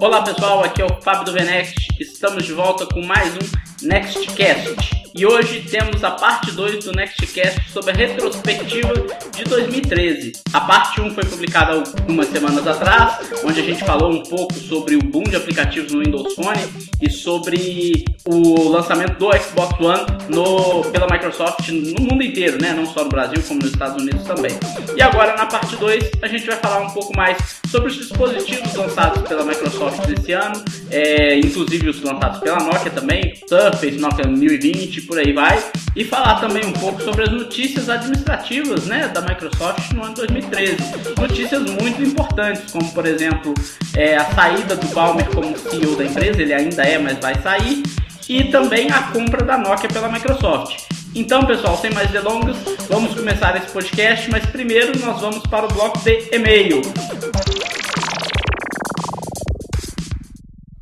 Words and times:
Olá 0.00 0.22
pessoal, 0.22 0.62
aqui 0.62 0.80
é 0.80 0.84
o 0.84 1.02
Fábio 1.02 1.24
do 1.24 1.32
Venext. 1.32 1.88
Estamos 1.98 2.44
de 2.44 2.52
volta 2.52 2.86
com 2.86 3.04
mais 3.04 3.34
um 3.34 3.84
Nextcast. 3.84 5.01
E 5.14 5.26
hoje 5.26 5.60
temos 5.70 6.02
a 6.02 6.12
parte 6.12 6.52
2 6.52 6.86
do 6.86 6.92
Nextcast 6.92 7.70
sobre 7.70 7.90
a 7.90 7.94
retrospectiva 7.94 8.94
de 9.36 9.44
2013. 9.44 10.32
A 10.54 10.60
parte 10.62 11.02
1 11.02 11.10
foi 11.10 11.24
publicada 11.24 11.72
algumas 11.74 12.28
semanas 12.28 12.66
atrás, 12.66 13.18
onde 13.44 13.60
a 13.60 13.62
gente 13.62 13.84
falou 13.84 14.10
um 14.10 14.22
pouco 14.22 14.54
sobre 14.54 14.96
o 14.96 15.00
boom 15.00 15.24
de 15.24 15.36
aplicativos 15.36 15.92
no 15.92 16.02
Windows 16.02 16.34
Phone 16.34 16.66
e 17.02 17.10
sobre 17.10 18.06
o 18.24 18.70
lançamento 18.70 19.18
do 19.18 19.30
Xbox 19.36 19.78
One 19.78 20.06
no, 20.30 20.82
pela 20.90 21.06
Microsoft 21.06 21.68
no 21.68 22.04
mundo 22.04 22.22
inteiro, 22.22 22.56
né? 22.60 22.72
não 22.72 22.86
só 22.86 23.04
no 23.04 23.10
Brasil, 23.10 23.42
como 23.46 23.60
nos 23.60 23.70
Estados 23.70 24.02
Unidos 24.02 24.24
também. 24.24 24.52
E 24.96 25.02
agora 25.02 25.36
na 25.36 25.44
parte 25.44 25.76
2 25.76 26.10
a 26.22 26.28
gente 26.28 26.46
vai 26.46 26.56
falar 26.56 26.80
um 26.80 26.90
pouco 26.90 27.14
mais 27.14 27.60
sobre 27.66 27.88
os 27.88 27.96
dispositivos 27.96 28.74
lançados 28.74 29.28
pela 29.28 29.44
Microsoft 29.44 30.08
esse 30.08 30.32
ano, 30.32 30.64
é, 30.90 31.38
inclusive 31.38 31.90
os 31.90 32.00
lançados 32.00 32.40
pela 32.40 32.58
Nokia 32.58 32.90
também, 32.90 33.34
Surface, 33.46 33.98
Nokia 33.98 34.26
1020 34.26 35.01
por 35.02 35.18
aí 35.18 35.32
vai, 35.32 35.62
e 35.94 36.04
falar 36.04 36.40
também 36.40 36.64
um 36.64 36.72
pouco 36.72 37.02
sobre 37.02 37.22
as 37.22 37.30
notícias 37.30 37.88
administrativas 37.88 38.86
né, 38.86 39.08
da 39.08 39.20
Microsoft 39.20 39.92
no 39.92 40.04
ano 40.04 40.14
2013. 40.14 40.76
Notícias 41.18 41.62
muito 41.62 42.02
importantes, 42.02 42.70
como 42.72 42.90
por 42.92 43.06
exemplo 43.06 43.54
é, 43.96 44.16
a 44.16 44.24
saída 44.34 44.76
do 44.76 44.86
Balmer 44.88 45.28
como 45.30 45.56
CEO 45.56 45.96
da 45.96 46.04
empresa, 46.04 46.40
ele 46.40 46.54
ainda 46.54 46.82
é, 46.82 46.98
mas 46.98 47.18
vai 47.18 47.34
sair, 47.42 47.82
e 48.28 48.44
também 48.44 48.90
a 48.90 49.02
compra 49.12 49.44
da 49.44 49.58
Nokia 49.58 49.88
pela 49.88 50.08
Microsoft. 50.08 50.86
Então, 51.14 51.44
pessoal, 51.44 51.76
sem 51.76 51.92
mais 51.92 52.10
delongas, 52.10 52.56
vamos 52.88 53.14
começar 53.14 53.54
esse 53.56 53.70
podcast, 53.70 54.30
mas 54.30 54.46
primeiro 54.46 54.98
nós 54.98 55.20
vamos 55.20 55.42
para 55.42 55.66
o 55.66 55.68
bloco 55.68 55.98
de 55.98 56.28
e-mail. 56.32 56.80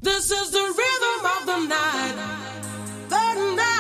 This 0.03 0.31
is 0.31 0.51
the 0.51 0.59
rhythm 0.59 1.27
of 1.27 1.47
the 1.47 1.59
night. 1.67 2.15
The 3.09 3.17
rhythm 3.35 3.80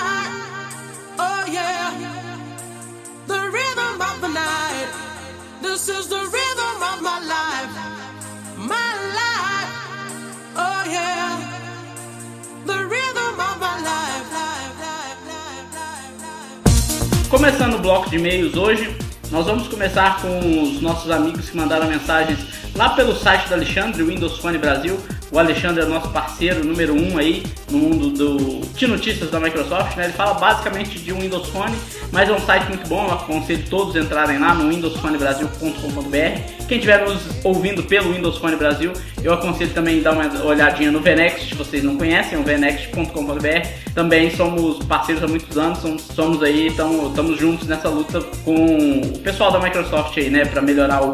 Começando 17.31 17.75
o 17.75 17.78
bloco 17.78 18.11
de 18.11 18.16
e-mails 18.16 18.56
hoje, 18.56 18.97
nós 19.31 19.47
vamos 19.47 19.69
começar 19.69 20.20
com 20.20 20.62
os 20.62 20.83
nossos 20.83 21.11
amigos 21.11 21.48
que 21.48 21.56
mandaram 21.56 21.86
mensagens 21.86 22.38
lá 22.81 22.89
pelo 22.89 23.14
site 23.14 23.47
do 23.47 23.53
Alexandre, 23.53 24.03
Windows 24.03 24.39
Phone 24.39 24.56
Brasil. 24.56 24.98
O 25.31 25.39
Alexandre 25.39 25.83
é 25.83 25.86
nosso 25.86 26.09
parceiro 26.09 26.64
número 26.64 26.95
um 26.95 27.19
aí 27.19 27.42
no 27.70 27.77
mundo 27.77 28.09
do 28.09 28.67
de 28.75 28.87
notícias 28.87 29.31
da 29.31 29.39
Microsoft, 29.39 29.98
né? 29.98 30.05
Ele 30.05 30.14
fala 30.14 30.33
basicamente 30.33 30.98
de 30.98 31.12
um 31.12 31.20
Windows 31.20 31.47
Phone, 31.50 31.77
mas 32.11 32.31
é 32.31 32.33
um 32.33 32.41
site 32.41 32.69
muito 32.69 32.89
bom, 32.89 33.05
eu 33.06 33.12
aconselho 33.12 33.62
todos 33.69 33.95
entrarem 33.97 34.39
lá 34.39 34.55
no 34.55 34.70
windowsphonebrasil.com.br. 34.70 36.67
Quem 36.67 36.78
estiver 36.78 37.05
nos 37.05 37.20
ouvindo 37.45 37.83
pelo 37.83 38.14
Windows 38.14 38.39
Phone 38.39 38.56
Brasil, 38.56 38.94
eu 39.22 39.34
aconselho 39.34 39.75
também 39.75 40.00
dar 40.00 40.12
uma 40.12 40.42
olhadinha 40.42 40.91
no 40.91 41.00
Venext, 41.00 41.50
se 41.50 41.55
vocês 41.55 41.84
não 41.84 41.98
conhecem, 41.98 42.39
é 42.39 42.41
o 42.41 42.44
venext.com.br. 42.44 43.69
Também 43.94 44.34
somos 44.34 44.83
parceiros 44.87 45.22
há 45.22 45.28
muitos 45.28 45.59
anos, 45.59 45.81
somos, 45.81 46.03
somos 46.15 46.42
aí, 46.42 46.69
estamos 46.69 47.39
juntos 47.39 47.69
nessa 47.69 47.91
luta 47.91 48.22
com 48.42 49.03
o 49.03 49.19
pessoal 49.19 49.53
da 49.53 49.61
Microsoft 49.61 50.17
aí, 50.17 50.31
né, 50.31 50.47
para 50.47 50.62
melhorar 50.62 51.03
o, 51.03 51.12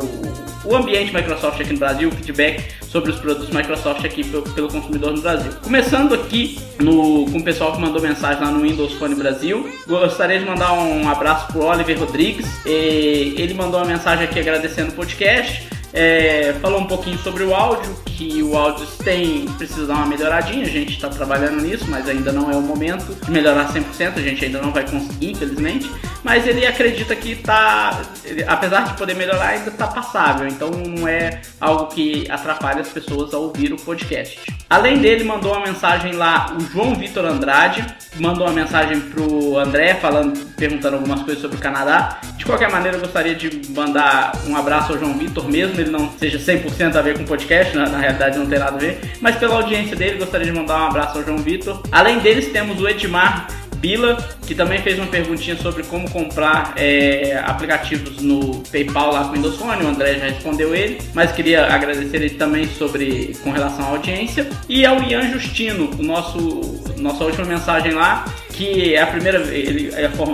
o 0.66 0.76
ambiente 0.76 1.14
Microsoft 1.14 1.60
aqui 1.60 1.72
no 1.72 1.78
Brasil, 1.78 2.10
feedback 2.10 2.64
sobre 2.88 3.10
os 3.10 3.18
produtos 3.18 3.50
Microsoft 3.50 4.04
aqui 4.04 4.24
pelo, 4.24 4.42
pelo 4.42 4.68
consumidor 4.68 5.12
no 5.12 5.22
Brasil. 5.22 5.52
Começando 5.62 6.14
aqui 6.14 6.58
no, 6.80 7.26
com 7.30 7.38
o 7.38 7.44
pessoal 7.44 7.72
que 7.72 7.80
mandou 7.80 8.02
mensagem 8.02 8.42
lá 8.42 8.50
no 8.50 8.62
Windows 8.62 8.92
Phone 8.94 9.14
Brasil, 9.14 9.68
gostaria 9.86 10.38
de 10.38 10.44
mandar 10.44 10.72
um 10.72 11.08
abraço 11.08 11.46
pro 11.52 11.64
Oliver 11.64 11.98
Rodrigues. 11.98 12.46
ele 12.64 13.54
mandou 13.54 13.80
uma 13.80 13.86
mensagem 13.86 14.24
aqui 14.24 14.40
agradecendo 14.40 14.90
o 14.90 14.94
podcast. 14.94 15.76
É, 15.92 16.54
falou 16.60 16.80
um 16.80 16.86
pouquinho 16.86 17.16
sobre 17.18 17.42
o 17.42 17.54
áudio, 17.54 17.90
que 18.04 18.42
o 18.42 18.54
áudio 18.54 18.86
tem 19.02 19.46
precisa 19.56 19.86
dar 19.86 19.94
uma 19.94 20.06
melhoradinha, 20.06 20.62
a 20.62 20.68
gente 20.68 20.92
está 20.92 21.08
trabalhando 21.08 21.62
nisso, 21.62 21.86
mas 21.88 22.06
ainda 22.06 22.32
não 22.32 22.50
é 22.50 22.56
o 22.56 22.60
momento 22.60 23.14
de 23.24 23.30
melhorar 23.30 23.72
100%, 23.72 24.16
a 24.16 24.20
gente 24.20 24.44
ainda 24.44 24.60
não 24.60 24.72
vai 24.72 24.84
conseguir, 24.84 25.30
infelizmente. 25.30 25.90
Mas 26.26 26.44
ele 26.44 26.66
acredita 26.66 27.14
que 27.14 27.30
está, 27.30 28.02
apesar 28.48 28.80
de 28.80 28.94
poder 28.94 29.14
melhorar, 29.14 29.50
ainda 29.50 29.70
está 29.70 29.86
passável, 29.86 30.48
então 30.48 30.72
não 30.72 31.06
é 31.06 31.40
algo 31.60 31.86
que 31.86 32.28
atrapalhe 32.28 32.80
as 32.80 32.88
pessoas 32.88 33.32
a 33.32 33.38
ouvir 33.38 33.72
o 33.72 33.76
podcast. 33.76 34.40
Além 34.68 34.98
dele, 34.98 35.22
mandou 35.22 35.52
uma 35.52 35.64
mensagem 35.64 36.14
lá 36.14 36.52
o 36.58 36.60
João 36.72 36.96
Vitor 36.96 37.24
Andrade, 37.24 37.86
mandou 38.16 38.44
uma 38.44 38.52
mensagem 38.52 38.98
pro 39.02 39.56
André 39.56 39.94
falando, 39.94 40.36
perguntando 40.56 40.96
algumas 40.96 41.22
coisas 41.22 41.40
sobre 41.40 41.58
o 41.58 41.60
Canadá. 41.60 42.18
De 42.36 42.44
qualquer 42.44 42.72
maneira, 42.72 42.96
eu 42.96 43.00
gostaria 43.02 43.36
de 43.36 43.70
mandar 43.70 44.32
um 44.48 44.56
abraço 44.56 44.94
ao 44.94 44.98
João 44.98 45.16
Vitor, 45.16 45.48
mesmo 45.48 45.80
ele 45.80 45.90
não 45.90 46.10
seja 46.18 46.40
100% 46.40 46.96
a 46.96 47.02
ver 47.02 47.18
com 47.18 47.22
o 47.22 47.26
podcast, 47.26 47.76
na, 47.76 47.88
na, 47.88 47.98
realidade 47.98 48.36
não 48.36 48.46
tem 48.46 48.58
nada 48.58 48.74
a 48.74 48.80
ver, 48.80 48.98
mas 49.20 49.36
pela 49.36 49.54
audiência 49.54 49.94
dele, 49.94 50.18
gostaria 50.18 50.46
de 50.46 50.52
mandar 50.52 50.82
um 50.82 50.86
abraço 50.86 51.18
ao 51.18 51.24
João 51.24 51.38
Vitor. 51.38 51.80
Além 51.92 52.18
deles, 52.18 52.50
temos 52.50 52.80
o 52.80 52.88
Edmar 52.88 53.46
Bila, 53.86 54.16
que 54.44 54.52
também 54.52 54.82
fez 54.82 54.98
uma 54.98 55.06
perguntinha 55.06 55.56
sobre 55.56 55.84
como 55.84 56.10
comprar 56.10 56.74
é, 56.76 57.40
aplicativos 57.44 58.20
no 58.20 58.60
PayPal 58.64 59.12
lá 59.12 59.24
com 59.24 59.30
o 59.30 59.32
Windows 59.34 59.56
Phone. 59.56 59.84
O 59.84 59.88
André 59.88 60.14
já 60.14 60.24
respondeu 60.24 60.74
ele, 60.74 60.98
mas 61.14 61.30
queria 61.30 61.66
agradecer 61.66 62.16
ele 62.16 62.30
também 62.30 62.66
sobre 62.66 63.36
com 63.44 63.52
relação 63.52 63.84
à 63.84 63.88
audiência. 63.90 64.48
E 64.68 64.84
ao 64.84 65.00
Ian 65.04 65.30
Justino, 65.30 65.88
o 65.96 66.02
nosso 66.02 66.84
nossa 66.98 67.24
última 67.24 67.44
mensagem 67.44 67.92
lá, 67.92 68.24
que 68.52 68.94
é 68.94 69.02
a 69.02 69.06
primeira 69.06 69.38
ele 69.54 69.90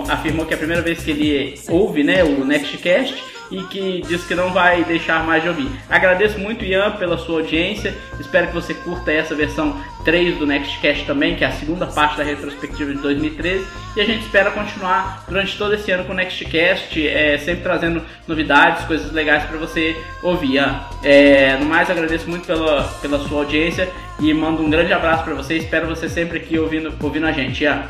afirmou 0.09 0.45
que 0.45 0.53
é 0.53 0.55
a 0.55 0.57
primeira 0.57 0.81
vez 0.81 1.03
que 1.03 1.11
ele 1.11 1.55
ouve, 1.69 2.03
né, 2.03 2.23
o 2.23 2.43
Nextcast 2.43 3.32
e 3.53 3.63
que 3.65 4.01
diz 4.07 4.23
que 4.23 4.35
não 4.35 4.51
vai 4.51 4.83
deixar 4.83 5.23
mais 5.25 5.43
de 5.43 5.49
ouvir. 5.49 5.69
Agradeço 5.89 6.39
muito, 6.39 6.63
Ian, 6.63 6.91
pela 6.91 7.17
sua 7.17 7.41
audiência. 7.41 7.95
Espero 8.19 8.47
que 8.47 8.53
você 8.53 8.73
curta 8.73 9.11
essa 9.11 9.35
versão 9.35 9.79
3 10.03 10.37
do 10.37 10.45
Nextcast 10.45 11.05
também, 11.05 11.35
que 11.35 11.43
é 11.43 11.47
a 11.47 11.51
segunda 11.51 11.85
parte 11.85 12.17
da 12.17 12.23
retrospectiva 12.23 12.93
de 12.93 12.99
2013. 12.99 13.65
E 13.95 14.01
a 14.01 14.05
gente 14.05 14.23
espera 14.23 14.49
continuar 14.51 15.23
durante 15.27 15.57
todo 15.57 15.73
esse 15.73 15.91
ano 15.91 16.03
com 16.03 16.13
o 16.13 16.15
Nextcast, 16.15 17.07
é, 17.07 17.37
sempre 17.37 17.63
trazendo 17.63 18.01
novidades, 18.27 18.85
coisas 18.85 19.11
legais 19.11 19.43
para 19.43 19.57
você 19.57 19.95
ouvir. 20.21 20.53
Ian. 20.53 20.81
É, 21.03 21.57
no 21.57 21.65
mais, 21.65 21.89
agradeço 21.89 22.29
muito 22.29 22.45
pela, 22.45 22.83
pela 23.01 23.19
sua 23.27 23.39
audiência 23.39 23.89
e 24.19 24.33
mando 24.33 24.63
um 24.63 24.69
grande 24.69 24.91
abraço 24.93 25.23
para 25.23 25.33
você. 25.33 25.57
Espero 25.57 25.87
você 25.87 26.09
sempre 26.09 26.37
aqui 26.37 26.57
ouvindo, 26.57 26.93
ouvindo 27.01 27.25
a 27.25 27.31
gente. 27.31 27.63
Ian. 27.63 27.83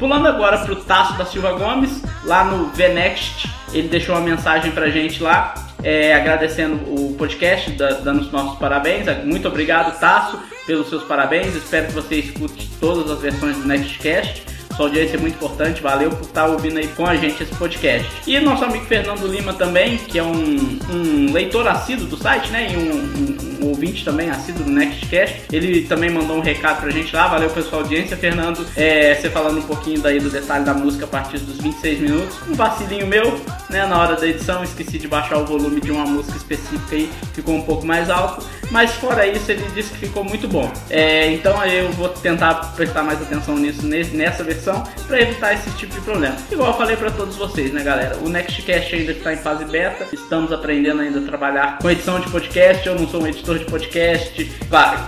Pulando 0.00 0.26
agora 0.26 0.56
pro 0.64 0.76
Tasso 0.76 1.12
da 1.18 1.26
Silva 1.26 1.52
Gomes, 1.52 2.02
lá 2.24 2.42
no 2.42 2.70
Venext, 2.70 3.50
ele 3.70 3.86
deixou 3.86 4.14
uma 4.14 4.22
mensagem 4.22 4.72
pra 4.72 4.88
gente 4.88 5.22
lá, 5.22 5.54
é, 5.82 6.14
agradecendo 6.14 6.76
o 6.90 7.14
podcast, 7.18 7.70
dando 7.72 8.22
os 8.22 8.32
nossos 8.32 8.58
parabéns. 8.58 9.04
Muito 9.26 9.46
obrigado, 9.46 10.00
Tasso, 10.00 10.38
pelos 10.66 10.88
seus 10.88 11.04
parabéns. 11.04 11.54
Espero 11.54 11.88
que 11.88 11.92
você 11.92 12.14
escute 12.16 12.70
todas 12.80 13.10
as 13.10 13.20
versões 13.20 13.58
do 13.58 13.68
Nextcast. 13.68 14.46
Sua 14.80 14.86
audiência 14.86 15.18
é 15.18 15.20
muito 15.20 15.34
importante, 15.34 15.82
valeu 15.82 16.08
por 16.08 16.22
estar 16.22 16.46
ouvindo 16.46 16.78
aí 16.78 16.88
com 16.88 17.04
a 17.04 17.14
gente 17.14 17.42
esse 17.42 17.54
podcast. 17.54 18.10
E 18.26 18.40
nosso 18.40 18.64
amigo 18.64 18.86
Fernando 18.86 19.26
Lima 19.26 19.52
também, 19.52 19.98
que 19.98 20.18
é 20.18 20.22
um, 20.22 20.78
um 20.90 21.30
leitor 21.34 21.68
assíduo 21.68 22.06
do 22.06 22.16
site, 22.16 22.50
né? 22.50 22.72
E 22.72 22.76
um, 22.78 22.94
um 22.94 23.50
um 23.60 23.68
ouvinte 23.68 24.04
também, 24.04 24.30
assíduo 24.30 24.64
do 24.64 24.70
Nextcast. 24.70 25.42
Ele 25.52 25.82
também 25.82 26.10
mandou 26.10 26.36
um 26.36 26.40
recado 26.40 26.80
pra 26.80 26.90
gente 26.90 27.14
lá. 27.14 27.28
Valeu, 27.28 27.50
pessoal, 27.50 27.82
audiência. 27.82 28.16
Fernando, 28.16 28.66
é, 28.76 29.14
você 29.14 29.30
falando 29.30 29.58
um 29.58 29.62
pouquinho 29.62 30.00
daí 30.00 30.18
do 30.18 30.30
detalhe 30.30 30.64
da 30.64 30.74
música 30.74 31.04
a 31.04 31.08
partir 31.08 31.38
dos 31.38 31.58
26 31.58 32.00
minutos. 32.00 32.36
Um 32.48 32.54
vacilinho 32.54 33.06
meu, 33.06 33.40
né? 33.68 33.86
Na 33.86 34.00
hora 34.00 34.16
da 34.16 34.26
edição, 34.26 34.64
esqueci 34.64 34.98
de 34.98 35.06
baixar 35.06 35.38
o 35.38 35.44
volume 35.44 35.80
de 35.80 35.90
uma 35.90 36.04
música 36.04 36.36
específica 36.36 36.96
aí, 36.96 37.10
ficou 37.34 37.54
um 37.54 37.62
pouco 37.62 37.86
mais 37.86 38.08
alto. 38.10 38.44
Mas 38.70 38.92
fora 38.92 39.26
isso, 39.26 39.50
ele 39.50 39.64
disse 39.74 39.90
que 39.92 39.98
ficou 40.06 40.24
muito 40.24 40.48
bom. 40.48 40.70
É, 40.88 41.32
então 41.32 41.62
eu 41.64 41.90
vou 41.92 42.08
tentar 42.08 42.54
prestar 42.76 43.02
mais 43.02 43.20
atenção 43.20 43.56
nisso 43.56 43.84
nessa 43.84 44.44
versão 44.44 44.69
para 45.06 45.20
evitar 45.20 45.54
esse 45.54 45.70
tipo 45.72 45.94
de 45.94 46.00
problema. 46.00 46.36
Igual 46.50 46.72
eu 46.72 46.76
falei 46.76 46.96
para 46.96 47.10
todos 47.10 47.36
vocês, 47.36 47.72
né, 47.72 47.82
galera? 47.82 48.16
O 48.18 48.28
Nextcast 48.28 48.94
ainda 48.94 49.12
está 49.12 49.32
em 49.32 49.36
fase 49.36 49.64
beta. 49.64 50.06
Estamos 50.12 50.52
aprendendo 50.52 51.02
ainda 51.02 51.20
a 51.20 51.22
trabalhar 51.22 51.78
com 51.78 51.90
edição 51.90 52.20
de 52.20 52.30
podcast. 52.30 52.86
Eu 52.86 52.94
não 52.94 53.08
sou 53.08 53.22
um 53.22 53.26
editor 53.26 53.58
de 53.58 53.64
podcast 53.64 54.50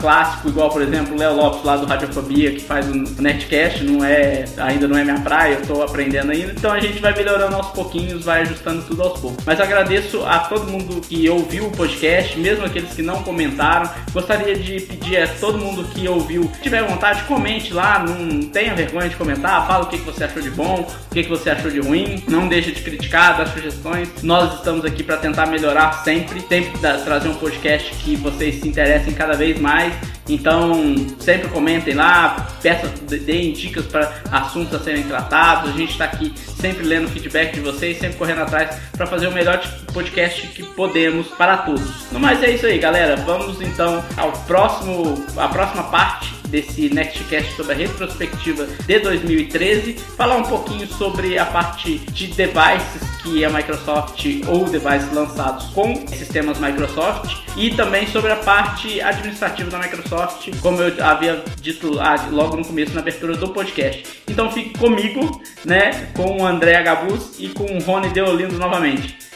clássico, 0.01 0.49
igual, 0.49 0.71
por 0.71 0.83
exemplo, 0.83 1.15
o 1.15 1.19
Léo 1.19 1.35
Lopes 1.35 1.65
lá 1.65 1.77
do 1.77 1.87
Radiofobia, 1.87 2.53
que 2.53 2.61
faz 2.61 2.89
o 2.89 2.95
Nerdcast, 3.23 3.85
não 3.85 4.05
é, 4.05 4.45
ainda 4.59 4.89
não 4.89 4.97
é 4.97 5.05
minha 5.05 5.21
praia, 5.21 5.55
eu 5.55 5.67
tô 5.67 5.83
aprendendo 5.83 6.33
ainda. 6.33 6.53
Então 6.53 6.73
a 6.73 6.81
gente 6.81 6.99
vai 7.01 7.15
melhorando 7.15 7.57
aos 7.57 7.69
pouquinhos, 7.69 8.25
vai 8.25 8.43
ajustando 8.43 8.83
tudo 8.83 9.03
aos 9.03 9.21
poucos. 9.21 9.45
Mas 9.45 9.61
agradeço 9.61 10.25
a 10.25 10.41
todo 10.41 10.71
mundo 10.71 11.01
que 11.01 11.29
ouviu 11.29 11.67
o 11.67 11.71
podcast, 11.71 12.39
mesmo 12.39 12.65
aqueles 12.65 12.93
que 12.93 13.03
não 13.03 13.23
comentaram. 13.23 13.91
Gostaria 14.13 14.57
de 14.57 14.81
pedir 14.81 15.19
a 15.19 15.27
todo 15.27 15.59
mundo 15.59 15.85
que 15.85 16.09
ouviu, 16.09 16.51
se 16.55 16.63
tiver 16.63 16.83
vontade, 16.83 17.23
comente 17.25 17.73
lá, 17.73 18.05
não 18.05 18.43
tenha 18.49 18.75
vergonha 18.75 19.09
de 19.09 19.17
comentar, 19.17 19.52
fala 19.61 19.85
o 19.85 19.87
que, 19.87 19.99
que 19.99 20.05
você 20.05 20.25
achou 20.25 20.41
de 20.41 20.51
bom, 20.51 20.81
o 20.81 21.15
que, 21.15 21.23
que 21.23 21.29
você 21.29 21.51
achou 21.51 21.71
de 21.71 21.81
ruim, 21.81 22.23
não 22.27 22.49
deixe 22.49 22.73
de 22.73 22.81
criticar, 22.81 23.37
dar 23.37 23.47
sugestões. 23.47 24.09
Nós 24.23 24.55
estamos 24.55 24.85
aqui 24.85 25.03
para 25.03 25.19
tentar 25.19 25.47
melhorar 25.47 26.03
sempre, 26.05 26.41
sempre 26.41 26.79
trazer 26.79 27.29
um 27.29 27.35
podcast 27.35 27.95
que 27.97 28.17
vocês 28.17 28.61
se 28.61 28.69
interessem 28.69 29.13
cada 29.13 29.35
vez 29.35 29.61
mais. 29.61 29.93
Então, 30.29 30.95
sempre 31.19 31.49
comentem 31.49 31.95
lá, 31.95 32.49
peçam, 32.63 32.89
deem 33.07 33.53
dicas 33.53 33.87
para 33.87 34.13
assuntos 34.31 34.75
a 34.75 34.79
serem 34.79 35.03
tratados. 35.03 35.71
A 35.71 35.77
gente 35.77 35.91
está 35.91 36.05
aqui 36.05 36.33
sempre 36.61 36.85
lendo 36.85 37.09
feedback 37.09 37.55
de 37.55 37.61
vocês, 37.61 37.99
sempre 37.99 38.17
correndo 38.17 38.43
atrás 38.43 38.79
para 38.97 39.07
fazer 39.07 39.27
o 39.27 39.33
melhor 39.33 39.61
podcast 39.93 40.47
que 40.49 40.63
podemos 40.63 41.27
para 41.29 41.59
todos. 41.59 42.11
No 42.13 42.21
mais 42.21 42.43
é 42.43 42.53
isso 42.53 42.67
aí, 42.67 42.79
galera. 42.79 43.17
Vamos 43.17 43.61
então 43.61 44.03
ao 44.17 44.33
próximo, 44.33 45.25
a 45.37 45.49
próxima 45.49 45.85
parte 45.85 46.42
desse 46.53 46.91
Nextcast 46.91 47.57
sobre 47.57 47.73
a 47.73 47.77
retrospectiva 47.77 48.67
de 48.87 48.99
2013, 49.01 49.95
falar 49.95 50.37
um 50.37 50.43
pouquinho 50.43 50.87
sobre 50.87 51.39
a 51.39 51.47
parte 51.47 51.99
de 51.99 52.27
devices 52.29 53.03
que 53.23 53.45
a 53.45 53.51
Microsoft 53.51 54.27
ou 54.47 54.67
devices 54.67 55.11
lançados 55.13 55.67
com 55.69 56.07
sistemas 56.07 56.59
Microsoft 56.61 57.35
e 57.57 57.71
também 57.71 58.07
sobre 58.07 58.33
a 58.33 58.37
parte 58.37 59.01
administrativa 59.01 59.71
da 59.71 59.79
Microsoft, 59.79 60.51
como 60.61 60.83
eu 60.83 61.05
havia 61.05 61.43
dito 61.61 61.99
logo 62.31 62.57
no 62.57 62.65
começo 62.65 62.93
na 62.93 63.01
abertura 63.01 63.35
do 63.35 63.49
podcast. 63.49 64.05
Então 64.29 64.51
fique 64.51 64.79
comigo, 64.79 65.41
né, 65.65 66.09
com 66.15 66.43
o 66.43 66.47
André 66.47 66.83
Gabus 66.83 67.37
e 67.39 67.49
com 67.49 67.65
o 67.65 67.83
Rony 67.83 68.11
Deolindo 68.11 68.59
novamente. 68.59 69.32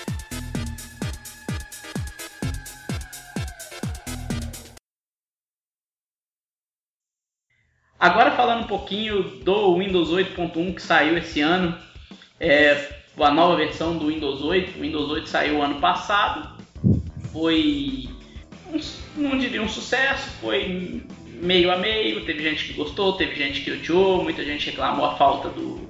Agora 7.98 8.32
falando 8.32 8.64
um 8.64 8.66
pouquinho 8.66 9.22
do 9.42 9.78
Windows 9.78 10.10
8.1 10.10 10.74
que 10.74 10.82
saiu 10.82 11.16
esse 11.16 11.40
ano, 11.40 11.74
é, 12.38 12.90
a 13.18 13.30
nova 13.30 13.56
versão 13.56 13.96
do 13.96 14.08
Windows 14.08 14.42
8. 14.42 14.78
O 14.78 14.82
Windows 14.82 15.10
8 15.10 15.28
saiu 15.28 15.62
ano 15.62 15.80
passado, 15.80 16.62
foi, 17.32 18.06
não 19.16 19.38
diria 19.38 19.62
um 19.62 19.68
sucesso, 19.68 20.28
foi 20.42 21.02
meio 21.40 21.72
a 21.72 21.78
meio. 21.78 22.24
Teve 22.26 22.42
gente 22.42 22.66
que 22.66 22.72
gostou, 22.74 23.14
teve 23.14 23.34
gente 23.34 23.62
que 23.62 23.70
odiou, 23.70 24.22
muita 24.22 24.44
gente 24.44 24.70
reclamou 24.70 25.06
a 25.06 25.16
falta 25.16 25.48
do, 25.48 25.88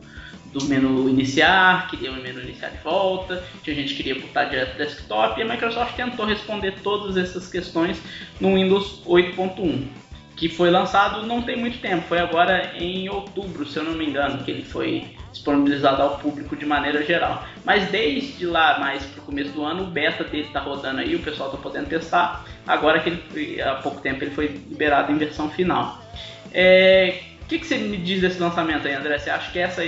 do 0.53 0.65
menu 0.67 1.09
iniciar, 1.09 1.91
queria 1.91 2.13
o 2.13 2.23
menu 2.23 2.41
iniciar 2.41 2.69
de 2.69 2.79
volta, 2.85 3.45
tinha 3.65 3.75
gente 3.75 3.95
que 3.95 4.05
queria 4.05 4.23
botar 4.23 4.45
direto 4.45 4.79
desktop 4.79 5.41
e 5.41 5.43
a 5.43 5.47
Microsoft 5.47 5.97
tentou 5.97 6.25
responder 6.25 6.77
todas 6.85 7.17
essas 7.17 7.51
questões 7.51 8.01
no 8.41 8.55
Windows 8.55 9.03
8.1 9.05 10.06
que 10.37 10.49
foi 10.51 10.71
lançado 10.71 11.27
não 11.27 11.43
tem 11.43 11.57
muito 11.57 11.79
tempo, 11.79 12.07
foi 12.07 12.19
agora 12.19 12.75
em 12.79 13.09
outubro, 13.09 13.67
se 13.67 13.79
eu 13.79 13.85
não 13.85 13.95
me 13.95 14.07
engano, 14.07 14.45
que 14.45 14.51
ele 14.51 14.63
foi 14.63 15.07
disponibilizado 15.33 16.03
ao 16.03 16.19
público 16.19 16.55
de 16.55 16.67
maneira 16.67 17.03
geral. 17.05 17.45
Mas 17.65 17.89
desde 17.91 18.45
lá, 18.47 18.79
mais 18.79 19.03
para 19.05 19.23
o 19.23 19.25
começo 19.25 19.51
do 19.53 19.65
ano, 19.65 19.85
o 19.85 19.87
beta 19.87 20.25
dele 20.25 20.47
está 20.47 20.61
rodando 20.61 21.01
aí, 21.01 21.15
o 21.15 21.23
pessoal 21.23 21.49
está 21.49 21.61
podendo 21.61 21.89
testar. 21.89 22.45
Agora 22.67 23.01
que 23.01 23.09
ele, 23.11 23.63
há 23.63 23.77
pouco 23.77 24.01
tempo 24.01 24.23
ele 24.23 24.31
foi 24.31 24.47
liberado 24.69 25.11
em 25.11 25.17
versão 25.17 25.49
final. 25.51 26.01
É, 26.53 27.21
o 27.43 27.47
que, 27.47 27.59
que 27.59 27.67
você 27.67 27.79
me 27.79 27.97
diz 27.97 28.21
desse 28.21 28.39
lançamento 28.39 28.87
aí, 28.87 28.95
André? 28.95 29.19
Você 29.19 29.31
acha 29.31 29.51
que 29.51 29.59
essa 29.59 29.83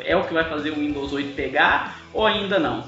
é 0.00 0.16
o 0.16 0.24
que 0.24 0.34
vai 0.34 0.48
fazer 0.48 0.70
o 0.70 0.76
Windows 0.76 1.12
8 1.12 1.34
pegar 1.34 2.00
ou 2.12 2.26
ainda 2.26 2.58
não? 2.58 2.84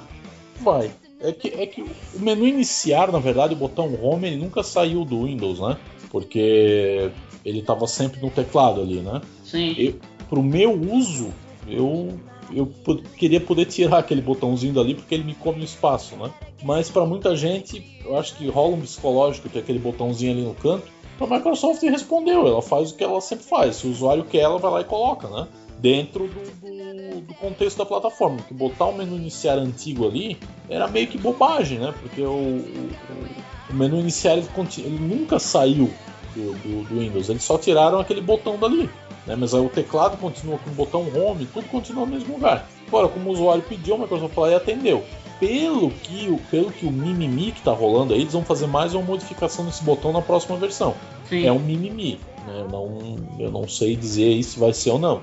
Vai. 0.61 0.91
É 1.21 1.33
que, 1.33 1.49
é 1.49 1.67
que 1.67 1.81
o 1.81 1.91
menu 2.19 2.47
iniciar, 2.47 3.11
na 3.11 3.19
verdade, 3.19 3.55
o 3.55 3.57
botão 3.57 3.99
Home, 4.03 4.27
ele 4.27 4.37
nunca 4.37 4.63
saiu 4.63 5.05
do 5.05 5.25
Windows, 5.25 5.61
né? 5.61 5.77
Porque 6.15 7.11
ele 7.45 7.59
estava 7.59 7.89
sempre 7.89 8.21
no 8.23 8.31
teclado 8.31 8.81
ali, 8.81 9.01
né? 9.01 9.21
Sim. 9.43 9.97
Para 10.31 10.39
o 10.39 10.45
meu 10.45 10.71
uso, 10.71 11.33
eu, 11.67 12.17
eu 12.55 12.73
queria 13.17 13.41
poder 13.41 13.65
tirar 13.65 13.99
aquele 13.99 14.23
botãozinho 14.23 14.73
dali 14.73 14.95
porque 14.95 15.13
ele 15.13 15.25
me 15.25 15.35
come 15.35 15.65
espaço, 15.65 16.15
né? 16.15 16.31
Mas 16.63 16.89
para 16.89 17.05
muita 17.05 17.35
gente, 17.35 18.01
eu 18.05 18.17
acho 18.17 18.37
que 18.37 18.49
rola 18.49 18.77
um 18.77 18.81
psicológico 18.81 19.49
que 19.49 19.59
aquele 19.59 19.81
botãozinho 19.81 20.31
ali 20.31 20.43
no 20.43 20.55
canto. 20.55 20.87
A 21.21 21.27
Microsoft 21.27 21.83
respondeu, 21.83 22.47
ela 22.47 22.63
faz 22.63 22.93
o 22.93 22.95
que 22.95 23.03
ela 23.03 23.21
sempre 23.21 23.45
faz. 23.45 23.75
Se 23.75 23.89
o 23.89 23.91
usuário 23.91 24.23
quer, 24.23 24.43
ela 24.43 24.59
vai 24.61 24.71
lá 24.71 24.81
e 24.83 24.85
coloca, 24.85 25.29
né? 25.29 25.49
Dentro 25.81 26.29
do, 26.29 26.41
do, 26.61 27.21
do 27.23 27.35
contexto 27.35 27.79
da 27.79 27.87
plataforma. 27.87 28.37
Porque 28.37 28.55
botar 28.55 28.85
o 28.85 28.97
menu 28.97 29.17
iniciar 29.17 29.59
antigo 29.59 30.07
ali 30.07 30.39
era 30.69 30.87
meio 30.87 31.09
que 31.09 31.19
bobagem, 31.19 31.81
né? 31.81 31.93
Porque 32.01 32.23
o, 32.23 32.31
o, 32.31 32.91
o 33.75 33.77
menu 33.77 33.99
iniciar 33.99 34.37
ele, 34.37 34.49
ele 34.79 34.99
nunca 34.99 35.39
saiu 35.39 35.91
do, 36.35 36.53
do, 36.53 36.85
do, 36.85 37.01
Windows, 37.01 37.29
eles 37.29 37.43
só 37.43 37.59
tiraram 37.59 37.99
aquele 37.99 38.21
botão 38.21 38.59
dali. 38.59 38.89
Né? 39.27 39.37
Mas 39.37 39.55
aí 39.55 39.61
o 39.61 39.69
teclado 39.69 40.17
continua 40.17 40.59
com 40.59 40.71
o 40.71 40.75
botão 40.75 41.07
Home, 41.15 41.47
tudo 41.53 41.69
continua 41.69 42.07
no 42.07 42.13
mesmo 42.13 42.35
lugar. 42.35 42.69
Agora, 42.87 43.09
como 43.09 43.29
o 43.29 43.33
usuário 43.33 43.63
pediu, 43.63 43.97
a 43.97 43.99
Microsoft 43.99 44.35
falou 44.35 44.51
e 44.51 44.55
atendeu. 44.55 45.05
Pelo 45.41 45.91
que, 45.91 46.39
pelo 46.51 46.71
que 46.71 46.87
o 46.87 46.93
mimimi 46.93 47.51
que 47.51 47.59
está 47.59 47.73
rolando 47.73 48.15
aí, 48.15 48.21
eles 48.21 48.33
vão 48.33 48.45
fazer 48.45 48.67
mais 48.67 48.95
uma 48.95 49.03
modificação 49.03 49.65
nesse 49.65 49.83
botão 49.83 50.13
na 50.13 50.23
próxima 50.23 50.57
versão. 50.57 50.95
Sim. 51.29 51.45
É 51.45 51.53
um 51.53 51.59
mimimi. 51.59 52.21
Né? 52.47 52.61
Eu, 52.61 52.69
não, 52.69 53.17
eu 53.39 53.51
não 53.51 53.69
sei 53.69 53.97
dizer 53.97 54.41
se 54.43 54.59
vai 54.59 54.73
ser 54.73 54.91
ou 54.91 54.99
não. 54.99 55.21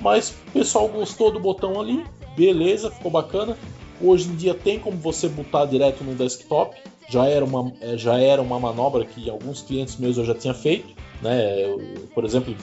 Mas 0.00 0.34
o 0.48 0.52
pessoal 0.52 0.88
gostou 0.88 1.30
do 1.30 1.38
botão 1.38 1.80
ali, 1.80 2.04
beleza, 2.36 2.90
ficou 2.90 3.10
bacana. 3.10 3.56
Hoje 4.00 4.28
em 4.28 4.34
dia 4.34 4.52
tem 4.52 4.80
como 4.80 4.96
você 4.96 5.28
botar 5.28 5.64
direto 5.66 6.02
no 6.02 6.14
desktop 6.14 6.76
já 7.12 7.26
era 7.26 7.44
uma, 7.44 7.70
é, 7.80 7.96
já 7.98 8.18
era 8.18 8.40
uma 8.40 8.58
manobra 8.58 9.04
que 9.04 9.28
alguns 9.28 9.60
clientes 9.60 9.96
meus 9.96 10.16
eu 10.16 10.24
já 10.24 10.34
tinha 10.34 10.54
feito. 10.54 10.94
Né? 11.20 11.64
Eu, 11.64 12.08
por 12.14 12.24
exemplo, 12.24 12.54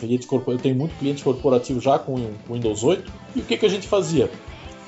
eu 0.47 0.57
tenho 0.57 0.75
muito 0.75 0.97
cliente 0.97 1.23
corporativo 1.23 1.79
já 1.79 1.99
com 1.99 2.15
o 2.15 2.53
Windows 2.53 2.83
8. 2.83 3.11
E 3.35 3.39
o 3.41 3.43
que, 3.43 3.57
que 3.57 3.65
a 3.65 3.69
gente 3.69 3.87
fazia? 3.87 4.29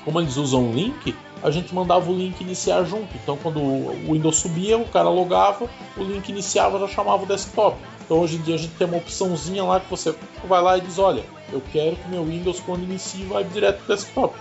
Como 0.04 0.20
eles 0.20 0.36
usam 0.36 0.68
o 0.68 0.72
link, 0.72 1.14
a 1.44 1.50
gente 1.50 1.72
mandava 1.72 2.10
o 2.10 2.14
link 2.14 2.40
iniciar 2.40 2.82
junto. 2.82 3.08
Então, 3.22 3.38
quando 3.40 3.60
o 3.60 4.12
Windows 4.12 4.36
subia, 4.36 4.76
o 4.76 4.84
cara 4.84 5.08
logava, 5.08 5.70
o 5.96 6.02
link 6.02 6.28
iniciava 6.28 6.80
já 6.80 6.88
chamava 6.88 7.22
o 7.22 7.26
desktop. 7.26 7.76
Então, 8.04 8.18
hoje 8.18 8.36
em 8.36 8.42
dia, 8.42 8.56
a 8.56 8.58
gente 8.58 8.74
tem 8.74 8.86
uma 8.86 8.96
opçãozinha 8.96 9.62
lá 9.62 9.78
que 9.78 9.88
você 9.88 10.12
vai 10.48 10.60
lá 10.60 10.76
e 10.76 10.80
diz: 10.80 10.98
Olha, 10.98 11.22
eu 11.52 11.62
quero 11.72 11.94
que 11.94 12.08
meu 12.08 12.24
Windows, 12.24 12.58
quando 12.58 12.82
inicie, 12.82 13.24
vai 13.24 13.44
direto 13.44 13.84
para 13.84 13.92
o 13.92 13.96
desktop. 13.96 14.34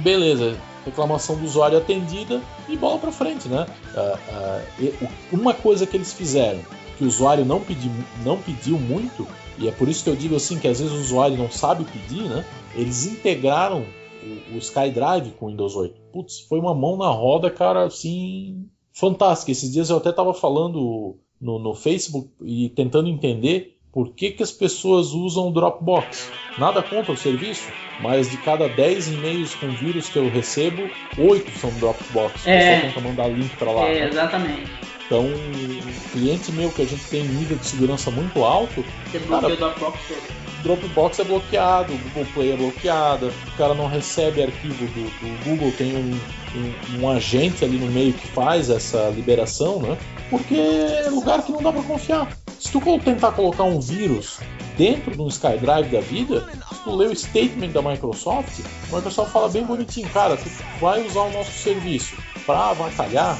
Beleza, 0.00 0.56
reclamação 0.84 1.36
do 1.36 1.44
usuário 1.44 1.78
atendida 1.78 2.40
e 2.68 2.76
bola 2.76 2.98
para 2.98 3.12
frente, 3.12 3.48
né? 3.48 3.66
Uh, 3.94 5.04
uh, 5.04 5.08
uma 5.32 5.54
coisa 5.54 5.86
que 5.86 5.96
eles 5.96 6.12
fizeram 6.12 6.60
que 6.96 7.04
o 7.04 7.06
usuário 7.08 7.44
não, 7.44 7.60
pedi, 7.60 7.90
não 8.24 8.38
pediu 8.38 8.78
muito 8.78 9.26
e 9.58 9.68
é 9.68 9.72
por 9.72 9.88
isso 9.88 10.02
que 10.02 10.10
eu 10.10 10.16
digo 10.16 10.36
assim 10.36 10.58
que 10.58 10.68
às 10.68 10.80
vezes 10.80 10.92
o 10.92 11.00
usuário 11.00 11.36
não 11.36 11.50
sabe 11.50 11.84
pedir, 11.84 12.28
né? 12.28 12.44
Eles 12.74 13.06
integraram 13.06 13.84
o, 14.22 14.54
o 14.54 14.58
SkyDrive 14.58 15.32
com 15.38 15.46
o 15.46 15.48
Windows 15.48 15.76
8. 15.76 16.00
Putz, 16.12 16.40
foi 16.40 16.58
uma 16.58 16.74
mão 16.74 16.96
na 16.96 17.08
roda, 17.08 17.50
cara, 17.50 17.84
assim, 17.84 18.68
fantástica. 18.92 19.52
Esses 19.52 19.72
dias 19.72 19.90
eu 19.90 19.98
até 19.98 20.10
estava 20.10 20.34
falando 20.34 21.16
no, 21.40 21.58
no 21.58 21.74
Facebook 21.74 22.30
e 22.42 22.68
tentando 22.70 23.08
entender 23.08 23.73
por 23.94 24.10
que, 24.10 24.32
que 24.32 24.42
as 24.42 24.50
pessoas 24.50 25.12
usam 25.12 25.48
o 25.48 25.52
Dropbox. 25.52 26.28
Nada 26.58 26.82
contra 26.82 27.12
o 27.12 27.16
serviço, 27.16 27.68
mas 28.00 28.28
de 28.28 28.36
cada 28.38 28.68
10 28.68 29.12
e-mails 29.12 29.54
com 29.54 29.68
vírus 29.70 30.08
que 30.08 30.16
eu 30.16 30.28
recebo, 30.28 30.90
8 31.16 31.58
são 31.58 31.70
Dropbox. 31.78 32.44
É. 32.44 32.56
A 32.56 32.80
pessoa 32.80 32.92
tenta 32.92 33.08
mandar 33.08 33.28
link 33.28 33.56
para 33.56 33.70
lá. 33.70 33.82
É, 33.86 34.00
né? 34.00 34.08
exatamente. 34.08 34.70
Então, 35.06 35.24
um 35.26 36.10
cliente 36.10 36.50
meu 36.50 36.70
que 36.70 36.82
a 36.82 36.84
gente 36.84 37.04
tem 37.04 37.22
nível 37.22 37.56
de 37.56 37.66
segurança 37.66 38.10
muito 38.10 38.42
alto. 38.42 38.84
Você 39.12 39.20
cara, 39.20 39.46
o 39.46 39.56
Dropbox 39.56 39.98
todo. 40.08 40.44
Dropbox 40.64 41.18
é 41.20 41.24
bloqueado, 41.24 41.92
o 41.92 41.98
Google 41.98 42.26
Play 42.32 42.52
é 42.52 42.56
bloqueado, 42.56 43.26
o 43.26 43.56
cara 43.56 43.74
não 43.74 43.86
recebe 43.86 44.42
arquivo 44.42 44.86
do, 44.86 45.04
do 45.04 45.44
Google, 45.44 45.70
tem 45.76 45.94
um, 45.94 46.18
um, 46.56 47.00
um, 47.00 47.10
agente 47.10 47.64
ali 47.64 47.76
no 47.76 47.86
meio 47.92 48.14
que 48.14 48.26
faz 48.28 48.70
essa 48.70 49.10
liberação, 49.10 49.80
né? 49.80 49.98
Porque 50.30 50.54
é 50.54 51.10
lugar 51.10 51.42
que 51.42 51.52
não 51.52 51.62
dá 51.62 51.70
para 51.70 51.82
confiar. 51.82 52.43
Se 52.64 52.72
tu 52.72 52.80
tentar 52.98 53.32
colocar 53.32 53.64
um 53.64 53.78
vírus 53.78 54.38
dentro 54.76 55.10
de 55.12 55.20
um 55.20 55.28
SkyDrive 55.28 55.90
da 55.90 56.00
vida, 56.00 56.40
se 56.72 56.82
tu 56.82 56.96
ler 56.96 57.10
o 57.10 57.14
statement 57.14 57.68
da 57.68 57.82
Microsoft, 57.82 58.60
a 58.90 58.96
Microsoft 58.96 59.32
fala 59.32 59.50
bem 59.50 59.64
bonitinho, 59.64 60.08
cara, 60.08 60.34
tu 60.38 60.48
vai 60.80 61.06
usar 61.06 61.20
o 61.20 61.30
nosso 61.30 61.52
serviço 61.52 62.16
para 62.46 62.70
avacalhar, 62.70 63.38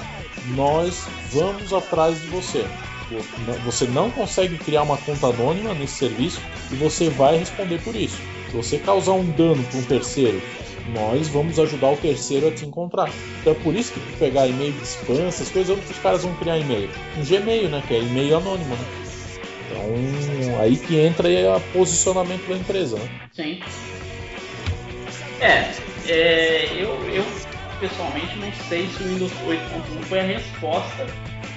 nós 0.54 1.06
vamos 1.32 1.72
atrás 1.72 2.20
de 2.20 2.26
você. 2.28 2.66
Você 3.64 3.86
não 3.86 4.10
consegue 4.10 4.58
criar 4.58 4.82
uma 4.82 4.98
conta 4.98 5.28
anônima 5.28 5.72
nesse 5.72 5.94
serviço 5.94 6.40
e 6.70 6.74
você 6.74 7.08
vai 7.08 7.38
responder 7.38 7.80
por 7.80 7.96
isso. 7.96 8.18
Se 8.50 8.56
você 8.56 8.78
causar 8.78 9.12
um 9.12 9.24
dano 9.30 9.64
para 9.64 9.78
um 9.78 9.84
terceiro 9.84 10.40
nós 10.92 11.28
vamos 11.28 11.58
ajudar 11.58 11.92
o 11.92 11.96
terceiro 11.96 12.48
a 12.48 12.50
te 12.50 12.66
encontrar. 12.66 13.10
Então 13.40 13.54
é 13.54 13.56
por 13.56 13.74
isso 13.74 13.94
que 13.94 14.00
pegar 14.18 14.46
e-mail 14.46 14.72
de 14.72 14.82
spam, 14.82 15.26
essas 15.26 15.48
coisas, 15.48 15.74
onde 15.74 15.90
os 15.90 15.98
caras 15.98 16.24
vão 16.24 16.34
criar 16.34 16.58
e-mail? 16.58 16.90
Um 17.16 17.24
Gmail, 17.24 17.70
né? 17.70 17.82
Que 17.88 17.94
é 17.94 18.00
e-mail 18.00 18.36
anônimo, 18.36 18.74
né? 18.74 19.03
Então, 19.74 20.60
aí 20.60 20.76
que 20.76 20.98
entra 20.98 21.28
o 21.56 21.60
posicionamento 21.72 22.46
da 22.48 22.56
empresa, 22.56 22.96
né? 22.96 23.08
Sim. 23.32 23.60
É, 25.40 25.70
é 26.08 26.68
eu, 26.76 26.90
eu 27.10 27.24
pessoalmente 27.80 28.36
não 28.38 28.52
sei 28.68 28.88
se 28.88 29.02
o 29.02 29.08
Windows 29.08 29.32
8.1 29.46 30.02
foi 30.04 30.20
a 30.20 30.24
resposta 30.24 31.06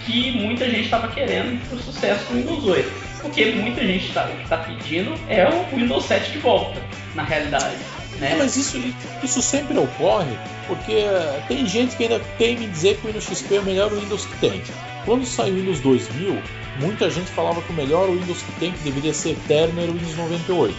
que 0.06 0.32
muita 0.32 0.66
gente 0.66 0.86
estava 0.86 1.08
querendo 1.10 1.62
para 1.68 1.78
o 1.78 1.82
sucesso 1.82 2.26
do 2.26 2.36
Windows 2.36 2.66
8. 2.66 3.08
Porque 3.22 3.46
muita 3.52 3.82
gente 3.82 4.08
está 4.08 4.28
tá 4.48 4.58
pedindo 4.58 5.14
é 5.28 5.48
o 5.48 5.76
Windows 5.76 6.06
7 6.06 6.32
de 6.32 6.40
volta, 6.40 6.82
na 7.16 7.24
realidade. 7.24 7.78
Né? 8.20 8.34
mas 8.36 8.58
isso, 8.58 8.82
isso 9.22 9.44
sempre 9.44 9.78
ocorre 9.78 10.36
porque 10.66 11.06
tem 11.48 11.68
gente 11.68 11.96
que 11.96 12.04
ainda 12.04 12.20
tem 12.38 12.58
me 12.58 12.66
dizer 12.66 12.98
que 12.98 13.06
o 13.06 13.08
Windows 13.08 13.26
XP 13.26 13.56
é 13.56 13.60
o 13.60 13.64
melhor 13.64 13.92
Windows 13.94 14.26
que 14.26 14.38
tem. 14.40 14.64
Quando 15.08 15.26
saiu 15.26 15.54
o 15.54 15.58
Windows 15.58 15.80
2000, 15.80 16.38
muita 16.82 17.10
gente 17.10 17.32
falava 17.32 17.62
que 17.62 17.72
o 17.72 17.76
melhor 17.76 18.10
Windows 18.10 18.42
que 18.42 18.52
tem, 18.60 18.74
que 18.74 18.80
deveria 18.80 19.14
ser 19.14 19.32
eterno, 19.32 19.80
era 19.82 19.90
o 19.90 19.94
Windows 19.94 20.18
98. 20.18 20.76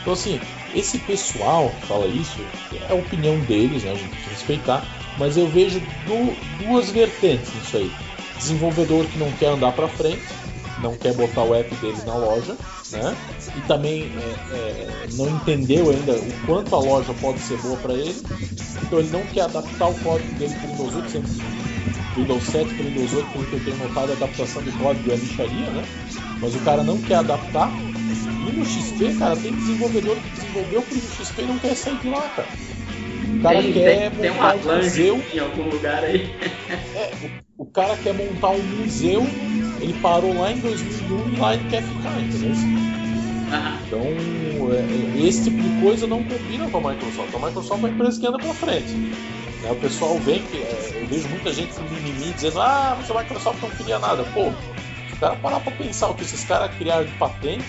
Então, 0.00 0.12
assim, 0.12 0.40
esse 0.72 0.96
pessoal 1.00 1.74
que 1.80 1.86
fala 1.88 2.06
isso, 2.06 2.38
é 2.72 2.92
a 2.92 2.94
opinião 2.94 3.36
deles, 3.40 3.82
né? 3.82 3.90
A 3.90 3.94
gente 3.96 4.10
tem 4.10 4.20
que 4.20 4.30
respeitar, 4.30 4.86
mas 5.18 5.36
eu 5.36 5.48
vejo 5.48 5.82
duas 6.60 6.90
vertentes 6.90 7.52
nisso 7.52 7.78
aí. 7.78 7.90
Desenvolvedor 8.38 9.06
que 9.06 9.18
não 9.18 9.32
quer 9.32 9.46
andar 9.46 9.72
para 9.72 9.88
frente, 9.88 10.22
não 10.80 10.94
quer 10.94 11.12
botar 11.14 11.42
o 11.42 11.52
app 11.52 11.74
dele 11.74 11.98
na 12.06 12.16
loja, 12.16 12.56
né? 12.92 13.16
E 13.56 13.60
também 13.62 14.02
é, 14.02 14.54
é, 14.54 15.06
não 15.14 15.28
entendeu 15.28 15.90
ainda 15.90 16.12
o 16.12 16.46
quanto 16.46 16.76
a 16.76 16.78
loja 16.78 17.12
pode 17.14 17.40
ser 17.40 17.58
boa 17.58 17.76
para 17.78 17.94
ele, 17.94 18.22
então 18.84 19.00
ele 19.00 19.10
não 19.10 19.22
quer 19.26 19.42
adaptar 19.42 19.88
o 19.88 19.94
código 19.94 20.32
dele 20.34 20.54
para 20.54 20.68
o 20.68 20.70
Windows 20.70 20.94
8, 20.94 21.10
sempre 21.10 21.30
Windows 22.16 22.44
7 22.44 22.74
para 22.74 22.84
Windows 22.84 23.12
8, 23.12 23.30
pelo 23.30 23.44
que 23.44 23.52
eu 23.54 23.64
tenho 23.64 23.76
notado, 23.76 24.10
a 24.10 24.14
adaptação 24.14 24.62
do 24.62 24.72
código 24.78 25.12
é 25.12 25.16
lixaria, 25.16 25.70
né? 25.70 25.84
Mas 26.40 26.54
o 26.54 26.60
cara 26.60 26.82
não 26.82 26.98
quer 26.98 27.16
adaptar. 27.16 27.70
E 28.48 28.52
no 28.52 28.64
XP, 28.64 29.14
cara, 29.18 29.36
tem 29.36 29.52
desenvolvedor 29.52 30.16
que 30.16 30.30
desenvolveu 30.30 30.82
pro 30.82 30.96
XP 30.96 31.42
e 31.42 31.46
não 31.46 31.58
quer 31.58 31.74
sair 31.74 31.96
de 31.98 32.08
lá, 32.08 32.20
cara. 32.36 32.48
O 33.34 33.42
cara 33.42 33.62
tem, 33.62 33.72
quer 33.72 34.10
tem, 34.10 34.30
montar 34.30 34.58
tem 34.58 34.70
um 34.70 34.76
museu 34.76 35.24
em 35.32 35.38
algum 35.38 35.68
lugar 35.70 36.04
aí. 36.04 36.30
É, 36.94 37.12
o, 37.58 37.62
o, 37.62 37.66
cara 37.66 37.96
quer 37.96 38.14
montar 38.14 38.50
um 38.50 38.62
museu, 38.62 39.26
ele 39.80 39.94
parou 40.00 40.34
lá 40.38 40.52
em 40.52 40.58
2001 40.58 41.28
e 41.32 41.36
lá 41.36 41.54
ele 41.54 41.68
quer 41.68 41.82
ficar, 41.82 42.20
entendeu? 42.20 42.52
Então, 43.86 44.00
é, 44.72 45.20
é, 45.22 45.26
esse 45.26 45.44
tipo 45.44 45.60
de 45.60 45.80
coisa 45.80 46.06
não 46.06 46.22
combina 46.22 46.68
com 46.68 46.78
a 46.78 46.92
Microsoft. 46.92 47.34
A 47.34 47.38
Microsoft 47.38 47.70
é 47.70 47.74
uma 47.74 47.90
empresa 47.90 48.20
que 48.20 48.26
anda 48.26 48.38
pra 48.38 48.54
frente. 48.54 48.94
Né? 49.64 49.72
O 49.72 49.76
pessoal 49.76 50.18
vem, 50.18 50.44
é, 50.52 50.90
eu 50.94 51.06
vejo 51.06 51.28
muita 51.28 51.52
gente 51.52 51.72
com 51.72 51.82
mimimi 51.84 52.32
dizendo: 52.34 52.60
ah, 52.60 52.94
mas 52.98 53.10
a 53.10 53.18
Microsoft 53.18 53.62
não 53.62 53.70
queria 53.70 53.98
nada. 53.98 54.22
Pô, 54.34 54.52
se 55.08 55.14
o 55.14 55.16
cara 55.16 55.36
parar 55.36 55.60
pra 55.60 55.72
pensar 55.72 56.08
o 56.08 56.14
que 56.14 56.22
esses 56.22 56.44
caras 56.44 56.74
criaram 56.76 57.04
de 57.04 57.12
patente, 57.12 57.64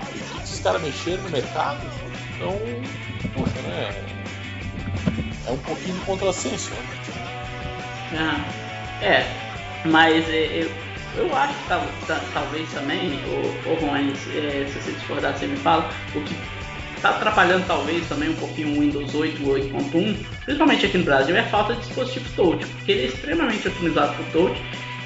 o 0.00 0.38
que 0.38 0.42
esses 0.42 0.60
caras 0.60 0.80
mexeram 0.82 1.22
no 1.22 1.30
mercado, 1.30 1.80
então, 2.34 2.58
poxa, 3.34 3.60
né? 3.62 3.90
É 5.46 5.50
um 5.50 5.58
pouquinho 5.58 5.94
de 5.94 6.00
contrassenso. 6.00 6.70
Né? 6.70 8.18
Ah, 8.18 9.04
é, 9.04 9.26
mas 9.84 10.28
é, 10.28 10.62
eu, 10.62 10.70
eu 11.16 11.36
acho 11.36 11.54
que 11.54 11.68
tal, 11.68 11.82
talvez 12.32 12.70
também, 12.72 13.20
o, 13.26 13.70
o 13.70 13.96
é, 13.96 14.66
se 14.66 14.80
você 14.80 14.92
discordar, 14.92 15.36
você 15.36 15.46
me 15.46 15.56
fala, 15.56 15.90
o 16.14 16.20
que 16.22 16.34
está 16.96 17.10
atrapalhando 17.10 17.66
talvez 17.66 18.06
também 18.08 18.30
um 18.30 18.34
pouquinho 18.34 18.76
o 18.76 18.80
Windows 18.80 19.14
8 19.14 19.42
e 19.42 19.44
8.1, 19.44 20.16
principalmente 20.44 20.86
aqui 20.86 20.98
no 20.98 21.04
Brasil, 21.04 21.36
é 21.36 21.40
a 21.40 21.48
falta 21.48 21.74
de 21.74 21.80
dispositivo 21.80 22.28
touch, 22.34 22.66
porque 22.66 22.92
ele 22.92 23.02
é 23.02 23.06
extremamente 23.06 23.68
otimizado 23.68 24.14
para 24.14 24.24
touch 24.32 24.60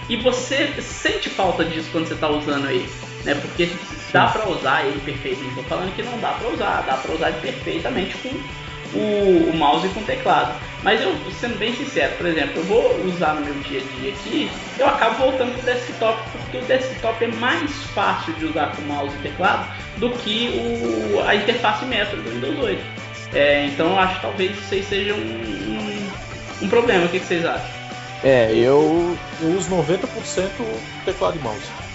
e 0.09 0.17
você 0.17 0.69
sente 0.81 1.29
falta 1.29 1.65
disso 1.65 1.89
quando 1.93 2.09
você 2.09 2.15
está 2.15 2.29
usando 2.29 2.69
ele, 2.69 2.89
né? 3.25 3.35
Porque 3.35 3.71
dá 4.13 4.27
para 4.27 4.49
usar 4.49 4.85
ele 4.85 5.01
perfeito, 5.01 5.41
não 5.41 5.49
estou 5.51 5.65
falando 5.65 5.95
que 5.95 6.03
não 6.03 6.19
dá 6.19 6.33
para 6.33 6.49
usar, 6.49 6.81
dá 6.87 6.95
para 6.95 7.15
usar 7.15 7.33
perfeitamente 7.41 8.17
com 8.19 8.31
o, 8.95 9.51
o 9.51 9.57
mouse 9.57 9.89
com 9.91 10.03
teclado. 10.03 10.55
Mas 10.83 11.01
eu, 11.03 11.15
sendo 11.39 11.59
bem 11.59 11.75
sincero, 11.75 12.15
por 12.17 12.27
exemplo, 12.27 12.55
eu 12.57 12.65
vou 12.65 13.05
usar 13.05 13.35
no 13.35 13.43
meu 13.43 13.55
dia 13.55 13.81
a 13.81 14.01
dia 14.01 14.13
aqui, 14.13 14.51
eu 14.79 14.87
acabo 14.87 15.17
voltando 15.17 15.53
pro 15.55 15.63
desktop, 15.63 16.23
porque 16.31 16.59
o 16.59 16.63
desktop 16.63 17.23
é 17.23 17.29
mais 17.29 17.71
fácil 17.95 18.33
de 18.35 18.47
usar 18.47 18.75
com 18.75 18.83
mouse 18.83 19.15
e 19.17 19.23
teclado 19.23 19.69
do 19.99 20.11
que 20.11 20.49
o, 20.55 21.21
a 21.27 21.35
interface 21.35 21.85
Metro 21.85 22.17
do 22.23 22.31
Windows 22.31 22.59
8. 22.59 22.83
É, 23.35 23.67
então 23.67 23.91
eu 23.91 23.99
acho 23.99 24.17
que 24.17 24.23
talvez 24.23 24.59
isso 24.59 24.75
aí 24.75 24.83
seja 24.83 25.15
um, 25.15 25.19
um, 25.19 26.65
um 26.65 26.69
problema. 26.69 27.05
O 27.05 27.09
que, 27.09 27.21
que, 27.21 27.27
vocês 27.27 27.45
acham? 27.45 27.81
É, 28.25 28.51
eu, 28.53 29.17
eu 29.41 29.49
uso 29.51 29.71
90% 29.71 30.49
teclado 31.05 31.37
e 31.37 31.43
mouse. 31.43 31.90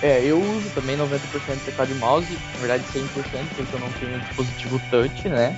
É, 0.00 0.24
eu 0.24 0.40
uso 0.40 0.72
também 0.72 0.96
90% 0.96 1.64
teclado 1.64 1.92
e 1.92 1.94
mouse, 1.94 2.38
na 2.54 2.60
verdade 2.60 2.84
100% 2.84 3.48
porque 3.54 3.74
eu 3.74 3.78
não 3.78 3.90
tenho 3.90 4.18
dispositivo 4.20 4.78
touch, 4.78 5.28
né? 5.28 5.54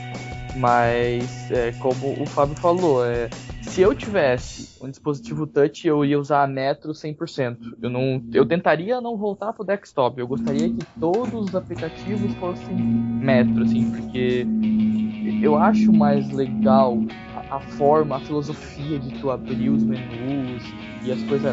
Mas, 0.55 1.51
é, 1.51 1.73
como 1.73 2.21
o 2.21 2.27
Fábio 2.27 2.57
falou, 2.57 3.05
é, 3.05 3.29
se 3.63 3.83
eu 3.83 3.95
tivesse 3.95 4.69
um 4.81 4.89
dispositivo 4.89 5.47
touch, 5.47 5.87
eu 5.87 6.05
ia 6.05 6.19
usar 6.19 6.43
a 6.43 6.47
Metro 6.47 6.93
100%. 6.93 7.57
Eu, 7.83 7.91
não, 7.91 8.23
eu 8.33 8.47
tentaria 8.47 9.01
não 9.01 9.17
voltar 9.17 9.53
pro 9.53 9.65
desktop. 9.65 10.19
Eu 10.19 10.27
gostaria 10.27 10.69
que 10.69 10.85
todos 10.99 11.49
os 11.49 11.55
aplicativos 11.55 12.35
fossem 12.37 12.75
Metro, 12.77 13.63
assim, 13.63 13.91
porque 13.91 14.47
eu 15.43 15.57
acho 15.57 15.93
mais 15.93 16.29
legal 16.31 16.99
a, 17.51 17.57
a 17.57 17.61
forma, 17.61 18.17
a 18.17 18.21
filosofia 18.21 18.99
de 18.99 19.11
tu 19.21 19.31
abrir 19.31 19.71
os 19.71 19.83
menus 19.85 20.65
e 21.05 21.13
as 21.13 21.23
coisas 21.25 21.53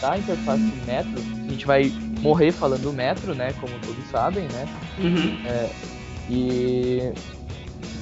da 0.00 0.18
interface 0.18 0.72
Metro. 0.84 1.37
A 1.48 1.50
gente 1.50 1.66
vai 1.66 1.90
morrer 2.20 2.52
falando 2.52 2.92
Metro, 2.92 3.34
né? 3.34 3.54
Como 3.54 3.72
todos 3.80 4.04
sabem, 4.10 4.44
né? 4.44 4.68
Uhum. 4.98 5.38
É, 5.46 5.70
e 6.28 7.12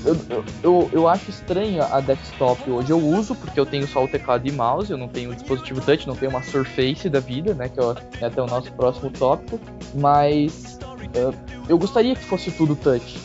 eu, 0.05 0.45
eu, 0.63 0.91
eu 0.93 1.09
acho 1.09 1.31
estranho 1.31 1.83
a 1.83 2.01
desktop 2.01 2.69
hoje. 2.69 2.91
Eu 2.91 2.99
uso 2.99 3.37
porque 3.37 3.59
eu 3.59 3.65
tenho 3.65 3.87
só 3.87 4.05
o 4.05 4.09
teclado 4.09 4.47
e 4.47 4.53
mouse, 4.53 4.91
eu 4.91 4.99
não 4.99 5.09
tenho 5.09 5.33
dispositivo 5.33 5.81
touch, 5.81 6.07
não 6.07 6.17
tenho 6.17 6.31
uma 6.31 6.43
Surface 6.43 7.09
da 7.09 7.21
vida, 7.21 7.55
né? 7.55 7.69
Que 7.69 7.79
é, 7.81 8.27
até 8.27 8.43
o 8.43 8.47
nosso 8.47 8.73
próximo 8.73 9.11
tópico. 9.11 9.61
Mas 9.95 10.79
uh, 11.15 11.35
eu 11.69 11.79
gostaria 11.79 12.17
que 12.17 12.25
fosse 12.25 12.51
tudo 12.51 12.75
touch. 12.75 13.17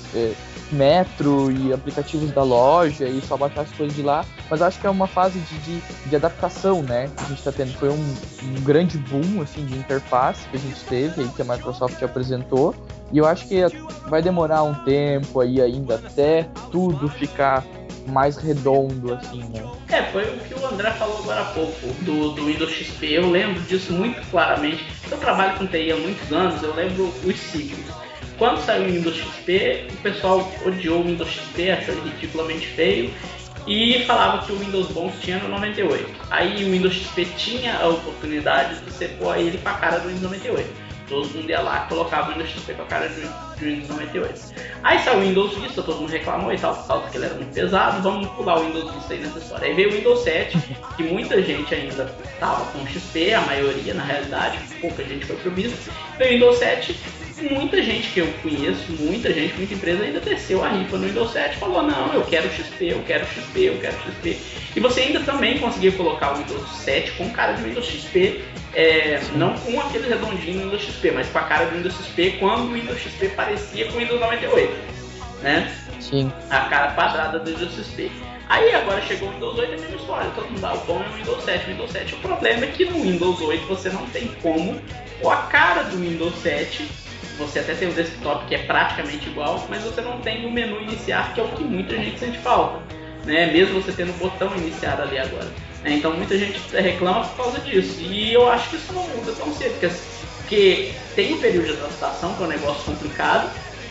Metro 0.71 1.51
e 1.51 1.73
aplicativos 1.73 2.31
da 2.31 2.43
loja 2.43 3.05
e 3.05 3.21
só 3.21 3.37
baixar 3.37 3.61
as 3.61 3.71
coisas 3.71 3.95
de 3.95 4.01
lá, 4.01 4.25
mas 4.49 4.61
acho 4.61 4.79
que 4.79 4.87
é 4.87 4.89
uma 4.89 5.07
fase 5.07 5.39
de, 5.39 5.57
de, 5.59 5.81
de 6.05 6.15
adaptação, 6.15 6.81
né? 6.83 7.09
Que 7.15 7.23
a 7.23 7.27
gente 7.27 7.37
está 7.37 7.51
tendo. 7.51 7.73
Foi 7.73 7.89
um, 7.89 7.93
um, 7.93 8.61
grande 8.63 8.97
boom 8.97 9.41
assim, 9.41 9.65
de 9.65 9.77
interface 9.77 10.47
que 10.49 10.57
a 10.57 10.59
gente 10.59 10.83
teve 10.85 11.21
aí, 11.21 11.29
que 11.29 11.41
a 11.41 11.45
Microsoft 11.45 12.01
apresentou. 12.01 12.75
E 13.11 13.17
eu 13.17 13.25
acho 13.25 13.47
que 13.47 13.61
vai 14.07 14.21
demorar 14.21 14.63
um 14.63 14.73
tempo 14.73 15.39
aí 15.41 15.61
ainda 15.61 15.95
até 15.95 16.47
tudo 16.71 17.09
ficar 17.09 17.63
mais 18.07 18.37
redondo, 18.37 19.13
assim, 19.13 19.43
né? 19.53 19.63
É, 19.89 20.03
foi 20.03 20.23
o 20.23 20.39
que 20.39 20.53
o 20.53 20.65
André 20.65 20.91
falou 20.91 21.19
agora 21.19 21.41
há 21.41 21.45
pouco, 21.45 21.87
do, 22.01 22.31
do 22.31 22.45
Windows 22.45 22.71
XP. 22.71 23.05
Eu 23.07 23.29
lembro 23.29 23.61
disso 23.63 23.93
muito 23.93 24.21
claramente. 24.29 24.85
Eu 25.09 25.17
trabalho 25.17 25.57
com 25.57 25.67
TI 25.67 25.91
há 25.91 25.97
muitos 25.97 26.31
anos, 26.31 26.61
eu 26.63 26.73
lembro 26.73 27.13
os 27.23 27.37
ciclos. 27.37 28.00
Quando 28.41 28.57
saiu 28.65 28.85
o 28.85 28.91
Windows 28.91 29.17
XP, 29.17 29.85
o 29.91 29.97
pessoal 29.97 30.51
odiou 30.65 31.01
o 31.01 31.03
Windows 31.03 31.29
XP, 31.29 31.69
achou 31.69 31.93
ele 31.93 32.09
ridiculamente 32.09 32.65
feio 32.69 33.13
e 33.67 34.03
falava 34.07 34.43
que 34.43 34.51
o 34.51 34.57
Windows 34.57 34.87
bom 34.87 35.13
tinha 35.21 35.37
no 35.37 35.47
98. 35.49 36.09
Aí 36.31 36.63
o 36.63 36.71
Windows 36.71 36.91
XP 36.91 37.25
tinha 37.37 37.77
a 37.77 37.89
oportunidade 37.89 38.79
de 38.79 38.85
você 38.85 39.09
pôr 39.09 39.37
ele 39.37 39.59
para 39.59 39.73
a 39.73 39.75
cara 39.75 39.99
do 39.99 40.07
Windows 40.07 40.23
98 40.23 40.91
todo 41.11 41.27
mundo 41.35 41.49
ia 41.49 41.59
lá 41.59 41.85
colocava 41.89 42.29
o 42.29 42.33
Windows 42.33 42.49
XP 42.49 42.73
com 42.73 42.83
a 42.83 42.85
cara 42.85 43.09
de, 43.09 43.21
Windows 43.63 43.89
98. 43.89 44.55
Aí 44.81 44.97
saiu 44.99 45.19
o 45.19 45.21
Windows 45.21 45.57
Vista, 45.57 45.83
todo 45.83 45.99
mundo 45.99 46.09
reclamou 46.09 46.53
e 46.53 46.57
tal, 46.57 46.73
por 46.73 46.87
causa 46.87 47.09
que 47.09 47.17
ele 47.17 47.25
era 47.25 47.35
muito 47.35 47.53
pesado, 47.53 48.01
vamos 48.01 48.27
pular 48.29 48.59
o 48.59 48.65
Windows 48.65 48.91
Vista 48.93 49.13
aí 49.13 49.19
nessa 49.19 49.37
história. 49.37 49.67
Aí 49.67 49.75
veio 49.75 49.89
o 49.89 49.91
Windows 49.91 50.23
7, 50.23 50.57
que 50.95 51.03
muita 51.03 51.41
gente 51.43 51.75
ainda 51.75 52.05
tava 52.39 52.65
com 52.71 52.87
XP, 52.87 53.33
a 53.33 53.41
maioria 53.41 53.93
na 53.93 54.03
realidade, 54.03 54.57
pouca 54.79 55.03
gente 55.03 55.25
foi 55.25 55.35
pro 55.35 55.51
Vista. 55.51 55.91
Veio 56.17 56.31
o 56.31 56.33
Windows 56.33 56.57
7, 56.57 56.97
muita 57.41 57.81
gente 57.81 58.09
que 58.09 58.19
eu 58.19 58.27
conheço, 58.41 58.91
muita 58.99 59.33
gente, 59.33 59.53
muita 59.55 59.73
empresa 59.73 60.03
ainda 60.03 60.19
desceu 60.19 60.63
a 60.63 60.69
rifa 60.69 60.97
no 60.97 61.07
Windows 61.07 61.31
7 61.31 61.57
falou, 61.57 61.83
não, 61.83 62.13
eu 62.13 62.23
quero 62.23 62.49
XP, 62.49 62.91
eu 62.91 63.03
quero 63.03 63.25
XP, 63.25 63.59
eu 63.59 63.77
quero 63.79 63.95
XP. 64.01 64.37
E 64.75 64.79
você 64.79 65.01
ainda 65.01 65.19
também 65.21 65.59
conseguiu 65.59 65.93
colocar 65.93 66.33
o 66.33 66.37
Windows 66.37 66.69
7 66.77 67.11
com 67.13 67.29
cara 67.31 67.53
de 67.53 67.63
Windows 67.63 67.85
XP, 67.85 68.41
é, 68.73 69.19
não 69.35 69.53
com 69.53 69.79
aquele 69.81 70.07
redondinho 70.07 70.59
do 70.59 70.63
Windows 70.65 70.83
XP, 70.83 71.11
mas 71.11 71.27
com 71.27 71.39
a 71.39 71.43
cara 71.43 71.65
do 71.65 71.75
Windows 71.77 71.95
XP 71.95 72.37
quando 72.39 72.69
o 72.69 72.73
Windows 72.73 72.99
XP 72.99 73.29
parecia 73.29 73.85
com 73.85 73.97
o 73.97 73.99
Windows 73.99 74.19
98, 74.19 74.73
né? 75.41 75.75
Sim. 75.99 76.31
A 76.49 76.61
cara 76.61 76.91
quadrada 76.93 77.39
do 77.39 77.51
Windows 77.51 77.73
XP. 77.75 78.11
Aí 78.49 78.75
agora 78.75 79.01
chegou 79.03 79.29
o 79.29 79.31
Windows 79.31 79.57
8 79.57 79.71
é 79.71 79.75
a 79.75 79.79
mesma 79.79 79.95
história, 79.95 80.31
todo 80.35 80.45
mundo 80.49 80.59
dá 80.59 80.73
o 80.73 80.77
bom 80.79 81.01
é 81.01 81.07
o 81.07 81.13
Windows 81.13 81.43
7, 81.43 81.65
o 81.65 81.71
Windows 81.71 81.91
7. 81.91 82.15
O 82.15 82.17
problema 82.17 82.65
é 82.65 82.67
que 82.67 82.85
no 82.85 83.01
Windows 83.01 83.39
8 83.39 83.65
você 83.65 83.89
não 83.89 84.05
tem 84.07 84.27
como, 84.41 84.77
ou 85.21 85.31
a 85.31 85.37
cara 85.43 85.83
do 85.83 85.97
Windows 85.97 86.35
7 86.41 86.85
você 87.37 87.59
até 87.59 87.73
tem 87.73 87.89
o 87.89 87.93
desktop 87.93 88.45
que 88.45 88.55
é 88.55 88.59
praticamente 88.59 89.29
igual, 89.29 89.65
mas 89.69 89.83
você 89.83 90.01
não 90.01 90.19
tem 90.19 90.45
o 90.45 90.51
menu 90.51 90.81
iniciar, 90.81 91.33
que 91.33 91.39
é 91.39 91.43
o 91.43 91.49
que 91.49 91.63
muita 91.63 91.95
gente 91.95 92.19
sente 92.19 92.37
falta. 92.39 92.79
Né? 93.25 93.51
Mesmo 93.51 93.81
você 93.81 93.91
tendo 93.91 94.11
o 94.11 94.13
botão 94.13 94.55
iniciar 94.57 94.99
ali 94.99 95.17
agora. 95.17 95.49
Né? 95.83 95.93
Então 95.93 96.13
muita 96.13 96.37
gente 96.37 96.59
reclama 96.75 97.25
por 97.25 97.37
causa 97.37 97.59
disso. 97.59 97.99
E 98.01 98.33
eu 98.33 98.49
acho 98.49 98.69
que 98.69 98.75
isso 98.75 98.93
não 98.93 99.07
muda 99.09 99.31
tão 99.33 99.53
cedo, 99.53 99.79
porque, 100.37 100.91
tem 101.15 101.33
um 101.33 101.39
período 101.39 101.65
de 101.65 101.71
adaptação, 101.73 102.33
que 102.33 102.43
é 102.43 102.45
um 102.45 102.49
negócio 102.49 102.83
complicado, 102.83 103.49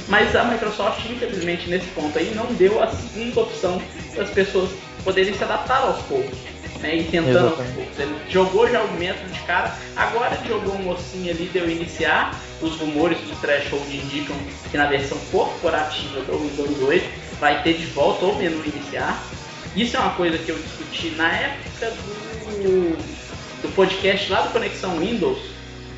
mas 0.08 0.34
a 0.36 0.44
Microsoft, 0.44 1.04
infelizmente, 1.08 1.70
nesse 1.70 1.86
ponto 1.88 2.18
aí, 2.18 2.34
não 2.34 2.46
deu 2.54 2.82
a 2.82 2.88
segunda 2.88 3.40
opção 3.40 3.80
para 4.14 4.24
as 4.24 4.30
pessoas 4.30 4.70
poderem 5.04 5.32
se 5.32 5.42
adaptar 5.42 5.82
aos 5.82 6.02
poucos. 6.02 6.38
Né, 6.80 6.96
e 6.96 7.04
tentando 7.04 7.48
aos 7.48 7.56
poucos. 7.56 7.98
Ele 7.98 8.14
jogou 8.28 8.66
já 8.70 8.82
o 8.82 8.92
método 8.92 9.30
de 9.30 9.40
cara, 9.40 9.74
agora 9.96 10.34
ele 10.34 10.48
jogou 10.48 10.74
um 10.74 10.82
mocinho 10.82 11.30
ali, 11.30 11.50
deu 11.52 11.68
iniciar. 11.70 12.34
Os 12.62 12.76
rumores 12.76 13.18
do 13.20 13.34
Threshold 13.40 13.96
indicam 13.96 14.36
que 14.70 14.76
na 14.76 14.86
versão 14.86 15.18
corporativa 15.30 16.20
do 16.22 16.38
Windows 16.38 16.82
8 16.82 17.04
vai 17.38 17.62
ter 17.62 17.74
de 17.74 17.86
volta 17.86 18.26
o 18.26 18.36
menu 18.36 18.62
iniciar. 18.64 19.22
Isso 19.74 19.96
é 19.96 20.00
uma 20.00 20.14
coisa 20.14 20.36
que 20.36 20.50
eu 20.50 20.56
discuti 20.56 21.10
na 21.10 21.32
época 21.32 21.90
do, 22.62 22.96
do 23.62 23.74
podcast 23.74 24.30
lá 24.30 24.42
do 24.42 24.52
Conexão 24.52 24.98
Windows, 24.98 25.38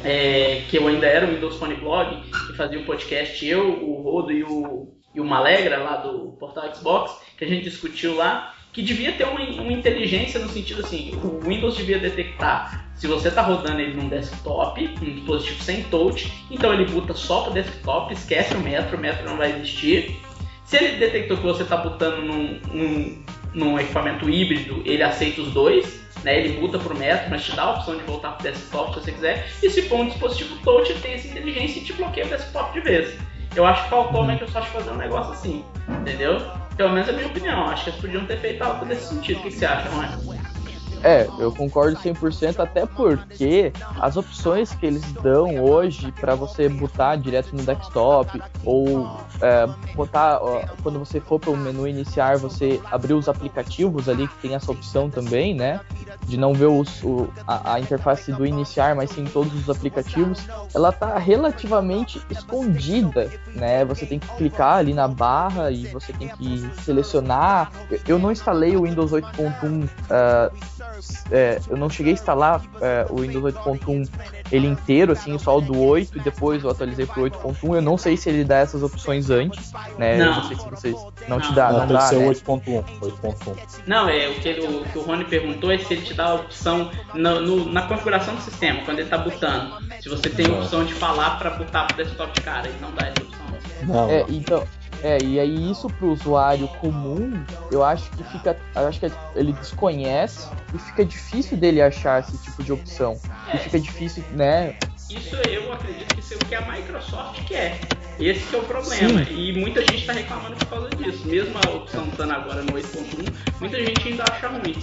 é, 0.05 0.63
que 0.69 0.77
eu 0.77 0.87
ainda 0.87 1.07
era 1.07 1.27
o 1.27 1.31
Windows 1.31 1.57
Phone 1.57 1.75
Blog, 1.75 2.23
que 2.23 2.57
fazia 2.57 2.79
o 2.79 2.85
podcast, 2.85 3.45
eu, 3.45 3.83
o 3.83 4.03
Rodo 4.03 4.31
e 4.31 4.45
o, 4.45 4.89
e 5.15 5.21
o 5.21 5.25
Malegra, 5.25 5.79
lá 5.79 5.97
do 5.97 6.33
portal 6.39 6.75
Xbox, 6.75 7.13
que 7.37 7.45
a 7.45 7.49
gente 7.49 7.65
discutiu 7.65 8.15
lá, 8.15 8.52
que 8.73 8.83
devia 8.83 9.13
ter 9.13 9.25
uma, 9.25 9.41
uma 9.41 9.73
inteligência 9.73 10.41
no 10.41 10.49
sentido 10.49 10.83
assim, 10.83 11.13
o 11.23 11.41
Windows 11.47 11.77
devia 11.77 11.99
detectar 11.99 12.87
se 12.95 13.07
você 13.07 13.29
está 13.29 13.43
rodando 13.43 13.81
ele 13.81 13.95
num 13.95 14.09
desktop, 14.09 14.83
um 15.03 15.15
dispositivo 15.15 15.63
sem 15.63 15.83
touch, 15.85 16.33
então 16.51 16.73
ele 16.73 16.87
boota 16.87 17.15
só 17.15 17.43
para 17.43 17.55
desktop, 17.55 18.13
esquece 18.13 18.55
o 18.55 18.61
metro, 18.61 18.97
o 18.97 19.01
metro 19.01 19.29
não 19.29 19.37
vai 19.37 19.53
existir. 19.53 20.17
Se 20.65 20.77
ele 20.77 20.97
detectou 20.99 21.37
que 21.37 21.43
você 21.43 21.65
está 21.65 21.77
botando 21.77 22.23
num, 22.23 22.61
num, 22.73 23.25
num 23.53 23.79
equipamento 23.79 24.31
híbrido, 24.31 24.83
ele 24.87 25.03
aceita 25.03 25.43
os 25.43 25.53
dois 25.53 26.03
né? 26.25 26.39
Ele 26.39 26.61
muda 26.61 26.79
pro 26.79 26.97
metro, 26.97 27.31
mas 27.31 27.45
te 27.45 27.55
dá 27.55 27.63
a 27.63 27.71
opção 27.73 27.97
de 27.97 28.03
voltar 28.05 28.33
pro 28.33 28.45
desktop 28.45 28.95
se 28.95 29.01
você 29.01 29.13
quiser. 29.13 29.49
E 29.63 29.71
se 29.71 29.83
for 29.83 30.01
um 30.01 30.07
dispositivo 30.07 30.57
touch, 30.63 30.91
ele 30.91 31.01
tem 31.01 31.15
essa 31.15 31.29
inteligência 31.29 31.81
e 31.81 31.85
te 31.85 31.93
bloqueia 31.93 32.27
o 32.27 32.29
desktop 32.29 32.73
de 32.73 32.81
vez. 32.81 33.19
Eu 33.55 33.67
acho 33.67 33.85
que 33.85 33.91
faltou 33.91 34.23
a 34.23 34.27
Microsoft 34.27 34.71
fazer 34.71 34.91
um 34.91 34.97
negócio 34.97 35.33
assim, 35.33 35.65
entendeu? 35.89 36.41
Pelo 36.77 36.91
menos 36.91 37.09
é 37.09 37.13
a 37.13 37.15
minha 37.15 37.27
opinião. 37.29 37.69
Acho 37.69 37.85
que 37.85 37.91
eles 37.91 38.01
podiam 38.01 38.27
ter 38.27 38.41
feito 38.41 38.63
algo 38.63 38.85
desse 38.85 39.09
sentido. 39.09 39.41
O 39.41 39.43
que, 39.43 39.51
você 39.51 39.65
acha, 39.65 39.89
Rony? 39.91 40.62
É, 41.03 41.29
eu 41.39 41.53
concordo 41.53 41.99
100%, 41.99 42.61
até 42.61 42.87
porque 42.87 43.73
as 44.01 44.17
opções 44.17 44.73
que 44.73 44.87
eles 44.87 45.13
dão 45.15 45.63
hoje 45.63 46.13
para 46.13 46.35
você 46.35 46.69
botar 46.69 47.17
direto 47.17 47.55
no 47.57 47.63
desktop 47.63 48.41
ou 48.65 49.11
é, 49.41 49.67
botar, 49.95 50.39
ó, 50.41 50.63
quando 50.83 51.01
você 51.01 51.21
for 51.21 51.41
para 51.41 51.51
o 51.51 51.57
menu 51.57 51.89
iniciar, 51.89 52.39
você 52.39 52.81
abrir 52.91 53.15
os 53.15 53.29
aplicativos 53.29 54.09
ali, 54.09 54.29
que 54.29 54.37
tem 54.37 54.55
essa 54.55 54.71
opção 54.71 55.11
também, 55.11 55.55
né? 55.55 55.81
De 56.27 56.37
não 56.37 56.55
ver 56.55 56.67
os, 56.67 57.03
o, 57.03 57.29
a, 57.47 57.75
a, 57.75 57.81
interface 57.81 58.31
do 58.33 58.47
iniciar, 58.47 58.95
mas 58.95 59.11
sim 59.11 59.25
todos 59.25 59.53
os 59.55 59.69
aplicativos, 59.69 60.47
ela 60.73 60.93
tá 60.93 61.19
relativamente 61.19 62.23
escondida, 62.31 63.29
né? 63.55 63.85
Você 63.85 64.07
tem 64.07 64.21
que 64.21 64.29
clicar 64.37 64.77
ali 64.77 64.95
na 64.95 65.09
barra 65.09 65.71
e 65.71 65.87
você 65.89 66.13
tem 66.13 66.29
que 66.29 66.71
selecionar. 66.83 67.73
Eu 68.07 68.19
não 68.19 68.31
instalei 68.31 68.77
o 68.77 68.83
Windows 68.83 69.11
8.1 69.11 69.85
uh, 69.85 70.92
é, 71.31 71.61
eu 71.69 71.77
não 71.77 71.89
cheguei 71.89 72.13
a 72.13 72.15
instalar 72.15 72.63
é, 72.81 73.07
o 73.11 73.21
Windows 73.21 73.55
8.1 73.55 74.09
ele 74.51 74.67
inteiro, 74.67 75.13
assim, 75.13 75.39
só 75.39 75.59
o 75.59 75.61
do 75.61 75.79
8 75.79 76.19
e 76.19 76.21
depois 76.21 76.63
eu 76.63 76.71
atualizei 76.71 77.07
pro 77.07 77.23
8.1. 77.23 77.77
Eu 77.77 77.83
não 77.83 77.97
sei 77.97 78.17
se 78.17 78.29
ele 78.29 78.45
dá 78.45 78.59
essas 78.59 78.83
opções 78.83 79.31
antes, 79.31 79.73
né? 79.99 80.19
Não. 80.19 80.27
Eu 80.27 80.35
não 80.35 80.45
sei 80.45 80.57
se 80.57 80.71
vocês. 80.71 80.95
Não, 81.27 81.39
não. 81.39 81.41
te 81.41 81.55
dá, 81.55 81.73
não, 81.73 81.79
não 81.81 81.87
dá. 81.87 82.13
Né? 82.13 82.29
8.1. 82.29 82.85
8.1. 83.01 83.57
Não, 83.87 84.09
é 84.09 84.29
o 84.29 84.35
que, 84.35 84.51
o 84.51 84.85
que 84.85 84.99
o 84.99 85.03
Rony 85.03 85.25
perguntou 85.25 85.73
é 85.73 85.79
se 85.79 85.95
ele 85.95 86.03
te 86.03 86.15
dá 86.15 86.27
a 86.27 86.35
opção 86.35 86.91
no, 87.15 87.41
no, 87.41 87.73
na 87.73 87.83
configuração 87.83 88.35
do 88.35 88.43
sistema, 88.43 88.83
quando 88.85 88.99
ele 88.99 89.09
tá 89.09 89.19
botando. 89.19 89.79
Se 90.01 90.09
você 90.09 90.29
tem 90.29 90.47
a 90.47 90.59
opção 90.59 90.85
de 90.85 90.93
falar 90.95 91.39
para 91.39 91.51
botar 91.51 91.87
pro 91.87 91.97
desktop 91.97 92.33
de 92.33 92.41
cara, 92.43 92.69
ele 92.69 92.79
não 92.81 92.93
dá 92.93 93.07
essa 93.07 93.23
opção. 93.23 93.43
Não, 93.83 94.11
é, 94.11 94.25
então, 94.29 94.67
é, 95.03 95.19
e 95.23 95.41
aí 95.41 95.71
isso 95.71 95.89
pro 95.89 96.13
usuário 96.13 96.69
comum, 96.81 97.33
eu 97.71 97.85
acho 97.85 98.09
que 98.11 98.23
fica. 98.25 98.57
Eu 98.75 98.87
acho 98.87 99.01
que 99.01 99.11
ele 99.35 99.53
desconhece 99.53 100.49
e 100.75 100.79
fica 100.79 101.05
difícil 101.05 101.57
dele 101.57 101.83
achar 101.83 102.21
esse 102.21 102.39
tipo 102.39 102.63
de 102.63 102.73
opção. 102.73 103.21
É. 103.49 103.57
E 103.57 103.59
fica 103.59 103.81
difícil, 103.81 104.25
né? 104.33 104.77
Isso 105.11 105.37
eu 105.37 105.73
acredito 105.73 106.15
que 106.15 106.23
seja 106.23 106.41
o 106.43 106.47
que 106.47 106.55
a 106.55 106.61
Microsoft 106.63 107.45
quer. 107.47 107.79
Esse 108.19 108.47
que 108.47 108.55
é 108.55 108.59
o 108.59 108.63
problema. 108.63 109.25
Sim. 109.25 109.35
E 109.35 109.53
muita 109.59 109.81
gente 109.81 109.97
está 109.97 110.13
reclamando 110.13 110.55
por 110.57 110.67
causa 110.67 110.91
disso. 110.91 111.27
Mesmo 111.27 111.59
a 111.67 111.71
opção 111.71 112.07
estando 112.07 112.33
agora 112.33 112.63
no 112.63 112.73
8.1, 112.73 113.33
muita 113.61 113.79
gente 113.85 114.09
ainda 114.09 114.25
acha 114.31 114.49
ruim. 114.49 114.75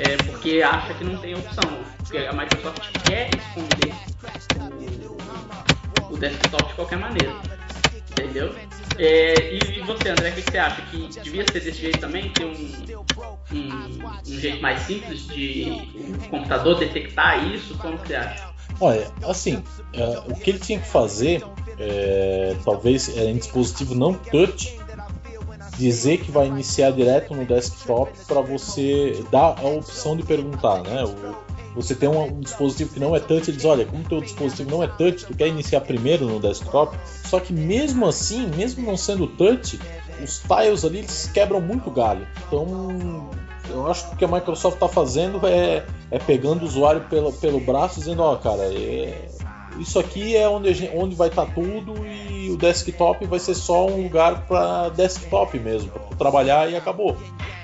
É, 0.00 0.16
porque 0.24 0.62
acha 0.62 0.94
que 0.94 1.04
não 1.04 1.16
tem 1.18 1.34
opção. 1.34 1.78
Porque 1.98 2.18
a 2.18 2.32
Microsoft 2.32 2.90
quer 3.04 3.30
esconder 3.36 3.94
o, 5.06 6.12
o 6.12 6.16
desktop 6.16 6.66
de 6.66 6.74
qualquer 6.74 6.98
maneira. 6.98 7.59
Entendeu? 8.20 8.54
É, 8.98 9.54
e, 9.54 9.80
você, 9.80 10.10
André, 10.10 10.30
o 10.30 10.34
que, 10.34 10.42
você 10.42 10.58
acha? 10.58 10.82
Que 10.82 11.08
devia 11.22 11.46
ser 11.46 11.60
desse 11.60 11.80
jeito 11.80 12.00
também? 12.00 12.30
Ter 12.30 12.44
um, 12.44 12.52
um, 13.52 14.06
um 14.28 14.38
jeito 14.38 14.60
mais 14.60 14.82
simples 14.82 15.26
de 15.26 15.88
o 16.24 16.28
computador 16.28 16.78
detectar 16.78 17.46
isso? 17.46 17.76
Como 17.78 17.96
você 17.96 18.14
acha? 18.14 18.50
Olha, 18.80 19.10
assim, 19.24 19.62
é, 19.92 20.22
o 20.26 20.34
que 20.34 20.50
ele 20.50 20.58
tinha 20.58 20.78
que 20.78 20.88
fazer, 20.88 21.42
é, 21.78 22.56
talvez 22.64 23.16
é, 23.16 23.24
em 23.24 23.36
dispositivo 23.36 23.94
não 23.94 24.14
touch, 24.14 24.78
dizer 25.78 26.18
que 26.18 26.30
vai 26.30 26.46
iniciar 26.46 26.90
direto 26.90 27.34
no 27.34 27.46
desktop 27.46 28.12
para 28.26 28.40
você 28.40 29.24
dar 29.30 29.58
a 29.58 29.66
opção 29.66 30.16
de 30.16 30.22
perguntar, 30.22 30.82
né? 30.82 31.04
O, 31.04 31.49
você 31.74 31.94
tem 31.94 32.08
um, 32.08 32.22
um, 32.22 32.40
dispositivo 32.40 32.94
que 32.94 33.00
não 33.00 33.14
é 33.14 33.20
touch, 33.20 33.50
eles 33.50 33.64
olha, 33.64 33.84
como 33.84 34.02
teu 34.04 34.20
dispositivo 34.20 34.70
não 34.70 34.82
é 34.82 34.86
touch, 34.86 35.24
tu 35.26 35.34
quer 35.34 35.48
iniciar 35.48 35.80
primeiro 35.82 36.26
no 36.26 36.40
desktop. 36.40 36.96
Só 37.24 37.38
que 37.38 37.52
mesmo 37.52 38.06
assim, 38.06 38.48
mesmo 38.56 38.84
não 38.84 38.96
sendo 38.96 39.26
touch, 39.26 39.78
os 40.22 40.40
tiles 40.40 40.84
ali 40.84 40.98
eles 40.98 41.30
quebram 41.32 41.60
muito 41.60 41.90
galho. 41.90 42.26
Então 42.46 43.30
eu 43.70 43.86
acho 43.86 44.08
que 44.08 44.14
o 44.14 44.18
que 44.18 44.24
a 44.24 44.28
Microsoft 44.28 44.74
está 44.74 44.88
fazendo 44.88 45.46
é, 45.46 45.84
é 46.10 46.18
pegando 46.18 46.62
o 46.62 46.64
usuário 46.66 47.02
pelo, 47.02 47.32
pelo 47.32 47.60
braço 47.60 48.00
dizendo, 48.00 48.22
ó, 48.22 48.34
oh, 48.34 48.36
cara, 48.36 48.62
é, 48.62 49.28
isso 49.78 49.98
aqui 49.98 50.36
é 50.36 50.48
onde, 50.48 50.72
gente, 50.74 50.96
onde 50.96 51.14
vai 51.14 51.28
estar 51.28 51.46
tá 51.46 51.52
tudo 51.52 51.94
e 52.06 52.50
o 52.50 52.56
desktop 52.56 53.24
vai 53.26 53.38
ser 53.38 53.54
só 53.54 53.86
um 53.86 54.02
lugar 54.02 54.46
para 54.46 54.88
desktop 54.90 55.58
mesmo, 55.58 55.90
para 55.90 56.16
trabalhar 56.16 56.70
e 56.70 56.76
acabou. 56.76 57.16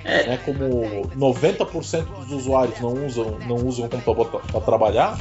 Né, 0.06 0.38
como 0.44 1.08
90% 1.16 2.04
dos 2.04 2.32
usuários 2.32 2.80
não 2.80 3.06
usam, 3.06 3.38
não 3.46 3.56
usam 3.56 3.88
computador 3.88 4.40
para 4.40 4.60
trabalhar, 4.60 5.18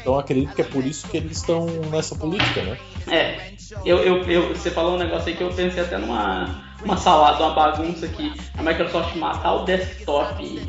então 0.00 0.18
acredito 0.18 0.54
que 0.54 0.62
é 0.62 0.64
por 0.64 0.84
isso 0.84 1.08
que 1.08 1.16
eles 1.16 1.38
estão 1.38 1.66
nessa 1.90 2.14
política, 2.14 2.62
né? 2.62 2.78
É, 3.10 3.52
eu, 3.84 3.98
eu, 3.98 4.22
eu, 4.24 4.48
você 4.54 4.70
falou 4.70 4.94
um 4.94 4.98
negócio 4.98 5.28
aí 5.28 5.36
que 5.36 5.42
eu 5.42 5.50
pensei 5.50 5.82
até 5.82 5.98
numa 5.98 6.70
uma 6.84 6.96
salada, 6.96 7.42
uma 7.44 7.54
bagunça 7.54 8.08
que 8.08 8.32
a 8.56 8.62
Microsoft 8.62 9.14
matar 9.16 9.52
o 9.54 9.64
desktop. 9.64 10.62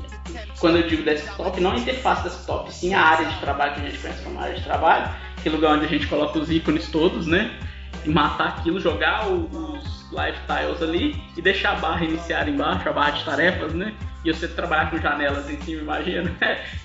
Quando 0.60 0.78
eu 0.78 0.88
digo 0.88 1.04
desktop, 1.04 1.60
não 1.62 1.71
a 1.71 1.78
interface 1.78 2.24
desktop, 2.24 2.71
sim 2.71 2.93
a 2.93 3.02
área 3.02 3.26
de 3.28 3.39
trabalho 3.39 3.74
que 3.74 3.82
a 3.82 3.84
gente 3.84 3.97
conhece 4.00 4.24
como 4.24 4.39
área 4.39 4.56
de 4.56 4.63
trabalho, 4.63 5.10
aquele 5.38 5.56
lugar 5.56 5.76
onde 5.76 5.86
a 5.86 5.89
gente 5.89 6.08
coloca 6.08 6.38
os 6.38 6.52
ícones 6.52 6.89
todos, 6.89 7.28
né? 7.28 7.52
E 8.06 8.10
matar 8.10 8.50
aquilo, 8.50 8.80
jogar 8.80 9.28
os 9.30 10.00
lifestyles 10.12 10.82
ali 10.82 11.15
e 11.38 11.41
deixar 11.41 11.78
a 11.78 11.80
barra 11.80 12.06
iniciar 12.06 12.47
embaixo, 12.47 12.88
a 12.88 12.93
barra 12.93 13.12
de 13.12 13.26
tarefas, 13.26 13.74
né? 13.74 13.93
E 14.24 14.32
você 14.32 14.47
trabalhar 14.47 14.91
com 14.91 14.97
janelas 14.97 15.50
em 15.50 15.60
cima, 15.62 15.82
imagina. 15.82 16.32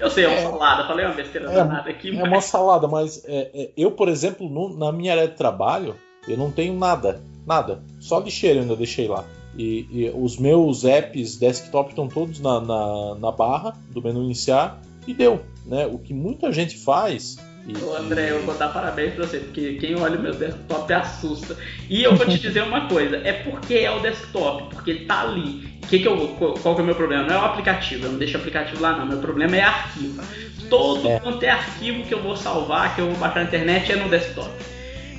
Eu 0.00 0.10
sei, 0.10 0.24
é 0.24 0.28
uma 0.28 0.36
é, 0.36 0.42
salada, 0.42 0.86
falei 0.86 1.04
uma 1.04 1.14
besteira 1.14 1.50
é, 1.50 1.54
danada 1.54 1.90
aqui. 1.90 2.08
É 2.08 2.12
mas... 2.12 2.28
uma 2.28 2.40
salada, 2.40 2.88
mas 2.88 3.22
é, 3.26 3.50
é, 3.54 3.70
eu, 3.76 3.90
por 3.90 4.08
exemplo, 4.08 4.48
no, 4.48 4.76
na 4.76 4.90
minha 4.90 5.12
área 5.12 5.28
de 5.28 5.34
trabalho, 5.34 5.94
eu 6.26 6.36
não 6.36 6.50
tenho 6.50 6.74
nada, 6.74 7.20
nada. 7.46 7.82
Só 8.00 8.18
lixeira 8.20 8.58
eu 8.58 8.62
ainda 8.62 8.76
deixei 8.76 9.06
lá. 9.06 9.24
E, 9.56 9.86
e 9.90 10.12
os 10.14 10.38
meus 10.38 10.84
apps 10.84 11.36
desktop 11.36 11.90
estão 11.90 12.08
todos 12.08 12.40
na, 12.40 12.60
na, 12.60 13.14
na 13.16 13.32
barra 13.32 13.72
do 13.90 14.02
menu 14.02 14.22
iniciar 14.22 14.80
e 15.06 15.14
deu. 15.14 15.42
Né? 15.64 15.86
O 15.86 15.98
que 15.98 16.14
muita 16.14 16.52
gente 16.52 16.76
faz 16.76 17.36
e, 17.66 17.76
Ô, 17.82 17.96
André, 17.96 18.30
eu 18.30 18.42
vou 18.42 18.54
dar 18.54 18.68
parabéns 18.68 19.14
pra 19.14 19.26
você, 19.26 19.38
porque 19.38 19.74
quem 19.74 19.98
olha 19.98 20.18
o 20.18 20.22
meu 20.22 20.32
desktop 20.32 20.92
assusta. 20.92 21.56
E 21.90 22.02
eu 22.02 22.14
vou 22.14 22.26
te 22.26 22.38
dizer 22.40 22.62
uma 22.62 22.88
coisa, 22.88 23.16
é 23.16 23.32
porque 23.32 23.74
é 23.74 23.90
o 23.90 23.98
desktop, 23.98 24.74
porque 24.74 24.90
ele 24.92 25.04
tá 25.04 25.22
ali. 25.22 25.76
Que 25.88 25.98
que 25.98 26.06
eu, 26.06 26.28
qual 26.62 26.74
que 26.74 26.80
é 26.80 26.84
o 26.84 26.86
meu 26.86 26.94
problema? 26.94 27.24
Não 27.24 27.34
é 27.34 27.38
o 27.38 27.44
aplicativo, 27.44 28.06
eu 28.06 28.12
não 28.12 28.18
deixo 28.18 28.36
o 28.36 28.40
aplicativo 28.40 28.80
lá 28.80 28.96
não, 28.96 29.06
meu 29.06 29.18
problema 29.18 29.56
é 29.56 29.62
arquivo. 29.62 30.22
Todo 30.70 31.08
é. 31.08 31.20
quanto 31.20 31.42
é 31.42 31.50
arquivo 31.50 32.04
que 32.04 32.14
eu 32.14 32.22
vou 32.22 32.36
salvar, 32.36 32.94
que 32.94 33.00
eu 33.00 33.06
vou 33.06 33.16
baixar 33.16 33.40
na 33.40 33.46
internet 33.46 33.92
é 33.92 33.96
no 33.96 34.08
desktop. 34.08 34.50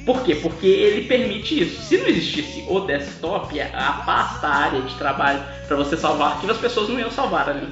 Por 0.05 0.23
quê? 0.23 0.35
Porque 0.35 0.67
ele 0.67 1.05
permite 1.05 1.63
isso. 1.63 1.81
Se 1.81 1.97
não 1.97 2.07
existisse 2.07 2.63
o 2.69 2.79
desktop, 2.79 3.59
a 3.59 4.03
pasta, 4.05 4.47
a 4.47 4.55
área 4.55 4.81
de 4.81 4.95
trabalho 4.95 5.43
para 5.67 5.75
você 5.75 5.97
salvar 5.97 6.31
arquivos, 6.31 6.55
as 6.55 6.61
pessoas 6.61 6.87
não 6.87 6.97
iam 6.97 7.11
salvar 7.11 7.49
ali. 7.49 7.67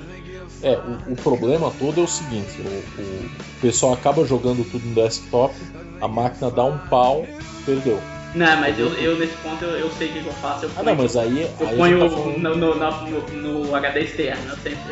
É, 0.65 0.79
o, 0.79 1.13
o, 1.13 1.15
problema 1.15 1.71
todo 1.77 2.01
é 2.01 2.03
o 2.03 2.07
seguinte: 2.07 2.59
o, 2.59 3.01
o, 3.01 3.29
pessoal 3.61 3.93
acaba 3.93 4.25
jogando 4.25 4.69
tudo 4.71 4.83
no 4.83 4.95
desktop, 4.95 5.53
a 6.01 6.07
máquina 6.07 6.49
dá 6.49 6.65
um 6.65 6.77
pau, 6.89 7.23
perdeu. 7.63 8.01
Não, 8.33 8.59
mas 8.59 8.77
eu, 8.77 8.87
eu 8.95 9.17
nesse 9.17 9.35
ponto 9.37 9.63
eu, 9.63 9.77
eu 9.77 9.91
sei 9.91 10.09
o 10.09 10.13
que 10.13 10.25
eu 10.25 10.33
faço. 10.33 10.65
Eu 10.65 10.69
ponho, 10.71 10.81
ah, 10.81 10.91
não, 10.91 11.03
mas 11.03 11.15
aí. 11.15 11.47
Eu 11.59 11.67
aí 11.67 11.77
ponho 11.77 11.99
tá 11.99 12.09
falando... 12.09 12.37
no, 12.39 12.55
no, 12.55 12.75
no, 12.75 13.67
no, 13.67 13.75
HD 13.75 13.99
externo. 14.01 14.43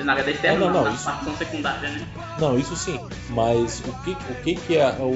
no 0.03 0.11
HD 0.11 0.31
externo, 0.31 0.59
não, 0.59 0.67
não, 0.67 0.73
não, 0.75 0.91
na 0.91 0.95
isso... 0.95 1.37
secundária, 1.37 1.89
né? 1.89 2.07
Não, 2.39 2.57
isso 2.57 2.75
sim. 2.75 2.99
Mas 3.31 3.79
o 3.79 3.91
que, 4.03 4.11
o 4.11 4.35
que, 4.43 4.55
que 4.55 4.77
é 4.77 4.87
o 4.99 5.11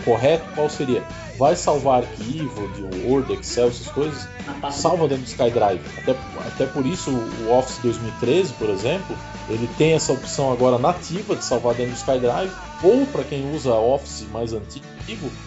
correto? 0.00 0.44
Qual 0.54 0.68
seria? 0.68 1.02
Vai 1.38 1.56
salvar 1.56 2.02
arquivo 2.02 2.68
de 2.68 3.06
Word, 3.06 3.32
Excel, 3.32 3.68
essas 3.68 3.88
coisas? 3.88 4.28
Salva 4.70 5.08
dentro 5.08 5.24
do 5.24 5.28
SkyDrive. 5.28 5.80
Até, 5.98 6.14
até 6.46 6.66
por 6.66 6.84
isso 6.84 7.10
o 7.10 7.52
Office 7.52 7.78
2013, 7.82 8.52
por 8.54 8.68
exemplo, 8.68 9.16
ele 9.48 9.68
tem 9.78 9.92
essa 9.92 10.12
opção 10.12 10.52
agora 10.52 10.78
nativa 10.78 11.34
de 11.34 11.44
salvar 11.44 11.74
dentro 11.74 11.92
do 11.92 11.96
SkyDrive, 11.96 12.52
ou 12.82 13.06
para 13.06 13.24
quem 13.24 13.54
usa 13.54 13.72
Office 13.74 14.26
mais 14.30 14.52
antigo 14.52 14.84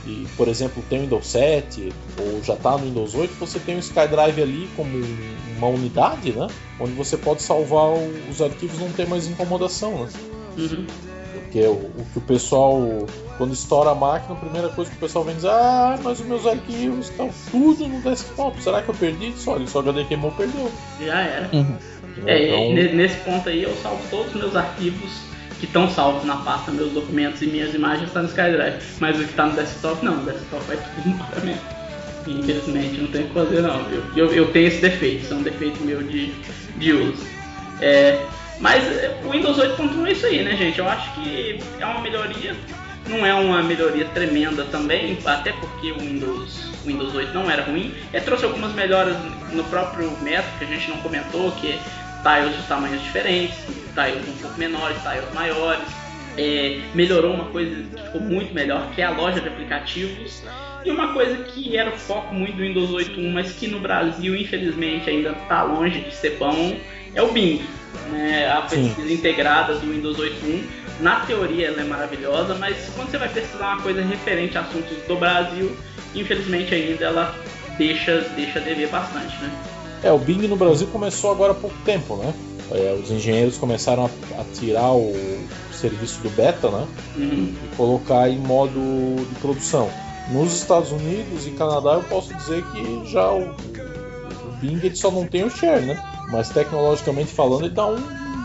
e, 0.05 0.27
por 0.35 0.47
exemplo, 0.47 0.83
tem 0.89 0.99
o 0.99 1.01
Windows 1.03 1.27
7 1.27 1.93
ou 2.19 2.43
já 2.43 2.53
está 2.53 2.71
no 2.71 2.85
Windows 2.85 3.15
8, 3.15 3.33
você 3.35 3.59
tem 3.59 3.75
o 3.75 3.79
SkyDrive 3.79 4.41
ali 4.41 4.69
como 4.75 4.89
uma 5.57 5.67
unidade, 5.67 6.31
né? 6.31 6.47
Onde 6.79 6.91
você 6.93 7.15
pode 7.15 7.41
salvar 7.41 7.91
os 8.29 8.41
arquivos 8.41 8.79
não 8.79 8.91
ter 8.91 9.07
mais 9.07 9.27
incomodação, 9.27 10.03
né? 10.03 10.09
Uhum. 10.57 10.85
Porque 11.33 11.61
o, 11.61 11.71
o, 11.71 12.05
que 12.11 12.17
o 12.17 12.21
pessoal, 12.21 12.77
quando 13.43 13.51
estoura 13.51 13.89
a 13.89 13.95
máquina, 13.95 14.35
a 14.35 14.37
primeira 14.37 14.69
coisa 14.69 14.89
que 14.89 14.95
o 14.95 14.99
pessoal 15.01 15.25
vem 15.25 15.35
dizer, 15.35 15.49
ah, 15.49 15.99
mas 16.01 16.21
os 16.21 16.25
meus 16.25 16.47
arquivos 16.47 17.09
estão 17.09 17.29
tudo 17.51 17.85
no 17.89 18.01
desktop, 18.01 18.63
será 18.63 18.81
que 18.81 18.87
eu 18.87 18.95
perdi? 18.95 19.33
Só, 19.35 19.55
olha, 19.55 19.67
só 19.67 19.79
HD 19.79 20.05
queimou, 20.05 20.31
perdeu. 20.31 20.71
Já 21.05 21.19
era. 21.19 21.49
Uhum. 21.51 21.75
É, 22.25 22.71
então... 22.71 22.95
nesse 22.95 23.17
ponto 23.17 23.49
aí 23.49 23.63
eu 23.63 23.75
salvo 23.83 24.01
todos 24.09 24.27
os 24.27 24.39
meus 24.39 24.55
arquivos 24.55 25.11
que 25.59 25.65
estão 25.65 25.89
salvos 25.89 26.23
na 26.23 26.37
pasta, 26.37 26.71
meus 26.71 26.93
documentos 26.93 27.41
e 27.41 27.47
minhas 27.47 27.73
imagens 27.73 28.07
estão 28.07 28.21
tá 28.21 28.29
no 28.29 28.33
SkyDrive. 28.33 28.77
Mas 29.01 29.17
o 29.17 29.23
que 29.25 29.29
está 29.31 29.45
no 29.45 29.55
desktop 29.57 30.05
não, 30.05 30.21
o 30.21 30.25
desktop 30.25 30.63
vai 30.63 30.77
tudo 30.77 31.09
embora 31.09 31.39
mesmo. 31.43 31.61
Infelizmente 32.25 33.01
não 33.01 33.07
tem 33.07 33.23
o 33.23 33.27
que 33.27 33.33
fazer 33.33 33.61
não, 33.61 33.83
viu? 33.89 34.03
Eu, 34.15 34.33
eu 34.33 34.51
tenho 34.53 34.67
esse 34.67 34.79
defeito, 34.79 35.23
isso 35.23 35.33
é 35.33 35.35
um 35.35 35.43
defeito 35.43 35.83
meu 35.83 36.01
de, 36.01 36.33
de 36.77 36.93
uso. 36.93 37.25
É, 37.81 38.25
mas 38.61 38.85
é, 38.85 39.19
o 39.25 39.31
Windows 39.31 39.57
8.1 39.57 40.07
é 40.07 40.11
isso 40.13 40.25
aí, 40.27 40.43
né 40.43 40.55
gente? 40.55 40.79
Eu 40.79 40.87
acho 40.87 41.13
que 41.15 41.59
é 41.81 41.85
uma 41.85 41.99
melhoria, 41.99 42.55
não 43.07 43.25
é 43.25 43.33
uma 43.33 43.61
melhoria 43.61 44.05
tremenda 44.05 44.63
também, 44.65 45.17
até 45.25 45.51
porque 45.53 45.91
o 45.91 45.99
Windows, 45.99 46.71
o 46.83 46.87
Windows 46.87 47.13
8 47.13 47.33
não 47.33 47.49
era 47.49 47.63
ruim. 47.63 47.93
Ele 48.13 48.23
trouxe 48.23 48.45
algumas 48.45 48.73
melhoras 48.73 49.15
no 49.51 49.63
próprio 49.65 50.11
método 50.21 50.57
que 50.57 50.65
a 50.65 50.67
gente 50.67 50.89
não 50.89 50.97
comentou, 50.97 51.51
que 51.53 51.71
é 51.71 51.79
tiles 52.23 52.55
de 52.55 52.63
tamanhos 52.67 53.01
diferentes, 53.01 53.55
tiles 53.93 54.27
um 54.27 54.41
pouco 54.41 54.57
menores, 54.57 54.97
tiles 55.01 55.33
maiores. 55.33 55.83
É, 56.35 56.81
melhorou 56.95 57.31
uma 57.31 57.45
coisa 57.45 57.75
que 57.75 58.01
ficou 58.01 58.21
muito 58.21 58.53
melhor, 58.55 58.89
que 58.95 59.01
é 59.01 59.05
a 59.05 59.11
loja 59.11 59.39
de 59.39 59.47
aplicativos. 59.47 60.41
E 60.83 60.89
uma 60.89 61.13
coisa 61.13 61.35
que 61.43 61.77
era 61.77 61.89
o 61.91 61.97
foco 61.97 62.33
muito 62.33 62.55
do 62.55 62.63
Windows 62.63 62.89
8.1, 62.89 63.31
mas 63.31 63.53
que 63.53 63.67
no 63.67 63.79
Brasil, 63.79 64.35
infelizmente, 64.35 65.09
ainda 65.09 65.29
está 65.29 65.63
longe 65.63 65.99
de 66.01 66.13
ser 66.13 66.37
bom, 66.37 66.75
é 67.13 67.21
o 67.21 67.31
Bing. 67.31 67.63
Né? 68.11 68.51
A 68.51 68.61
pesquisa 68.61 69.07
Sim. 69.07 69.13
integrada 69.13 69.75
do 69.75 69.91
Windows 69.91 70.17
8.1. 70.17 70.63
Na 70.99 71.21
teoria 71.21 71.67
ela 71.67 71.81
é 71.81 71.83
maravilhosa, 71.83 72.55
mas 72.55 72.77
quando 72.95 73.11
você 73.11 73.17
vai 73.17 73.29
pesquisar 73.29 73.73
uma 73.73 73.81
coisa 73.81 74.01
referente 74.01 74.57
a 74.57 74.61
assuntos 74.61 74.97
do 75.07 75.15
Brasil, 75.15 75.75
infelizmente 76.13 76.73
ainda 76.73 77.05
ela 77.05 77.35
deixa, 77.77 78.21
deixa 78.35 78.59
dever 78.59 78.89
bastante, 78.89 79.35
né? 79.41 79.51
É, 80.03 80.11
o 80.11 80.17
Bing 80.17 80.47
no 80.47 80.55
Brasil 80.55 80.87
começou 80.87 81.31
agora 81.31 81.53
há 81.53 81.55
pouco 81.55 81.75
tempo, 81.85 82.17
né? 82.17 82.33
É, 82.71 82.97
os 83.01 83.09
engenheiros 83.09 83.57
começaram 83.57 84.05
a, 84.05 84.41
a, 84.41 84.45
tirar 84.53 84.91
o 84.93 85.13
serviço 85.71 86.21
do 86.21 86.29
beta, 86.29 86.69
né? 86.69 86.87
Uhum. 87.15 87.55
E 87.63 87.75
colocar 87.75 88.29
em 88.29 88.37
modo 88.37 88.79
de 89.29 89.35
produção. 89.39 89.89
Nos 90.31 90.53
Estados 90.53 90.91
Unidos 90.91 91.45
e 91.45 91.51
Canadá 91.51 91.93
eu 91.95 92.03
posso 92.03 92.33
dizer 92.33 92.63
que 92.71 93.11
já 93.11 93.31
o, 93.31 93.49
o 93.51 94.51
Bing 94.59 94.79
ele 94.83 94.95
só 94.95 95.11
não 95.11 95.25
tem 95.25 95.43
o 95.43 95.49
share, 95.49 95.85
né? 95.85 96.01
Mas 96.31 96.49
tecnologicamente 96.49 97.31
falando 97.31 97.65
ele 97.65 97.73
dá 97.73 97.85
um 97.85 98.01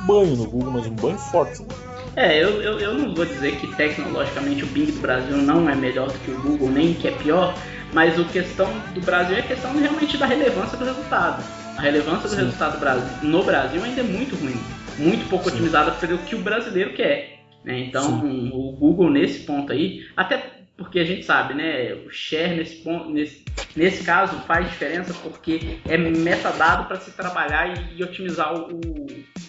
banho 0.07 0.37
no 0.37 0.47
Google, 0.49 0.73
mas 0.73 0.87
um 0.87 0.95
banho 0.95 1.19
forte. 1.19 1.63
Né? 1.63 1.69
É, 2.17 2.43
eu, 2.43 2.61
eu, 2.63 2.81
eu 2.81 2.95
não 2.95 3.15
vou 3.15 3.25
dizer 3.25 3.57
que 3.57 3.67
tecnologicamente 3.77 4.65
o 4.65 4.67
Bing 4.67 4.87
do 4.87 5.01
Brasil 5.01 5.37
não 5.37 5.69
é 5.69 5.75
melhor 5.75 6.09
do 6.11 6.19
que 6.19 6.31
o 6.31 6.41
Google, 6.43 6.71
nem 6.71 6.95
que 6.95 7.09
é 7.09 7.13
pior, 7.13 7.55
mas 7.93 8.19
a 8.19 8.25
questão 8.25 8.69
do 8.95 9.01
Brasil 9.01 9.37
é 9.37 9.41
a 9.41 9.47
questão 9.47 9.77
realmente 9.77 10.17
da 10.17 10.27
relevância 10.27 10.77
do 10.77 10.85
resultado. 10.85 11.45
A 11.77 11.83
relevância 11.83 12.29
do 12.29 12.35
Sim. 12.35 12.37
resultado 12.37 12.79
no 13.23 13.45
Brasil 13.45 13.83
ainda 13.85 14.01
é 14.01 14.05
muito 14.05 14.35
ruim, 14.37 14.57
muito 14.99 15.29
pouco 15.29 15.49
Sim. 15.49 15.57
otimizada 15.57 15.93
pelo 15.93 16.19
que 16.19 16.35
o 16.35 16.39
brasileiro 16.39 16.93
quer. 16.93 17.39
Né? 17.65 17.81
Então, 17.81 18.21
Sim. 18.21 18.51
o 18.53 18.73
Google 18.73 19.11
nesse 19.11 19.41
ponto 19.41 19.73
aí, 19.73 20.05
até 20.17 20.59
porque 20.77 21.01
a 21.01 21.05
gente 21.05 21.25
sabe, 21.25 21.55
né? 21.55 21.93
O 22.07 22.11
share 22.11 22.57
nesse 22.57 22.77
ponto, 22.77 23.11
nesse, 23.11 23.45
nesse 23.75 24.05
caso 24.05 24.39
faz 24.47 24.69
diferença 24.69 25.15
porque 25.23 25.79
é 25.87 25.97
metadado 25.97 26.87
para 26.87 27.01
se 27.01 27.11
trabalhar 27.13 27.77
e, 27.77 27.99
e 27.99 28.05
otimizar 28.05 28.55
o, 28.55 28.81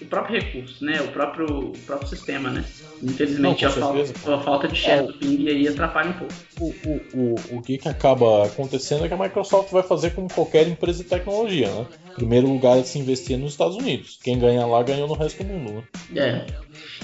o, 0.02 0.06
próprio 0.06 0.42
recurso, 0.42 0.84
né? 0.84 1.02
O 1.02 1.10
próprio, 1.10 1.70
o 1.70 1.78
próprio 1.80 2.08
sistema, 2.08 2.50
né? 2.50 2.64
Infelizmente 3.02 3.64
Não, 3.64 3.72
a, 3.72 3.74
falta, 3.74 4.36
a, 4.36 4.40
falta, 4.40 4.68
de 4.68 4.76
share 4.76 5.04
é, 5.04 5.08
do 5.08 5.14
ping 5.14 5.48
aí 5.48 5.68
atrapalha 5.68 6.10
um 6.10 6.14
pouco. 6.14 6.34
O, 6.60 6.66
o, 6.66 7.02
o, 7.14 7.58
o 7.58 7.62
que, 7.62 7.78
que 7.78 7.88
acaba 7.88 8.46
acontecendo 8.46 9.06
é 9.06 9.08
que 9.08 9.14
a 9.14 9.18
Microsoft 9.18 9.72
vai 9.72 9.84
fazer 9.84 10.12
como 10.12 10.28
qualquer 10.28 10.68
empresa 10.68 11.04
de 11.04 11.10
tecnologia, 11.10 11.70
né? 11.70 11.86
primeiro 12.20 12.48
lugar 12.48 12.78
é 12.78 12.84
se 12.84 13.00
investir 13.00 13.38
nos 13.38 13.54
Estados 13.54 13.78
Unidos. 13.78 14.20
Quem 14.22 14.38
ganha 14.38 14.66
lá 14.66 14.84
ganhou 14.84 15.08
no 15.08 15.14
resto 15.14 15.44
do 15.44 15.54
mundo, 15.54 15.84
né? 16.10 16.46
É. 16.46 16.46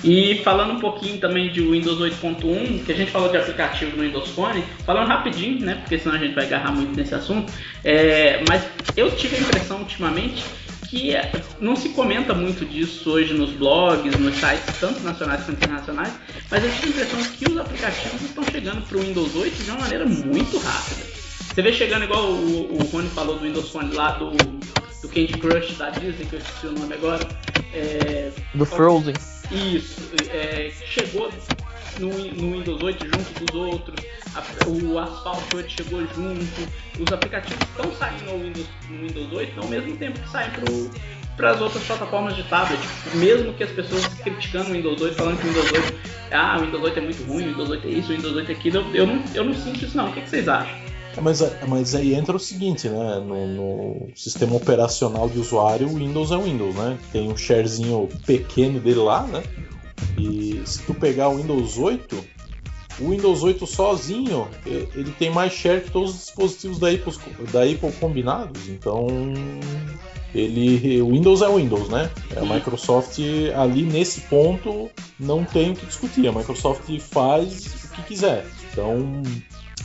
E 0.03 0.35
falando 0.43 0.73
um 0.73 0.79
pouquinho 0.79 1.19
também 1.19 1.51
de 1.51 1.61
Windows 1.61 1.99
8.1, 1.99 2.85
que 2.85 2.91
a 2.91 2.95
gente 2.95 3.11
falou 3.11 3.29
de 3.29 3.37
aplicativo 3.37 3.95
no 3.95 4.03
Windows 4.03 4.29
Phone, 4.29 4.61
falando 4.85 5.07
rapidinho, 5.07 5.65
né? 5.65 5.75
Porque 5.75 5.97
senão 5.97 6.15
a 6.15 6.19
gente 6.19 6.35
vai 6.35 6.45
agarrar 6.45 6.71
muito 6.71 6.94
nesse 6.95 7.13
assunto. 7.13 7.51
É, 7.84 8.43
mas 8.47 8.63
eu 8.95 9.15
tive 9.15 9.36
a 9.36 9.39
impressão 9.39 9.79
ultimamente 9.79 10.43
que 10.89 11.13
não 11.60 11.75
se 11.75 11.89
comenta 11.89 12.34
muito 12.34 12.63
disso 12.65 13.10
hoje 13.12 13.34
nos 13.34 13.51
blogs, 13.51 14.15
nos 14.17 14.36
sites, 14.36 14.79
tanto 14.79 15.01
nacionais 15.01 15.43
quanto 15.43 15.58
internacionais, 15.58 16.13
mas 16.49 16.63
eu 16.63 16.71
tive 16.71 16.86
a 16.86 16.89
impressão 16.89 17.23
que 17.23 17.49
os 17.49 17.58
aplicativos 17.58 18.21
estão 18.21 18.43
chegando 18.45 18.88
para 18.88 18.97
o 18.97 19.01
Windows 19.01 19.36
8 19.36 19.63
de 19.63 19.71
uma 19.71 19.79
maneira 19.79 20.05
muito 20.05 20.58
rápida. 20.60 21.01
Você 21.53 21.62
vê 21.62 21.73
chegando 21.73 22.03
igual 22.03 22.31
o, 22.31 22.77
o 22.77 22.84
Rony 22.86 23.10
falou 23.10 23.38
do 23.38 23.45
Windows 23.45 23.69
Phone 23.69 23.93
lá 23.93 24.12
do 24.12 24.31
do 25.05 25.10
Candy 25.10 25.38
Crush 25.38 25.77
da 25.77 25.89
Disney, 25.91 26.25
que 26.25 26.36
eu 26.36 26.39
esqueci 26.39 26.67
o 26.67 26.71
nome 26.71 26.93
agora. 26.93 27.27
É, 27.73 28.31
do 28.53 28.65
Frozen. 28.65 29.13
Isso, 29.51 30.01
é, 30.29 30.71
chegou 30.86 31.31
no, 31.99 32.10
no, 32.10 32.58
Windows 32.58 32.81
8 32.81 33.05
junto 33.05 33.45
dos 33.45 33.55
outros, 33.55 34.05
a, 34.34 34.67
o 34.67 34.99
Asphalt 34.99 35.53
8 35.53 35.71
chegou 35.71 36.01
junto, 36.01 36.71
os 36.99 37.12
aplicativos 37.12 37.62
estão 37.62 37.91
saindo 37.95 38.25
no 38.25 38.43
Windows, 38.43 38.67
no 38.89 39.08
Windows 39.08 39.34
8 39.34 39.60
ao 39.60 39.67
mesmo 39.67 39.95
tempo 39.97 40.19
que 40.19 40.29
saem 40.29 40.49
para 41.36 41.51
as 41.51 41.62
outras 41.62 41.84
plataformas 41.84 42.36
de 42.36 42.43
tablet, 42.43 42.79
mesmo 43.15 43.53
que 43.53 43.63
as 43.63 43.71
pessoas 43.71 44.08
criticando 44.08 44.69
o 44.69 44.73
Windows 44.73 45.01
8, 45.01 45.15
falando 45.15 45.39
que 45.39 45.47
o 45.47 45.49
Windows 45.49 45.71
8, 45.71 45.93
ah, 46.31 46.58
o 46.60 46.65
Windows 46.65 46.84
8 46.84 46.99
é 46.99 47.01
muito 47.01 47.23
ruim, 47.23 47.43
o 47.43 47.47
Windows 47.49 47.69
8 47.69 47.88
é 47.88 47.91
isso, 47.91 48.12
o 48.12 48.15
Windows 48.15 48.36
8 48.36 48.49
é 48.49 48.53
aquilo, 48.53 48.77
eu, 48.77 48.95
eu, 48.95 49.08
não, 49.08 49.23
eu 49.34 49.43
não 49.43 49.53
sinto 49.53 49.86
isso 49.86 49.97
não, 49.97 50.10
o 50.10 50.13
que, 50.13 50.21
que 50.21 50.29
vocês 50.29 50.47
acham? 50.47 50.86
Mas, 51.21 51.41
mas 51.67 51.95
aí 51.95 52.13
entra 52.13 52.36
o 52.36 52.39
seguinte, 52.39 52.89
né? 52.89 53.19
No, 53.19 53.47
no, 53.47 54.08
sistema 54.15 54.55
operacional 54.55 55.29
de 55.29 55.39
usuário, 55.39 55.88
o 55.88 55.95
Windows 55.95 56.31
é 56.31 56.36
o 56.36 56.41
Windows, 56.41 56.75
né? 56.75 56.97
Tem 57.12 57.29
um 57.29 57.38
sharezinho 57.38 58.10
pequeno 58.25 58.79
dele 58.79 58.99
lá, 58.99 59.23
né? 59.23 59.41
E 60.17 60.62
se 60.65 60.81
tu 60.84 60.93
pegar 60.93 61.29
o 61.29 61.38
Windows 61.38 61.77
8, 61.77 62.25
o 62.99 63.10
Windows 63.10 63.43
8 63.43 63.67
sozinho, 63.67 64.47
ele 64.65 65.12
tem 65.12 65.29
mais 65.29 65.53
share 65.53 65.81
que 65.81 65.91
todos 65.91 66.12
os 66.12 66.19
dispositivos 66.19 66.79
da 66.79 66.89
Apple, 66.89 67.13
da 67.51 67.63
Apple 67.63 67.91
combinados. 67.99 68.69
Então, 68.69 69.08
ele, 70.34 71.01
o 71.01 71.12
Windows 71.12 71.41
é 71.41 71.47
o 71.47 71.58
Windows, 71.58 71.89
né? 71.89 72.10
A 72.36 72.41
Microsoft 72.41 73.19
ali 73.55 73.84
nesse 73.84 74.21
ponto 74.21 74.89
não 75.19 75.43
tem 75.43 75.71
o 75.71 75.75
que 75.75 75.86
discutir. 75.86 76.27
A 76.27 76.31
Microsoft 76.31 76.89
faz 76.99 77.86
o 77.86 77.89
que 77.95 78.03
quiser. 78.03 78.45
Então, 78.71 79.21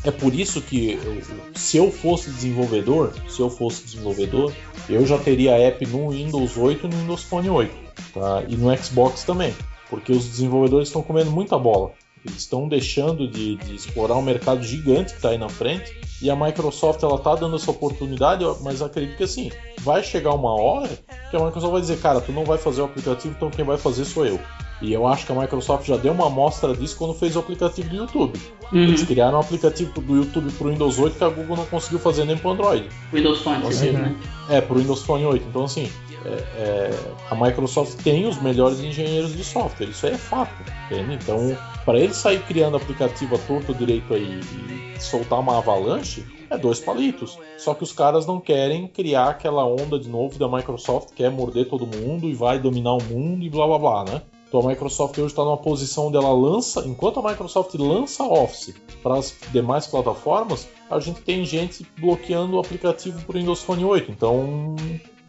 é 0.03 0.11
por 0.11 0.35
isso 0.35 0.61
que 0.61 0.99
eu, 1.05 1.23
se 1.55 1.77
eu 1.77 1.90
fosse 1.90 2.31
desenvolvedor, 2.31 3.12
se 3.29 3.40
eu 3.40 3.51
fosse 3.51 3.85
desenvolvedor, 3.85 4.53
eu 4.88 5.07
já 5.07 5.18
teria 5.18 5.59
app 5.59 5.85
no 5.87 6.11
Windows 6.11 6.57
8 6.57 6.87
e 6.87 6.88
no 6.88 6.96
Windows 6.96 7.23
Phone 7.23 7.51
8, 7.51 7.75
tá? 8.14 8.42
E 8.49 8.57
no 8.57 8.77
Xbox 8.77 9.25
também, 9.25 9.55
porque 9.90 10.12
os 10.12 10.24
desenvolvedores 10.24 10.88
estão 10.88 11.03
comendo 11.03 11.31
muita 11.31 11.59
bola. 11.59 11.90
Eles 12.24 12.38
estão 12.38 12.68
deixando 12.68 13.26
de, 13.26 13.57
de, 13.57 13.74
explorar 13.74 14.16
um 14.16 14.22
mercado 14.22 14.62
gigante 14.62 15.12
que 15.12 15.16
está 15.16 15.31
aí 15.31 15.38
na 15.38 15.48
frente 15.48 15.98
e 16.22 16.31
a 16.31 16.37
Microsoft 16.37 17.03
ela 17.03 17.18
tá 17.18 17.35
dando 17.35 17.57
essa 17.57 17.70
oportunidade, 17.70 18.44
mas 18.61 18.83
acredito 18.83 19.16
que 19.16 19.24
assim 19.24 19.50
vai 19.79 20.03
chegar 20.03 20.35
uma 20.35 20.55
hora 20.55 20.88
que 21.31 21.37
a 21.37 21.44
Microsoft 21.44 21.72
vai 21.72 21.81
dizer, 21.81 21.98
cara, 21.98 22.20
tu 22.20 22.31
não 22.31 22.44
vai 22.44 22.59
fazer 22.59 22.83
o 22.83 22.85
aplicativo, 22.85 23.35
então 23.35 23.50
quem 23.50 23.64
vai 23.64 23.79
fazer 23.79 24.05
sou 24.05 24.26
eu. 24.26 24.38
E 24.81 24.93
eu 24.93 25.07
acho 25.07 25.27
que 25.27 25.33
a 25.33 25.35
Microsoft 25.35 25.87
já 25.87 25.97
deu 25.97 26.12
uma 26.12 26.27
amostra 26.27 26.75
disso 26.75 26.97
quando 26.97 27.14
fez 27.14 27.37
o 27.37 27.40
aplicativo 27.40 27.88
do 27.88 27.97
YouTube. 27.97 28.40
Uhum. 28.73 28.79
Eles 28.79 29.03
criaram 29.03 29.38
um 29.38 29.40
aplicativo 29.40 30.01
do 30.01 30.16
YouTube 30.16 30.51
pro 30.53 30.71
Windows 30.71 30.99
8 30.99 31.19
que 31.19 31.25
a 31.25 31.29
Google 31.29 31.57
não 31.57 31.66
conseguiu 31.66 31.99
fazer 31.99 32.25
nem 32.25 32.37
pro 32.37 32.51
Android. 32.51 32.88
Windows 33.12 33.43
Phone, 33.43 33.59
Então, 33.59 33.69
assim, 33.69 33.90
né? 33.90 34.16
É, 34.49 34.61
pro 34.61 34.79
Windows 34.79 35.03
Phone 35.03 35.27
8. 35.27 35.47
Então, 35.49 35.64
assim, 35.64 35.90
é, 36.25 36.29
é, 36.29 37.01
a 37.31 37.35
Microsoft 37.35 38.03
tem 38.03 38.27
os 38.27 38.40
melhores 38.40 38.81
engenheiros 38.81 39.35
de 39.35 39.45
software, 39.45 39.88
isso 39.88 40.07
aí 40.07 40.12
é 40.12 40.19
fato. 40.19 40.53
Entende? 40.87 41.14
Então, 41.14 41.57
para 41.85 41.99
eles 41.99 42.16
sair 42.16 42.40
criando 42.43 42.77
aplicativo 42.77 43.35
a 43.35 43.38
torto 43.38 43.75
direito 43.75 44.14
aí 44.14 44.40
e 44.40 45.03
soltar 45.03 45.40
uma 45.40 45.59
avalanche, 45.59 46.25
é 46.49 46.59
dois 46.59 46.81
palitos. 46.81 47.38
Só 47.57 47.75
que 47.75 47.83
os 47.83 47.93
caras 47.93 48.27
não 48.27 48.40
querem 48.40 48.87
criar 48.87 49.29
aquela 49.31 49.64
onda 49.64 49.99
de 49.99 50.09
novo 50.09 50.38
da 50.38 50.49
Microsoft, 50.49 51.14
que 51.14 51.23
é 51.23 51.31
morder 51.31 51.66
todo 51.69 51.87
mundo 51.87 52.27
e 52.27 52.35
vai 52.35 52.59
dominar 52.59 52.95
o 52.95 53.03
mundo 53.03 53.45
e 53.45 53.49
blá 53.49 53.66
blá 53.66 53.79
blá, 53.79 54.05
né? 54.05 54.23
Então 54.50 54.60
a 54.60 54.66
Microsoft 54.66 55.16
hoje 55.16 55.28
está 55.28 55.44
numa 55.44 55.56
posição 55.56 56.08
onde 56.08 56.16
ela 56.16 56.32
lança, 56.32 56.82
enquanto 56.84 57.20
a 57.20 57.30
Microsoft 57.30 57.72
lança 57.76 58.24
Office 58.24 58.74
para 59.00 59.14
as 59.16 59.32
demais 59.52 59.86
plataformas, 59.86 60.66
a 60.90 60.98
gente 60.98 61.20
tem 61.20 61.44
gente 61.44 61.86
bloqueando 61.96 62.56
o 62.56 62.60
aplicativo 62.60 63.20
para 63.24 63.36
o 63.36 63.38
Windows 63.38 63.62
Phone 63.62 63.84
8. 63.84 64.10
Então 64.10 64.74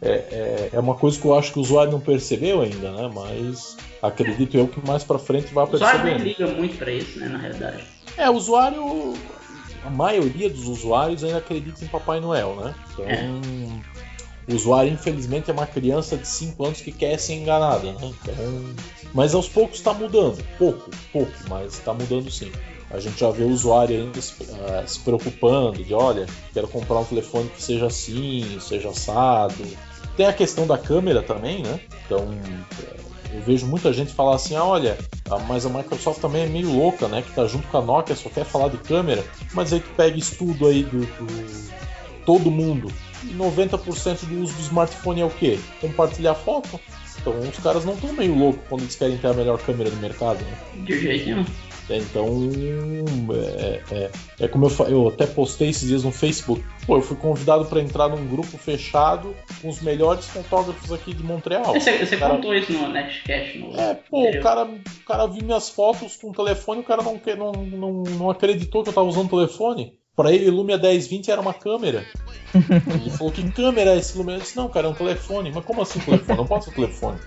é, 0.02 0.10
é, 0.10 0.70
é 0.72 0.80
uma 0.80 0.96
coisa 0.96 1.20
que 1.20 1.24
eu 1.24 1.38
acho 1.38 1.52
que 1.52 1.60
o 1.60 1.62
usuário 1.62 1.92
não 1.92 2.00
percebeu 2.00 2.62
ainda, 2.62 2.90
né? 2.90 3.08
Mas 3.14 3.76
acredito 4.02 4.56
eu 4.56 4.66
que 4.66 4.84
mais 4.84 5.04
para 5.04 5.20
frente 5.20 5.54
vai 5.54 5.64
O 5.66 5.72
usuário 5.72 6.02
perceber. 6.02 6.24
liga 6.24 6.46
muito 6.48 6.76
pra 6.76 6.90
isso, 6.90 7.20
né, 7.20 7.28
na 7.28 7.38
realidade. 7.38 7.84
É, 8.16 8.28
o 8.28 8.34
usuário. 8.34 9.14
A 9.84 9.90
maioria 9.90 10.50
dos 10.50 10.66
usuários 10.66 11.22
ainda 11.22 11.38
acredita 11.38 11.84
em 11.84 11.88
Papai 11.88 12.18
Noel, 12.18 12.56
né? 12.56 12.74
Então. 12.92 13.04
O 14.48 14.54
usuário, 14.54 14.92
infelizmente, 14.92 15.50
é 15.50 15.52
uma 15.52 15.66
criança 15.66 16.16
de 16.16 16.26
5 16.26 16.64
anos 16.64 16.80
que 16.80 16.90
quer 16.90 17.18
ser 17.18 17.34
enganada, 17.34 17.92
né? 17.92 18.12
Então. 18.22 18.34
Mas 19.14 19.34
aos 19.34 19.48
poucos 19.48 19.78
está 19.78 19.92
mudando. 19.94 20.42
Pouco, 20.58 20.90
pouco, 21.12 21.32
mas 21.48 21.74
está 21.74 21.92
mudando 21.92 22.30
sim. 22.30 22.50
A 22.90 22.98
gente 23.00 23.20
já 23.20 23.30
vê 23.30 23.44
o 23.44 23.48
usuário 23.48 23.96
ainda 23.96 24.20
se, 24.20 24.34
ah, 24.68 24.84
se 24.86 25.00
preocupando 25.00 25.82
de, 25.82 25.94
olha, 25.94 26.26
quero 26.52 26.68
comprar 26.68 27.00
um 27.00 27.04
telefone 27.04 27.48
que 27.48 27.62
seja 27.62 27.86
assim, 27.86 28.58
seja 28.60 28.90
assado. 28.90 29.64
Tem 30.16 30.26
a 30.26 30.32
questão 30.32 30.66
da 30.66 30.76
câmera 30.76 31.22
também, 31.22 31.62
né? 31.62 31.80
Então, 32.04 32.28
eu 33.32 33.40
vejo 33.40 33.66
muita 33.66 33.92
gente 33.92 34.12
falar 34.12 34.34
assim, 34.34 34.54
ah, 34.54 34.64
olha, 34.64 34.98
ah, 35.30 35.38
mas 35.38 35.64
a 35.64 35.70
Microsoft 35.70 36.20
também 36.20 36.42
é 36.42 36.48
meio 36.48 36.70
louca, 36.70 37.08
né? 37.08 37.22
Que 37.22 37.32
tá 37.32 37.46
junto 37.46 37.66
com 37.68 37.78
a 37.78 37.82
Nokia, 37.82 38.14
só 38.14 38.28
quer 38.28 38.44
falar 38.44 38.68
de 38.68 38.76
câmera, 38.76 39.24
mas 39.54 39.72
aí 39.72 39.80
tu 39.80 39.88
pega 39.96 40.18
estudo 40.18 40.66
aí 40.66 40.82
do, 40.82 41.00
do 41.00 41.72
todo 42.26 42.50
mundo. 42.50 42.92
E 43.24 43.34
90% 43.34 44.24
do 44.26 44.42
uso 44.42 44.54
do 44.54 44.60
smartphone 44.62 45.20
é 45.20 45.24
o 45.24 45.30
quê? 45.30 45.58
Compartilhar 45.80 46.34
foto. 46.34 46.78
Então 47.20 47.38
os 47.38 47.58
caras 47.58 47.84
não 47.84 47.94
estão 47.94 48.12
meio 48.12 48.36
loucos 48.36 48.62
quando 48.68 48.80
eles 48.82 48.96
querem 48.96 49.16
ter 49.16 49.28
a 49.28 49.32
melhor 49.34 49.58
câmera 49.60 49.90
do 49.90 49.96
mercado, 49.96 50.42
né? 50.44 50.58
De 50.84 50.98
jeito 50.98 51.26
nenhum. 51.26 51.44
É, 51.90 51.98
Então, 51.98 52.26
é, 53.58 53.80
é- 53.94 54.10
é 54.40 54.48
como 54.48 54.66
eu, 54.66 54.86
eu 54.88 55.08
até 55.08 55.26
postei 55.26 55.68
esses 55.68 55.88
dias 55.88 56.04
no 56.04 56.10
Facebook. 56.12 56.62
Pô, 56.86 56.96
eu 56.96 57.02
fui 57.02 57.16
convidado 57.16 57.64
para 57.66 57.80
entrar 57.80 58.08
num 58.08 58.26
grupo 58.26 58.56
fechado 58.56 59.34
com 59.60 59.68
os 59.68 59.80
melhores 59.82 60.24
fotógrafos 60.26 60.92
aqui 60.92 61.12
de 61.12 61.22
Montreal. 61.22 61.72
Você, 61.74 61.98
você 61.98 62.16
Cara- 62.16 62.34
contou 62.36 62.54
isso 62.54 62.72
no 62.72 62.88
Nextcast, 62.88 63.58
no 63.58 63.78
É, 63.78 63.94
pô, 63.94 64.28
o 64.30 64.40
cara, 64.40 64.64
o 64.64 65.04
cara 65.06 65.26
viu 65.26 65.44
minhas 65.44 65.68
fotos 65.68 66.16
com 66.16 66.30
o 66.30 66.32
telefone, 66.32 66.80
o 66.80 66.84
cara 66.84 67.02
não, 67.02 67.20
não, 67.36 67.52
não, 67.52 67.92
não 68.04 68.30
acreditou 68.30 68.82
que 68.82 68.88
eu 68.88 68.94
tava 68.94 69.06
usando 69.08 69.26
o 69.26 69.36
telefone. 69.36 69.94
Pra 70.14 70.30
ele, 70.30 70.50
o 70.50 70.54
Lumia 70.54 70.76
1020 70.76 71.30
era 71.30 71.40
uma 71.40 71.54
câmera. 71.54 72.04
Ele 72.54 73.10
falou, 73.10 73.32
que 73.32 73.50
câmera 73.50 73.92
é 73.92 73.96
esse 73.96 74.16
Lumia? 74.16 74.36
Eu 74.36 74.40
disse, 74.40 74.56
não, 74.56 74.68
cara, 74.68 74.86
é 74.86 74.90
um 74.90 74.94
telefone. 74.94 75.50
Mas 75.54 75.64
como 75.64 75.80
assim 75.82 76.00
telefone? 76.00 76.38
Não 76.38 76.46
pode 76.46 76.64
ser 76.66 76.74
telefone. 76.74 77.18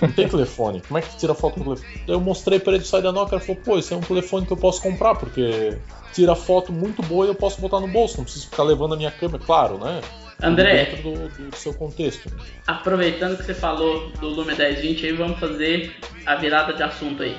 Não 0.00 0.10
tem 0.10 0.28
telefone. 0.28 0.80
Como 0.80 0.98
é 0.98 1.02
que 1.02 1.16
tira 1.16 1.34
foto 1.34 1.58
do 1.60 1.64
telefone? 1.64 2.02
Eu 2.08 2.20
mostrei 2.20 2.58
pra 2.58 2.74
ele 2.74 2.84
sair 2.84 3.02
da 3.02 3.12
Nokia, 3.12 3.36
ele 3.36 3.44
falou, 3.44 3.60
pô, 3.62 3.78
esse 3.78 3.92
é 3.92 3.96
um 3.96 4.00
telefone 4.00 4.46
que 4.46 4.52
eu 4.52 4.56
posso 4.56 4.82
comprar, 4.82 5.14
porque 5.14 5.78
tira 6.12 6.34
foto 6.34 6.72
muito 6.72 7.02
boa 7.02 7.26
e 7.26 7.28
eu 7.28 7.34
posso 7.34 7.60
botar 7.60 7.80
no 7.80 7.88
bolso, 7.88 8.16
não 8.16 8.24
preciso 8.24 8.48
ficar 8.48 8.62
levando 8.62 8.94
a 8.94 8.96
minha 8.96 9.10
câmera, 9.10 9.42
claro, 9.44 9.78
né? 9.78 10.00
André, 10.42 10.84
Dentro 10.84 11.02
do, 11.02 11.28
do 11.50 11.56
seu 11.56 11.72
contexto. 11.74 12.28
aproveitando 12.66 13.36
que 13.36 13.44
você 13.44 13.54
falou 13.54 14.10
do 14.12 14.28
Lumia 14.28 14.56
1020 14.56 15.06
aí, 15.06 15.12
vamos 15.12 15.38
fazer 15.38 15.94
a 16.26 16.34
virada 16.36 16.72
de 16.72 16.82
assunto 16.82 17.22
aí. 17.22 17.36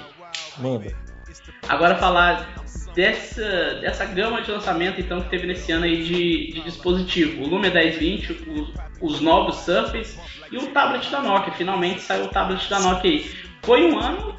Manda. 0.58 0.96
Agora 1.68 1.96
falar 1.96 2.64
dessa, 2.96 3.76
dessa 3.82 4.06
gama 4.06 4.42
de 4.42 4.52
lançamento 4.52 5.02
então 5.02 5.22
que 5.22 5.30
teve 5.30 5.46
nesse 5.46 5.72
ano 5.72 5.86
aí 5.86 6.04
de, 6.04 6.54
de 6.54 6.62
dispositivo. 6.62 7.44
O 7.44 7.48
Lumia 7.48 7.72
1020, 7.72 8.32
os, 8.32 8.74
os 9.02 9.22
novos 9.22 9.58
Surface 9.58 10.18
e 10.52 10.58
o 10.58 10.68
tablet 10.68 11.10
da 11.12 11.22
Nokia. 11.22 11.54
Finalmente 11.54 12.02
saiu 12.02 12.26
o 12.26 12.30
tablet 12.30 12.68
da 12.70 12.80
Nokia 12.80 13.12
aí. 13.12 13.32
Foi 13.62 13.92
um 13.92 14.00
ano 14.00 14.36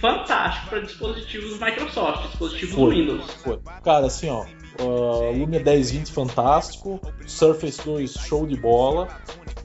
fantástico 0.00 0.70
para 0.70 0.80
dispositivos 0.80 1.58
Microsoft, 1.60 2.26
dispositivos 2.28 2.74
Foi. 2.74 2.94
Windows. 2.94 3.34
Foi. 3.44 3.60
Cara, 3.84 4.06
assim, 4.06 4.28
ó. 4.28 4.44
Uh, 4.80 5.30
Lumia 5.32 5.60
1020 5.60 6.10
fantástico. 6.12 7.00
Surface 7.26 7.80
2 7.84 8.12
show 8.14 8.46
de 8.46 8.56
bola. 8.56 9.08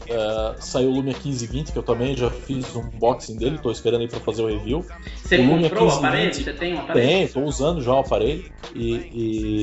Uh, 0.07 0.61
saiu 0.61 0.89
o 0.89 0.93
Lumia 0.93 1.13
1520, 1.13 1.71
que 1.71 1.77
eu 1.79 1.83
também 1.83 2.15
já 2.15 2.29
fiz 2.29 2.75
um 2.75 2.81
unboxing 2.81 3.37
dele, 3.37 3.57
tô 3.57 3.71
esperando 3.71 4.01
aí 4.01 4.07
pra 4.07 4.19
fazer 4.19 4.43
o 4.43 4.47
review. 4.47 4.85
Você 5.23 5.37
O 5.37 5.41
Lumia 5.41 5.69
comprou 5.69 5.89
o 5.89 6.01
1520 6.01 6.05
aparelho? 6.05 6.33
Você 6.33 6.53
tem 6.53 6.73
um 6.75 6.79
aparelho? 6.79 7.07
Tem, 7.07 7.27
tô 7.27 7.41
usando 7.41 7.81
já 7.81 7.91
o 7.93 7.99
aparelho. 7.99 8.45
E, 8.75 8.93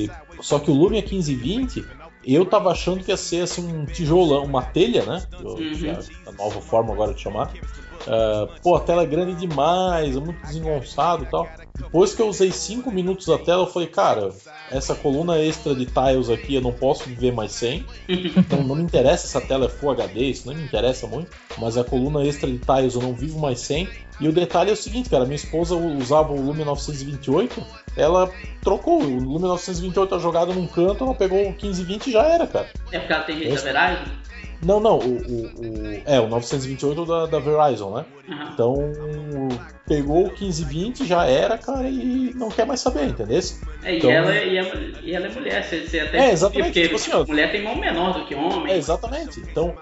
e- 0.07 0.11
Só 0.41 0.59
que 0.59 0.69
o 0.71 0.75
Lumia 0.75 1.01
1520, 1.01 1.87
eu 2.25 2.45
tava 2.45 2.71
achando 2.73 3.05
que 3.05 3.11
ia 3.13 3.17
ser 3.17 3.43
assim, 3.43 3.65
um 3.65 3.85
tijolão, 3.87 4.45
uma 4.45 4.63
telha, 4.63 5.05
né? 5.05 5.23
Eu- 5.41 5.51
Uhum. 5.55 5.99
a 6.27 6.33
nova 6.33 6.61
forma 6.61 6.93
agora 6.93 7.15
de 7.15 7.21
chamar. 7.21 7.53
Uh, 8.03 8.49
pô, 8.63 8.75
a 8.75 8.81
tela 8.81 9.03
é 9.03 9.07
grande 9.07 9.35
demais, 9.35 10.17
é 10.17 10.21
muito 10.21 10.41
desengonçado 10.43 11.25
e 11.25 11.27
tal. 11.27 11.49
Depois 11.77 12.15
que 12.15 12.23
eu 12.23 12.29
usei 12.29 12.51
5 12.51 12.91
minutos 12.91 13.27
da 13.27 13.39
tela, 13.39 13.63
eu 13.63 13.67
falei, 13.67 13.89
cara, 13.89 14.31
essa 14.71 14.95
coluna 14.95 15.39
extra 15.39 15.75
de 15.75 15.87
tiles 15.87 16.29
aqui 16.29 16.55
eu 16.55 16.61
não 16.61 16.73
posso 16.73 17.05
viver 17.05 17.33
mais 17.33 17.53
sem. 17.53 17.87
Então 18.43 18.63
não 18.63 18.75
me 18.75 18.83
interessa 18.83 19.27
se 19.27 19.37
a 19.37 19.41
tela 19.41 19.67
é 19.67 19.69
Full 19.69 19.91
HD, 19.91 20.21
isso 20.25 20.47
não 20.47 20.55
me 20.55 20.63
interessa 20.63 21.07
muito. 21.07 21.31
Mas 21.59 21.77
a 21.77 21.85
coluna 21.85 22.25
extra 22.25 22.51
de 22.51 22.59
tiles 22.59 22.95
eu 22.95 23.03
não 23.03 23.15
vivo 23.15 23.39
mais 23.39 23.61
sem. 23.61 23.89
E 24.21 24.29
o 24.29 24.33
detalhe 24.33 24.71
é 24.71 24.73
o 24.73 24.77
seguinte, 24.77 25.09
cara, 25.09 25.25
minha 25.25 25.37
esposa 25.37 25.75
usava 25.75 26.33
o 26.33 26.41
Lumia 26.41 26.65
928, 26.65 27.65
ela 27.97 28.31
trocou 28.63 29.03
o 29.03 29.19
Lumia 29.19 29.49
928 29.49 30.11
tá 30.11 30.19
jogado 30.19 30.53
num 30.53 30.67
canto, 30.67 31.05
ela 31.05 31.15
pegou 31.15 31.41
o 31.41 31.51
1520 31.51 32.07
e 32.07 32.13
já 32.13 32.23
era, 32.23 32.47
cara. 32.47 32.69
É 32.91 32.99
porque 32.99 33.13
ela 33.13 33.25
tem 33.25 33.39
da 33.39 33.45
Esse-? 33.47 33.65
Não, 34.65 34.79
não, 34.79 34.99
o, 34.99 35.17
o, 35.17 35.45
o- 35.47 36.03
é 36.07 36.21
o 36.21 36.29
928 36.29 37.05
da, 37.05 37.27
da 37.27 37.39
Verizon, 37.41 37.97
né? 37.97 38.05
Então 38.55 38.77
pegou 39.87 40.25
o 40.27 40.29
1520, 40.29 41.05
já 41.05 41.27
era, 41.27 41.59
cara, 41.59 41.89
e 41.89 42.33
não 42.35 42.49
quer 42.49 42.65
mais 42.67 42.81
saber, 42.81 43.07
entendeu? 43.07 43.41
É, 43.83 43.93
e, 43.95 43.99
Então- 43.99 44.11
ela, 44.11 44.35
e, 44.37 44.57
ela, 44.57 44.81
e 45.03 45.15
ela 45.15 45.27
é 45.27 45.31
mulher, 45.31 45.65
você, 45.65 45.81
você 45.87 46.01
até 46.01 46.19
É, 46.29 46.31
exatamente, 46.33 46.67
porque 46.67 46.83
tipo 46.83 46.95
assim, 46.97 47.11
mulher 47.27 47.51
tem 47.51 47.63
mão 47.63 47.75
menor 47.77 48.13
do 48.19 48.25
que 48.25 48.35
homem. 48.35 48.73
É, 48.73 48.77
exatamente. 48.77 49.41
Então, 49.41 49.71
é, 49.71 49.75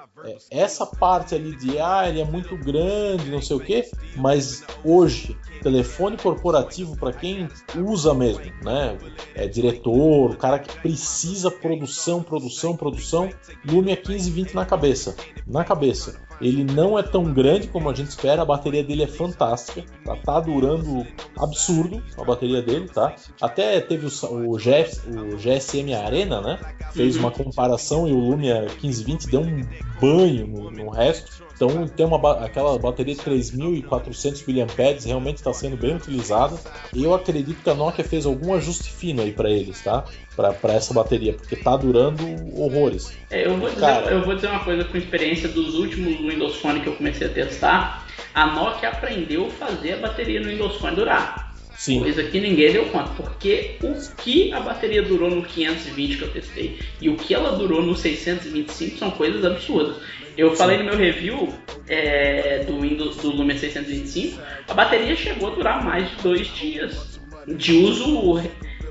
essa 0.50 0.87
parte 0.87 1.35
ali 1.35 1.56
de 1.56 1.78
ah, 1.78 2.09
ele 2.09 2.20
é 2.20 2.24
muito 2.24 2.56
grande, 2.56 3.30
não 3.30 3.40
sei 3.40 3.56
o 3.56 3.61
quê, 3.61 3.88
mas 4.16 4.64
hoje, 4.85 5.37
telefone 5.62 6.16
corporativo, 6.16 6.96
para 6.96 7.12
quem 7.12 7.48
usa 7.76 8.14
mesmo, 8.14 8.44
né? 8.62 8.96
É 9.35 9.46
diretor, 9.46 10.30
o 10.30 10.37
cara 10.37 10.59
que 10.59 10.76
precisa 10.80 11.50
produção, 11.50 12.22
produção, 12.22 12.76
produção, 12.76 13.30
Lumia 13.64 13.94
1520 13.94 14.54
na 14.54 14.64
cabeça. 14.64 15.14
Na 15.46 15.64
cabeça. 15.64 16.20
Ele 16.40 16.64
não 16.64 16.98
é 16.98 17.03
tão 17.03 17.33
grande 17.33 17.68
como 17.68 17.90
a 17.90 17.94
gente 17.94 18.09
espera, 18.09 18.42
a 18.42 18.44
bateria 18.44 18.83
dele 18.83 19.03
é 19.03 19.07
fantástica, 19.07 19.85
tá, 20.05 20.16
tá 20.16 20.40
durando 20.40 21.07
absurdo 21.38 22.03
a 22.18 22.24
bateria 22.24 22.62
dele, 22.62 22.88
tá? 22.88 23.14
Até 23.40 23.81
teve 23.81 24.07
o, 24.07 24.09
o, 24.50 24.57
GS, 24.57 25.03
o 25.07 25.37
GSM 25.37 25.94
Arena, 25.94 26.40
né? 26.40 26.59
Fez 26.92 27.14
Uhum. 27.16 27.22
uma 27.22 27.31
comparação 27.31 28.09
e 28.09 28.12
o 28.12 28.18
Lumia 28.18 28.62
1520 28.62 29.26
deu 29.29 29.40
um 29.42 29.61
banho 30.00 30.46
no, 30.46 30.70
no 30.70 30.90
resto. 30.90 31.49
Então 31.61 31.87
tem 31.87 32.07
uma 32.07 32.42
aquela 32.42 32.79
bateria 32.79 33.14
de 33.14 33.20
3.400 33.20 34.44
mAh 34.49 35.05
realmente 35.05 35.37
está 35.37 35.53
sendo 35.53 35.77
bem 35.77 35.94
utilizada. 35.94 36.59
E 36.90 37.05
eu 37.05 37.12
acredito 37.12 37.62
que 37.62 37.68
a 37.68 37.75
Nokia 37.75 38.03
fez 38.03 38.25
algum 38.25 38.55
ajuste 38.55 38.90
fino 38.90 39.20
aí 39.20 39.31
para 39.31 39.51
eles, 39.51 39.83
tá? 39.85 40.07
Para 40.35 40.73
essa 40.73 40.94
bateria, 40.94 41.35
porque 41.35 41.55
tá 41.57 41.77
durando 41.77 42.25
horrores. 42.59 43.14
É, 43.31 43.46
eu, 43.46 43.59
vou 43.59 43.68
dizer, 43.68 43.81
Cara. 43.81 44.07
eu 44.07 44.25
vou 44.25 44.35
dizer 44.35 44.49
uma 44.49 44.64
coisa 44.64 44.85
com 44.85 44.96
experiência 44.96 45.51
dos 45.51 45.75
últimos 45.75 46.16
Windows 46.16 46.57
Phone 46.57 46.81
que 46.81 46.87
eu 46.87 46.96
comecei 46.96 47.27
a 47.27 47.31
testar. 47.31 48.07
A 48.33 48.46
Nokia 48.46 48.88
aprendeu 48.88 49.49
a 49.49 49.51
fazer 49.51 49.94
a 49.94 49.96
bateria 49.99 50.40
no 50.40 50.46
Windows 50.46 50.77
Phone 50.77 50.96
durar. 50.96 51.49
Sim, 51.81 52.01
Coisa 52.01 52.23
que 52.25 52.38
ninguém 52.38 52.75
deu 52.75 52.85
conta. 52.90 53.09
Porque 53.16 53.79
o 53.83 53.95
que 54.16 54.53
a 54.53 54.61
bateria 54.61 55.03
durou 55.03 55.31
no 55.31 55.43
520 55.43 56.19
que 56.19 56.23
eu 56.23 56.31
testei 56.31 56.79
e 57.01 57.09
o 57.09 57.16
que 57.16 57.33
ela 57.33 57.57
durou 57.57 57.81
no 57.81 57.97
625 57.97 58.99
são 58.99 59.11
coisas 59.12 59.43
absurdas. 59.47 59.97
Eu 60.37 60.55
falei 60.55 60.77
no 60.77 60.85
meu 60.85 60.97
review 60.97 61.49
é, 61.88 62.64
do 62.64 62.83
Windows 62.83 63.16
do 63.16 63.31
Lumia 63.31 63.57
625, 63.57 64.38
a 64.69 64.75
bateria 64.75 65.16
chegou 65.16 65.53
a 65.53 65.55
durar 65.55 65.83
mais 65.83 66.11
de 66.11 66.16
dois 66.16 66.55
dias 66.55 67.19
de 67.49 67.73
uso 67.73 68.43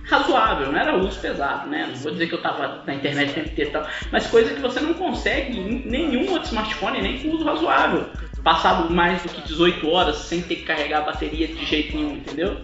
razoável, 0.05 0.71
não 0.71 0.79
era 0.79 0.97
uso 0.97 1.19
pesado, 1.19 1.69
né? 1.69 1.85
Não 1.89 1.95
vou 1.95 2.11
dizer 2.11 2.27
que 2.27 2.33
eu 2.33 2.41
tava 2.41 2.83
na 2.87 2.95
internet 2.95 3.29
o 3.29 3.33
tempo 3.35 3.49
inteiro 3.49 3.69
e 3.69 3.73
tal, 3.73 3.87
mas 4.11 4.25
coisa 4.25 4.51
que 4.51 4.61
você 4.61 4.79
não 4.79 4.95
consegue 4.95 5.59
em 5.59 5.87
nenhum 5.87 6.31
outro 6.31 6.47
smartphone, 6.47 7.03
nem 7.03 7.19
com 7.19 7.29
uso 7.29 7.43
razoável. 7.43 8.09
Passado 8.43 8.93
mais 8.93 9.21
do 9.23 9.29
que 9.29 9.41
18 9.41 9.87
horas 9.89 10.17
sem 10.17 10.41
ter 10.41 10.57
que 10.57 10.63
carregar 10.63 10.99
a 10.99 11.05
bateria 11.05 11.47
de 11.47 11.65
jeito 11.65 11.95
nenhum, 11.95 12.17
entendeu? 12.17 12.57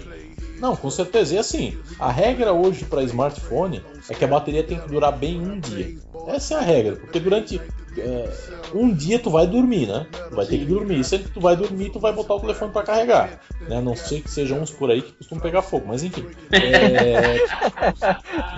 Não, 0.60 0.76
com 0.76 0.90
certeza. 0.90 1.36
E 1.36 1.38
assim, 1.38 1.78
a 2.00 2.12
regra 2.12 2.54
hoje 2.54 2.86
para 2.86 3.04
smartphone 3.04 3.84
é 4.10 4.14
que 4.14 4.24
a 4.24 4.28
bateria 4.28 4.64
tem 4.64 4.80
que 4.80 4.88
durar 4.88 5.12
bem 5.12 5.40
um 5.40 5.60
dia. 5.60 5.98
Essa 6.28 6.56
é 6.56 6.58
a 6.58 6.62
regra, 6.62 6.96
porque 6.96 7.20
durante 7.20 7.62
é, 7.98 8.30
um 8.74 8.94
dia 8.94 9.20
tu 9.20 9.30
vai 9.30 9.48
dormir, 9.48 9.88
né? 9.88 10.06
Tu 10.30 10.36
vai 10.36 10.46
ter 10.46 10.58
que 10.58 10.66
dormir. 10.66 11.04
Sempre 11.04 11.28
que 11.28 11.34
tu 11.34 11.40
vai 11.40 11.56
dormir, 11.56 11.90
tu 11.90 12.00
vai 12.00 12.12
botar 12.12 12.36
o 12.36 12.40
telefone 12.40 12.72
para 12.72 12.84
carregar. 12.84 13.40
Né? 13.62 13.82
Não 13.82 13.96
sei 13.96 14.22
que 14.22 14.30
sejam 14.30 14.60
uns 14.60 14.72
por 14.72 14.92
aí 14.92 15.02
que 15.02 15.14
costumam 15.14 15.42
pegar 15.42 15.62
fogo, 15.62 15.86
mas 15.88 16.04
enfim. 16.04 16.26
É... 16.52 17.38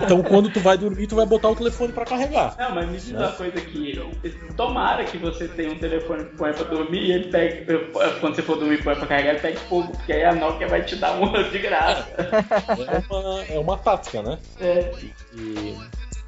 então 0.02 0.22
quando 0.22 0.50
tu 0.50 0.60
vai 0.60 0.76
dormir, 0.76 1.06
tu 1.06 1.16
vai 1.16 1.26
botar 1.26 1.48
o 1.50 1.56
telefone 1.56 1.92
para 1.92 2.04
carregar. 2.04 2.56
Não, 2.58 2.74
mas 2.74 2.88
me 2.88 2.96
diz 2.96 3.10
né? 3.10 3.18
uma 3.20 3.32
coisa 3.32 3.58
aqui. 3.58 4.00
Tomara 4.56 5.04
que 5.04 5.18
você 5.18 5.46
tenha 5.48 5.72
um 5.72 5.78
telefone 5.78 6.24
que 6.24 6.36
põe 6.36 6.52
pra 6.52 6.64
dormir 6.64 7.04
e 7.04 7.12
ele 7.12 7.30
pegue. 7.30 7.66
Quando 8.20 8.34
você 8.34 8.42
for 8.42 8.58
dormir 8.58 8.82
põe 8.82 8.94
pra 8.94 9.06
carregar, 9.06 9.30
ele 9.30 9.40
pegue 9.40 9.58
fogo, 9.58 9.92
porque 9.92 10.12
aí 10.12 10.24
a 10.24 10.34
Nokia 10.34 10.68
vai 10.68 10.82
te 10.82 10.96
dar 10.96 11.20
um 11.20 11.30
de 11.50 11.58
graça. 11.58 12.08
É 12.18 13.12
uma, 13.12 13.44
é 13.44 13.58
uma 13.58 13.78
tática, 13.78 14.22
né? 14.22 14.38
É. 14.60 14.92
E, 15.34 15.76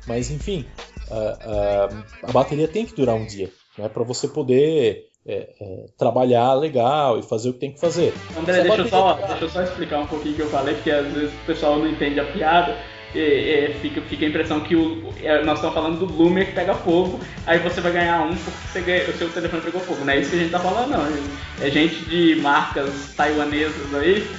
mas 0.07 0.31
enfim, 0.31 0.67
a, 1.11 1.89
a, 2.29 2.33
bateria 2.33 2.69
tem 2.69 2.87
que 2.87 2.95
durar 2.95 3.15
um 3.15 3.27
dia, 3.27 3.51
né, 3.77 3.89
para 3.89 4.03
você 4.05 4.29
poder 4.29 5.07
é, 5.27 5.49
é, 5.61 5.87
trabalhar 5.99 6.55
legal 6.55 7.19
e 7.19 7.23
fazer 7.23 7.51
o 7.51 7.53
que 7.53 7.61
tem 7.61 7.73
que 7.73 7.81
fazer. 7.81 8.15
André, 8.39 8.63
deixa 8.63 8.83
eu, 8.83 8.89
só, 8.89 9.15
deixa 9.15 9.45
eu 9.45 9.51
só 9.51 9.63
explicar 9.63 10.01
um 10.01 10.07
pouquinho 10.07 10.35
o 10.35 10.37
que 10.37 10.43
eu 10.43 10.51
falei, 10.51 10.75
porque 10.75 10.91
às 10.91 11.13
vezes 11.13 11.31
o 11.33 11.47
pessoal 11.47 11.79
não 11.79 11.89
entende 11.89 12.21
a 12.21 12.25
piada. 12.25 12.77
E, 13.13 13.19
e, 13.19 13.75
fica, 13.81 14.01
fica 14.03 14.25
a 14.25 14.29
impressão 14.29 14.61
que 14.61 14.77
o, 14.77 15.13
é, 15.21 15.43
nós 15.43 15.57
estamos 15.57 15.75
falando 15.75 15.99
do 15.99 16.07
Bloomer 16.07 16.47
que 16.47 16.53
pega 16.53 16.75
fogo, 16.75 17.19
aí 17.45 17.59
você 17.59 17.81
vai 17.81 17.91
ganhar 17.91 18.23
um 18.23 18.37
porque 18.37 18.69
você 18.73 18.81
ganha, 18.83 19.11
o 19.11 19.13
seu 19.13 19.29
telefone 19.31 19.63
pegou 19.63 19.81
fogo. 19.81 20.05
Não 20.05 20.13
é 20.13 20.21
isso 20.21 20.31
que 20.31 20.37
a 20.37 20.39
gente 20.39 20.55
está 20.55 20.61
falando, 20.61 20.91
não. 20.91 21.67
É 21.67 21.71
gente 21.71 22.05
de 22.05 22.37
marcas 22.37 23.13
taiwanesas 23.17 23.95
aí, 23.95 24.31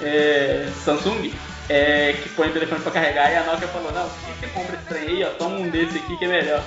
é, 0.00 0.68
Samsung, 0.84 1.32
é, 1.70 2.14
que 2.20 2.28
põe 2.30 2.48
o 2.48 2.52
telefone 2.52 2.80
pra 2.80 2.90
carregar 2.90 3.32
e 3.32 3.36
a 3.36 3.44
Nokia 3.44 3.68
falou, 3.68 3.92
não, 3.92 4.08
por 4.08 4.34
que 4.34 4.40
você 4.40 4.46
compra 4.48 4.74
esse 4.74 4.84
trem 4.86 5.02
aí, 5.02 5.24
ó, 5.24 5.28
toma 5.38 5.56
um 5.56 5.70
desse 5.70 5.98
aqui 5.98 6.16
que 6.16 6.24
é 6.24 6.28
melhor. 6.28 6.62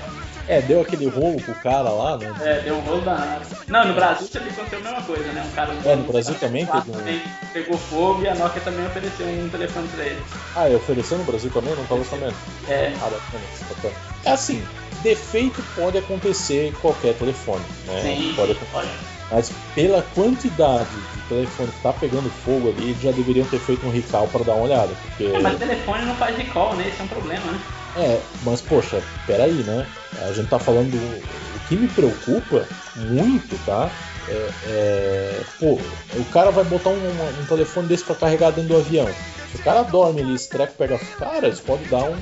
É, 0.47 0.61
deu 0.61 0.81
aquele 0.81 1.07
rolo 1.07 1.41
pro 1.41 1.53
cara 1.55 1.89
lá, 1.89 2.17
né? 2.17 2.33
É, 2.41 2.59
deu 2.61 2.75
um 2.75 2.79
rolo 2.81 3.01
danado. 3.01 3.45
Não, 3.67 3.85
no 3.85 3.93
Brasil 3.93 4.27
também 4.27 4.49
aconteceu 4.49 4.79
a 4.79 4.81
mesma 4.81 5.01
coisa, 5.03 5.23
né? 5.31 5.45
Um 5.45 5.55
cara. 5.55 5.73
É, 5.85 5.95
no 5.95 6.03
Brasil 6.03 6.35
também 6.35 6.65
teve 6.65 6.91
um. 6.91 7.21
Pegou 7.53 7.77
fogo 7.77 8.23
e 8.23 8.27
a 8.27 8.35
Nokia 8.35 8.61
também 8.61 8.85
ofereceu 8.85 9.25
um 9.25 9.49
telefone 9.49 9.87
pra 9.89 10.05
ele. 10.05 10.21
Ah, 10.55 10.69
e 10.69 10.75
ofereceu 10.75 11.17
no 11.17 11.23
Brasil 11.23 11.49
também? 11.49 11.73
Não 11.75 11.85
tava 11.85 12.03
sabendo. 12.03 12.35
É. 12.67 12.91
Ah, 13.01 13.09
bacana. 13.09 13.93
É 14.25 14.31
assim, 14.31 14.65
defeito 15.01 15.63
pode 15.75 15.97
acontecer 15.97 16.67
em 16.67 16.73
qualquer 16.73 17.13
telefone, 17.13 17.63
né? 17.87 18.01
Sim, 18.01 18.33
pode 18.35 18.51
acontecer. 18.51 19.12
Mas 19.33 19.51
pela 19.73 20.03
quantidade 20.13 20.87
telefone 21.27 21.71
que 21.71 21.81
tá 21.81 21.93
pegando 21.93 22.29
fogo 22.29 22.69
ali, 22.69 22.95
já 23.01 23.11
deveriam 23.11 23.45
ter 23.47 23.59
feito 23.59 23.85
um 23.85 23.89
recall 23.89 24.27
para 24.27 24.43
dar 24.43 24.53
uma 24.53 24.65
olhada. 24.65 24.93
Porque... 25.01 25.25
É, 25.25 25.39
mas 25.39 25.55
o 25.55 25.57
telefone 25.57 26.05
não 26.05 26.15
faz 26.15 26.37
recall, 26.37 26.75
né? 26.75 26.87
Esse 26.87 27.01
é 27.01 27.03
um 27.03 27.07
problema, 27.07 27.51
né? 27.51 27.59
É, 27.95 28.21
mas 28.43 28.61
poxa, 28.61 29.01
peraí, 29.25 29.63
né? 29.63 29.87
A 30.21 30.31
gente 30.31 30.49
tá 30.49 30.59
falando. 30.59 30.93
O 30.93 31.67
que 31.67 31.75
me 31.75 31.87
preocupa 31.87 32.67
muito, 32.95 33.57
tá? 33.65 33.89
É, 34.27 34.49
é, 34.65 35.41
pô, 35.59 35.79
o 36.15 36.25
cara 36.31 36.51
vai 36.51 36.63
botar 36.63 36.89
um, 36.89 37.41
um, 37.41 37.45
telefone 37.45 37.87
desse 37.87 38.03
para 38.03 38.15
carregar 38.15 38.51
dentro 38.51 38.69
do 38.69 38.77
avião. 38.77 39.07
Se 39.51 39.57
o 39.57 39.63
cara 39.63 39.83
dorme 39.83 40.21
ali, 40.21 40.35
esse 40.35 40.49
treco 40.49 40.73
pega. 40.77 40.99
Cara, 41.17 41.47
isso 41.47 41.61
pode 41.63 41.83
dar 41.85 42.03
um. 42.03 42.15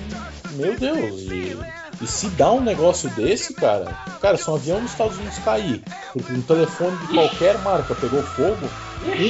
Meu 0.52 0.76
Deus, 0.76 1.22
e 1.22 1.58
e 2.02 2.08
se 2.08 2.30
dá 2.30 2.52
um 2.52 2.62
negócio 2.62 3.10
desse, 3.12 3.54
cara, 3.54 3.96
cara, 4.20 4.36
se 4.36 4.50
um 4.50 4.56
avião 4.56 4.82
nos 4.82 4.92
Estados 4.92 5.18
Unidos 5.18 5.38
cair, 5.40 5.84
porque 6.12 6.34
um 6.34 6.42
telefone 6.42 6.98
de 6.98 7.08
qualquer 7.14 7.60
marca 7.60 7.94
pegou 7.94 8.24
fogo, 8.24 8.68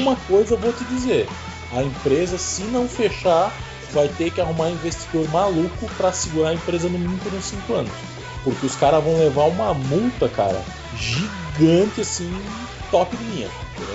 uma 0.02 0.16
coisa 0.28 0.54
eu 0.54 0.58
vou 0.58 0.72
te 0.72 0.84
dizer: 0.86 1.28
a 1.74 1.84
empresa, 1.84 2.38
se 2.38 2.64
não 2.64 2.88
fechar, 2.88 3.54
vai 3.92 4.08
ter 4.08 4.32
que 4.32 4.40
arrumar 4.40 4.70
investidor 4.70 5.28
maluco 5.30 5.90
para 5.98 6.12
segurar 6.14 6.50
a 6.50 6.54
empresa 6.54 6.88
no 6.88 6.98
mínimo 6.98 7.18
por 7.20 7.34
uns 7.34 7.46
5 7.46 7.74
anos. 7.74 7.92
Porque 8.44 8.66
os 8.66 8.76
caras 8.76 9.04
vão 9.04 9.20
levar 9.20 9.44
uma 9.46 9.74
multa, 9.74 10.28
cara, 10.30 10.62
gigante 10.96 12.02
assim, 12.02 12.34
top 12.90 13.16
de 13.16 13.24
linha. 13.26 13.50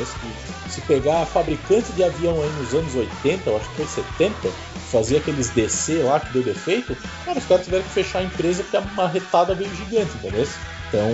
Se, 0.05 0.71
se 0.71 0.81
pegar 0.83 1.25
fabricante 1.27 1.93
de 1.93 2.05
avião 2.05 2.41
aí 2.43 2.51
nos 2.59 2.75
anos 2.75 2.95
80, 2.95 3.51
eu 3.51 3.57
acho 3.57 3.69
que 3.71 3.85
foi 3.85 3.87
70, 4.19 4.49
fazia 4.87 5.18
aqueles 5.18 5.51
DC 5.51 6.03
lá 6.03 6.20
que 6.20 6.33
deu 6.33 6.42
defeito, 6.42 6.96
cara, 7.25 7.38
os 7.38 7.44
caras 7.46 7.64
tiveram 7.64 7.85
que 7.85 7.90
fechar 7.90 8.20
a 8.20 8.22
empresa 8.22 8.62
porque 8.62 8.77
a 8.77 8.81
marretada 8.81 9.55
veio 9.55 9.75
gigante, 9.75 10.11
entendeu? 10.16 10.46
Então. 10.88 11.11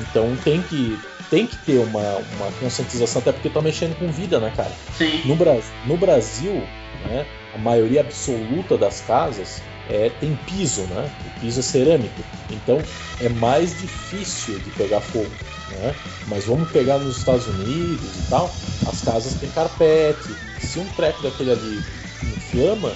Então 0.00 0.36
tem 0.42 0.62
que, 0.62 0.98
tem 1.28 1.46
que 1.46 1.56
ter 1.58 1.78
uma, 1.78 2.00
uma 2.00 2.52
conscientização, 2.58 3.20
até 3.20 3.32
porque 3.32 3.50
tá 3.50 3.60
mexendo 3.60 3.98
com 3.98 4.10
vida, 4.10 4.40
né, 4.40 4.52
cara? 4.56 4.72
Sim. 4.96 5.22
No, 5.26 5.36
Bra 5.36 5.58
no 5.86 5.96
Brasil, 5.96 6.66
né, 7.04 7.26
a 7.54 7.58
maioria 7.58 8.00
absoluta 8.00 8.78
das 8.78 9.02
casas 9.02 9.62
é, 9.90 10.10
tem 10.20 10.38
piso, 10.46 10.82
né? 10.82 11.10
O 11.26 11.40
piso 11.40 11.60
é 11.60 11.62
cerâmico. 11.62 12.22
Então 12.50 12.80
é 13.20 13.28
mais 13.28 13.78
difícil 13.78 14.58
de 14.60 14.70
pegar 14.70 15.00
fogo. 15.00 15.30
Né? 15.70 15.94
Mas 16.26 16.44
vamos 16.44 16.68
pegar 16.70 16.98
nos 16.98 17.18
Estados 17.18 17.46
Unidos 17.46 18.16
e 18.16 18.22
tal, 18.28 18.50
as 18.86 19.00
casas 19.02 19.34
têm 19.34 19.50
carpete. 19.50 20.34
Se 20.60 20.78
um 20.78 20.86
treco 20.88 21.22
daquele 21.22 21.52
ali 21.52 21.82
inflama, 22.22 22.92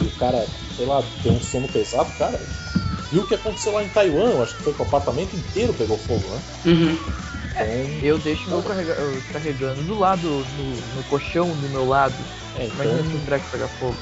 e 0.00 0.04
o 0.04 0.10
cara, 0.18 0.46
sei 0.76 0.86
lá, 0.86 1.02
tem 1.22 1.32
um 1.32 1.40
sono 1.40 1.68
pesado, 1.68 2.10
cara, 2.18 2.40
viu 3.10 3.22
o 3.22 3.26
que 3.26 3.34
aconteceu 3.34 3.72
lá 3.72 3.84
em 3.84 3.88
Taiwan? 3.88 4.30
Eu 4.30 4.42
acho 4.42 4.56
que 4.56 4.62
foi 4.62 4.72
que 4.72 4.82
o 4.82 4.84
apartamento 4.84 5.34
inteiro 5.34 5.72
pegou 5.74 5.96
fogo, 5.98 6.26
né? 6.28 6.40
Uhum. 6.66 6.98
Então, 7.54 7.66
eu 8.02 8.18
deixo 8.18 8.50
meu 8.50 8.62
carrega 8.62 8.96
carregando 9.32 9.82
do 9.82 9.98
lado, 9.98 10.26
no, 10.28 10.96
no 10.96 11.04
colchão 11.08 11.48
do 11.48 11.68
meu 11.68 11.88
lado. 11.88 12.14
É, 12.58 12.64
então... 12.64 12.84
Imagina 12.84 13.10
se 13.10 13.16
um 13.16 13.24
treco 13.24 13.44
pegar 13.50 13.68
fogo. 13.68 13.96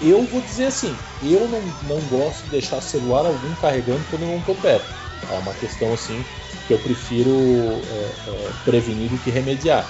Eu 0.00 0.22
vou 0.24 0.40
dizer 0.40 0.66
assim, 0.66 0.96
eu 1.22 1.48
não, 1.48 1.60
não 1.88 2.00
gosto 2.08 2.44
de 2.44 2.50
deixar 2.50 2.80
celular 2.80 3.26
algum 3.26 3.54
carregando 3.56 4.00
quando 4.08 4.22
eu 4.22 4.28
não 4.28 4.40
tô 4.40 4.54
perto. 4.54 4.86
É 5.28 5.38
uma 5.38 5.52
questão 5.54 5.92
assim 5.92 6.24
que 6.66 6.72
eu 6.72 6.78
prefiro 6.78 7.30
é, 7.30 8.30
é, 8.30 8.50
prevenir 8.64 9.10
do 9.10 9.18
que 9.18 9.30
remediar. 9.30 9.86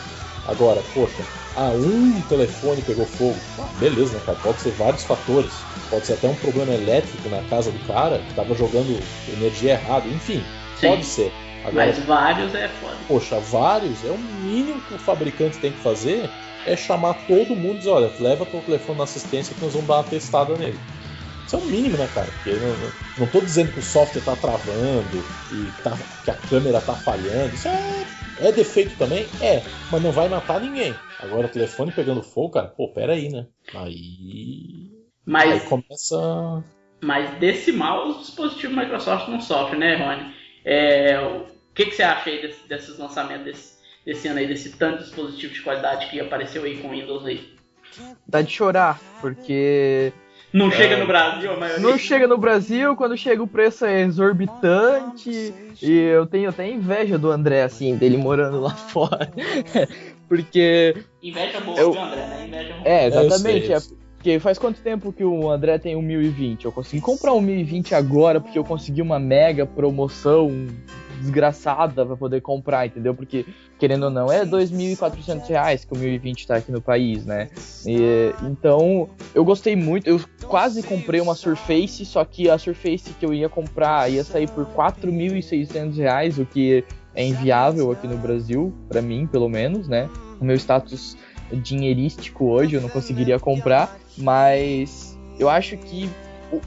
Agora, 0.47 0.81
poxa, 0.95 1.23
ah, 1.57 1.71
um 1.71 2.21
telefone 2.29 2.83
pegou 2.83 3.07
fogo. 3.07 3.37
Ah, 3.59 3.69
beleza, 3.81 4.15
né, 4.15 4.23
cara? 4.25 4.39
Pode 4.43 4.61
ser 4.61 4.71
vários 4.73 5.03
fatores. 5.05 5.53
Pode 5.91 6.07
ser 6.07 6.15
até 6.15 6.29
um 6.29 6.35
problema 6.35 6.73
elétrico 6.75 7.29
na 7.29 7.43
casa 7.49 7.71
do 7.71 7.79
cara 7.87 8.19
que 8.19 8.31
estava 8.31 8.55
jogando 8.55 9.01
energia 9.33 9.73
errada. 9.73 10.07
Enfim, 10.09 10.45
Sim. 10.77 10.89
pode 10.89 11.05
ser. 11.05 11.33
Agora, 11.65 11.87
Mas 11.87 11.99
vários 12.05 12.55
é 12.55 12.69
foda. 12.69 12.97
Poxa, 13.09 13.41
vários 13.41 14.05
é 14.05 14.11
o 14.11 14.19
mínimo 14.19 14.81
que 14.83 14.95
o 14.95 14.99
fabricante 14.99 15.59
tem 15.59 15.73
que 15.73 15.79
fazer 15.79 16.31
é 16.65 16.77
chamar 16.77 17.15
todo 17.27 17.57
mundo 17.57 17.77
e 17.77 17.79
dizer, 17.79 17.91
olha, 17.91 18.11
leva 18.21 18.45
teu 18.45 18.61
telefone 18.61 18.99
na 18.99 19.05
assistência 19.05 19.55
que 19.55 19.65
nós 19.65 19.73
vamos 19.73 19.89
dar 19.89 19.97
uma 19.97 20.05
testada 20.05 20.55
nele. 20.57 20.79
Isso 21.47 21.55
é 21.55 21.59
o 21.61 21.65
mínimo, 21.67 21.97
né, 21.97 22.09
cara? 22.09 22.27
Porque 22.27 22.53
não, 22.55 22.77
não, 22.77 22.93
não 23.19 23.27
tô 23.29 23.41
dizendo 23.41 23.73
que 23.73 23.79
o 23.79 23.83
software 23.83 24.21
tá 24.21 24.35
travando 24.35 25.23
e 25.53 25.71
tá, 25.83 25.97
que 26.25 26.31
a 26.31 26.35
câmera 26.35 26.81
tá 26.81 26.95
falhando. 26.95 27.55
Isso 27.55 27.69
é, 27.69 28.49
é 28.49 28.53
defeito 28.53 28.97
também? 28.97 29.27
É, 29.41 29.63
mas 29.93 30.03
não 30.03 30.11
vai 30.11 30.29
matar 30.29 30.61
ninguém. 30.61 30.97
Agora, 31.21 31.47
o 31.47 31.51
telefone 31.51 31.93
pegando 31.93 32.21
fogo, 32.21 32.55
cara, 32.55 32.67
pô, 32.67 32.89
pera 32.89 33.13
aí, 33.13 33.29
né? 33.29 33.47
Aí. 33.73 34.91
Mas, 35.25 35.53
aí 35.53 35.61
começa. 35.61 36.65
Mas 37.01 37.39
desse 37.39 37.71
mal 37.71 38.09
os 38.09 38.27
dispositivos 38.27 38.77
Microsoft 38.77 39.29
não 39.29 39.41
sofrem, 39.41 39.79
né, 39.79 39.97
Rony? 39.97 40.35
É, 40.65 41.21
o 41.21 41.47
que, 41.73 41.87
que 41.87 41.95
você 41.95 42.03
acha 42.03 42.29
aí 42.29 42.43
desse, 42.43 42.69
desses 42.69 42.99
lançamentos 42.99 43.45
desse, 43.45 43.75
desse 44.05 44.27
ano 44.27 44.41
aí, 44.41 44.49
desse 44.49 44.77
tanto 44.77 45.05
dispositivo 45.05 45.55
de 45.55 45.63
qualidade 45.63 46.11
que 46.11 46.19
apareceu 46.19 46.65
aí 46.65 46.79
com 46.79 46.89
o 46.89 46.91
Windows 46.91 47.25
aí? 47.25 47.55
Dá 48.27 48.43
de 48.43 48.51
chorar, 48.51 49.01
porque 49.21 50.13
não 50.53 50.71
chega 50.71 50.95
é. 50.95 50.97
no 50.99 51.07
Brasil, 51.07 51.53
a 51.53 51.57
maioria. 51.57 51.83
Não 51.83 51.99
chega 51.99 52.27
no 52.27 52.39
Brasil, 52.39 52.97
quando 52.97 53.17
chega 53.17 53.43
o 53.43 53.47
preço 53.47 53.85
é 53.85 54.03
exorbitante. 54.03 55.55
E 55.83 55.93
eu 55.93 56.27
tenho 56.27 56.49
até 56.49 56.69
inveja 56.69 57.19
do 57.19 57.31
André, 57.31 57.63
assim, 57.63 57.97
dele 57.97 58.17
morando 58.17 58.61
lá 58.61 58.71
fora. 58.71 59.31
Porque. 60.29 60.97
Inveja 61.23 61.61
boa 61.61 61.79
eu... 61.79 61.89
André, 61.91 62.27
né? 62.27 62.45
Inveja 62.47 62.75
boa. 62.75 62.89
É, 62.89 63.07
exatamente. 63.07 63.73
É, 63.73 63.79
porque 64.17 64.41
faz 64.41 64.59
quanto 64.59 64.81
tempo 64.81 65.13
que 65.13 65.23
o 65.23 65.49
André 65.49 65.79
tem 65.79 65.95
um 65.95 66.03
1020? 66.03 66.65
Eu 66.65 66.73
consegui 66.73 67.01
comprar 67.01 67.33
um 67.33 67.41
1020 67.41 67.95
agora 67.95 68.41
porque 68.41 68.59
eu 68.59 68.65
consegui 68.65 69.01
uma 69.01 69.21
mega 69.21 69.65
promoção 69.65 70.67
desgraçada 71.21 72.05
para 72.05 72.17
poder 72.17 72.41
comprar, 72.41 72.87
entendeu? 72.87 73.15
Porque, 73.15 73.47
querendo 73.79 74.05
ou 74.05 74.11
não, 74.11 74.31
é 74.31 74.45
2.400 74.45 75.49
reais 75.49 75.85
que 75.85 75.93
o 75.93 75.97
1020 75.99 76.47
tá 76.47 76.57
aqui 76.57 76.73
no 76.73 76.81
país, 76.81 77.25
né? 77.25 77.49
E, 77.87 78.33
então, 78.43 79.09
eu 79.35 79.45
gostei 79.45 79.77
muito, 79.77 80.07
eu 80.07 80.21
quase 80.47 80.83
comprei 80.83 81.21
uma 81.21 81.35
Surface, 81.35 82.05
só 82.05 82.25
que 82.25 82.49
a 82.49 82.59
Surface 82.59 83.13
que 83.19 83.25
eu 83.25 83.33
ia 83.33 83.49
comprar 83.49 84.11
ia 84.11 84.25
sair 84.25 84.49
por 84.51 84.67
4.600 84.67 85.97
reais, 85.97 86.39
o 86.39 86.45
que 86.45 86.85
é 87.15 87.27
inviável 87.27 87.91
aqui 87.91 88.07
no 88.07 88.19
Brasil, 88.19 88.73
para 88.89 89.01
mim, 89.01 89.27
pelo 89.27 89.49
menos, 89.49 89.89
né? 89.89 90.09
O 90.41 90.45
meu 90.45 90.57
status 90.57 91.17
dinheirístico 91.53 92.47
hoje 92.47 92.75
eu 92.75 92.81
não 92.81 92.89
conseguiria 92.89 93.39
comprar, 93.39 93.97
mas 94.19 95.19
eu 95.39 95.49
acho 95.49 95.77
que 95.77 96.11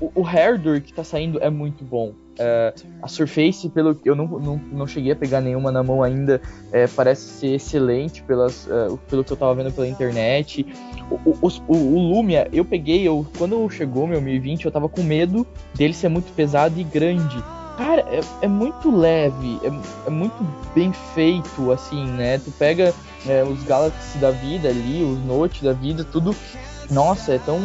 o, 0.02 0.22
o, 0.22 0.82
que 0.82 0.94
tá 0.94 1.04
saindo 1.04 1.40
é 1.42 1.50
muito 1.50 1.84
bom. 1.84 2.14
É, 2.38 2.74
a 3.02 3.08
Surface, 3.08 3.68
pelo 3.70 3.94
que 3.94 4.10
eu 4.10 4.16
não, 4.16 4.26
não, 4.26 4.56
não 4.72 4.88
cheguei 4.88 5.12
a 5.12 5.16
pegar 5.16 5.42
nenhuma 5.42 5.72
na 5.72 5.84
mão 5.84 6.02
ainda, 6.02 6.42
é, 6.72 6.88
parece 6.88 7.22
ser 7.22 7.56
excelente 7.56 8.24
pelas, 8.24 8.66
uh, 8.68 8.98
pelo 9.10 9.24
que 9.24 9.34
eu 9.34 9.38
tava 9.38 9.54
vendo 9.56 9.74
pela 9.74 9.88
internet. 9.88 10.66
O, 11.12 11.32
o, 11.32 11.48
o, 11.68 11.76
o, 11.76 12.14
Lumia, 12.14 12.48
eu 12.54 12.64
peguei, 12.64 13.06
eu, 13.06 13.26
quando 13.38 13.70
chegou 13.70 14.08
meu 14.08 14.22
1020, 14.22 14.66
eu 14.66 14.72
tava 14.72 14.88
com 14.88 15.04
medo 15.04 15.46
dele 15.76 15.94
ser 15.94 16.08
muito 16.08 16.34
pesado 16.34 16.80
e 16.80 16.84
grande. 16.84 17.44
Cara, 17.78 18.06
é, 18.10 18.20
é 18.42 18.48
muito 18.48 18.90
leve, 18.94 19.60
é, 19.64 20.08
é, 20.08 20.10
muito 20.10 20.46
bem 20.76 20.92
feito, 21.14 21.72
assim, 21.72 22.06
né? 22.06 22.38
Tu 22.38 22.52
pega 22.52 22.94
é, 23.26 23.44
os 23.44 23.64
Galaxy 23.64 24.18
da 24.18 24.32
vida 24.32 24.70
ali, 24.70 25.04
os 25.04 25.24
Note 25.26 25.64
da 25.64 25.74
vida, 25.74 26.04
tudo. 26.04 26.36
Nossa, 26.90 27.34
é 27.34 27.38
tão 27.40 27.60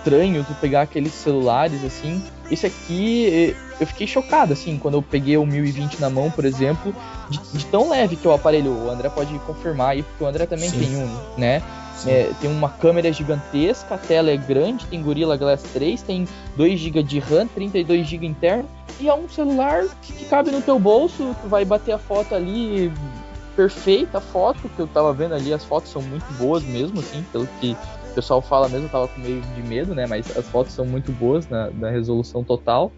estranho 0.00 0.44
tu 0.44 0.54
pegar 0.54 0.82
aqueles 0.82 1.12
celulares 1.12 1.84
assim. 1.84 2.22
Esse 2.50 2.66
aqui, 2.66 3.54
eu 3.78 3.86
fiquei 3.86 4.06
chocado, 4.06 4.52
assim, 4.52 4.76
quando 4.76 4.94
eu 4.94 5.02
peguei 5.02 5.36
o 5.36 5.46
1020 5.46 6.00
na 6.00 6.10
mão, 6.10 6.30
por 6.30 6.44
exemplo, 6.44 6.92
de, 7.28 7.38
de 7.52 7.64
tão 7.66 7.90
leve 7.90 8.16
que 8.16 8.26
é 8.26 8.30
o 8.30 8.32
aparelho. 8.32 8.72
O 8.72 8.90
André 8.90 9.08
pode 9.08 9.32
confirmar 9.40 9.90
aí, 9.90 10.02
porque 10.02 10.24
o 10.24 10.26
André 10.26 10.46
também 10.46 10.68
Sim. 10.68 10.80
tem 10.80 10.96
um, 10.96 11.16
né? 11.36 11.62
É, 12.06 12.30
tem 12.40 12.50
uma 12.50 12.70
câmera 12.70 13.12
gigantesca, 13.12 13.94
a 13.94 13.98
tela 13.98 14.30
é 14.30 14.36
grande, 14.36 14.86
tem 14.86 15.02
Gorilla 15.02 15.36
Glass 15.36 15.62
3, 15.74 16.00
tem 16.00 16.26
2 16.56 16.80
GB 16.80 17.02
de 17.02 17.18
RAM, 17.18 17.46
32 17.46 18.06
GB 18.06 18.26
interno, 18.26 18.66
e 18.98 19.06
é 19.06 19.14
um 19.14 19.28
celular 19.28 19.84
que 20.00 20.24
cabe 20.24 20.50
no 20.50 20.62
teu 20.62 20.78
bolso, 20.78 21.36
tu 21.42 21.48
vai 21.48 21.62
bater 21.62 21.92
a 21.92 21.98
foto 21.98 22.34
ali, 22.34 22.90
perfeita 23.54 24.16
a 24.16 24.20
foto 24.20 24.66
que 24.74 24.80
eu 24.80 24.86
tava 24.86 25.12
vendo 25.12 25.34
ali, 25.34 25.52
as 25.52 25.62
fotos 25.62 25.92
são 25.92 26.00
muito 26.00 26.24
boas 26.38 26.62
mesmo, 26.62 27.00
assim, 27.00 27.22
pelo 27.30 27.46
que 27.60 27.76
o 28.10 28.14
pessoal 28.14 28.42
fala 28.42 28.68
mesmo, 28.68 28.86
eu 28.86 28.90
tava 28.90 29.08
com 29.08 29.20
meio 29.20 29.40
de 29.40 29.62
medo, 29.62 29.94
né? 29.94 30.06
Mas 30.06 30.36
as 30.36 30.46
fotos 30.48 30.72
são 30.72 30.84
muito 30.84 31.12
boas 31.12 31.48
na, 31.48 31.70
na 31.70 31.90
resolução 31.90 32.42
total. 32.42 32.92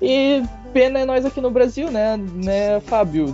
E 0.00 0.42
pena 0.72 0.98
é 0.98 1.04
nós 1.04 1.24
aqui 1.24 1.40
no 1.40 1.50
Brasil, 1.50 1.88
né, 1.88 2.16
né 2.16 2.80
Fábio? 2.80 3.26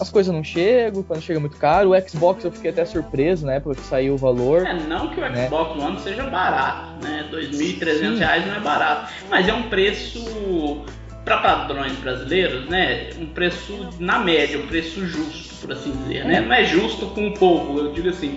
As 0.00 0.08
coisas 0.08 0.32
não 0.32 0.42
chegam, 0.42 1.02
quando 1.02 1.20
chega 1.20 1.38
muito 1.38 1.58
caro. 1.58 1.90
O 1.90 2.08
Xbox 2.08 2.44
eu 2.44 2.50
fiquei 2.50 2.70
até 2.70 2.84
surpreso 2.86 3.44
na 3.44 3.54
época 3.54 3.74
que 3.74 3.82
saiu 3.82 4.14
o 4.14 4.16
valor. 4.16 4.66
É, 4.66 4.72
não 4.72 5.08
que 5.08 5.20
o 5.20 5.28
né? 5.28 5.46
Xbox 5.46 5.76
né? 5.76 5.84
One 5.84 6.00
seja 6.00 6.22
barato, 6.24 7.04
né? 7.04 7.28
2.300 7.30 8.18
reais 8.18 8.46
não 8.46 8.54
é 8.54 8.60
barato. 8.60 9.12
Mas 9.28 9.46
é 9.46 9.52
um 9.52 9.64
preço, 9.64 10.82
para 11.26 11.38
padrões 11.38 11.92
brasileiros, 11.98 12.66
né? 12.70 13.10
Um 13.20 13.26
preço 13.26 13.90
na 13.98 14.18
média, 14.18 14.58
um 14.58 14.66
preço 14.66 15.04
justo, 15.04 15.56
por 15.60 15.72
assim 15.72 15.90
dizer, 15.90 16.24
né? 16.24 16.40
Não 16.40 16.54
é 16.54 16.64
justo 16.64 17.06
com 17.08 17.28
o 17.28 17.34
povo, 17.34 17.80
eu 17.80 17.92
digo 17.92 18.08
assim 18.08 18.34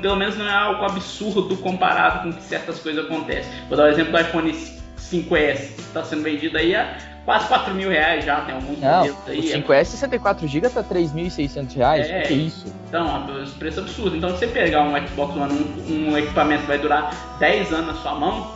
pelo 0.00 0.16
menos 0.16 0.36
não 0.36 0.46
é 0.46 0.54
algo 0.54 0.84
absurdo 0.84 1.56
comparado 1.56 2.22
com 2.22 2.32
que 2.32 2.42
certas 2.42 2.80
coisas 2.80 3.04
acontecem. 3.04 3.50
Vou 3.68 3.76
dar 3.76 3.84
o 3.84 3.86
um 3.86 3.90
exemplo 3.90 4.12
do 4.12 4.20
iPhone 4.20 4.52
5S, 4.98 5.74
que 5.74 5.80
está 5.80 6.04
sendo 6.04 6.22
vendido 6.22 6.58
aí 6.58 6.74
a 6.74 6.98
quase 7.24 7.46
4 7.46 7.74
mil 7.74 7.90
reais 7.90 8.24
já, 8.24 8.40
tem 8.40 8.54
alguns 8.54 8.78
não, 8.80 9.02
aí. 9.02 9.10
O 9.10 9.42
5S 9.42 9.84
64 9.84 10.48
GB 10.48 10.70
tá 10.70 10.82
3.600 10.82 11.76
reais, 11.76 12.08
é, 12.08 12.22
que 12.22 12.32
é 12.32 12.36
isso? 12.36 12.72
Então, 12.88 13.26
os 13.42 13.50
preços 13.50 13.84
absurdos. 13.84 14.14
Então, 14.14 14.30
se 14.30 14.38
você 14.38 14.46
pegar 14.46 14.82
um 14.82 15.06
Xbox 15.06 15.36
One, 15.36 15.52
um, 15.52 16.10
um 16.10 16.16
equipamento 16.16 16.62
que 16.62 16.68
vai 16.68 16.78
durar 16.78 17.36
10 17.38 17.72
anos 17.74 17.86
na 17.88 17.94
sua 17.96 18.14
mão, 18.14 18.50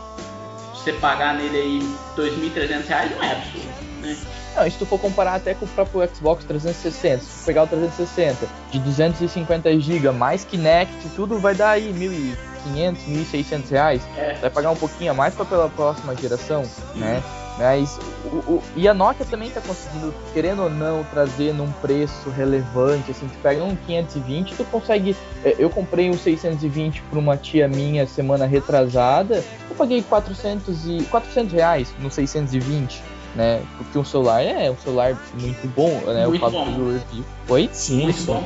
você 0.73 0.93
pagar 0.95 1.35
nele 1.35 1.57
aí 1.59 1.79
2.300 2.16 2.87
reais 2.87 3.11
não 3.14 3.23
é 3.23 3.33
absurdo, 3.33 3.91
né? 4.03 4.17
Não, 4.55 4.71
se 4.71 4.77
tu 4.77 4.85
for 4.85 4.99
comparar 4.99 5.35
até 5.35 5.55
com 5.55 5.65
o 5.65 5.69
próprio 5.69 6.07
Xbox 6.15 6.45
360, 6.45 7.23
se 7.23 7.41
tu 7.41 7.47
pegar 7.47 7.63
o 7.63 7.67
360 7.67 8.47
de 8.71 8.79
250 8.81 9.81
GB 9.81 10.11
mais 10.11 10.45
Kinect, 10.45 11.09
tudo 11.17 11.39
vai 11.39 11.55
dar 11.55 11.71
aí 11.71 11.93
1.500, 11.93 12.97
1.600 13.09 13.71
reais. 13.71 14.03
É. 14.17 14.35
Vai 14.35 14.51
pagar 14.51 14.71
um 14.71 14.77
pouquinho 14.77 15.13
a 15.13 15.15
mais 15.15 15.35
para 15.35 15.45
pela 15.45 15.69
próxima 15.71 16.15
geração, 16.15 16.65
né? 16.95 17.23
Mas 17.59 17.99
o, 18.25 18.37
o, 18.55 18.63
e 18.75 18.89
a 18.89 18.95
Nokia 18.95 19.27
também 19.27 19.49
está 19.49 19.61
conseguindo, 19.61 20.15
querendo 20.33 20.63
ou 20.63 20.71
não, 20.71 21.05
trazer 21.05 21.53
num 21.53 21.71
preço 21.71 22.31
relevante. 22.31 23.11
Assim, 23.11 23.29
tu 23.29 23.39
pega 23.43 23.63
um 23.63 23.77
520, 23.77 24.55
tu 24.55 24.65
consegue. 24.65 25.17
É, 25.45 25.55
eu 25.59 25.69
comprei 25.69 26.11
um 26.11 26.17
620 26.17 27.03
para 27.03 27.19
uma 27.19 27.37
tia 27.37 27.69
minha 27.69 28.07
semana 28.07 28.47
retrasada. 28.47 29.45
Eu 29.69 29.77
paguei 29.77 30.03
400 30.03 30.87
e 30.87 31.03
400 31.11 31.53
reais 31.53 31.95
no 31.99 32.11
620 32.11 33.12
né? 33.35 33.62
Porque 33.76 33.99
um 33.99 34.05
celular 34.05 34.43
é 34.43 34.70
um 34.70 34.76
celular 34.76 35.16
muito 35.39 35.66
bom, 35.74 36.01
né? 36.07 36.26
Muito 36.26 36.45
o 36.45 36.51
bom. 36.51 36.72
do 36.72 36.93
review. 36.93 37.24
Oi? 37.49 37.70
Sim, 37.72 38.05
muito 38.05 38.22
bom. 38.24 38.45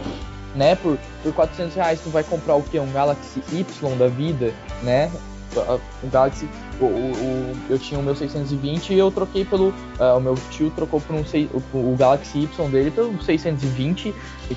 Né? 0.55 0.75
Por, 0.77 0.99
por 1.23 1.33
400 1.35 1.75
reais 1.75 2.01
tu 2.01 2.09
vai 2.11 2.25
comprar 2.25 2.55
o 2.55 2.63
que? 2.63 2.79
Um 2.79 2.91
Galaxy 2.93 3.43
Y 3.53 3.97
da 3.99 4.09
vida, 4.09 4.55
né? 4.83 5.11
O 6.03 6.07
Galaxy, 6.11 6.47
o, 6.81 6.85
o, 6.85 6.89
o, 6.89 7.57
eu 7.71 7.79
tinha 7.79 7.99
o 7.99 8.03
meu 8.03 8.15
620 8.15 8.93
e 8.93 8.99
eu 8.99 9.11
troquei 9.11 9.45
pelo. 9.45 9.69
Uh, 9.69 10.17
o 10.17 10.21
meu 10.21 10.35
tio 10.51 10.71
trocou 10.71 11.01
por 11.01 11.17
um 11.17 11.23
o, 11.73 11.93
o 11.93 11.97
Galaxy 11.97 12.41
Y 12.41 12.69
dele 12.71 12.91
pelo 12.91 13.23
620, 13.23 14.15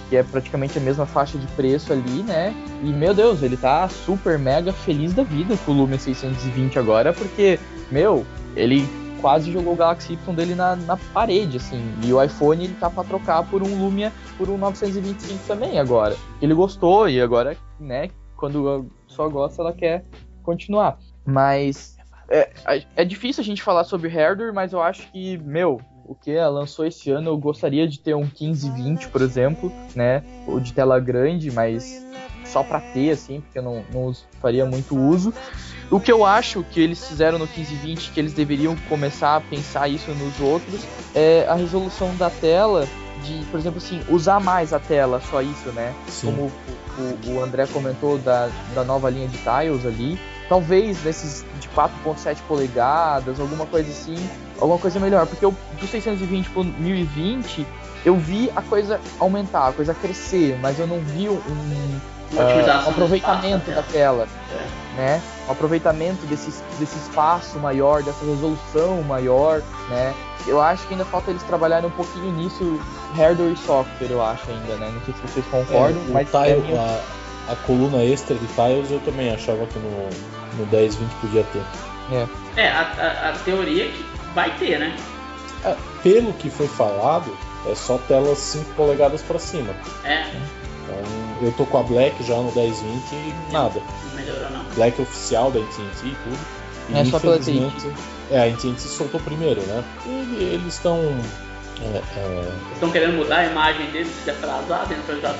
que 0.09 0.17
é 0.17 0.23
praticamente 0.23 0.77
a 0.77 0.81
mesma 0.81 1.05
faixa 1.05 1.37
de 1.37 1.47
preço 1.47 1.93
ali, 1.93 2.23
né? 2.23 2.53
E 2.83 2.87
meu 2.87 3.13
Deus, 3.13 3.41
ele 3.43 3.55
tá 3.55 3.87
super 3.87 4.37
mega 4.37 4.73
feliz 4.73 5.13
da 5.13 5.23
vida 5.23 5.57
com 5.65 5.71
o 5.71 5.75
Lumia 5.75 5.97
620 5.97 6.77
agora, 6.77 7.13
porque, 7.13 7.57
meu, 7.89 8.25
ele 8.55 8.85
quase 9.21 9.51
jogou 9.51 9.73
o 9.73 9.75
Galaxy 9.75 10.13
Y 10.13 10.35
dele 10.35 10.55
na, 10.55 10.75
na 10.75 10.97
parede, 10.97 11.57
assim. 11.57 11.81
E 12.03 12.13
o 12.13 12.21
iPhone 12.21 12.63
ele 12.63 12.75
tá 12.75 12.89
pra 12.89 13.03
trocar 13.03 13.43
por 13.49 13.61
um 13.61 13.79
Lumia 13.79 14.11
por 14.37 14.49
um 14.49 14.57
925 14.57 15.47
também 15.47 15.79
agora. 15.79 16.15
Ele 16.41 16.53
gostou 16.53 17.09
e 17.09 17.21
agora, 17.21 17.55
né, 17.79 18.09
quando 18.35 18.89
só 19.07 19.27
gosta, 19.27 19.61
ela 19.61 19.73
quer 19.73 20.05
continuar. 20.43 20.97
Mas 21.25 21.97
é, 22.29 22.49
é 22.95 23.05
difícil 23.05 23.41
a 23.41 23.45
gente 23.45 23.61
falar 23.61 23.83
sobre 23.83 24.07
hardware, 24.09 24.53
mas 24.53 24.73
eu 24.73 24.81
acho 24.81 25.11
que, 25.11 25.37
meu, 25.39 25.81
o 26.05 26.15
que 26.15 26.31
ela 26.31 26.49
lançou 26.49 26.85
esse 26.85 27.11
ano, 27.11 27.29
eu 27.29 27.37
gostaria 27.37 27.87
de 27.87 27.99
ter 27.99 28.15
um 28.15 28.21
1520, 28.21 29.09
por 29.09 29.21
exemplo, 29.21 29.71
né? 29.95 30.23
Ou 30.47 30.59
de 30.59 30.73
tela 30.73 30.99
grande, 30.99 31.51
mas 31.51 32.03
só 32.51 32.63
para 32.63 32.79
ter, 32.79 33.11
assim, 33.11 33.41
porque 33.41 33.59
eu 33.59 33.63
não, 33.63 33.83
não 33.93 34.13
faria 34.41 34.65
muito 34.65 34.97
uso. 34.97 35.33
O 35.91 35.99
que 35.99 36.11
eu 36.11 36.23
acho 36.23 36.63
que 36.63 36.79
eles 36.79 37.07
fizeram 37.07 37.39
no 37.39 37.45
1520, 37.45 38.11
que 38.11 38.19
eles 38.19 38.33
deveriam 38.33 38.75
começar 38.87 39.37
a 39.37 39.41
pensar 39.41 39.87
isso 39.87 40.11
nos 40.11 40.39
outros, 40.39 40.81
é 41.15 41.47
a 41.49 41.55
resolução 41.55 42.15
da 42.15 42.29
tela, 42.29 42.87
de, 43.23 43.43
por 43.45 43.59
exemplo, 43.59 43.79
assim, 43.79 44.01
usar 44.07 44.39
mais 44.39 44.71
a 44.71 44.79
tela, 44.79 45.21
só 45.29 45.41
isso, 45.41 45.69
né? 45.69 45.93
Sim. 46.07 46.27
Como 46.27 46.51
o, 46.97 47.31
o, 47.31 47.43
André 47.43 47.65
comentou 47.67 48.17
da, 48.19 48.49
da 48.75 48.83
nova 48.83 49.09
linha 49.09 49.27
de 49.27 49.37
tiles 49.37 49.85
ali. 49.85 50.19
Talvez 50.47 51.03
nesses 51.03 51.45
de 51.59 51.67
4.7 51.69 52.37
polegadas, 52.47 53.39
alguma 53.39 53.65
coisa 53.65 53.89
assim, 53.89 54.17
alguma 54.59 54.79
coisa 54.79 54.99
melhor. 54.99 55.25
Porque 55.25 55.45
eu, 55.45 55.55
do 55.79 55.87
620 55.87 56.49
pro 56.49 56.63
1020, 56.63 57.65
eu 58.05 58.15
vi 58.15 58.51
a 58.55 58.61
coisa 58.61 58.99
aumentar, 59.19 59.69
a 59.69 59.73
coisa 59.73 59.93
crescer, 59.93 60.57
mas 60.61 60.79
eu 60.79 60.87
não 60.87 60.99
vi 60.99 61.29
um, 61.29 61.33
um, 61.33 61.99
uh, 62.33 62.85
um 62.87 62.89
aproveitamento 62.89 63.71
da 63.71 63.83
tela. 63.83 64.27
É 64.51 64.89
né? 64.99 65.21
O 65.47 65.51
aproveitamento 65.51 66.25
desse, 66.25 66.51
desse 66.77 66.97
espaço 66.97 67.57
maior, 67.59 68.03
dessa 68.03 68.25
resolução 68.25 69.01
maior, 69.03 69.61
né? 69.89 70.13
Eu 70.45 70.61
acho 70.61 70.85
que 70.87 70.93
ainda 70.93 71.05
falta 71.05 71.31
eles 71.31 71.43
trabalharem 71.43 71.87
um 71.87 71.91
pouquinho 71.91 72.31
nisso, 72.33 72.79
hardware 73.15 73.53
e 73.53 73.57
software, 73.57 74.11
eu 74.11 74.21
acho 74.21 74.49
ainda, 74.49 74.75
né? 74.75 74.91
Não 74.93 75.01
sei 75.03 75.13
se 75.13 75.21
vocês 75.21 75.45
concordam, 75.45 76.01
é, 76.01 76.11
mas 76.11 76.29
tile, 76.29 76.61
minha... 76.67 76.81
a, 76.81 77.53
a, 77.53 77.55
coluna 77.55 78.03
extra 78.03 78.35
de 78.35 78.45
tiles 78.47 78.91
eu 78.91 78.99
também 78.99 79.33
achava 79.33 79.65
que 79.67 79.79
no, 79.79 80.09
no 80.57 80.65
10, 80.65 80.95
20 80.95 81.11
podia 81.21 81.43
ter. 81.45 81.63
É, 82.11 82.27
é 82.61 82.69
a, 82.69 82.81
a, 82.81 83.29
a 83.29 83.33
teoria 83.43 83.85
é 83.85 83.87
que 83.87 84.05
vai 84.33 84.51
ter, 84.57 84.79
né? 84.79 84.95
É, 85.63 85.75
pelo 86.03 86.33
que 86.33 86.49
foi 86.49 86.67
falado, 86.67 87.35
é 87.69 87.75
só 87.75 87.97
telas 87.97 88.37
5 88.37 88.73
polegadas 88.75 89.21
para 89.21 89.39
cima. 89.39 89.73
É. 90.03 90.25
Então, 90.89 91.47
eu 91.47 91.51
tô 91.53 91.65
com 91.65 91.77
a 91.77 91.83
Black 91.83 92.23
já 92.23 92.35
no 92.35 92.51
1020 92.51 93.13
e 93.13 93.33
nada. 93.51 93.81
Não 94.09 94.15
melhorou 94.15 94.49
não. 94.49 94.63
Black 94.75 95.01
oficial 95.01 95.51
da 95.51 95.59
AT&T 95.59 96.07
e 96.07 96.15
tudo. 96.23 96.39
E 96.89 96.97
é 96.97 97.05
só 97.05 97.19
pela 97.19 97.35
AT&T. 97.35 97.61
É, 98.31 98.41
a 98.41 98.45
AT&T 98.45 98.79
soltou 98.79 99.19
primeiro, 99.21 99.61
né? 99.61 99.83
E 100.05 100.43
eles 100.53 100.73
estão... 100.73 100.99
É, 101.81 101.97
é... 102.17 102.51
Estão 102.73 102.91
querendo 102.91 103.15
mudar 103.15 103.37
a 103.37 103.45
imagem 103.45 103.89
deles 103.91 104.11
se 104.23 104.29
atrasar 104.29 104.85
dentro 104.87 105.15
da 105.21 105.33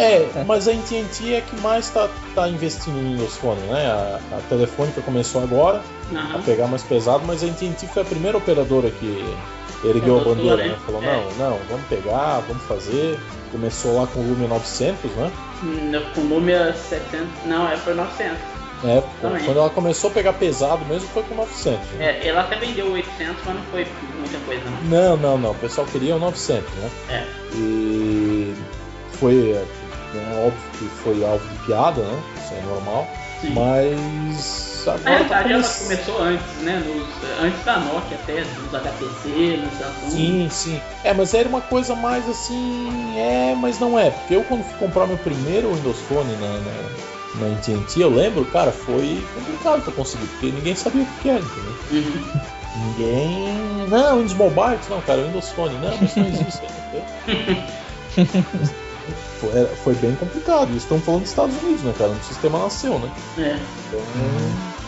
É, 0.00 0.44
mas 0.46 0.68
a 0.68 0.72
AT&T 0.72 1.34
é 1.34 1.40
que 1.40 1.56
mais 1.60 1.86
está 1.86 2.08
tá 2.34 2.48
investindo 2.48 2.94
no 2.94 3.10
Windows 3.10 3.36
Phone, 3.36 3.60
né? 3.62 3.86
A, 3.86 4.20
a 4.36 4.40
Telefônica 4.48 5.00
começou 5.02 5.42
agora 5.42 5.82
uhum. 6.12 6.36
a 6.36 6.38
pegar 6.44 6.68
mais 6.68 6.82
pesado, 6.84 7.24
mas 7.26 7.42
a 7.42 7.46
AT&T 7.46 7.86
foi 7.88 8.02
a 8.02 8.04
primeira 8.04 8.38
operadora 8.38 8.90
que 8.90 9.34
ergueu 9.84 10.20
a 10.20 10.24
bandeira, 10.24 10.56
né? 10.56 10.76
Falou, 10.86 11.02
é. 11.02 11.06
não, 11.06 11.50
não, 11.50 11.58
vamos 11.68 11.86
pegar, 11.88 12.40
vamos 12.46 12.62
fazer. 12.64 13.18
Começou 13.56 13.96
lá 13.96 14.06
com 14.06 14.20
o 14.20 14.22
Lumia 14.22 14.48
900, 14.48 15.10
né? 15.12 15.32
Com 16.14 16.20
o 16.20 16.28
Lumia 16.28 16.74
700, 16.74 17.26
não, 17.46 17.66
é 17.66 17.74
foi 17.78 17.94
900. 17.94 18.36
É, 18.84 19.02
Também. 19.22 19.44
quando 19.46 19.56
ela 19.56 19.70
começou 19.70 20.10
a 20.10 20.12
pegar 20.12 20.34
pesado 20.34 20.84
mesmo 20.84 21.08
foi 21.08 21.22
com 21.22 21.34
900. 21.34 21.80
Né? 21.92 22.04
É, 22.04 22.28
ela 22.28 22.42
até 22.42 22.56
vendeu 22.56 22.92
800, 22.92 23.34
mas 23.46 23.54
não 23.54 23.62
foi 23.70 23.86
muita 24.18 24.38
coisa 24.40 24.62
não. 24.68 24.82
Não, 24.82 25.16
não, 25.16 25.38
não. 25.38 25.50
O 25.52 25.54
pessoal 25.54 25.86
queria 25.86 26.16
o 26.16 26.18
900, 26.18 26.70
né? 26.74 26.90
É. 27.08 27.24
E 27.54 28.54
foi, 29.12 29.52
é, 29.52 29.64
óbvio 30.46 30.70
que 30.78 30.84
foi 31.02 31.24
alvo 31.24 31.48
de 31.48 31.58
piada, 31.64 32.02
né? 32.02 32.22
Isso 32.36 32.52
é 32.52 32.62
normal. 32.62 33.08
Sim. 33.40 33.54
Mas 33.54 34.65
Agora 34.90 35.02
Na 35.04 35.10
realidade, 35.10 35.52
ela 35.52 35.68
começou 35.68 36.22
antes, 36.22 36.46
né? 36.62 36.82
Nos, 36.86 37.44
antes 37.44 37.64
da 37.64 37.78
Nokia 37.78 38.16
até, 38.22 38.44
nos 38.44 38.74
HTC, 38.74 39.60
nos 39.62 39.78
Samsung. 39.78 40.10
Sim, 40.10 40.48
sim. 40.50 40.80
É, 41.04 41.12
mas 41.12 41.34
era 41.34 41.48
uma 41.48 41.60
coisa 41.60 41.94
mais 41.94 42.28
assim. 42.28 43.14
É, 43.16 43.54
mas 43.56 43.78
não 43.78 43.98
é. 43.98 44.10
Porque 44.10 44.34
eu, 44.34 44.44
quando 44.44 44.64
fui 44.64 44.78
comprar 44.78 45.06
meu 45.06 45.18
primeiro 45.18 45.72
Windows 45.74 45.98
Phone 46.08 46.32
na, 46.36 46.48
na, 46.48 47.48
na 47.48 47.56
AT&T, 47.56 48.00
eu 48.00 48.10
lembro, 48.10 48.44
cara, 48.46 48.70
foi 48.70 49.24
complicado 49.34 49.82
pra 49.82 49.92
conseguir, 49.92 50.26
porque 50.26 50.52
ninguém 50.52 50.74
sabia 50.74 51.02
o 51.02 51.06
que 51.20 51.28
era, 51.28 51.40
entendeu? 51.40 51.74
Uhum. 51.90 52.24
Ninguém. 52.76 53.88
Não, 53.88 54.18
Windows 54.18 54.34
Mobile, 54.34 54.78
não, 54.88 55.00
cara, 55.02 55.22
Windows 55.22 55.50
Phone, 55.50 55.74
não, 55.76 55.94
isso 56.04 56.18
não 56.18 56.26
existe, 56.28 56.62
entendeu? 56.64 57.62
foi, 59.40 59.66
foi 59.84 59.94
bem 59.94 60.14
complicado. 60.16 60.72
E 60.72 60.76
estão 60.76 61.00
falando 61.00 61.22
dos 61.22 61.30
Estados 61.30 61.62
Unidos, 61.62 61.82
né, 61.82 61.94
cara? 61.96 62.10
O 62.10 62.22
sistema 62.22 62.58
nasceu, 62.58 62.98
né? 62.98 63.10
É. 63.38 63.58
Então, 63.88 64.00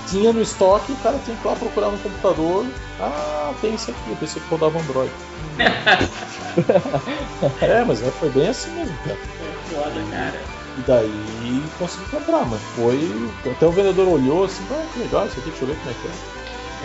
tinha 0.08 0.32
no 0.32 0.40
estoque, 0.40 0.92
o 0.92 0.96
cara 0.96 1.18
tinha 1.24 1.36
que 1.36 1.46
ir 1.46 1.48
lá 1.48 1.56
procurar 1.56 1.90
no 1.90 1.98
computador. 1.98 2.64
Ah, 3.00 3.52
tem 3.60 3.74
esse 3.74 3.90
aqui, 3.90 4.10
eu 4.10 4.16
pensei 4.16 4.40
que 4.42 4.48
rodava 4.48 4.78
Android. 4.78 5.12
é, 7.60 7.84
mas 7.84 8.02
é, 8.02 8.10
foi 8.10 8.30
bem 8.30 8.48
assim 8.48 8.70
mesmo, 8.70 8.96
cara. 9.04 9.16
É 9.16 9.74
foda, 9.74 10.02
cara. 10.10 10.40
E 10.76 10.80
daí 10.82 11.62
consegui 11.78 12.04
comprar, 12.10 12.44
mas 12.46 12.60
foi. 12.76 13.30
Até 13.50 13.66
o 13.66 13.72
vendedor 13.72 14.06
olhou 14.08 14.44
assim, 14.44 14.64
ah, 14.70 14.86
que 14.92 15.00
legal 15.00 15.26
isso 15.26 15.40
aqui, 15.40 15.50
deixa 15.50 15.64
eu 15.64 15.68
ver 15.68 15.76
como 15.76 15.90
é 15.90 15.94
que 15.94 16.06
é. 16.06 16.10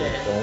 é. 0.03 0.21
Então, 0.21 0.41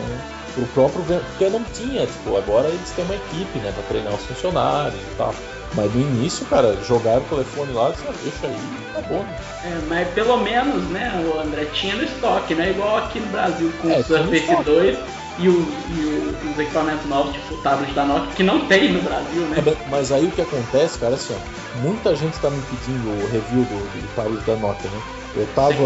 pro 0.54 0.66
próprio 0.66 1.02
vendedor. 1.02 1.26
Porque 1.30 1.48
não 1.48 1.64
tinha, 1.64 2.06
tipo, 2.06 2.36
agora 2.36 2.68
eles 2.68 2.90
têm 2.90 3.04
uma 3.04 3.16
equipe, 3.16 3.58
né, 3.58 3.72
pra 3.72 3.82
treinar 3.84 4.14
os 4.14 4.24
funcionários 4.24 5.00
e 5.00 5.14
tal. 5.16 5.34
Mas 5.74 5.92
no 5.94 6.00
início, 6.00 6.44
cara, 6.46 6.76
jogaram 6.82 7.20
o 7.20 7.24
telefone 7.24 7.72
lá, 7.72 7.90
disse, 7.90 8.04
ah, 8.08 8.14
deixa 8.22 8.46
aí, 8.46 8.56
tá 8.92 9.00
bom. 9.02 9.18
Né? 9.18 9.34
É, 9.64 9.78
mas 9.88 10.08
pelo 10.08 10.36
menos, 10.38 10.82
né, 10.90 11.12
o 11.24 11.38
André 11.38 11.66
tinha 11.66 11.94
no 11.94 12.02
estoque, 12.02 12.54
né? 12.54 12.70
Igual 12.70 12.96
aqui 12.96 13.20
no 13.20 13.26
Brasil 13.26 13.72
com 13.80 13.90
é, 13.90 13.98
o 13.98 14.04
Surface 14.04 14.64
2 14.64 14.98
e, 15.38 15.48
o, 15.48 15.52
e 15.52 16.36
o, 16.44 16.50
os 16.50 16.58
equipamentos 16.58 17.06
novos, 17.06 17.32
tipo 17.34 17.54
o 17.54 17.56
tablet 17.58 17.92
da 17.94 18.04
Nokia, 18.04 18.34
que 18.34 18.42
não 18.42 18.66
tem 18.66 18.92
no 18.92 19.02
Brasil, 19.02 19.42
né? 19.42 19.62
É, 19.64 19.76
mas 19.88 20.10
aí 20.10 20.26
o 20.26 20.30
que 20.32 20.42
acontece, 20.42 20.98
cara, 20.98 21.14
assim, 21.14 21.34
ó, 21.34 21.78
muita 21.80 22.16
gente 22.16 22.38
tá 22.40 22.50
me 22.50 22.62
pedindo 22.62 23.08
o 23.08 23.30
review 23.30 23.62
do, 23.62 23.78
do 23.78 24.14
tablet 24.16 24.44
da 24.44 24.56
Nokia, 24.56 24.90
né? 24.90 25.00
Eu 25.36 25.46
tava. 25.54 25.82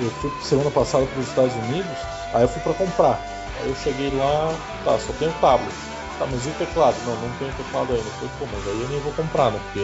Eu 0.00 0.10
fui 0.22 0.32
semana 0.42 0.70
passada 0.70 1.04
para 1.04 1.20
os 1.20 1.28
Estados 1.28 1.54
Unidos, 1.68 1.98
aí 2.32 2.42
eu 2.42 2.48
fui 2.48 2.60
para 2.62 2.72
comprar. 2.72 3.20
Aí 3.60 3.68
eu 3.68 3.76
cheguei 3.76 4.10
lá, 4.16 4.52
tá, 4.84 4.98
só 4.98 5.12
tem 5.12 5.28
o 5.28 5.32
tablet 5.34 5.89
Tá, 6.20 6.26
mas 6.30 6.44
e 6.44 6.50
o 6.50 6.52
teclado? 6.52 6.96
Não, 7.06 7.16
não 7.16 7.30
tem 7.38 7.50
teclado 7.52 7.94
ainda. 7.94 8.04
Falei, 8.04 8.30
pô, 8.38 8.46
mas 8.52 8.68
aí 8.68 8.82
eu 8.82 8.88
nem 8.90 9.00
vou 9.00 9.12
comprar, 9.14 9.50
né? 9.50 9.58
Porque 9.64 9.80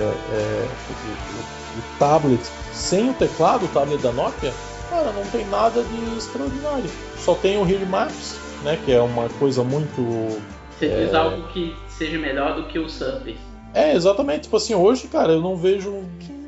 é, 0.00 0.04
é, 0.04 0.68
o, 0.88 1.78
o, 1.78 1.98
tablet 1.98 2.40
sem 2.72 3.10
o 3.10 3.12
teclado, 3.12 3.66
o 3.66 3.68
tablet 3.68 4.00
da 4.00 4.10
Nokia, 4.10 4.54
cara, 4.88 5.12
não 5.12 5.22
tem 5.26 5.46
nada 5.48 5.82
de 5.84 6.16
extraordinário. 6.16 6.88
Só 7.18 7.34
tem 7.34 7.58
o 7.58 7.70
Heat 7.70 7.84
Maps, 7.84 8.40
né? 8.62 8.78
Que 8.86 8.92
é 8.92 9.02
uma 9.02 9.28
coisa 9.38 9.62
muito. 9.62 10.40
Você 10.78 10.86
é... 10.86 11.04
diz 11.04 11.12
algo 11.12 11.46
que 11.48 11.76
seja 11.88 12.18
melhor 12.18 12.56
do 12.56 12.66
que 12.66 12.78
o 12.78 12.88
Surface. 12.88 13.36
É, 13.74 13.94
exatamente. 13.94 14.44
Tipo 14.44 14.56
assim, 14.56 14.74
hoje, 14.74 15.08
cara, 15.08 15.32
eu 15.32 15.42
não 15.42 15.56
vejo 15.56 16.04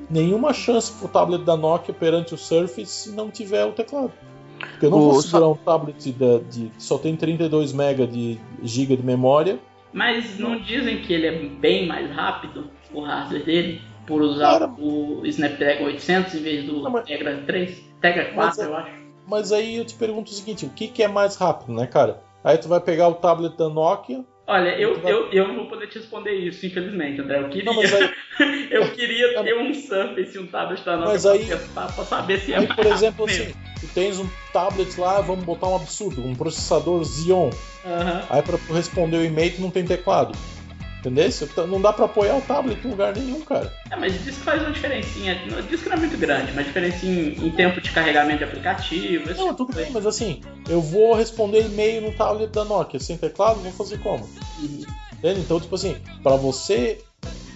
nenhuma 0.08 0.54
chance 0.54 0.90
pro 0.90 1.06
tablet 1.06 1.44
da 1.44 1.54
Nokia 1.54 1.92
perante 1.92 2.32
o 2.32 2.38
Surface 2.38 2.86
se 2.86 3.10
não 3.10 3.30
tiver 3.30 3.66
o 3.66 3.72
teclado. 3.72 4.12
Porque 4.70 4.86
eu 4.86 4.90
não 4.90 4.98
o 4.98 5.12
vou 5.12 5.22
segurar 5.22 5.48
um 5.48 5.56
tablet 5.56 6.12
de, 6.12 6.38
de, 6.40 6.68
que 6.68 6.82
só 6.82 6.98
tem 6.98 7.16
32 7.16 7.72
MB 7.72 8.06
de 8.06 8.40
giga 8.62 8.96
de 8.96 9.02
memória. 9.02 9.58
Mas 9.92 10.38
não 10.38 10.58
dizem 10.58 11.02
que 11.02 11.12
ele 11.12 11.26
é 11.26 11.38
bem 11.60 11.86
mais 11.86 12.10
rápido, 12.10 12.70
o 12.92 13.02
hardware 13.02 13.44
dele, 13.44 13.82
por 14.06 14.22
usar 14.22 14.60
Cara, 14.60 14.72
o 14.78 15.20
Snapdragon 15.26 15.84
800 15.84 16.34
em 16.34 16.42
vez 16.42 16.64
do 16.64 16.82
não, 16.82 17.02
Tegra 17.02 17.42
3? 17.46 17.92
Tegra 18.00 18.24
4, 18.32 18.34
mas, 18.34 18.58
eu 18.58 18.76
acho. 18.76 18.90
Mas 19.26 19.52
aí 19.52 19.76
eu 19.76 19.84
te 19.84 19.94
pergunto 19.94 20.32
o 20.32 20.34
seguinte, 20.34 20.64
o 20.64 20.70
que, 20.70 20.88
que 20.88 21.02
é 21.02 21.08
mais 21.08 21.36
rápido, 21.36 21.72
né, 21.72 21.86
cara? 21.86 22.22
Aí 22.42 22.58
tu 22.58 22.68
vai 22.68 22.80
pegar 22.80 23.08
o 23.08 23.14
tablet 23.14 23.56
da 23.56 23.68
Nokia, 23.68 24.24
Olha, 24.46 24.70
eu, 24.70 25.00
eu, 25.08 25.30
eu 25.30 25.48
não 25.48 25.54
vou 25.54 25.66
poder 25.66 25.86
te 25.88 25.98
responder 25.98 26.32
isso, 26.32 26.66
infelizmente, 26.66 27.20
André. 27.20 27.38
Eu 27.38 27.48
queria, 27.48 27.72
não, 27.72 27.80
aí... 27.80 28.68
eu 28.70 28.92
queria 28.92 29.42
ter 29.42 29.54
um 29.54 29.72
Surface 29.72 30.36
e 30.36 30.40
um 30.40 30.46
tablet 30.46 30.84
da 30.84 30.96
Nokia 30.96 31.30
aí... 31.30 31.68
pra, 31.72 31.88
saber 31.88 32.40
se 32.40 32.52
é 32.52 32.58
aí, 32.58 32.66
Por 32.66 32.86
exemplo, 32.86 33.24
assim, 33.24 33.54
tu 33.80 33.86
tens 33.94 34.18
um 34.18 34.28
tablet 34.52 34.98
lá, 34.98 35.20
vamos 35.20 35.44
botar 35.44 35.68
um 35.68 35.76
absurdo, 35.76 36.26
um 36.26 36.34
processador 36.34 37.04
Xeon. 37.04 37.50
Uhum. 37.84 38.22
Aí 38.28 38.42
para 38.42 38.58
responder 38.74 39.18
o 39.18 39.24
e-mail 39.24 39.54
tu 39.54 39.62
não 39.62 39.70
tem 39.70 39.84
teclado. 39.84 40.36
Entendeu? 41.02 41.28
Então, 41.42 41.66
não 41.66 41.80
dá 41.80 41.92
pra 41.92 42.04
apoiar 42.04 42.36
o 42.36 42.40
tablet 42.40 42.86
em 42.86 42.90
lugar 42.90 43.12
nenhum, 43.16 43.40
cara. 43.40 43.72
É, 43.90 43.96
mas 43.96 44.12
diz 44.22 44.36
que 44.36 44.44
faz 44.44 44.62
uma 44.62 44.70
diferencinha. 44.70 45.34
Diz 45.68 45.82
que 45.82 45.88
não 45.88 45.96
é 45.96 45.98
muito 46.00 46.16
grande, 46.16 46.52
mas 46.52 46.64
diferença 46.64 47.04
em, 47.04 47.44
em 47.44 47.50
tempo 47.50 47.80
de 47.80 47.90
carregamento 47.90 48.38
de 48.38 48.44
aplicativo. 48.44 49.26
Não, 49.26 49.48
tipo 49.48 49.54
tudo 49.54 49.74
bem, 49.74 49.90
mas 49.90 50.06
assim, 50.06 50.40
eu 50.68 50.80
vou 50.80 51.14
responder 51.14 51.66
e-mail 51.66 52.02
no 52.02 52.12
tablet 52.12 52.52
da 52.52 52.64
Nokia 52.64 53.00
sem 53.00 53.16
teclado, 53.16 53.60
vou 53.60 53.72
fazer 53.72 53.98
como? 53.98 54.24
Uhum. 54.60 54.84
Entende? 55.14 55.40
Então, 55.40 55.60
tipo 55.60 55.74
assim, 55.74 55.96
para 56.22 56.36
você 56.36 57.00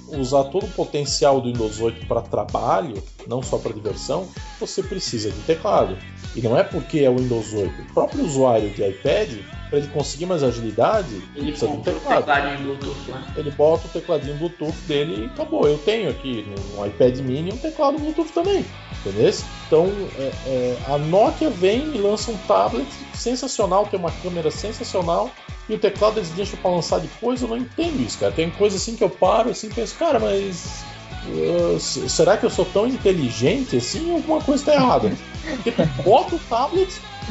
usar 0.08 0.44
todo 0.44 0.66
o 0.66 0.70
potencial 0.70 1.40
do 1.40 1.48
Windows 1.48 1.80
8 1.80 2.06
para 2.06 2.20
trabalho, 2.20 3.02
não 3.26 3.42
só 3.42 3.58
para 3.58 3.72
diversão, 3.72 4.28
você 4.60 4.82
precisa 4.82 5.30
de 5.30 5.40
teclado. 5.40 5.96
E 6.34 6.40
não 6.40 6.56
é 6.56 6.62
porque 6.62 7.00
é 7.00 7.10
o 7.10 7.16
Windows 7.16 7.52
8. 7.52 7.82
O 7.82 7.94
próprio 7.94 8.24
usuário 8.24 8.70
de 8.70 8.84
iPad, 8.84 9.30
para 9.70 9.78
ele 9.78 9.88
conseguir 9.88 10.26
mais 10.26 10.42
agilidade, 10.42 11.14
ele 11.34 11.52
precisa 11.52 11.70
de 11.70 11.78
um 11.78 11.80
teclado. 11.80 12.24
Bluetooth, 12.62 13.10
né? 13.10 13.34
Ele 13.36 13.50
bota 13.50 13.86
o 13.86 13.90
tecladinho 13.90 14.36
Bluetooth 14.36 14.76
dele 14.86 15.22
e 15.22 15.26
acabou. 15.26 15.66
Eu 15.66 15.78
tenho 15.78 16.10
aqui 16.10 16.46
no 16.76 16.86
iPad 16.86 17.18
mini 17.20 17.52
um 17.52 17.56
teclado 17.56 17.98
Bluetooth 17.98 18.32
também. 18.32 18.64
Entendeu? 19.00 19.32
Então 19.66 19.86
é, 20.18 20.32
é, 20.46 20.78
a 20.88 20.98
Nokia 20.98 21.48
vem 21.48 21.94
e 21.94 21.98
lança 21.98 22.30
um 22.30 22.36
tablet 22.46 22.86
sensacional, 23.14 23.86
tem 23.86 23.98
uma 23.98 24.10
câmera 24.10 24.50
sensacional 24.50 25.30
e 25.68 25.74
o 25.74 25.78
teclado 25.78 26.18
eles 26.18 26.30
deixam 26.30 26.58
para 26.60 26.70
lançar 26.70 27.00
depois, 27.00 27.42
eu 27.42 27.48
não 27.48 27.56
entendo 27.56 28.00
isso, 28.00 28.18
cara. 28.18 28.32
Tem 28.32 28.50
coisa 28.50 28.76
assim 28.76 28.96
que 28.96 29.02
eu 29.02 29.10
paro 29.10 29.50
assim 29.50 29.66
e 29.68 29.74
penso, 29.74 29.96
cara, 29.96 30.18
mas. 30.18 30.84
Uh, 31.26 31.80
será 31.80 32.36
que 32.36 32.46
eu 32.46 32.50
sou 32.50 32.64
tão 32.66 32.86
inteligente 32.86 33.76
assim 33.76 34.12
alguma 34.12 34.40
coisa 34.40 34.62
está 34.62 34.74
errada? 34.74 35.10
Porque 35.42 35.72
tu 35.72 36.02
bota 36.04 36.36
o 36.36 36.38
tablet, 36.38 36.88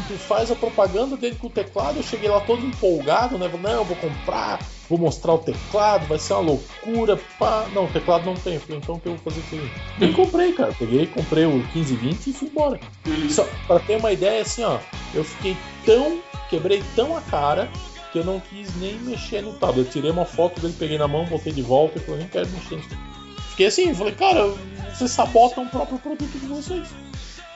tu 0.08 0.18
faz 0.18 0.52
a 0.52 0.56
propaganda 0.56 1.16
dele 1.16 1.38
com 1.40 1.48
o 1.48 1.50
teclado, 1.50 1.98
eu 1.98 2.04
cheguei 2.04 2.30
lá 2.30 2.42
todo 2.42 2.66
empolgado, 2.66 3.38
né? 3.38 3.50
Não, 3.62 3.72
eu 3.72 3.86
vou 3.86 3.96
comprar, 3.96 4.60
vou 4.90 4.98
mostrar 4.98 5.34
o 5.34 5.38
teclado, 5.38 6.08
vai 6.08 6.20
ser 6.20 6.34
uma 6.34 6.42
loucura. 6.42 7.18
Pá. 7.40 7.66
Não, 7.74 7.86
o 7.86 7.88
teclado 7.88 8.26
não 8.26 8.36
tem. 8.36 8.60
falei, 8.60 8.78
então 8.78 8.96
o 8.96 9.00
que 9.00 9.08
eu 9.08 9.16
vou 9.16 9.32
fazer 9.32 9.42
com 9.50 9.56
ele? 9.56 9.72
Eu 10.02 10.14
comprei, 10.14 10.52
cara. 10.52 10.76
Peguei, 10.78 11.08
comprei 11.08 11.46
o 11.46 11.54
1520 11.54 12.28
e 12.28 12.34
fui 12.34 12.48
embora. 12.50 12.80
Só 13.30 13.48
pra 13.66 13.80
ter 13.80 13.96
uma 13.98 14.12
ideia, 14.12 14.42
assim, 14.42 14.64
ó, 14.64 14.80
eu 15.14 15.24
fiquei 15.24 15.56
tão. 15.86 16.20
Quebrei 16.50 16.84
tão 16.96 17.18
a 17.18 17.22
cara 17.22 17.70
que 18.16 18.20
eu 18.20 18.24
não 18.24 18.40
quis 18.40 18.74
nem 18.78 18.98
mexer 19.00 19.42
no 19.42 19.52
tablet. 19.56 19.88
Eu 19.88 19.92
tirei 19.92 20.10
uma 20.10 20.24
foto 20.24 20.62
dele, 20.62 20.74
peguei 20.80 20.98
na 20.98 21.06
mão, 21.06 21.26
voltei 21.26 21.52
de 21.52 21.62
volta 21.62 21.98
e 21.98 22.02
falei, 22.02 22.22
nem 22.22 22.30
quero 22.30 22.48
mexer. 22.50 22.82
Fiquei 23.50 23.66
assim, 23.66 23.94
falei, 23.94 24.14
cara, 24.14 24.54
vocês 24.94 25.12
sabotam 25.12 25.66
o 25.66 25.70
próprio 25.70 26.00
produto 26.00 26.32
de 26.32 26.46
vocês. 26.46 26.88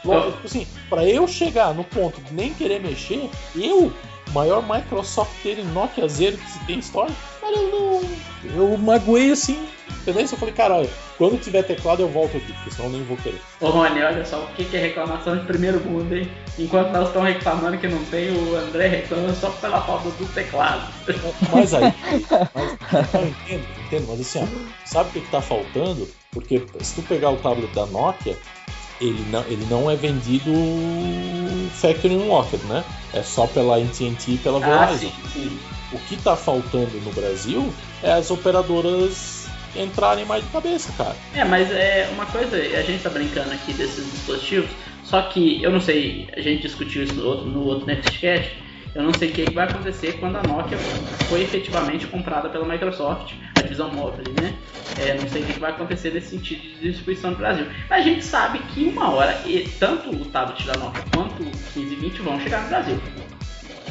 Logo, 0.04 0.34
tipo 0.34 0.48
assim, 0.48 0.68
pra 0.90 1.06
eu 1.06 1.26
chegar 1.30 1.74
no 1.74 1.86
ponto 1.86 2.20
de 2.22 2.34
nem 2.34 2.54
querer 2.54 2.82
mexer, 2.82 3.30
eu, 3.56 3.94
maior 4.34 4.62
Microsoft 4.62 5.32
ter 5.42 5.60
em 5.60 5.66
Nokia 5.66 6.10
Zero 6.10 6.38
que 6.38 6.52
se 6.52 6.60
tem 6.66 6.80
história, 6.80 7.16
cara, 7.40 7.56
eu 7.56 7.72
não. 7.72 8.02
Eu 8.54 8.78
magoei 8.78 9.32
assim, 9.32 9.66
entendeu? 10.02 10.22
Eu 10.22 10.38
falei, 10.38 10.54
cara, 10.54 10.76
olha, 10.76 10.90
quando 11.18 11.40
tiver 11.40 11.64
teclado 11.64 12.02
eu 12.02 12.10
volto 12.10 12.38
aqui, 12.38 12.52
porque 12.54 12.72
senão 12.72 12.88
eu 12.88 12.94
nem 12.94 13.04
vou 13.04 13.18
querer. 13.18 13.42
Ô 13.62 13.70
Rony, 13.70 14.02
olha 14.02 14.26
só, 14.26 14.44
o 14.44 14.48
que 14.54 14.76
é 14.76 14.80
reclamação 14.80 15.38
de 15.38 15.46
primeiro 15.46 15.80
mundo, 15.82 16.16
hein? 16.16 16.30
Enquanto 16.58 16.92
nós 16.92 17.08
estamos 17.08 17.30
reclamando 17.30 17.78
que 17.78 17.88
não 17.88 18.04
tem, 18.06 18.32
o 18.32 18.56
André 18.56 18.88
reclama 18.88 19.34
só 19.34 19.50
pela 19.52 19.82
falta 19.82 20.10
do 20.10 20.34
teclado. 20.34 20.92
Mas 21.52 21.74
aí, 21.74 21.94
mas, 22.54 23.14
eu 23.14 23.28
entendo, 23.28 23.66
entendo, 23.86 24.06
mas 24.10 24.20
assim, 24.22 24.40
ó, 24.40 24.48
sabe 24.86 25.10
o 25.10 25.14
que, 25.14 25.22
que 25.22 25.32
tá 25.32 25.42
faltando? 25.42 26.08
Porque 26.32 26.62
se 26.82 26.96
tu 26.96 27.02
pegar 27.02 27.32
o 27.32 27.38
tablet 27.38 27.74
da 27.74 27.86
Nokia, 27.86 28.38
ele 29.02 29.26
não, 29.30 29.42
ele 29.46 29.66
não 29.70 29.90
é 29.90 29.96
vendido 29.96 30.52
factory 31.74 32.16
unlocked, 32.16 32.64
né? 32.66 32.84
É 33.14 33.24
só 33.24 33.48
pela 33.48 33.78
AT&T 33.78 34.32
e 34.32 34.38
pela 34.38 34.64
ah, 34.64 34.86
Verizon. 34.86 35.10
sim, 35.10 35.14
sim. 35.34 35.60
O 35.92 35.98
que 36.00 36.16
está 36.16 36.36
faltando 36.36 37.00
no 37.02 37.12
Brasil 37.12 37.74
é 38.04 38.12
as 38.12 38.30
operadoras 38.30 39.39
entrarem 39.76 40.26
mais 40.26 40.44
de 40.44 40.50
cabeça, 40.50 40.92
cara. 40.98 41.16
É, 41.34 41.44
mas 41.44 41.72
é 41.72 42.10
uma 42.14 42.26
coisa, 42.26 42.56
a 42.56 42.82
gente 42.82 43.04
tá 43.04 43.10
brincando 43.10 43.52
aqui 43.52 43.74
desses 43.74 44.12
dispositivos, 44.12 44.70
só 45.04 45.22
que 45.24 45.62
eu 45.64 45.72
não 45.72 45.82
sei, 45.82 46.28
a 46.36 46.42
gente 46.42 46.62
discutiu 46.64 47.04
isso 47.04 47.16
no 47.16 47.26
outro, 47.26 47.46
no 47.46 47.64
outro 47.64 47.86
Nextcast, 47.86 48.52
eu 48.96 49.04
não 49.04 49.14
sei 49.14 49.30
o 49.30 49.32
que 49.32 49.52
vai 49.52 49.66
acontecer 49.66 50.14
quando 50.20 50.38
a 50.38 50.44
Nokia 50.44 50.78
foi 51.30 51.44
efetivamente 51.44 52.08
comprada 52.08 52.50
pela 52.50 52.66
Microsoft, 52.66 53.34
a 53.56 53.62
divisão 53.62 53.94
móvel, 53.94 54.24
né? 54.42 54.56
É, 54.98 55.14
não 55.14 55.30
sei 55.30 55.44
o 55.44 55.46
que 55.46 55.60
vai 55.60 55.72
acontecer 55.72 56.12
nesse 56.12 56.32
sentido 56.32 56.62
de 56.62 56.80
distribuição 56.80 57.32
no 57.32 57.38
Brasil. 57.38 57.68
Mas 57.88 58.00
a 58.00 58.04
gente 58.04 58.26
sabe 58.26 58.60
que 58.60 58.86
uma 58.86 59.12
hora, 59.12 59.40
tanto 59.80 60.10
o 60.10 60.26
tablet 60.26 60.66
da 60.66 60.74
Nokia 60.74 61.04
quanto 61.14 61.42
o 61.42 61.46
1520 61.46 62.22
vão 62.22 62.40
chegar 62.42 62.64
no 62.64 62.70
Brasil. 62.70 63.00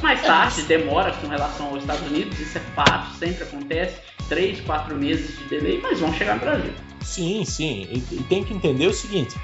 Mais 0.02 0.20
tarde, 0.22 0.62
demora 0.62 1.12
com 1.12 1.28
relação 1.28 1.66
aos 1.68 1.82
Estados 1.82 2.06
Unidos, 2.06 2.38
isso 2.38 2.58
é 2.58 2.60
fato, 2.74 3.14
sempre 3.16 3.44
acontece, 3.44 4.00
3, 4.28 4.60
4 4.60 4.96
meses 4.96 5.36
de 5.38 5.44
delay, 5.44 5.80
mas 5.82 6.00
vão 6.00 6.12
chegar 6.12 6.34
no 6.34 6.40
Brasil. 6.40 6.72
Sim, 7.02 7.44
sim, 7.44 7.88
e, 7.90 8.14
e 8.14 8.22
tem 8.28 8.44
que 8.44 8.52
entender 8.52 8.86
o 8.86 8.92
seguinte, 8.92 9.36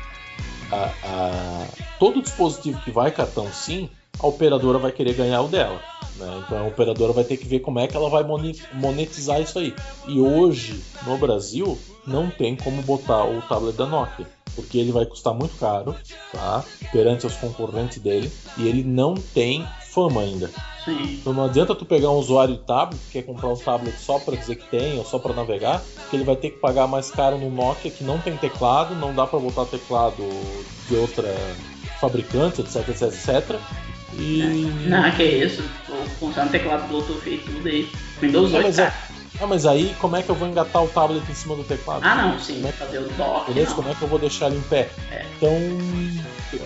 a, 0.70 0.90
a, 1.04 1.66
todo 1.98 2.22
dispositivo 2.22 2.80
que 2.80 2.90
vai 2.90 3.10
cartão 3.10 3.50
SIM, 3.52 3.88
a 4.18 4.26
operadora 4.26 4.78
vai 4.78 4.92
querer 4.92 5.14
ganhar 5.14 5.40
o 5.42 5.48
dela. 5.48 5.80
Né? 6.16 6.42
Então 6.44 6.58
a 6.58 6.66
operadora 6.66 7.12
vai 7.12 7.24
ter 7.24 7.36
que 7.36 7.46
ver 7.46 7.60
como 7.60 7.78
é 7.78 7.86
que 7.86 7.96
ela 7.96 8.08
vai 8.08 8.24
monetizar 8.72 9.40
isso 9.40 9.58
aí. 9.58 9.74
E 10.06 10.20
hoje, 10.20 10.80
no 11.06 11.16
Brasil, 11.18 11.78
não 12.06 12.30
tem 12.30 12.56
como 12.56 12.82
botar 12.82 13.24
o 13.24 13.42
tablet 13.42 13.76
da 13.76 13.86
Nokia. 13.86 14.26
Porque 14.54 14.78
ele 14.78 14.92
vai 14.92 15.04
custar 15.04 15.34
muito 15.34 15.56
caro, 15.58 15.96
tá? 16.30 16.64
Perante 16.92 17.26
os 17.26 17.34
concorrentes 17.34 17.98
dele. 17.98 18.30
E 18.56 18.68
ele 18.68 18.84
não 18.84 19.14
tem 19.14 19.66
fama 19.90 20.20
ainda. 20.20 20.48
Sim. 20.84 21.18
Então 21.20 21.32
não 21.32 21.44
adianta 21.44 21.74
tu 21.74 21.84
pegar 21.84 22.10
um 22.10 22.16
usuário 22.16 22.54
de 22.54 22.60
tablet 22.62 23.00
que 23.06 23.12
quer 23.12 23.22
comprar 23.22 23.48
um 23.48 23.56
tablet 23.56 23.96
só 23.98 24.18
para 24.18 24.36
dizer 24.36 24.56
que 24.56 24.68
tem 24.68 24.98
ou 24.98 25.04
só 25.04 25.18
para 25.18 25.32
navegar, 25.32 25.82
que 26.10 26.16
ele 26.16 26.24
vai 26.24 26.36
ter 26.36 26.50
que 26.50 26.58
pagar 26.58 26.86
mais 26.86 27.10
caro 27.10 27.38
no 27.38 27.50
Nokia 27.50 27.90
que 27.90 28.04
não 28.04 28.18
tem 28.18 28.36
teclado, 28.36 28.94
não 28.94 29.14
dá 29.14 29.26
para 29.26 29.38
botar 29.38 29.64
teclado 29.64 30.22
de 30.88 30.96
outra 30.96 31.34
fabricante, 32.00 32.60
etc, 32.60 32.88
etc, 32.88 33.02
etc. 33.02 33.58
E... 34.18 34.70
Não, 34.86 35.10
que 35.12 35.22
é 35.22 35.44
isso. 35.44 35.62
Funciona 36.20 36.50
teclado 36.50 36.86
Bluetooth 36.88 37.28
e 37.28 37.38
tudo 37.38 37.66
aí. 37.66 37.88
Windows 38.20 38.52
8, 38.52 38.62
mas, 38.64 38.78
é... 38.78 38.92
ah, 39.40 39.46
mas 39.46 39.66
aí 39.66 39.94
como 39.98 40.16
é 40.16 40.22
que 40.22 40.30
eu 40.30 40.34
vou 40.34 40.48
engatar 40.48 40.82
o 40.82 40.88
tablet 40.88 41.28
em 41.28 41.34
cima 41.34 41.56
do 41.56 41.64
teclado? 41.64 42.04
Ah, 42.04 42.14
não, 42.14 42.38
sim. 42.38 42.54
Como 42.54 42.68
é 42.68 42.72
que... 42.72 42.78
fazer 42.78 42.98
o 42.98 43.08
dock. 43.10 43.52
Beleza? 43.52 43.74
Como 43.74 43.88
é 43.88 43.94
que 43.94 44.02
eu 44.02 44.08
vou 44.08 44.18
deixar 44.18 44.46
ele 44.46 44.58
em 44.58 44.62
pé? 44.62 44.90
É. 45.10 45.26
Então, 45.36 45.52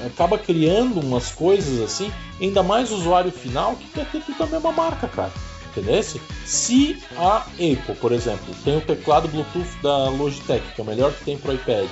acaba 0.06 0.38
criando 0.38 1.00
umas 1.00 1.30
coisas 1.32 1.80
assim, 1.80 2.12
ainda 2.40 2.62
mais 2.62 2.90
o 2.90 2.96
usuário 2.96 3.32
final 3.32 3.74
que 3.76 3.86
quer 3.88 4.06
ter 4.10 4.22
tudo 4.22 4.38
da 4.38 4.46
mesma 4.46 4.72
marca, 4.72 5.08
cara. 5.08 5.32
Entendeu? 5.70 6.02
Se 6.44 7.02
a 7.16 7.36
Apple, 7.36 7.94
por 8.00 8.12
exemplo, 8.12 8.54
tem 8.64 8.76
o 8.76 8.80
teclado 8.80 9.28
Bluetooth 9.28 9.70
da 9.82 10.08
Logitech, 10.08 10.64
que 10.74 10.80
é 10.80 10.84
o 10.84 10.86
melhor 10.86 11.12
que 11.12 11.24
tem 11.24 11.38
para 11.38 11.52
o 11.52 11.54
iPad, 11.54 11.88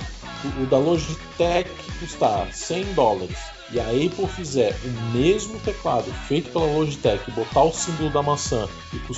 o 0.60 0.66
da 0.66 0.78
Logitech 0.78 1.70
custa 2.00 2.48
100 2.50 2.94
dólares 2.94 3.55
e 3.72 3.80
a 3.80 3.88
Apple 3.88 4.26
fizer 4.28 4.76
o 4.84 5.12
mesmo 5.16 5.58
teclado 5.60 6.10
feito 6.26 6.50
pela 6.50 6.66
Logitech, 6.66 7.30
botar 7.32 7.64
o 7.64 7.72
símbolo 7.72 8.10
da 8.10 8.22
maçã 8.22 8.68
e, 8.92 8.98
co 9.00 9.12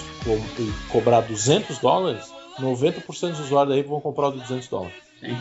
e 0.59 0.89
cobrar 0.91 1.21
200 1.23 1.79
dólares, 1.79 2.33
90% 2.59 3.31
dos 3.31 3.41
usuários 3.41 3.75
da 3.75 3.81
Apple 3.81 3.91
vão 3.91 4.01
comprar 4.01 4.29
o 4.29 4.33
de 4.33 4.41
200 4.41 4.69
dólares. 4.69 4.95
Sim. 5.21 5.37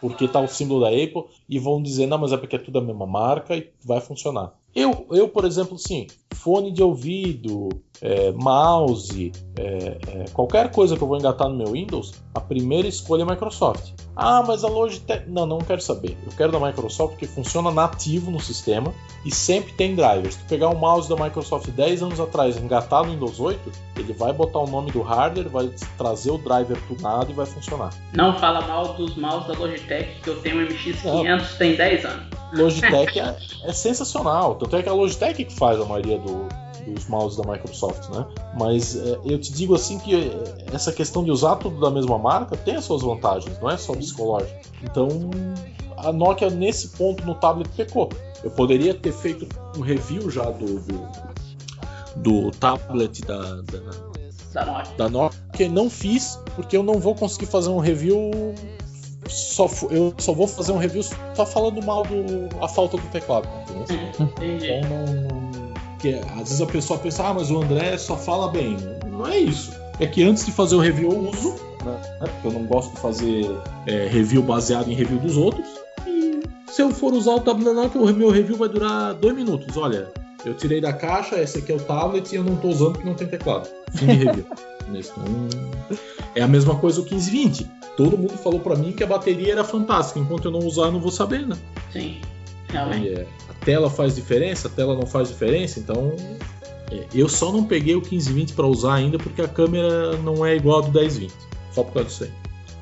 Porque 0.00 0.26
tá 0.26 0.40
o 0.40 0.48
símbolo 0.48 0.80
da 0.80 0.88
Apple 0.88 1.24
e 1.48 1.58
vão 1.58 1.82
dizer, 1.82 2.06
não, 2.06 2.18
mas 2.18 2.32
é 2.32 2.36
porque 2.36 2.56
é 2.56 2.58
tudo 2.58 2.78
a 2.78 2.82
mesma 2.82 3.06
marca 3.06 3.56
e 3.56 3.70
vai 3.84 4.00
funcionar. 4.00 4.52
Eu, 4.74 5.06
eu 5.10 5.28
por 5.28 5.44
exemplo, 5.44 5.78
sim, 5.78 6.06
fone 6.32 6.70
de 6.70 6.82
ouvido, 6.82 7.68
é, 8.02 8.32
mouse, 8.32 9.32
é, 9.56 9.98
é, 10.08 10.24
qualquer 10.32 10.70
coisa 10.70 10.96
que 10.96 11.02
eu 11.02 11.08
vou 11.08 11.16
engatar 11.16 11.48
no 11.48 11.56
meu 11.56 11.72
Windows, 11.72 12.14
a 12.34 12.40
primeira 12.40 12.88
escolha 12.88 13.22
é 13.22 13.26
Microsoft. 13.26 13.92
Ah, 14.16 14.42
mas 14.46 14.64
a 14.64 14.68
Logitech. 14.68 15.28
Não, 15.28 15.46
não 15.46 15.58
quero 15.58 15.80
saber. 15.80 16.16
Eu 16.26 16.32
quero 16.36 16.52
da 16.52 16.60
Microsoft 16.60 17.12
porque 17.12 17.26
funciona 17.26 17.70
nativo 17.70 18.30
no 18.30 18.40
sistema 18.40 18.92
e 19.24 19.34
sempre 19.34 19.72
tem 19.72 19.94
drivers. 19.94 20.34
Se 20.34 20.40
tu 20.40 20.46
pegar 20.46 20.68
um 20.68 20.74
mouse 20.74 21.08
da 21.08 21.16
Microsoft 21.16 21.68
10 21.68 22.02
anos 22.02 22.20
atrás 22.20 22.56
engatar 22.56 23.04
no 23.04 23.12
Windows 23.12 23.40
8, 23.40 23.58
ele 23.96 24.12
vai 24.12 24.32
botar 24.32 24.58
o 24.58 24.66
nome 24.66 24.90
do 24.90 25.00
hardware, 25.00 25.48
vai 25.48 25.70
trazer 25.96 26.30
o 26.30 26.38
driver 26.38 26.78
tunado 26.86 27.30
e 27.30 27.34
vai 27.34 27.46
funcionar. 27.46 27.90
Não 28.12 28.38
fala 28.38 28.66
mal 28.66 28.94
dos 28.94 29.16
mouse 29.16 29.48
da 29.48 29.54
Logitech, 29.54 30.20
que 30.22 30.28
eu 30.28 30.40
tenho 30.40 30.58
um 30.58 30.66
MX500 30.66 31.04
não. 31.04 31.58
tem 31.58 31.76
10 31.76 32.04
anos. 32.04 32.26
Logitech 32.52 33.20
é, 33.20 33.36
é 33.64 33.72
sensacional. 33.72 34.56
Tanto 34.56 34.76
é 34.76 34.82
que 34.82 34.88
a 34.88 34.92
Logitech 34.92 35.44
que 35.44 35.54
faz 35.54 35.80
a 35.80 35.84
maioria 35.84 36.18
do, 36.18 36.46
dos 36.86 37.06
mouses 37.08 37.38
da 37.38 37.50
Microsoft, 37.50 38.08
né? 38.10 38.26
Mas 38.58 38.96
é, 38.96 39.18
eu 39.24 39.38
te 39.38 39.52
digo 39.52 39.74
assim 39.74 39.98
que 39.98 40.14
é, 40.14 40.74
essa 40.74 40.92
questão 40.92 41.24
de 41.24 41.30
usar 41.30 41.56
tudo 41.56 41.80
da 41.80 41.90
mesma 41.90 42.18
marca 42.18 42.56
tem 42.56 42.76
as 42.76 42.84
suas 42.84 43.02
vantagens, 43.02 43.58
não 43.60 43.70
é 43.70 43.76
só 43.76 43.94
psicológico. 43.94 44.58
Então 44.82 45.08
a 45.96 46.12
Nokia 46.12 46.50
nesse 46.50 46.88
ponto 46.88 47.24
no 47.24 47.34
tablet 47.34 47.68
pecou. 47.76 48.08
Eu 48.42 48.50
poderia 48.50 48.94
ter 48.94 49.12
feito 49.12 49.46
um 49.76 49.80
review 49.80 50.30
já 50.30 50.50
do, 50.50 50.80
do, 50.80 51.08
do 52.16 52.50
tablet 52.52 53.20
da, 53.22 53.40
da, 53.62 53.80
da 54.52 54.66
Nokia. 54.66 54.94
da 54.96 55.08
Nokia. 55.08 55.68
Não 55.70 55.90
fiz 55.90 56.38
porque 56.56 56.76
eu 56.76 56.82
não 56.82 56.98
vou 56.98 57.14
conseguir 57.14 57.46
fazer 57.46 57.68
um 57.68 57.78
review 57.78 58.30
só, 59.28 59.68
eu 59.90 60.14
só 60.18 60.32
vou 60.32 60.46
fazer 60.46 60.72
um 60.72 60.78
review 60.78 61.02
só 61.34 61.46
falando 61.46 61.82
mal 61.84 62.02
do 62.04 62.48
a 62.62 62.68
falta 62.68 62.96
do 62.96 63.06
teclado. 63.08 63.48
Entendi. 64.18 64.66
Então 64.66 64.88
não, 64.88 65.69
porque 66.00 66.18
às 66.32 66.48
vezes 66.48 66.60
a 66.62 66.66
pessoa 66.66 66.98
pensa, 66.98 67.28
ah, 67.28 67.34
mas 67.34 67.50
o 67.50 67.62
André 67.62 67.98
só 67.98 68.16
fala 68.16 68.50
bem. 68.50 68.78
Não 69.06 69.26
é 69.26 69.38
isso. 69.38 69.70
É 69.98 70.06
que 70.06 70.22
antes 70.22 70.46
de 70.46 70.52
fazer 70.52 70.74
o 70.74 70.78
review 70.78 71.12
eu 71.12 71.28
uso, 71.28 71.54
né? 71.84 72.00
Porque 72.20 72.48
eu 72.48 72.52
não 72.52 72.64
gosto 72.64 72.94
de 72.94 73.00
fazer 73.00 73.44
é, 73.86 74.06
review 74.06 74.42
baseado 74.42 74.90
em 74.90 74.94
review 74.94 75.18
dos 75.18 75.36
outros. 75.36 75.68
E 76.06 76.40
se 76.66 76.80
eu 76.80 76.90
for 76.90 77.12
usar 77.12 77.32
o 77.32 77.40
tablet, 77.40 77.68
o 77.94 78.14
meu 78.14 78.30
review 78.30 78.56
vai 78.56 78.70
durar 78.70 79.12
dois 79.12 79.34
minutos. 79.34 79.76
Olha, 79.76 80.08
eu 80.42 80.54
tirei 80.54 80.80
da 80.80 80.94
caixa, 80.94 81.38
esse 81.38 81.58
aqui 81.58 81.70
é 81.70 81.74
o 81.74 81.80
tablet 81.80 82.32
e 82.32 82.36
eu 82.36 82.44
não 82.44 82.54
estou 82.54 82.70
usando 82.70 82.92
porque 82.92 83.06
não 83.06 83.14
tem 83.14 83.26
teclado. 83.26 83.68
Fim 83.92 84.06
de 84.06 84.24
review. 84.24 84.46
é 86.34 86.40
a 86.40 86.48
mesma 86.48 86.76
coisa 86.76 87.02
o 87.02 87.04
1520. 87.04 87.70
Todo 87.94 88.16
mundo 88.16 88.38
falou 88.38 88.60
para 88.60 88.74
mim 88.74 88.92
que 88.92 89.04
a 89.04 89.06
bateria 89.06 89.52
era 89.52 89.64
fantástica. 89.64 90.18
Enquanto 90.18 90.46
eu 90.46 90.50
não 90.50 90.60
usar, 90.60 90.84
eu 90.84 90.92
não 90.92 91.00
vou 91.00 91.12
saber, 91.12 91.46
né? 91.46 91.56
Sim. 91.92 92.22
Realmente. 92.72 93.08
É, 93.08 93.26
a 93.48 93.64
tela 93.64 93.90
faz 93.90 94.14
diferença, 94.14 94.68
a 94.68 94.70
tela 94.70 94.94
não 94.94 95.06
faz 95.06 95.28
diferença, 95.28 95.78
então 95.80 96.14
é, 96.90 97.04
eu 97.14 97.28
só 97.28 97.52
não 97.52 97.64
peguei 97.64 97.94
o 97.94 98.00
1520 98.00 98.54
para 98.54 98.66
usar 98.66 98.94
ainda 98.94 99.18
porque 99.18 99.42
a 99.42 99.48
câmera 99.48 100.16
não 100.18 100.44
é 100.44 100.56
igual 100.56 100.78
a 100.78 100.86
do 100.86 100.92
1020. 100.92 101.32
Só 101.72 101.84
por 101.84 101.94
causa 101.94 102.08
disso 102.08 102.24
aí. 102.24 102.30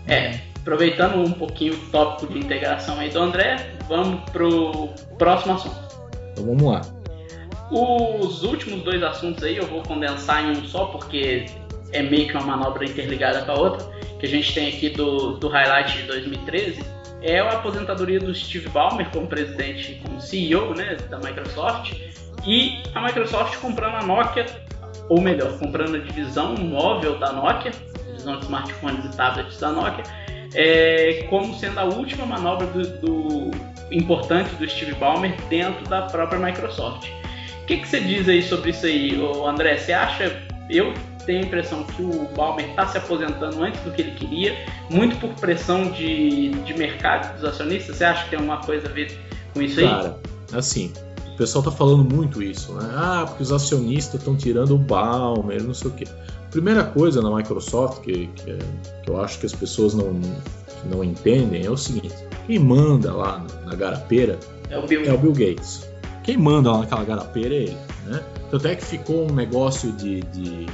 É, 0.07 0.41
aproveitando 0.57 1.19
um 1.19 1.33
pouquinho 1.33 1.75
o 1.75 1.79
tópico 1.91 2.33
de 2.33 2.39
integração 2.39 2.99
aí 2.99 3.11
do 3.11 3.21
André, 3.21 3.75
vamos 3.89 4.29
pro 4.31 4.89
próximo 5.19 5.55
assunto. 5.55 5.77
Então 6.33 6.47
vamos 6.47 6.63
lá. 6.63 6.81
Os 7.71 8.43
últimos 8.45 8.83
dois 8.83 9.03
assuntos 9.03 9.45
aí 9.45 9.59
eu 9.59 9.67
vou 9.67 9.83
condensar 9.83 10.43
em 10.45 10.53
um 10.53 10.65
só, 10.65 10.87
porque 10.87 11.47
é 11.93 12.03
meio 12.03 12.27
que 12.27 12.33
uma 12.33 12.57
manobra 12.57 12.85
interligada 12.85 13.45
com 13.45 13.53
a 13.53 13.59
outra, 13.59 13.87
que 14.19 14.25
a 14.25 14.29
gente 14.29 14.55
tem 14.55 14.69
aqui 14.69 14.89
do, 14.89 15.37
do 15.37 15.49
highlight 15.49 15.99
de 15.99 16.05
2013 16.05 16.98
é 17.23 17.41
a 17.41 17.51
aposentadoria 17.51 18.21
do 18.21 18.35
Steve 18.35 18.69
Ballmer 18.69 19.11
como 19.11 19.27
presidente, 19.27 20.01
como 20.05 20.21
CEO 20.21 20.75
né, 20.75 20.97
da 21.09 21.19
Microsoft, 21.19 21.95
e 22.47 22.83
a 22.95 23.03
Microsoft 23.03 23.59
comprando 23.59 23.97
a 23.97 24.03
Nokia, 24.03 24.47
ou 25.09 25.21
melhor, 25.21 25.59
comprando 25.59 25.97
a 25.97 25.99
divisão 25.99 26.55
móvel 26.55 27.19
da 27.19 27.33
Nokia, 27.33 27.73
divisão 28.07 28.39
de 28.39 28.45
smartphones 28.45 29.05
e 29.05 29.17
tablets 29.17 29.59
da 29.59 29.73
Nokia, 29.73 30.05
é, 30.55 31.27
como 31.29 31.55
sendo 31.55 31.79
a 31.79 31.85
última 31.85 32.25
manobra 32.25 32.67
do, 32.69 32.83
do, 32.99 33.51
importante 33.91 34.55
do 34.57 34.69
Steve 34.69 34.95
Ballmer 34.95 35.35
dentro 35.49 35.85
da 35.89 36.03
própria 36.03 36.39
Microsoft. 36.39 37.09
O 37.63 37.67
que, 37.67 37.79
que 37.79 37.89
você 37.89 38.01
diz 38.01 38.29
aí 38.29 38.43
sobre 38.43 38.71
isso 38.71 38.87
aí, 38.87 39.21
André? 39.47 39.77
Você 39.77 39.93
acha, 39.93 40.43
eu 40.69 40.93
tenho 41.25 41.43
a 41.43 41.47
impressão 41.47 41.85
que 41.85 42.03
o 42.03 42.29
Balmer 42.35 42.69
está 42.71 42.87
se 42.87 42.97
aposentando 42.97 43.63
antes 43.63 43.81
do 43.83 43.91
que 43.91 44.03
ele 44.03 44.13
queria, 44.13 44.57
muito 44.91 45.17
por 45.17 45.31
pressão 45.35 45.91
de, 45.91 46.51
de 46.51 46.75
mercado 46.75 47.35
dos 47.35 47.45
acionistas. 47.45 47.97
Você 47.97 48.05
acha 48.05 48.25
que 48.25 48.31
tem 48.31 48.39
alguma 48.39 48.59
coisa 48.59 48.89
a 48.89 48.91
ver 48.93 49.19
com 49.53 49.61
isso 49.61 49.81
aí? 49.81 49.87
Cara, 49.87 50.19
assim, 50.53 50.93
o 51.35 51.37
pessoal 51.37 51.63
tá 51.63 51.71
falando 51.71 52.15
muito 52.15 52.43
isso, 52.43 52.73
né? 52.73 52.91
Ah, 52.95 53.25
porque 53.27 53.43
os 53.43 53.53
acionistas 53.53 54.21
estão 54.21 54.37
tirando 54.37 54.75
o 54.75 54.79
Balmer, 54.79 55.63
não 55.63 55.75
sei 55.75 55.91
o 55.91 55.95
quê. 55.95 56.05
Primeira 56.51 56.83
coisa 56.83 57.21
na 57.21 57.35
Microsoft 57.35 58.01
que, 58.01 58.27
que, 58.29 58.59
que 59.03 59.11
eu 59.11 59.21
acho 59.21 59.39
que 59.39 59.45
as 59.45 59.53
pessoas 59.53 59.93
não, 59.93 60.19
não 60.91 61.05
entendem 61.05 61.65
é 61.65 61.71
o 61.71 61.77
seguinte: 61.77 62.15
quem 62.47 62.59
manda 62.59 63.13
lá 63.13 63.45
na, 63.67 63.75
garapeira 63.75 64.39
é 64.71 64.79
o, 64.79 64.87
Bill. 64.87 65.05
é 65.05 65.13
o 65.13 65.19
Bill 65.19 65.33
Gates. 65.33 65.87
Quem 66.23 66.39
manda 66.39 66.73
lá 66.73 66.79
naquela 66.79 67.05
garapeira 67.05 67.55
é 67.55 67.59
ele, 67.59 67.77
né? 68.07 68.25
Tanto 68.51 68.67
é 68.67 68.75
que 68.75 68.85
ficou 68.85 69.31
um 69.31 69.35
negócio 69.35 69.93
de, 69.93 70.23
de 70.23 70.67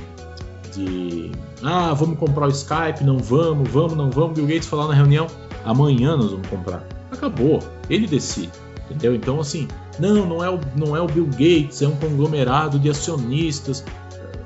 de 0.75 1.31
ah, 1.63 1.95
vamos 1.95 2.19
comprar 2.19 2.47
o 2.47 2.51
Skype, 2.51 3.05
não 3.05 3.19
vamos, 3.19 3.69
vamos, 3.71 3.97
não 3.97 4.11
vamos. 4.11 4.35
Bill 4.35 4.47
Gates 4.47 4.67
falar 4.67 4.89
na 4.89 4.95
reunião, 4.95 5.27
amanhã 5.65 6.17
nós 6.17 6.31
vamos 6.33 6.49
comprar. 6.49 6.85
Acabou, 7.11 7.61
ele 7.89 8.07
decide, 8.07 8.53
entendeu? 8.87 9.15
Então 9.15 9.41
assim, 9.41 9.69
não, 9.99 10.27
não 10.27 10.45
é 10.45 10.51
o, 10.51 10.59
não 10.77 10.97
é 10.97 11.01
o 11.01 11.07
Bill 11.07 11.27
Gates, 11.27 11.81
é 11.83 11.89
um 11.89 11.97
conglomerado 11.97 12.79
de 12.79 12.91
acionistas. 12.91 13.85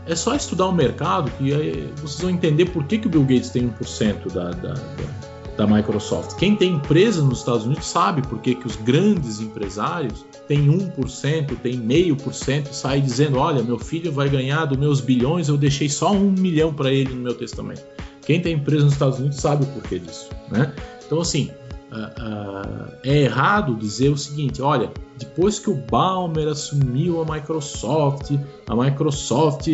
É 0.06 0.14
só 0.14 0.34
estudar 0.34 0.66
o 0.66 0.72
mercado 0.72 1.30
que 1.32 1.92
vocês 2.00 2.20
vão 2.20 2.30
entender 2.30 2.66
por 2.66 2.84
que, 2.84 2.98
que 2.98 3.06
o 3.06 3.10
Bill 3.10 3.22
Gates 3.22 3.50
tem 3.50 3.68
1% 3.68 4.32
da, 4.32 4.50
da, 4.50 4.72
da 4.72 5.27
da 5.58 5.66
Microsoft. 5.66 6.36
Quem 6.36 6.54
tem 6.54 6.74
empresa 6.74 7.20
nos 7.20 7.40
Estados 7.40 7.66
Unidos 7.66 7.84
sabe 7.84 8.22
por 8.22 8.38
que, 8.38 8.54
que 8.54 8.66
os 8.66 8.76
grandes 8.76 9.40
empresários 9.40 10.24
têm 10.46 10.68
1%, 10.68 11.58
têm 11.58 11.76
meio 11.76 12.16
por 12.16 12.32
cento, 12.32 12.72
sai 12.72 13.00
dizendo: 13.00 13.38
olha, 13.38 13.60
meu 13.60 13.78
filho 13.78 14.12
vai 14.12 14.28
ganhar 14.28 14.66
dos 14.66 14.78
meus 14.78 15.00
bilhões, 15.00 15.48
eu 15.48 15.56
deixei 15.56 15.88
só 15.88 16.12
um 16.12 16.30
milhão 16.30 16.72
para 16.72 16.92
ele 16.92 17.12
no 17.12 17.20
meu 17.20 17.34
testamento. 17.34 17.82
Quem 18.24 18.40
tem 18.40 18.54
empresa 18.54 18.84
nos 18.84 18.92
Estados 18.92 19.18
Unidos 19.18 19.38
sabe 19.38 19.64
o 19.64 19.66
porquê 19.66 19.98
disso. 19.98 20.30
Né? 20.48 20.72
Então, 21.04 21.20
assim, 21.20 21.50
uh, 21.90 21.96
uh, 21.96 22.92
é 23.02 23.22
errado 23.22 23.74
dizer 23.74 24.10
o 24.10 24.16
seguinte: 24.16 24.62
olha, 24.62 24.92
depois 25.18 25.58
que 25.58 25.70
o 25.70 25.74
Balmer 25.74 26.46
assumiu 26.46 27.20
a 27.20 27.34
Microsoft, 27.34 28.30
a 28.64 28.76
Microsoft 28.76 29.66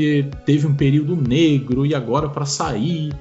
teve 0.47 0.67
um 0.67 0.75
período 0.75 1.15
negro 1.15 1.85
e 1.85 1.95
agora 1.95 2.27
para 2.27 2.47
sair 2.47 3.13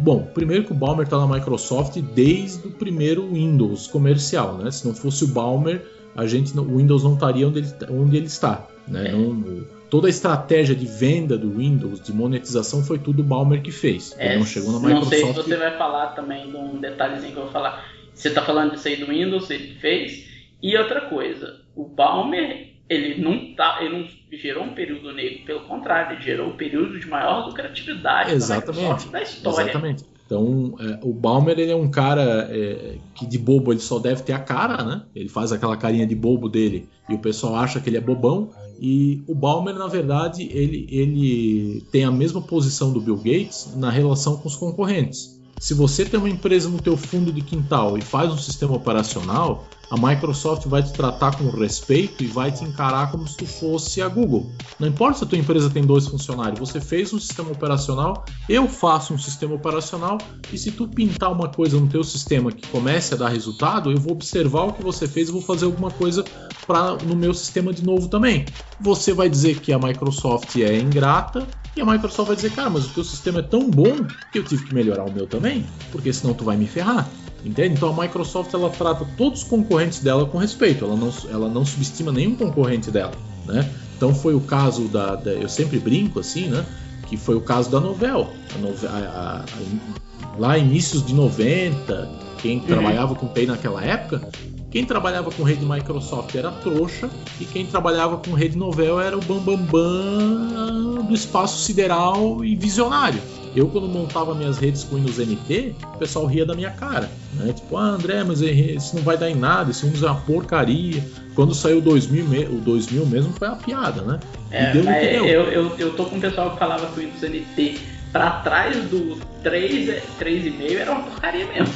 Bom, 0.00 0.24
primeiro 0.32 0.64
que 0.64 0.72
o 0.72 0.74
Balmer 0.74 1.04
está 1.04 1.18
na 1.18 1.26
Microsoft 1.26 1.98
desde 2.14 2.66
o 2.66 2.70
primeiro 2.70 3.30
Windows 3.32 3.86
comercial, 3.86 4.56
né? 4.56 4.70
Se 4.70 4.86
não 4.86 4.94
fosse 4.94 5.24
o 5.24 5.28
Balmer, 5.28 5.84
a 6.16 6.26
gente, 6.26 6.58
o 6.58 6.76
Windows 6.76 7.04
não 7.04 7.14
estaria 7.14 7.46
onde 7.46 7.58
ele, 7.58 7.68
onde 7.90 8.16
ele 8.16 8.26
está, 8.26 8.66
né? 8.88 9.12
Não, 9.12 9.64
toda 9.90 10.06
a 10.06 10.10
estratégia 10.10 10.74
de 10.74 10.86
venda 10.86 11.36
do 11.36 11.50
Windows, 11.50 12.00
de 12.00 12.12
monetização, 12.12 12.82
foi 12.82 12.98
tudo 12.98 13.20
o 13.20 13.24
Balmer 13.24 13.60
que 13.60 13.70
fez. 13.70 14.14
É, 14.18 14.38
não 14.38 14.46
chegou 14.46 14.72
na 14.72 14.78
Microsoft. 14.78 15.10
Não 15.10 15.18
sei 15.18 15.26
se 15.26 15.32
você 15.34 15.56
vai 15.56 15.76
falar 15.76 16.08
também 16.08 16.50
de 16.50 16.56
um 16.56 16.80
detalhezinho 16.80 17.32
que 17.32 17.38
eu 17.38 17.44
vou 17.44 17.52
falar. 17.52 17.84
Você 18.14 18.28
está 18.28 18.42
falando 18.42 18.72
disso 18.72 18.88
aí 18.88 18.96
do 18.96 19.06
Windows, 19.06 19.50
ele 19.50 19.74
fez. 19.80 20.26
E 20.62 20.76
outra 20.76 21.02
coisa, 21.02 21.60
o 21.74 21.84
Balmer 21.84 22.69
ele 22.90 23.22
não 23.22 23.54
tá, 23.54 23.78
ele 23.80 23.98
não 23.98 24.08
gerou 24.36 24.64
um 24.64 24.74
período 24.74 25.12
negro, 25.12 25.44
pelo 25.46 25.60
contrário, 25.60 26.16
ele 26.16 26.22
gerou 26.22 26.48
um 26.48 26.56
período 26.56 26.98
de 26.98 27.06
maior 27.06 27.46
lucratividade 27.46 28.32
Exatamente. 28.32 29.08
da 29.08 29.22
história. 29.22 29.70
Exatamente. 29.70 30.04
Então, 30.26 30.74
é, 30.78 30.98
o 31.02 31.12
Balmer 31.12 31.58
ele 31.58 31.70
é 31.70 31.76
um 31.76 31.90
cara 31.90 32.48
é, 32.50 32.96
que 33.14 33.26
de 33.26 33.38
bobo 33.38 33.72
ele 33.72 33.80
só 33.80 33.98
deve 33.98 34.22
ter 34.22 34.32
a 34.32 34.38
cara, 34.40 34.84
né? 34.84 35.02
Ele 35.14 35.28
faz 35.28 35.52
aquela 35.52 35.76
carinha 35.76 36.06
de 36.06 36.14
bobo 36.14 36.48
dele 36.48 36.88
e 37.08 37.14
o 37.14 37.18
pessoal 37.18 37.56
acha 37.56 37.80
que 37.80 37.88
ele 37.88 37.96
é 37.96 38.00
bobão. 38.00 38.50
E 38.80 39.22
o 39.26 39.34
Balmer, 39.34 39.74
na 39.74 39.86
verdade, 39.86 40.48
ele, 40.52 40.86
ele 40.90 41.84
tem 41.92 42.04
a 42.04 42.10
mesma 42.10 42.40
posição 42.40 42.92
do 42.92 43.00
Bill 43.00 43.16
Gates 43.16 43.74
na 43.76 43.90
relação 43.90 44.36
com 44.36 44.48
os 44.48 44.56
concorrentes. 44.56 45.39
Se 45.58 45.74
você 45.74 46.04
tem 46.04 46.18
uma 46.18 46.28
empresa 46.28 46.68
no 46.68 46.80
teu 46.80 46.96
fundo 46.96 47.32
de 47.32 47.40
quintal 47.42 47.98
e 47.98 48.00
faz 48.00 48.32
um 48.32 48.38
sistema 48.38 48.74
operacional, 48.74 49.66
a 49.90 49.96
Microsoft 49.96 50.66
vai 50.66 50.82
te 50.84 50.92
tratar 50.92 51.36
com 51.36 51.50
respeito 51.50 52.22
e 52.22 52.26
vai 52.28 52.52
te 52.52 52.64
encarar 52.64 53.10
como 53.10 53.26
se 53.26 53.36
tu 53.36 53.44
fosse 53.44 54.00
a 54.00 54.08
Google. 54.08 54.48
Não 54.78 54.86
importa 54.86 55.18
se 55.18 55.24
a 55.24 55.26
tua 55.26 55.38
empresa 55.38 55.68
tem 55.68 55.84
dois 55.84 56.06
funcionários, 56.06 56.60
você 56.60 56.80
fez 56.80 57.12
um 57.12 57.18
sistema 57.18 57.50
operacional, 57.50 58.24
eu 58.48 58.68
faço 58.68 59.12
um 59.12 59.18
sistema 59.18 59.56
operacional 59.56 60.18
e 60.52 60.56
se 60.56 60.70
tu 60.70 60.86
pintar 60.86 61.32
uma 61.32 61.48
coisa 61.48 61.78
no 61.78 61.88
teu 61.88 62.04
sistema 62.04 62.52
que 62.52 62.68
comece 62.68 63.14
a 63.14 63.16
dar 63.16 63.30
resultado, 63.30 63.90
eu 63.90 63.98
vou 63.98 64.12
observar 64.12 64.62
o 64.62 64.72
que 64.72 64.82
você 64.82 65.08
fez 65.08 65.28
e 65.28 65.32
vou 65.32 65.42
fazer 65.42 65.64
alguma 65.64 65.90
coisa 65.90 66.24
para 66.66 66.94
no 67.04 67.16
meu 67.16 67.34
sistema 67.34 67.72
de 67.72 67.84
novo 67.84 68.06
também. 68.06 68.44
Você 68.80 69.12
vai 69.12 69.28
dizer 69.28 69.58
que 69.58 69.72
a 69.72 69.78
Microsoft 69.78 70.54
é 70.56 70.78
ingrata 70.78 71.48
e 71.76 71.80
a 71.80 71.84
Microsoft 71.84 72.26
vai 72.26 72.36
dizer, 72.36 72.52
cara, 72.52 72.68
mas 72.68 72.86
o 72.86 72.88
teu 72.90 73.04
sistema 73.04 73.38
é 73.40 73.42
tão 73.42 73.70
bom 73.70 74.04
que 74.32 74.38
eu 74.38 74.44
tive 74.44 74.64
que 74.64 74.74
melhorar 74.74 75.04
o 75.04 75.12
meu 75.12 75.26
também, 75.26 75.64
porque 75.92 76.12
senão 76.12 76.34
tu 76.34 76.44
vai 76.44 76.56
me 76.56 76.66
ferrar. 76.66 77.08
Entende? 77.44 77.74
Então 77.74 77.88
a 77.88 78.02
Microsoft 78.02 78.52
ela 78.52 78.68
trata 78.68 79.06
todos 79.16 79.42
os 79.42 79.48
concorrentes 79.48 80.00
dela 80.00 80.26
com 80.26 80.36
respeito, 80.36 80.84
ela 80.84 80.96
não, 80.96 81.12
ela 81.30 81.48
não 81.48 81.64
subestima 81.64 82.12
nenhum 82.12 82.34
concorrente 82.34 82.90
dela, 82.90 83.14
né? 83.46 83.70
Então 83.96 84.14
foi 84.14 84.34
o 84.34 84.40
caso 84.40 84.88
da, 84.88 85.14
da 85.16 85.30
eu 85.30 85.48
sempre 85.48 85.78
brinco 85.78 86.20
assim, 86.20 86.48
né? 86.48 86.66
Que 87.08 87.16
foi 87.16 87.36
o 87.36 87.40
caso 87.40 87.70
da 87.70 87.80
Novel, 87.80 88.30
a 88.54 88.58
Novel 88.58 88.90
a, 88.90 88.96
a, 88.96 90.38
lá 90.38 90.58
inícios 90.58 91.04
de 91.04 91.14
90, 91.14 92.10
quem 92.42 92.58
uhum. 92.58 92.66
trabalhava 92.66 93.14
com 93.14 93.26
TI 93.28 93.46
naquela 93.46 93.82
época, 93.82 94.28
quem 94.70 94.84
trabalhava 94.84 95.30
com 95.30 95.42
rede 95.42 95.64
Microsoft 95.64 96.34
era 96.34 96.50
trouxa 96.50 97.10
e 97.40 97.44
quem 97.44 97.66
trabalhava 97.66 98.18
com 98.18 98.32
rede 98.32 98.56
Novel 98.56 99.00
era 99.00 99.18
o 99.18 99.20
bambambam 99.20 99.66
bam, 99.66 100.94
bam 100.94 101.04
do 101.04 101.14
espaço 101.14 101.64
sideral 101.64 102.44
e 102.44 102.54
visionário. 102.54 103.20
Eu, 103.54 103.66
quando 103.66 103.88
montava 103.88 104.32
minhas 104.32 104.58
redes 104.58 104.84
com 104.84 104.94
Windows 104.94 105.18
NT, 105.18 105.74
o 105.94 105.98
pessoal 105.98 106.24
ria 106.26 106.46
da 106.46 106.54
minha 106.54 106.70
cara. 106.70 107.10
Né? 107.34 107.52
Tipo, 107.52 107.76
ah, 107.76 107.88
André, 107.88 108.22
mas 108.22 108.40
isso 108.40 108.94
não 108.94 109.02
vai 109.02 109.18
dar 109.18 109.28
em 109.28 109.34
nada, 109.34 109.72
esse 109.72 109.84
Windows 109.84 110.04
é 110.04 110.06
uma 110.06 110.20
porcaria. 110.20 111.04
Quando 111.34 111.52
saiu 111.52 111.78
o 111.78 111.80
2000, 111.80 112.48
o 112.48 112.60
2000 112.60 113.06
mesmo 113.06 113.32
foi 113.32 113.48
uma 113.48 113.56
piada, 113.56 114.02
né? 114.02 114.20
É, 114.52 115.18
eu, 115.18 115.24
eu, 115.24 115.78
eu 115.78 115.94
tô 115.94 116.04
com 116.04 116.16
o 116.16 116.20
pessoal 116.20 116.52
que 116.52 116.58
falava 116.60 116.86
que 116.86 117.00
o 117.00 117.02
Windows 117.02 117.22
NT 117.22 117.80
pra 118.12 118.30
trás 118.42 118.76
do 118.88 119.18
3, 119.42 120.02
3,5 120.20 120.76
era 120.76 120.92
uma 120.92 121.02
porcaria 121.02 121.46
mesmo. 121.46 121.74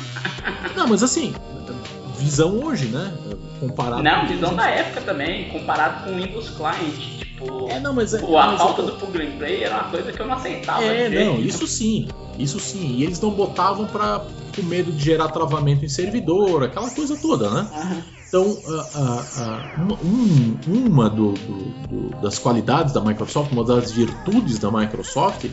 Não, 0.76 0.86
mas 0.86 1.03
assim, 1.03 1.34
visão 2.25 2.59
hoje, 2.64 2.87
né? 2.87 3.12
Comparado 3.61 4.03
Não, 4.03 4.27
visão 4.27 4.55
da 4.55 4.68
época 4.68 5.03
também, 5.03 5.49
comparado 5.51 6.05
com 6.05 6.11
o 6.11 6.16
Windows 6.16 6.51
Client. 6.51 7.18
Tipo, 7.18 7.68
é, 7.70 7.81
não, 7.81 7.93
mas 7.93 8.14
é, 8.14 8.18
a 8.18 8.57
falta 8.57 8.83
do 8.83 8.93
plug 8.93 9.20
and 9.20 9.37
play 9.39 9.64
era 9.64 9.75
uma 9.75 9.91
coisa 9.91 10.12
que 10.12 10.20
eu 10.20 10.27
não 10.27 10.35
aceitava. 10.35 10.85
É, 10.85 11.09
não, 11.25 11.39
isso 11.39 11.66
sim. 11.66 12.09
Isso 12.39 12.59
sim. 12.59 12.97
E 12.97 13.05
eles 13.05 13.20
não 13.20 13.31
botavam 13.31 13.87
para 13.87 14.25
com 14.55 14.62
medo 14.62 14.93
de 14.93 15.05
gerar 15.05 15.29
travamento 15.29 15.85
em 15.85 15.89
servidor, 15.89 16.62
aquela 16.62 16.91
coisa 16.91 17.16
toda, 17.16 17.51
né? 17.51 17.68
Uhum. 17.72 18.03
Então, 18.29 18.43
uh, 18.43 18.57
uh, 18.57 19.93
uh, 19.93 19.99
um, 20.05 20.89
uma 20.89 21.11
do, 21.11 21.33
do, 21.33 21.89
do, 21.89 22.20
das 22.20 22.39
qualidades 22.39 22.93
da 22.93 23.01
Microsoft, 23.01 23.53
uma 23.53 23.64
das 23.64 23.93
virtudes 23.93 24.59
da 24.59 24.70
Microsoft, 24.70 25.47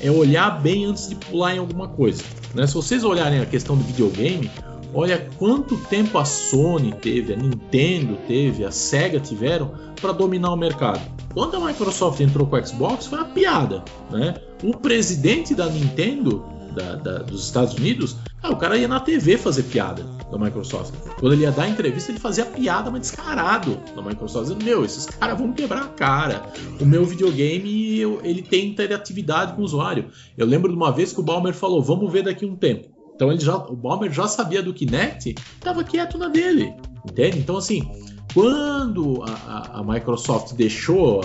é 0.00 0.10
olhar 0.10 0.50
bem 0.60 0.84
antes 0.84 1.08
de 1.08 1.14
pular 1.14 1.54
em 1.54 1.58
alguma 1.58 1.88
coisa. 1.88 2.22
Né? 2.54 2.66
Se 2.66 2.74
vocês 2.74 3.04
olharem 3.04 3.40
a 3.40 3.46
questão 3.46 3.76
do 3.76 3.84
videogame, 3.84 4.50
olha 4.94 5.28
quanto 5.38 5.76
tempo 5.76 6.18
a 6.18 6.24
Sony 6.24 6.92
teve, 6.92 7.32
a 7.32 7.36
Nintendo 7.36 8.18
teve, 8.26 8.64
a 8.64 8.70
Sega 8.70 9.20
tiveram 9.20 9.72
para 10.00 10.12
dominar 10.12 10.52
o 10.52 10.56
mercado. 10.56 11.00
Quando 11.32 11.56
a 11.56 11.60
Microsoft 11.60 12.20
entrou 12.20 12.46
com 12.46 12.56
o 12.56 12.66
Xbox, 12.66 13.06
foi 13.06 13.18
uma 13.18 13.28
piada. 13.28 13.82
Né? 14.10 14.34
O 14.62 14.76
presidente 14.76 15.54
da 15.54 15.66
Nintendo, 15.66 16.44
da, 16.74 16.96
da, 16.96 17.18
dos 17.18 17.44
Estados 17.44 17.74
Unidos, 17.74 18.16
ah, 18.42 18.50
o 18.50 18.56
cara 18.56 18.76
ia 18.76 18.88
na 18.88 18.98
TV 18.98 19.38
fazer 19.38 19.62
piada 19.62 20.04
da 20.30 20.36
Microsoft. 20.36 20.92
Quando 21.20 21.32
ele 21.32 21.42
ia 21.42 21.52
dar 21.52 21.68
entrevista, 21.68 22.10
ele 22.10 22.18
fazia 22.18 22.44
piada, 22.44 22.90
mas 22.90 23.02
descarado 23.02 23.78
da 23.94 24.02
Microsoft, 24.02 24.48
dizendo: 24.48 24.64
Meu, 24.64 24.84
esses 24.84 25.06
caras 25.06 25.38
vão 25.38 25.52
quebrar 25.52 25.82
a 25.82 25.88
cara. 25.88 26.42
O 26.80 26.84
meu 26.84 27.04
videogame 27.04 28.00
ele 28.24 28.42
tem 28.42 28.70
interatividade 28.70 29.54
com 29.54 29.62
o 29.62 29.64
usuário. 29.64 30.06
Eu 30.36 30.46
lembro 30.46 30.70
de 30.70 30.76
uma 30.76 30.90
vez 30.90 31.12
que 31.12 31.20
o 31.20 31.22
Balmer 31.22 31.54
falou: 31.54 31.80
Vamos 31.82 32.12
ver 32.12 32.24
daqui 32.24 32.44
um 32.44 32.56
tempo. 32.56 32.88
Então 33.22 33.30
ele 33.30 33.40
já, 33.40 33.54
o 33.54 33.76
Balmer 33.76 34.10
já 34.10 34.26
sabia 34.26 34.60
do 34.60 34.74
Kinect, 34.74 35.36
estava 35.54 35.84
quieto 35.84 36.18
na 36.18 36.26
dele, 36.26 36.74
entende? 37.08 37.38
Então 37.38 37.56
assim, 37.56 37.88
quando 38.34 39.22
a, 39.22 39.78
a, 39.78 39.84
Microsoft 39.84 40.54
deixou, 40.54 41.20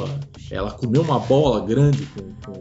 ela 0.52 0.70
comeu 0.70 1.02
uma 1.02 1.18
bola 1.18 1.66
grande 1.66 2.08
com, 2.46 2.52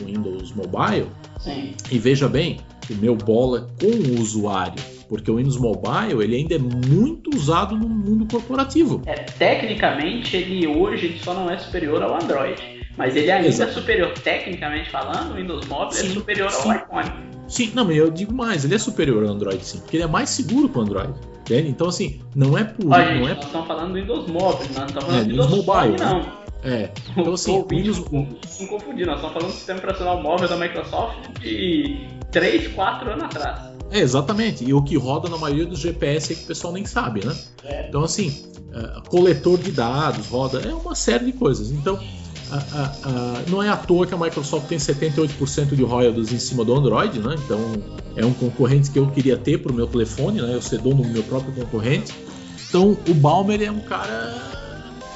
o 0.00 0.06
Windows 0.06 0.50
Mobile, 0.54 1.08
Sim. 1.38 1.74
e 1.90 1.98
veja 1.98 2.26
bem, 2.26 2.58
comeu 2.88 3.14
bola 3.14 3.68
com 3.78 3.86
o 3.86 4.18
usuário, 4.18 4.82
porque 5.10 5.30
o 5.30 5.36
Windows 5.36 5.58
Mobile 5.58 6.22
ele 6.24 6.36
ainda 6.36 6.54
é 6.54 6.58
muito 6.58 7.36
usado 7.36 7.76
no 7.76 7.86
mundo 7.86 8.26
corporativo. 8.30 9.02
É, 9.04 9.12
tecnicamente, 9.12 10.38
ele 10.38 10.66
hoje 10.66 11.04
ele 11.04 11.18
só 11.18 11.34
não 11.34 11.50
é 11.50 11.58
superior 11.58 12.02
ao 12.02 12.14
Android, 12.14 12.62
mas 12.96 13.14
ele 13.14 13.30
ainda 13.30 13.48
Exato. 13.48 13.72
é 13.72 13.74
superior, 13.74 14.14
tecnicamente 14.14 14.88
falando, 14.88 15.32
o 15.32 15.36
Windows 15.36 15.66
Mobile 15.66 16.00
é 16.00 16.02
sim, 16.02 16.08
é 16.08 16.14
superior 16.14 16.50
sim. 16.50 16.70
ao 16.70 16.76
iPhone. 16.76 17.35
Sim, 17.48 17.72
não, 17.74 17.84
mas 17.84 17.96
eu 17.96 18.10
digo 18.10 18.34
mais, 18.34 18.64
ele 18.64 18.74
é 18.74 18.78
superior 18.78 19.24
ao 19.24 19.30
Android, 19.30 19.64
sim, 19.64 19.78
porque 19.78 19.96
ele 19.96 20.04
é 20.04 20.08
mais 20.08 20.30
seguro 20.30 20.68
que 20.68 20.78
o 20.78 20.80
Android. 20.80 21.14
Entende? 21.40 21.68
Então, 21.68 21.88
assim, 21.88 22.20
não 22.34 22.58
é 22.58 22.64
por. 22.64 22.92
Olha, 22.92 23.14
não 23.14 23.28
gente, 23.28 23.30
é... 23.30 23.34
nós 23.34 23.44
estamos 23.44 23.66
falando 23.68 23.88
do 23.92 23.94
Windows 23.94 24.26
Mobile, 24.26 24.68
nós 24.68 24.76
não 24.76 24.86
estamos 24.86 25.04
falando 25.04 25.20
é, 25.20 25.24
do 25.24 25.30
Windows, 25.30 25.46
Windows 25.46 25.66
Mobile, 25.66 25.96
não. 25.98 26.18
Né? 26.20 26.32
É, 26.64 26.90
então 27.16 27.32
assim, 27.34 27.56
o 27.56 27.66
Windows... 27.68 27.98
Não 28.10 28.66
confundir, 28.66 29.06
nós 29.06 29.16
estamos 29.16 29.34
falando 29.34 29.52
do 29.52 29.56
sistema 29.56 29.78
operacional 29.78 30.20
móvel 30.20 30.48
da 30.48 30.56
Microsoft 30.56 31.38
de 31.40 32.08
3, 32.32 32.68
4 32.74 33.10
anos 33.10 33.22
atrás. 33.22 33.76
É, 33.90 34.00
exatamente. 34.00 34.64
E 34.64 34.74
o 34.74 34.82
que 34.82 34.96
roda 34.96 35.28
na 35.28 35.38
maioria 35.38 35.66
dos 35.66 35.78
GPS 35.78 36.32
é 36.32 36.36
que 36.36 36.42
o 36.42 36.46
pessoal 36.46 36.72
nem 36.72 36.84
sabe, 36.84 37.24
né? 37.24 37.36
É. 37.62 37.86
Então, 37.88 38.02
assim, 38.02 38.50
uh, 38.74 39.08
coletor 39.08 39.58
de 39.58 39.70
dados 39.70 40.26
roda, 40.26 40.60
é 40.68 40.74
uma 40.74 40.96
série 40.96 41.26
de 41.26 41.32
coisas. 41.32 41.70
Então, 41.70 41.98
não 43.48 43.62
é 43.62 43.68
à 43.68 43.76
toa 43.76 44.06
que 44.06 44.14
a 44.14 44.16
Microsoft 44.16 44.66
tem 44.68 44.78
78% 44.78 45.74
de 45.74 45.82
royalties 45.82 46.32
em 46.32 46.38
cima 46.38 46.64
do 46.64 46.74
Android, 46.74 47.18
né? 47.18 47.34
Então 47.44 47.60
é 48.14 48.24
um 48.24 48.32
concorrente 48.32 48.90
que 48.90 48.98
eu 48.98 49.08
queria 49.08 49.36
ter 49.36 49.58
para 49.58 49.72
o 49.72 49.74
meu 49.74 49.86
telefone, 49.86 50.40
né? 50.40 50.54
Eu 50.54 50.62
ser 50.62 50.78
dono 50.78 51.02
do 51.02 51.08
meu 51.08 51.22
próprio 51.24 51.52
concorrente. 51.52 52.14
Então 52.68 52.96
o 53.08 53.14
Balmer 53.14 53.62
é 53.62 53.70
um 53.70 53.80
cara 53.80 54.56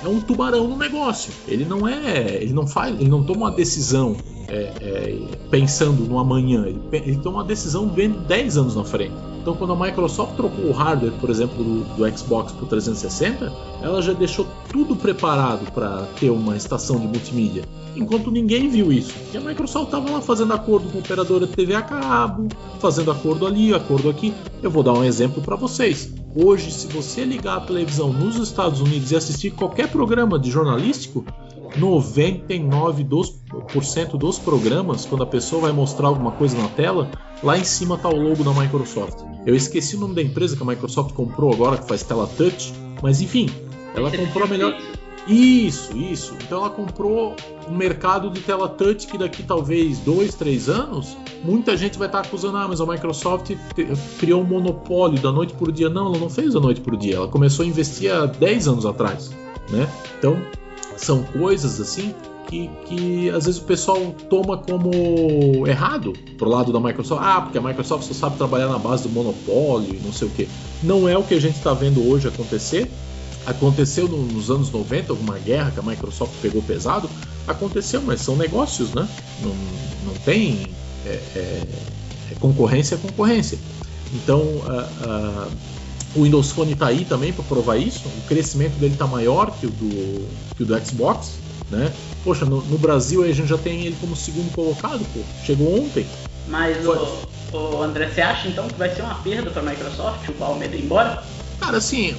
é 0.02 0.08
um 0.08 0.20
tubarão 0.20 0.66
no 0.66 0.76
negócio. 0.76 1.32
Ele 1.46 1.64
não 1.64 1.86
é, 1.86 2.42
ele 2.42 2.52
não 2.52 2.66
faz, 2.66 2.94
ele 2.98 3.08
não 3.08 3.22
toma 3.22 3.46
uma 3.46 3.50
decisão 3.50 4.16
é, 4.50 4.72
é, 4.80 5.18
pensando 5.48 6.04
no 6.04 6.18
amanhã. 6.18 6.66
Ele, 6.66 6.80
ele, 6.92 7.16
toma 7.18 7.38
uma 7.38 7.44
decisão 7.44 7.88
vendo 7.88 8.18
10 8.26 8.56
anos 8.56 8.76
na 8.76 8.84
frente. 8.84 9.14
Então, 9.40 9.54
quando 9.54 9.72
a 9.72 9.76
Microsoft 9.76 10.34
trocou 10.34 10.66
o 10.66 10.72
hardware, 10.72 11.12
por 11.18 11.30
exemplo, 11.30 11.64
do, 11.64 11.84
do 11.96 12.18
Xbox 12.18 12.52
para 12.52 12.64
o 12.64 12.66
360, 12.66 13.50
ela 13.80 14.02
já 14.02 14.12
deixou 14.12 14.46
tudo 14.70 14.94
preparado 14.94 15.70
para 15.72 16.02
ter 16.18 16.28
uma 16.28 16.56
estação 16.56 16.98
de 16.98 17.06
multimídia, 17.06 17.64
enquanto 17.96 18.30
ninguém 18.30 18.68
viu 18.68 18.92
isso. 18.92 19.14
E 19.32 19.38
a 19.38 19.40
Microsoft 19.40 19.86
estava 19.86 20.10
lá 20.10 20.20
fazendo 20.20 20.52
acordo 20.52 20.90
com 20.90 20.98
a 20.98 21.00
operadora 21.00 21.46
de 21.46 21.52
TV 21.54 21.74
a 21.74 21.80
cabo, 21.80 22.48
fazendo 22.78 23.10
acordo 23.10 23.46
ali, 23.46 23.72
acordo 23.72 24.10
aqui. 24.10 24.34
Eu 24.62 24.70
vou 24.70 24.82
dar 24.82 24.92
um 24.92 25.04
exemplo 25.04 25.40
para 25.40 25.56
vocês. 25.56 26.12
Hoje, 26.36 26.70
se 26.70 26.86
você 26.88 27.24
ligar 27.24 27.56
a 27.56 27.60
televisão 27.60 28.12
nos 28.12 28.36
Estados 28.36 28.80
Unidos 28.80 29.10
e 29.10 29.16
assistir 29.16 29.52
qualquer 29.52 29.88
programa 29.88 30.38
de 30.38 30.50
jornalístico, 30.50 31.24
99% 31.78 33.04
dos 33.04 33.30
programas, 34.44 35.06
quando 35.06 35.22
a 35.22 35.26
pessoa 35.26 35.62
vai 35.62 35.72
mostrar 35.72 36.08
alguma 36.08 36.32
coisa 36.32 36.56
na 36.56 36.68
tela, 36.68 37.10
lá 37.42 37.58
em 37.58 37.64
cima 37.64 37.94
está 37.94 38.08
o 38.08 38.16
logo 38.16 38.42
da 38.42 38.52
Microsoft. 38.52 39.18
Eu 39.46 39.54
esqueci 39.54 39.96
o 39.96 40.00
nome 40.00 40.14
da 40.14 40.22
empresa 40.22 40.56
que 40.56 40.62
a 40.62 40.66
Microsoft 40.66 41.12
comprou 41.14 41.52
agora, 41.52 41.78
que 41.78 41.88
faz 41.88 42.02
tela 42.02 42.26
touch, 42.26 42.72
mas 43.02 43.20
enfim, 43.20 43.48
ela 43.94 44.10
comprou 44.10 44.44
a 44.44 44.46
melhor. 44.46 44.76
Isso, 45.26 45.96
isso. 45.96 46.34
Então 46.42 46.58
ela 46.58 46.70
comprou 46.70 47.36
um 47.68 47.74
mercado 47.74 48.30
de 48.30 48.40
tela 48.40 48.68
touch 48.68 49.06
que 49.06 49.18
daqui 49.18 49.42
talvez 49.42 49.98
dois, 49.98 50.34
três 50.34 50.68
anos, 50.68 51.16
muita 51.44 51.76
gente 51.76 51.98
vai 51.98 52.08
estar 52.08 52.20
acusando, 52.20 52.56
ah, 52.56 52.66
mas 52.66 52.80
a 52.80 52.86
Microsoft 52.86 53.52
criou 54.18 54.40
um 54.40 54.44
monopólio 54.44 55.20
da 55.20 55.30
noite 55.30 55.52
por 55.54 55.70
dia. 55.70 55.88
Não, 55.88 56.06
ela 56.06 56.18
não 56.18 56.30
fez 56.30 56.54
da 56.54 56.60
noite 56.60 56.80
por 56.80 56.96
dia. 56.96 57.16
Ela 57.16 57.28
começou 57.28 57.64
a 57.64 57.68
investir 57.68 58.12
há 58.12 58.26
10 58.26 58.68
anos 58.68 58.86
atrás, 58.86 59.30
né? 59.70 59.88
Então 60.18 60.36
são 60.96 61.22
coisas 61.22 61.80
assim 61.80 62.14
que, 62.50 62.68
que 62.86 63.30
às 63.30 63.46
vezes 63.46 63.60
o 63.60 63.64
pessoal 63.64 64.12
toma 64.28 64.58
como 64.58 65.66
errado 65.68 66.12
pro 66.36 66.48
lado 66.48 66.72
da 66.72 66.80
Microsoft. 66.80 67.22
Ah, 67.24 67.40
porque 67.40 67.56
a 67.56 67.60
Microsoft 67.60 68.04
só 68.08 68.12
sabe 68.12 68.36
trabalhar 68.36 68.66
na 68.66 68.78
base 68.78 69.04
do 69.04 69.08
monopólio 69.08 69.94
e 69.94 70.00
não 70.04 70.12
sei 70.12 70.26
o 70.26 70.30
que. 70.32 70.48
Não 70.82 71.08
é 71.08 71.16
o 71.16 71.22
que 71.22 71.34
a 71.34 71.40
gente 71.40 71.56
está 71.56 71.72
vendo 71.72 72.04
hoje 72.10 72.26
acontecer. 72.26 72.90
Aconteceu 73.46 74.08
nos 74.08 74.50
anos 74.50 74.70
90 74.70 75.12
alguma 75.12 75.38
guerra 75.38 75.70
que 75.70 75.78
a 75.78 75.82
Microsoft 75.82 76.32
pegou 76.42 76.60
pesado. 76.60 77.08
Aconteceu, 77.46 78.02
mas 78.02 78.20
são 78.20 78.36
negócios, 78.36 78.92
né? 78.92 79.08
Não, 79.42 79.54
não 80.06 80.14
tem 80.24 80.66
é, 81.06 81.20
é, 81.36 81.66
concorrência 82.40 82.96
é 82.96 82.98
concorrência. 82.98 83.58
Então, 84.12 84.42
o 86.16 86.24
Windows 86.24 86.50
Phone 86.50 86.72
está 86.72 86.88
aí 86.88 87.04
também 87.04 87.32
para 87.32 87.44
provar 87.44 87.76
isso. 87.76 88.08
O 88.08 88.26
crescimento 88.26 88.74
dele 88.74 88.94
está 88.94 89.06
maior 89.06 89.52
que 89.52 89.66
o 89.66 89.70
do, 89.70 90.28
que 90.56 90.64
o 90.64 90.66
do 90.66 90.84
Xbox. 90.84 91.38
Né? 91.70 91.92
Poxa, 92.24 92.44
no, 92.44 92.60
no, 92.62 92.78
Brasil 92.78 93.22
a 93.22 93.32
gente 93.32 93.48
já 93.48 93.58
tem 93.58 93.86
ele 93.86 93.96
como 94.00 94.14
segundo 94.14 94.52
colocado, 94.54 95.00
pô. 95.14 95.20
Chegou 95.44 95.84
ontem. 95.84 96.06
Mas, 96.48 96.84
o, 96.84 97.56
o, 97.56 97.82
André, 97.82 98.08
você 98.08 98.20
acha 98.20 98.48
então 98.48 98.68
que 98.68 98.74
vai 98.74 98.94
ser 98.94 99.02
uma 99.02 99.14
perda 99.16 99.50
para 99.50 99.62
a 99.62 99.64
Microsoft 99.64 100.28
o 100.28 100.32
Balmer 100.32 100.74
ir 100.74 100.84
embora? 100.84 101.22
Cara, 101.60 101.78
assim, 101.78 102.14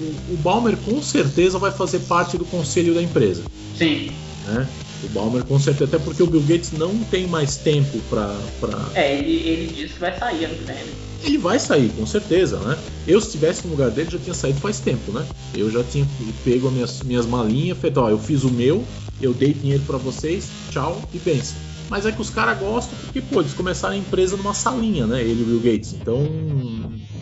o, 0.00 0.34
o 0.34 0.36
Balmer 0.38 0.76
com 0.78 1.02
certeza 1.02 1.58
vai 1.58 1.70
fazer 1.70 2.00
parte 2.00 2.38
do 2.38 2.44
conselho 2.46 2.94
da 2.94 3.02
empresa. 3.02 3.42
Sim. 3.76 4.10
Né? 4.46 4.66
O 5.04 5.08
Balmer 5.08 5.42
com 5.44 5.58
certeza, 5.58 5.96
até 5.96 5.98
porque 5.98 6.22
o 6.22 6.26
Bill 6.26 6.42
Gates 6.42 6.72
não 6.72 6.96
tem 7.04 7.26
mais 7.26 7.56
tempo 7.56 7.98
para. 8.08 8.34
Pra... 8.60 8.90
É, 8.94 9.16
ele, 9.18 9.48
ele 9.48 9.66
disse 9.74 9.94
que 9.94 10.00
vai 10.00 10.16
sair 10.18 10.44
ano 10.44 10.54
que 10.54 10.64
vem. 10.64 11.11
Ele 11.22 11.38
vai 11.38 11.58
sair, 11.58 11.88
com 11.90 12.04
certeza, 12.04 12.58
né? 12.58 12.76
Eu, 13.06 13.20
se 13.20 13.28
estivesse 13.28 13.66
no 13.66 13.72
lugar 13.72 13.90
dele, 13.90 14.10
já 14.10 14.18
tinha 14.18 14.34
saído 14.34 14.60
faz 14.60 14.80
tempo, 14.80 15.12
né? 15.12 15.24
Eu 15.54 15.70
já 15.70 15.82
tinha 15.84 16.06
pego 16.44 16.68
as 16.68 16.72
minhas, 16.72 17.02
minhas 17.02 17.26
malinhas, 17.26 17.78
feito, 17.78 17.98
ó, 18.00 18.10
eu 18.10 18.18
fiz 18.18 18.42
o 18.44 18.50
meu, 18.50 18.84
eu 19.20 19.32
dei 19.32 19.52
dinheiro 19.54 19.82
para 19.86 19.98
vocês, 19.98 20.50
tchau 20.70 21.00
e 21.14 21.18
benção. 21.18 21.56
Mas 21.88 22.06
é 22.06 22.12
que 22.12 22.20
os 22.20 22.30
caras 22.30 22.58
gostam 22.58 22.98
porque, 22.98 23.20
pô, 23.20 23.40
eles 23.40 23.52
começaram 23.52 23.94
a 23.94 23.98
empresa 23.98 24.36
numa 24.36 24.54
salinha, 24.54 25.06
né? 25.06 25.20
Ele 25.20 25.40
e 25.40 25.42
o 25.42 25.46
Bill 25.46 25.60
Gates. 25.60 25.92
Então, 25.92 26.24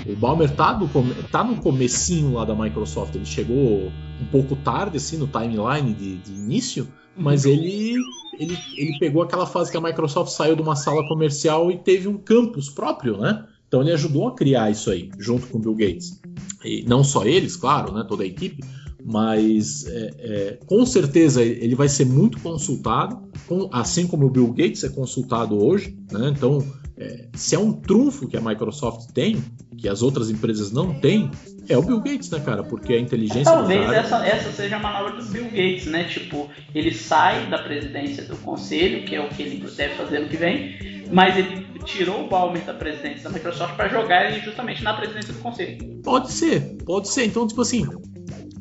o 0.07 0.17
Balmer 0.17 0.51
tá 0.55 0.79
no, 0.79 0.89
tá 1.25 1.43
no 1.43 1.57
comecinho 1.57 2.35
lá 2.35 2.45
da 2.45 2.55
Microsoft. 2.55 3.15
Ele 3.15 3.27
chegou 3.27 3.91
um 4.21 4.27
pouco 4.31 4.55
tarde, 4.57 4.97
assim, 4.97 5.17
no 5.17 5.27
timeline 5.27 5.93
de, 5.93 6.19
de 6.19 6.33
início, 6.33 6.87
mas 7.17 7.45
uhum. 7.45 7.51
ele, 7.51 7.97
ele, 8.39 8.59
ele 8.77 8.99
pegou 8.99 9.23
aquela 9.23 9.45
fase 9.45 9.71
que 9.71 9.77
a 9.77 9.81
Microsoft 9.81 10.31
saiu 10.31 10.55
de 10.55 10.63
uma 10.63 10.77
sala 10.77 11.07
comercial 11.09 11.71
e 11.71 11.79
teve 11.79 12.07
um 12.07 12.17
campus 12.17 12.69
próprio, 12.69 13.17
né? 13.19 13.45
Então 13.71 13.83
ele 13.83 13.93
ajudou 13.93 14.27
a 14.27 14.35
criar 14.35 14.69
isso 14.69 14.91
aí, 14.91 15.09
junto 15.17 15.47
com 15.47 15.59
o 15.59 15.61
Bill 15.61 15.77
Gates. 15.77 16.21
E 16.65 16.83
não 16.89 17.05
só 17.05 17.25
eles, 17.25 17.55
claro, 17.55 17.95
né, 17.95 18.05
toda 18.07 18.25
a 18.25 18.27
equipe, 18.27 18.65
mas 19.05 19.87
é, 19.87 20.11
é, 20.19 20.59
com 20.67 20.85
certeza 20.85 21.41
ele 21.41 21.77
vai 21.77 21.89
ser 21.89 22.05
muito 22.05 22.41
consultado, 22.41 23.31
com, 23.47 23.71
assim 23.73 24.09
como 24.09 24.27
o 24.27 24.29
Bill 24.31 24.49
Gates 24.49 24.83
é 24.83 24.89
consultado 24.89 25.65
hoje. 25.65 25.97
Né? 26.11 26.33
Então, 26.37 26.67
é, 26.99 27.29
se 27.33 27.55
é 27.55 27.61
um 27.61 27.73
trunfo 27.73 28.27
que 28.27 28.37
a 28.37 28.41
Microsoft 28.41 29.13
tem, 29.13 29.41
que 29.79 29.89
as 29.89 30.03
outras 30.03 30.31
empresas 30.31 30.73
não 30.73 30.93
têm, 30.93 31.31
é 31.69 31.79
o 31.79 31.83
Bill 31.83 32.01
Gates, 32.01 32.29
né, 32.31 32.41
cara? 32.41 32.65
Porque 32.65 32.93
a 32.93 32.99
inteligência. 32.99 33.45
Talvez 33.45 33.87
cara... 33.87 33.97
essa, 33.97 34.27
essa 34.27 34.51
seja 34.51 34.77
a 34.77 34.81
manobra 34.81 35.23
do 35.23 35.25
Bill 35.31 35.45
Gates, 35.45 35.87
né? 35.87 36.03
Tipo, 36.05 36.51
ele 36.75 36.93
sai 36.93 37.49
da 37.49 37.59
presidência 37.59 38.25
do 38.25 38.37
conselho, 38.39 39.05
que 39.05 39.15
é 39.15 39.25
o 39.25 39.29
que 39.29 39.43
ele 39.43 39.65
deve 39.77 39.95
fazer 39.95 40.19
no 40.19 40.29
que 40.29 40.37
vem, 40.37 41.00
mas 41.13 41.37
ele 41.37 41.67
tirou 41.85 42.25
o 42.25 42.29
Balmer 42.29 42.65
da 42.65 42.75
presidência 42.75 43.25
da 43.25 43.31
Microsoft 43.31 43.75
para 43.75 43.89
jogar 43.89 44.31
ele 44.31 44.41
justamente 44.41 44.83
na 44.83 44.95
presidência 44.95 45.33
do 45.33 45.41
conselho. 45.41 46.01
Pode 46.03 46.31
ser, 46.31 46.77
pode 46.85 47.09
ser. 47.09 47.25
Então, 47.25 47.47
tipo 47.47 47.63
assim, 47.63 47.87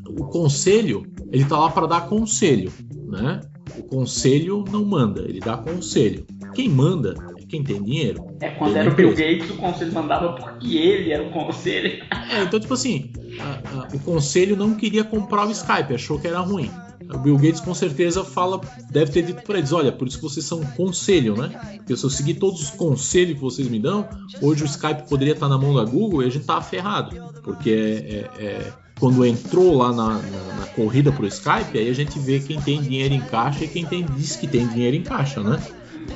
o 0.07 0.25
conselho, 0.25 1.05
ele 1.31 1.45
tá 1.45 1.57
lá 1.57 1.69
para 1.69 1.87
dar 1.87 2.01
conselho, 2.07 2.71
né? 3.07 3.41
O 3.77 3.83
conselho 3.83 4.63
não 4.71 4.83
manda, 4.83 5.21
ele 5.21 5.39
dá 5.39 5.57
conselho. 5.57 6.25
Quem 6.53 6.67
manda 6.67 7.15
é 7.37 7.45
quem 7.45 7.63
tem 7.63 7.81
dinheiro. 7.81 8.25
É 8.41 8.49
quando 8.49 8.75
era 8.75 8.89
o 8.89 8.95
Bill 8.95 9.09
Gates, 9.09 9.49
o 9.49 9.57
conselho 9.57 9.93
mandava 9.93 10.33
porque 10.33 10.77
ele 10.77 11.11
era 11.11 11.23
o 11.23 11.31
conselho. 11.31 12.03
É, 12.31 12.43
então, 12.43 12.59
tipo 12.59 12.73
assim, 12.73 13.11
a, 13.39 13.79
a, 13.79 13.87
o 13.93 13.99
conselho 13.99 14.55
não 14.55 14.75
queria 14.75 15.03
comprar 15.03 15.47
o 15.47 15.51
Skype, 15.51 15.93
achou 15.93 16.19
que 16.19 16.27
era 16.27 16.39
ruim. 16.39 16.69
O 17.13 17.17
Bill 17.17 17.37
Gates 17.37 17.61
com 17.61 17.73
certeza 17.73 18.23
fala, 18.23 18.59
deve 18.89 19.11
ter 19.11 19.23
dito 19.23 19.41
para 19.43 19.57
eles, 19.57 19.71
olha, 19.71 19.91
por 19.91 20.07
isso 20.07 20.17
que 20.17 20.23
vocês 20.23 20.45
são 20.45 20.61
conselho, 20.61 21.35
né? 21.35 21.77
Porque 21.77 21.95
se 21.95 22.03
eu 22.03 22.09
seguir 22.09 22.35
todos 22.35 22.61
os 22.61 22.69
conselhos 22.71 23.35
que 23.35 23.41
vocês 23.41 23.67
me 23.67 23.79
dão, 23.79 24.07
hoje 24.41 24.63
o 24.63 24.65
Skype 24.65 25.07
poderia 25.07 25.33
estar 25.33 25.47
na 25.47 25.57
mão 25.57 25.73
da 25.73 25.83
Google 25.85 26.23
e 26.23 26.27
a 26.27 26.29
gente 26.29 26.45
tá 26.45 26.61
ferrado, 26.61 27.15
porque 27.41 27.69
é, 27.69 28.41
é, 28.43 28.43
é 28.43 28.73
quando 28.99 29.25
entrou 29.25 29.77
lá 29.77 29.93
na, 29.93 30.07
na, 30.21 30.53
na 30.59 30.65
corrida 30.75 31.11
pro 31.11 31.25
Skype, 31.25 31.77
aí 31.77 31.89
a 31.89 31.93
gente 31.93 32.19
vê 32.19 32.39
quem 32.39 32.59
tem 32.59 32.81
dinheiro 32.81 33.13
em 33.13 33.21
caixa 33.21 33.63
e 33.63 33.67
quem 33.67 33.85
tem, 33.85 34.05
diz 34.05 34.35
que 34.35 34.45
tem 34.45 34.67
dinheiro 34.67 34.97
em 34.97 35.03
caixa, 35.03 35.41
né? 35.41 35.57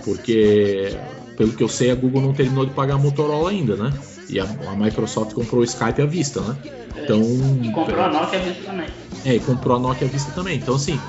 Porque, 0.03 0.95
pelo 1.37 1.53
que 1.53 1.63
eu 1.63 1.69
sei, 1.69 1.91
a 1.91 1.95
Google 1.95 2.21
não 2.21 2.33
terminou 2.33 2.65
de 2.65 2.73
pagar 2.73 2.95
a 2.95 2.97
Motorola 2.97 3.49
ainda, 3.49 3.77
né? 3.77 3.93
E 4.29 4.39
a, 4.39 4.43
a 4.43 4.75
Microsoft 4.75 5.33
comprou 5.33 5.61
o 5.61 5.63
Skype 5.63 6.01
à 6.01 6.05
vista, 6.05 6.41
né? 6.41 6.57
Então, 7.03 7.21
e 7.61 7.71
comprou 7.71 8.01
a 8.01 8.09
Nokia 8.09 8.39
à 8.39 8.41
vista 8.41 8.63
também. 8.63 8.87
É, 9.25 9.35
e 9.35 9.39
comprou 9.39 9.77
a 9.77 9.79
Nokia 9.79 10.07
à 10.07 10.09
vista 10.09 10.31
também. 10.31 10.57
Então, 10.57 10.75
assim, 10.75 10.99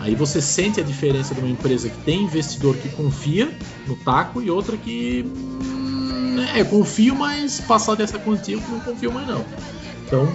aí 0.00 0.14
você 0.14 0.40
sente 0.40 0.80
a 0.80 0.82
diferença 0.82 1.34
de 1.34 1.40
uma 1.40 1.50
empresa 1.50 1.88
que 1.88 1.98
tem 1.98 2.22
investidor 2.22 2.76
que 2.76 2.88
confia 2.90 3.50
no 3.86 3.96
taco 3.96 4.40
e 4.40 4.50
outra 4.50 4.76
que. 4.76 5.24
Hum, 5.24 6.36
é, 6.54 6.62
confio, 6.64 7.14
mas 7.14 7.60
passar 7.60 7.94
dessa 7.94 8.18
quantia 8.18 8.56
eu 8.56 8.60
não 8.60 8.80
confio 8.80 9.12
mais 9.12 9.26
não. 9.26 9.44
Então, 10.06 10.28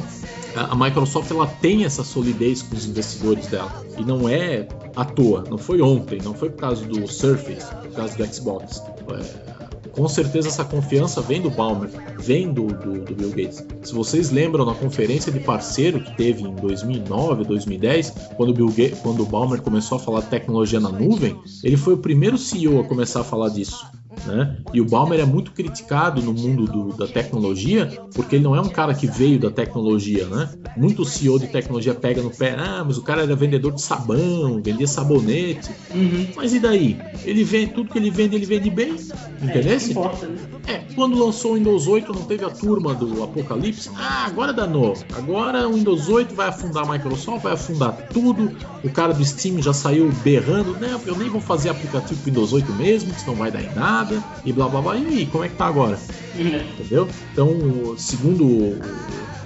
a 0.55 0.75
Microsoft 0.75 1.31
ela 1.31 1.47
tem 1.47 1.85
essa 1.85 2.03
solidez 2.03 2.61
com 2.61 2.75
os 2.75 2.85
investidores 2.85 3.47
dela 3.47 3.85
e 3.97 4.03
não 4.03 4.27
é 4.27 4.67
à 4.95 5.05
toa, 5.05 5.43
não 5.49 5.57
foi 5.57 5.81
ontem, 5.81 6.19
não 6.21 6.33
foi 6.33 6.49
por 6.49 6.59
causa 6.59 6.85
do 6.85 7.07
Surface, 7.07 7.73
por 7.75 7.91
causa 7.91 8.17
do 8.17 8.25
Xbox. 8.33 8.83
É, 9.09 9.60
com 9.91 10.07
certeza 10.07 10.47
essa 10.47 10.63
confiança 10.63 11.21
vem 11.21 11.41
do 11.41 11.49
Balmer, 11.49 11.89
vem 12.19 12.51
do, 12.51 12.67
do, 12.67 13.03
do, 13.03 13.15
Bill 13.15 13.29
Gates. 13.29 13.65
Se 13.83 13.93
vocês 13.93 14.31
lembram 14.31 14.65
na 14.65 14.73
conferência 14.73 15.31
de 15.31 15.39
parceiro 15.39 16.01
que 16.01 16.15
teve 16.15 16.43
em 16.43 16.55
2009, 16.55 17.43
2010, 17.43 18.13
quando 18.35 18.49
o, 18.49 18.53
Bill 18.53 18.67
Gates, 18.67 18.99
quando 18.99 19.23
o 19.23 19.25
Balmer 19.25 19.61
começou 19.61 19.97
a 19.97 19.99
falar 19.99 20.21
de 20.21 20.27
tecnologia 20.27 20.79
na 20.79 20.89
nuvem, 20.89 21.37
ele 21.63 21.77
foi 21.77 21.93
o 21.93 21.97
primeiro 21.97 22.37
CEO 22.37 22.79
a 22.79 22.83
começar 22.83 23.21
a 23.21 23.23
falar 23.23 23.49
disso. 23.49 23.85
Né? 24.25 24.57
E 24.73 24.81
o 24.81 24.85
Balmer 24.85 25.19
é 25.19 25.25
muito 25.25 25.51
criticado 25.51 26.21
no 26.21 26.33
mundo 26.33 26.65
do, 26.65 26.95
da 26.95 27.07
tecnologia 27.07 27.87
porque 28.13 28.35
ele 28.35 28.43
não 28.43 28.55
é 28.55 28.61
um 28.61 28.69
cara 28.69 28.93
que 28.93 29.07
veio 29.07 29.39
da 29.39 29.49
tecnologia, 29.49 30.25
né? 30.27 30.49
Muito 30.75 31.05
CEO 31.05 31.39
de 31.39 31.47
tecnologia 31.47 31.93
pega 31.93 32.21
no 32.21 32.29
pé, 32.29 32.55
ah, 32.57 32.83
mas 32.85 32.97
o 32.97 33.01
cara 33.01 33.23
era 33.23 33.35
vendedor 33.35 33.71
de 33.71 33.81
sabão, 33.81 34.61
vendia 34.61 34.87
sabonete. 34.87 35.71
Uhum. 35.93 36.27
Mas 36.35 36.53
e 36.53 36.59
daí? 36.59 36.99
Ele 37.23 37.43
vende 37.43 37.73
tudo 37.73 37.89
que 37.89 37.97
ele 37.97 38.11
vende, 38.11 38.35
ele 38.35 38.45
vende 38.45 38.69
bem, 38.69 38.95
entendeu? 39.41 39.71
É, 39.71 39.75
importa, 39.75 40.27
né? 40.27 40.37
é, 40.67 40.81
quando 40.93 41.17
lançou 41.17 41.51
o 41.51 41.55
Windows 41.55 41.87
8 41.87 42.13
não 42.13 42.23
teve 42.23 42.45
a 42.45 42.49
turma 42.49 42.93
do 42.93 43.23
Apocalipse. 43.23 43.89
Ah, 43.95 44.25
agora 44.25 44.53
danou. 44.53 44.93
Agora 45.15 45.67
o 45.67 45.73
Windows 45.73 46.09
8 46.09 46.35
vai 46.35 46.49
afundar 46.49 46.87
a 46.87 46.91
Microsoft, 46.91 47.43
vai 47.43 47.53
afundar 47.53 47.95
tudo. 48.13 48.51
O 48.83 48.89
cara 48.89 49.13
do 49.13 49.23
Steam 49.23 49.61
já 49.61 49.73
saiu 49.73 50.11
berrando, 50.23 50.77
não, 50.79 51.01
eu 51.05 51.15
nem 51.15 51.29
vou 51.29 51.41
fazer 51.41 51.69
aplicativo 51.69 52.19
pro 52.21 52.31
Windows 52.31 52.53
8 52.53 52.71
mesmo, 52.73 53.13
que 53.13 53.25
não 53.25 53.35
vai 53.35 53.51
dar 53.51 53.61
em 53.61 53.73
nada 53.73 54.00
nada 54.01 54.23
e 54.43 54.51
blá 54.51 54.67
blá 54.67 54.81
blá. 54.81 54.95
E 54.95 55.05
aí, 55.05 55.25
como 55.25 55.43
é 55.43 55.49
que 55.49 55.55
tá 55.55 55.67
agora? 55.67 55.97
Entendeu? 56.35 57.07
Então, 57.31 57.95
segundo 57.97 58.79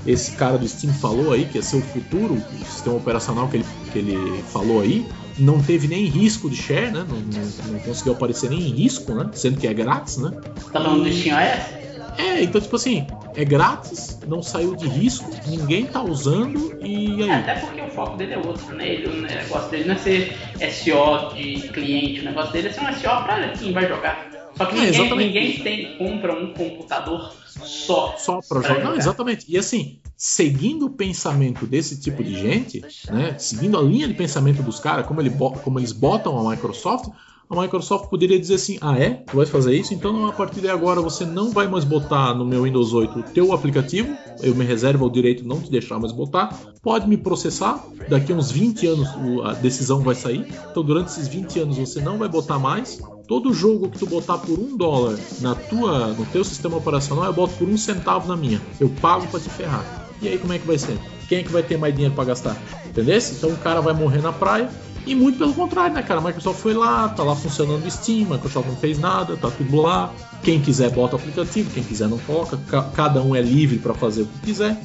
esse 0.05 0.31
cara 0.31 0.57
do 0.57 0.67
Steam 0.67 0.93
falou 0.93 1.33
aí, 1.33 1.45
que 1.45 1.57
é 1.57 1.61
seu 1.61 1.81
futuro, 1.81 2.35
o 2.35 2.65
sistema 2.65 2.95
operacional 2.95 3.47
que 3.47 3.57
ele, 3.57 3.65
que 3.91 3.99
ele 3.99 4.43
falou 4.43 4.81
aí, 4.81 5.05
não 5.37 5.61
teve 5.61 5.87
nem 5.87 6.05
risco 6.05 6.49
de 6.49 6.55
share, 6.55 6.91
né? 6.91 7.05
Não, 7.07 7.17
não, 7.17 7.73
não 7.73 7.79
conseguiu 7.79 8.13
aparecer 8.13 8.49
nem 8.49 8.59
em 8.59 8.71
risco, 8.71 9.13
né? 9.13 9.29
Sendo 9.33 9.59
que 9.59 9.67
é 9.67 9.73
grátis, 9.73 10.17
né? 10.17 10.31
Tá 10.71 10.81
falando 10.81 11.03
do 11.03 11.11
Steam 11.11 11.35
OS? 11.35 11.85
É, 12.17 12.41
então, 12.41 12.61
tipo 12.61 12.75
assim, 12.75 13.05
é 13.35 13.43
grátis, 13.43 14.17
não 14.25 14.41
saiu 14.41 14.75
de 14.75 14.87
risco, 14.87 15.29
ninguém 15.47 15.85
tá 15.85 16.01
usando 16.01 16.77
e 16.81 17.23
aí. 17.23 17.29
É, 17.29 17.33
até 17.33 17.55
porque 17.55 17.81
o 17.81 17.89
foco 17.89 18.15
dele 18.15 18.33
é 18.33 18.37
outro, 18.37 18.73
né? 18.73 18.87
Ele, 18.87 19.07
o 19.07 19.21
negócio 19.21 19.69
dele 19.69 19.85
não 19.85 19.95
é 19.95 19.97
ser 19.97 20.37
SEO 20.71 21.33
de 21.33 21.67
cliente, 21.69 22.21
o 22.21 22.25
negócio 22.25 22.53
dele 22.53 22.69
é 22.69 22.71
ser 22.71 22.81
um 22.81 22.93
SEO 22.93 23.23
pra 23.23 23.49
quem 23.49 23.73
vai 23.73 23.87
jogar. 23.87 24.34
Só 24.57 24.65
que 24.65 24.75
é, 24.75 24.91
ninguém, 24.91 25.17
ninguém 25.17 25.59
tem, 25.59 25.97
compra 25.97 26.33
um 26.33 26.53
computador 26.53 27.33
só. 27.63 28.15
Só 28.17 28.39
para 28.47 28.61
jogar. 28.61 28.83
Não, 28.83 28.95
exatamente. 28.95 29.45
E 29.49 29.57
assim, 29.57 29.99
seguindo 30.15 30.85
o 30.85 30.89
pensamento 30.89 31.65
desse 31.65 31.99
tipo 31.99 32.23
de 32.23 32.33
gente, 32.33 32.81
né? 33.11 33.37
Seguindo 33.37 33.77
a 33.77 33.81
linha 33.81 34.07
de 34.07 34.13
pensamento 34.13 34.63
dos 34.63 34.79
caras, 34.79 35.05
como, 35.05 35.21
ele, 35.21 35.31
como 35.63 35.79
eles 35.79 35.91
botam 35.91 36.37
a 36.39 36.51
Microsoft, 36.51 37.09
a 37.49 37.61
Microsoft 37.61 38.09
poderia 38.09 38.39
dizer 38.39 38.55
assim: 38.55 38.77
ah, 38.81 38.97
é? 38.97 39.11
Tu 39.11 39.35
vai 39.35 39.45
fazer 39.45 39.75
isso? 39.75 39.93
Então 39.93 40.27
a 40.27 40.31
partir 40.31 40.61
de 40.61 40.69
agora 40.69 41.01
você 41.01 41.25
não 41.25 41.51
vai 41.51 41.67
mais 41.67 41.83
botar 41.83 42.33
no 42.33 42.45
meu 42.45 42.63
Windows 42.63 42.93
8 42.93 43.19
o 43.19 43.23
teu 43.23 43.53
aplicativo, 43.53 44.15
eu 44.41 44.55
me 44.55 44.65
reservo 44.65 45.05
o 45.05 45.09
direito 45.09 45.43
de 45.43 45.47
não 45.47 45.61
te 45.61 45.69
deixar 45.69 45.99
mais 45.99 46.11
botar, 46.11 46.57
pode 46.81 47.07
me 47.07 47.17
processar, 47.17 47.85
daqui 48.09 48.31
a 48.31 48.35
uns 48.35 48.51
20 48.51 48.87
anos 48.87 49.09
a 49.43 49.53
decisão 49.53 50.01
vai 50.01 50.15
sair, 50.15 50.45
então 50.69 50.83
durante 50.83 51.07
esses 51.07 51.27
20 51.27 51.59
anos 51.59 51.77
você 51.77 52.01
não 52.01 52.17
vai 52.17 52.29
botar 52.29 52.59
mais. 52.59 52.99
Todo 53.27 53.51
jogo 53.51 53.89
que 53.89 53.97
tu 53.97 54.05
botar 54.05 54.37
por 54.37 54.59
um 54.59 54.77
dólar 54.77 55.17
na 55.41 55.55
tua, 55.55 56.09
no 56.09 56.25
teu 56.27 56.43
sistema 56.43 56.77
operacional, 56.77 57.25
eu 57.25 57.33
boto 57.33 57.55
por 57.55 57.67
um 57.67 57.75
centavo 57.75 58.27
na 58.27 58.37
minha. 58.37 58.61
Eu 58.79 58.87
pago 59.01 59.25
para 59.25 59.39
te 59.39 59.49
ferrar. 59.49 59.83
E 60.21 60.27
aí 60.27 60.37
como 60.37 60.53
é 60.53 60.59
que 60.59 60.67
vai 60.67 60.77
ser? 60.77 60.95
Quem 61.27 61.39
é 61.39 61.43
que 61.43 61.51
vai 61.51 61.63
ter 61.63 61.75
mais 61.75 61.91
dinheiro 61.93 62.13
para 62.13 62.25
gastar? 62.25 62.55
Entendeu? 62.85 63.17
Então 63.17 63.49
o 63.49 63.57
cara 63.57 63.81
vai 63.81 63.95
morrer 63.95 64.21
na 64.21 64.31
praia, 64.31 64.69
e 65.05 65.13
muito 65.13 65.37
pelo 65.37 65.53
contrário, 65.53 65.93
né, 65.93 66.01
cara? 66.01 66.19
A 66.19 66.23
Microsoft 66.23 66.59
foi 66.59 66.73
lá, 66.73 67.09
tá 67.09 67.23
lá 67.23 67.35
funcionando 67.35 67.85
o 67.85 67.91
Steam, 67.91 68.27
a 68.31 68.35
Microsoft 68.35 68.67
não 68.67 68.75
fez 68.75 68.97
nada, 68.97 69.37
tá 69.37 69.51
tudo 69.51 69.77
lá. 69.77 70.13
Quem 70.41 70.59
quiser 70.59 70.89
bota 70.91 71.15
o 71.15 71.19
aplicativo, 71.19 71.69
quem 71.71 71.83
quiser 71.83 72.07
não 72.07 72.17
coloca. 72.19 72.57
Cada 72.95 73.21
um 73.21 73.35
é 73.35 73.41
livre 73.41 73.77
para 73.77 73.93
fazer 73.93 74.23
o 74.23 74.25
que 74.25 74.39
quiser. 74.47 74.81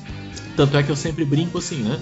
Tanto 0.57 0.77
é 0.77 0.83
que 0.83 0.91
eu 0.91 0.97
sempre 0.97 1.25
brinco 1.25 1.59
assim, 1.59 1.77
né? 1.77 1.99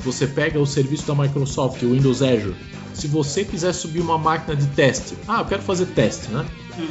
Você 0.00 0.26
pega 0.26 0.58
o 0.58 0.66
serviço 0.66 1.06
da 1.06 1.14
Microsoft, 1.14 1.82
o 1.82 1.92
Windows 1.92 2.22
Azure. 2.22 2.56
Se 2.92 3.06
você 3.06 3.44
quiser 3.44 3.72
subir 3.72 4.00
uma 4.00 4.18
máquina 4.18 4.56
de 4.56 4.66
teste, 4.68 5.16
ah, 5.28 5.40
eu 5.40 5.44
quero 5.44 5.62
fazer 5.62 5.86
teste, 5.86 6.30
né? 6.30 6.44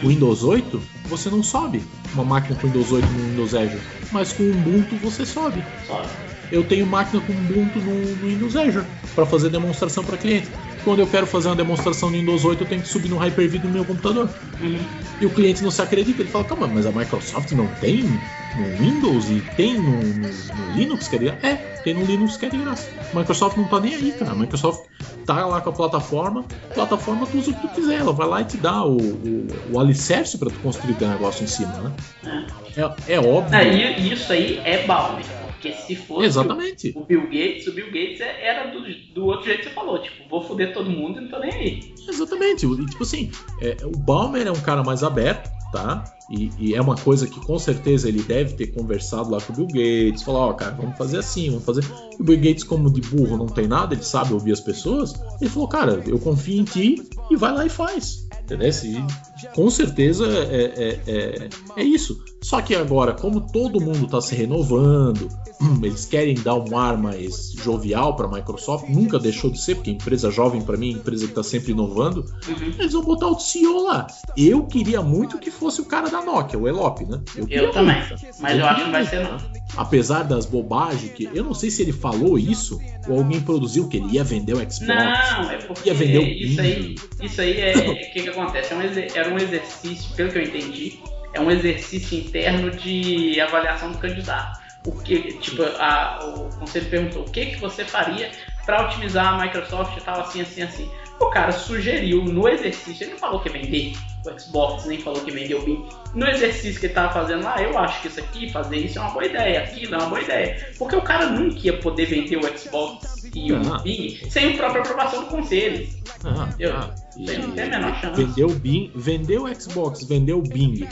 O 0.04 0.08
Windows 0.08 0.44
8, 0.44 0.82
você 1.10 1.30
não 1.30 1.44
sobe 1.44 1.84
uma 2.14 2.24
máquina 2.24 2.58
com 2.60 2.68
Windows 2.68 2.92
8 2.92 3.06
no 3.08 3.30
Windows 3.30 3.54
Azure, 3.54 3.82
mas 4.12 4.32
com 4.32 4.44
o 4.44 4.52
Ubuntu 4.52 4.96
você 4.98 5.26
sobe. 5.26 5.64
Sobe 5.86 6.31
eu 6.52 6.64
tenho 6.64 6.86
máquina 6.86 7.22
com 7.22 7.32
Ubuntu 7.32 7.80
no, 7.80 8.16
no 8.16 8.28
Windows 8.28 8.56
Azure 8.56 8.86
para 9.16 9.26
fazer 9.26 9.50
demonstração 9.50 10.04
para 10.04 10.18
cliente. 10.18 10.50
Quando 10.84 11.00
eu 11.00 11.08
quero 11.08 11.28
fazer 11.28 11.48
uma 11.48 11.56
demonstração 11.56 12.10
no 12.10 12.18
Windows 12.18 12.44
8, 12.44 12.64
eu 12.64 12.68
tenho 12.68 12.82
que 12.82 12.88
subir 12.88 13.10
no 13.10 13.18
Hyper-V 13.18 13.60
do 13.60 13.70
meu 13.70 13.86
computador. 13.86 14.28
Uhum. 14.60 14.80
E 15.20 15.26
o 15.26 15.30
cliente 15.30 15.62
não 15.62 15.70
se 15.70 15.82
acredita, 15.82 16.22
ele 16.22 16.30
fala: 16.30 16.44
calma, 16.44 16.68
mas 16.68 16.86
a 16.88 16.92
Microsoft 16.92 17.52
não 17.52 17.68
tem 17.80 18.04
no 18.04 18.78
Windows 18.80 19.30
e 19.30 19.42
tem 19.56 19.76
no, 19.76 19.92
no, 19.92 20.28
no 20.28 20.76
Linux, 20.76 21.08
que 21.08 21.16
é 21.18 21.38
É, 21.44 21.56
tem 21.84 21.94
no 21.94 22.04
Linux 22.04 22.36
que 22.36 22.48
é 22.48 22.50
de 22.50 22.58
graça. 22.58 22.90
A 23.14 23.20
Microsoft 23.20 23.58
não 23.58 23.66
tá 23.66 23.80
nem 23.80 23.94
aí, 23.94 24.12
cara. 24.12 24.32
A 24.32 24.36
Microsoft 24.36 24.86
tá 25.26 25.46
lá 25.46 25.62
com 25.62 25.70
a 25.70 25.74
plataforma, 25.74 26.44
plataforma 26.74 27.28
tu 27.28 27.38
usa 27.38 27.52
o 27.52 27.54
que 27.54 27.62
tu 27.62 27.68
quiser, 27.76 28.00
ela 28.00 28.12
vai 28.12 28.28
lá 28.28 28.42
e 28.42 28.46
te 28.46 28.58
dá 28.58 28.84
o, 28.84 28.98
o, 28.98 29.48
o 29.72 29.80
alicerce 29.80 30.38
para 30.38 30.50
tu 30.50 30.60
construir 30.60 30.96
teu 30.96 31.08
negócio 31.08 31.44
em 31.44 31.48
cima, 31.48 31.74
né? 31.74 32.46
É, 32.76 32.82
é, 32.82 33.16
é 33.16 33.20
óbvio. 33.20 33.56
E 33.62 34.12
isso 34.12 34.34
aí 34.34 34.60
é 34.66 34.86
balde. 34.86 35.24
Porque 35.62 35.74
se 35.74 35.96
fosse 35.96 36.26
Exatamente. 36.26 36.92
O, 36.96 37.02
o, 37.02 37.06
Bill 37.06 37.22
Gates, 37.26 37.68
o 37.68 37.72
Bill 37.72 37.86
Gates 37.86 38.20
é, 38.20 38.46
era 38.48 38.72
do, 38.72 38.82
do 39.14 39.26
outro 39.26 39.46
jeito 39.46 39.60
que 39.60 39.70
você 39.70 39.76
falou, 39.76 40.02
tipo, 40.02 40.28
vou 40.28 40.42
foder 40.42 40.74
todo 40.74 40.90
mundo 40.90 41.20
e 41.20 41.22
não 41.22 41.30
tô 41.30 41.38
nem 41.38 41.52
aí. 41.52 41.94
Exatamente. 42.10 42.66
E, 42.66 42.86
tipo 42.88 43.04
assim, 43.04 43.32
é, 43.62 43.78
o 43.86 43.92
Balmer 43.92 44.48
é 44.48 44.52
um 44.52 44.62
cara 44.62 44.84
mais 44.84 45.04
aberto, 45.04 45.52
tá? 45.72 46.04
E, 46.30 46.52
e, 46.58 46.76
é 46.76 46.82
uma 46.82 46.96
coisa 46.96 47.28
que 47.28 47.40
com 47.40 47.60
certeza 47.60 48.08
ele 48.08 48.22
deve 48.22 48.54
ter 48.54 48.68
conversado 48.68 49.30
lá 49.30 49.42
com 49.42 49.52
o 49.52 49.56
Bill 49.56 49.68
Gates, 49.68 50.24
falar, 50.24 50.40
ó, 50.40 50.50
oh, 50.52 50.54
cara, 50.54 50.72
vamos 50.72 50.98
fazer 50.98 51.18
assim, 51.18 51.50
vamos 51.50 51.66
fazer. 51.66 51.84
E 52.18 52.22
o 52.22 52.24
Bill 52.24 52.38
Gates, 52.38 52.64
como 52.64 52.90
de 52.90 53.02
burro 53.02 53.38
não 53.38 53.48
tem 53.48 53.68
nada, 53.68 53.94
ele 53.94 54.04
sabe 54.04 54.34
ouvir 54.34 54.54
as 54.54 54.62
pessoas, 54.62 55.14
ele 55.40 55.50
falou, 55.50 55.68
cara, 55.68 56.02
eu 56.06 56.20
confio 56.20 56.62
em 56.62 56.64
ti 56.64 57.10
e 57.30 57.36
vai 57.36 57.54
lá 57.54 57.66
e 57.66 57.70
faz. 57.70 58.28
Entendeu? 58.44 58.70
E, 58.70 59.52
com 59.56 59.70
certeza 59.70 60.26
é, 60.26 60.74
é, 60.76 61.00
é, 61.08 61.50
é 61.78 61.84
isso. 61.84 62.24
Só 62.42 62.62
que 62.62 62.76
agora, 62.76 63.14
como 63.14 63.42
todo 63.42 63.80
mundo 63.80 64.06
está 64.06 64.20
se 64.20 64.36
renovando, 64.36 65.30
eles 65.82 66.06
querem 66.06 66.36
dar 66.36 66.56
um 66.56 66.78
ar 66.78 66.98
mais 66.98 67.52
jovial 67.52 68.16
para 68.16 68.28
a 68.28 68.32
Microsoft, 68.32 68.90
nunca 68.90 69.20
deixou 69.20 69.50
de 69.50 69.60
ser, 69.60 69.76
porque 69.76 69.92
empresa 69.92 70.32
jovem 70.32 70.62
para 70.62 70.78
mim, 70.78 70.92
empresa 70.92 71.26
que 71.26 71.32
está 71.32 71.44
sempre 71.44 71.72
inovando, 71.72 72.26
uhum. 72.48 72.74
eles 72.80 72.94
vão 72.94 73.04
botar 73.04 73.28
o 73.28 73.40
CEO 73.40 73.84
lá. 73.84 74.08
Eu 74.36 74.66
queria 74.66 75.02
muito 75.02 75.38
que 75.38 75.52
fosse 75.52 75.82
o 75.82 75.86
cara 75.86 76.10
da 76.10 76.21
Nokia, 76.24 76.60
o 76.60 76.68
Elop, 76.68 77.02
né? 77.02 77.22
Eu, 77.36 77.48
eu 77.50 77.72
também, 77.72 77.98
mas 78.40 78.54
eu, 78.54 78.60
eu 78.60 78.68
acho 78.68 78.86
que 78.86 78.92
vai 78.92 79.06
ser 79.06 79.24
não. 79.24 79.38
Apesar 79.78 80.24
das 80.24 80.46
bobagens 80.46 81.12
que 81.14 81.30
eu 81.34 81.44
não 81.44 81.54
sei 81.54 81.70
se 81.72 81.82
ele 81.82 81.94
falou 81.94 82.38
isso 82.38 82.80
ou 83.08 83.20
alguém 83.20 83.40
produziu 83.40 83.88
que 83.88 83.98
ele 83.98 84.16
ia 84.16 84.24
vender 84.24 84.54
o 84.54 84.58
Xbox. 84.58 84.82
Não, 84.82 85.52
é 85.52 85.58
porque 85.58 85.90
ia 85.90 85.94
vender 85.94 86.20
o 86.20 86.24
isso 86.24 86.62
aí, 86.62 86.96
isso 87.22 87.42
aí 87.42 87.62
é 87.62 87.78
o 87.90 87.96
que, 87.96 88.22
que 88.24 88.30
acontece. 88.30 88.74
É 88.74 88.76
um, 88.76 88.82
era 89.16 89.34
um 89.34 89.38
exercício, 89.38 90.14
pelo 90.16 90.32
que 90.32 90.38
eu 90.38 90.44
entendi, 90.44 91.00
é 91.34 91.40
um 91.40 91.50
exercício 91.50 92.18
interno 92.18 92.72
de 92.72 93.40
avaliação 93.40 93.92
do 93.92 93.98
candidato. 93.98 94.60
Porque, 94.84 95.34
tipo, 95.34 95.64
a, 95.64 96.20
o 96.24 96.50
conselho 96.58 96.90
perguntou 96.90 97.22
o 97.22 97.30
que, 97.30 97.46
que 97.48 97.60
você 97.60 97.86
faria 97.86 98.32
para 98.66 98.88
otimizar 98.88 99.34
a 99.34 99.44
Microsoft 99.44 99.98
e 99.98 100.02
tal, 100.02 100.22
assim, 100.22 100.42
assim, 100.42 100.64
assim. 100.64 100.92
O 101.22 101.30
cara 101.30 101.52
sugeriu 101.52 102.26
no 102.26 102.50
exercício, 102.50 103.04
ele 103.04 103.12
não 103.12 103.20
falou 103.20 103.40
que 103.40 103.48
ia 103.48 103.54
vender 103.54 103.94
o 104.26 104.40
Xbox, 104.40 104.86
nem 104.86 105.00
falou 105.00 105.22
que 105.22 105.32
vendeu 105.32 105.60
o 105.60 105.64
Bing. 105.64 105.86
No 106.16 106.28
exercício 106.28 106.80
que 106.80 106.88
ele 106.88 106.94
tava 106.94 107.14
fazendo 107.14 107.44
lá, 107.44 107.62
eu 107.62 107.78
acho 107.78 108.02
que 108.02 108.08
isso 108.08 108.20
aqui, 108.20 108.52
fazer 108.52 108.78
isso 108.78 108.98
é 108.98 109.02
uma 109.02 109.12
boa 109.12 109.26
ideia, 109.26 109.62
aquilo 109.62 109.96
é 109.96 109.98
uma 110.00 110.08
boa 110.08 110.22
ideia. 110.22 110.74
Porque 110.80 110.96
o 110.96 111.02
cara 111.02 111.28
nunca 111.28 111.60
ia 111.60 111.78
poder 111.78 112.06
vender 112.08 112.38
o 112.38 112.58
Xbox 112.58 113.30
e 113.36 113.54
o 113.54 113.60
Bing 113.84 114.20
sem 114.30 114.54
a 114.54 114.58
própria 114.58 114.82
aprovação 114.82 115.24
do 115.24 115.30
conselho. 115.30 115.88
Ah, 116.24 116.50
ah, 116.50 116.96
não 117.16 117.52
tem 117.52 117.64
a 117.66 117.68
menor 117.68 118.02
chance. 118.02 118.26
Vendeu 118.26 118.48
o 118.48 118.54
Bing, 118.56 118.92
vendeu 118.96 119.44
o 119.46 119.56
Xbox, 119.62 120.04
vendeu 120.04 120.40
o 120.40 120.42
Bing 120.42 120.88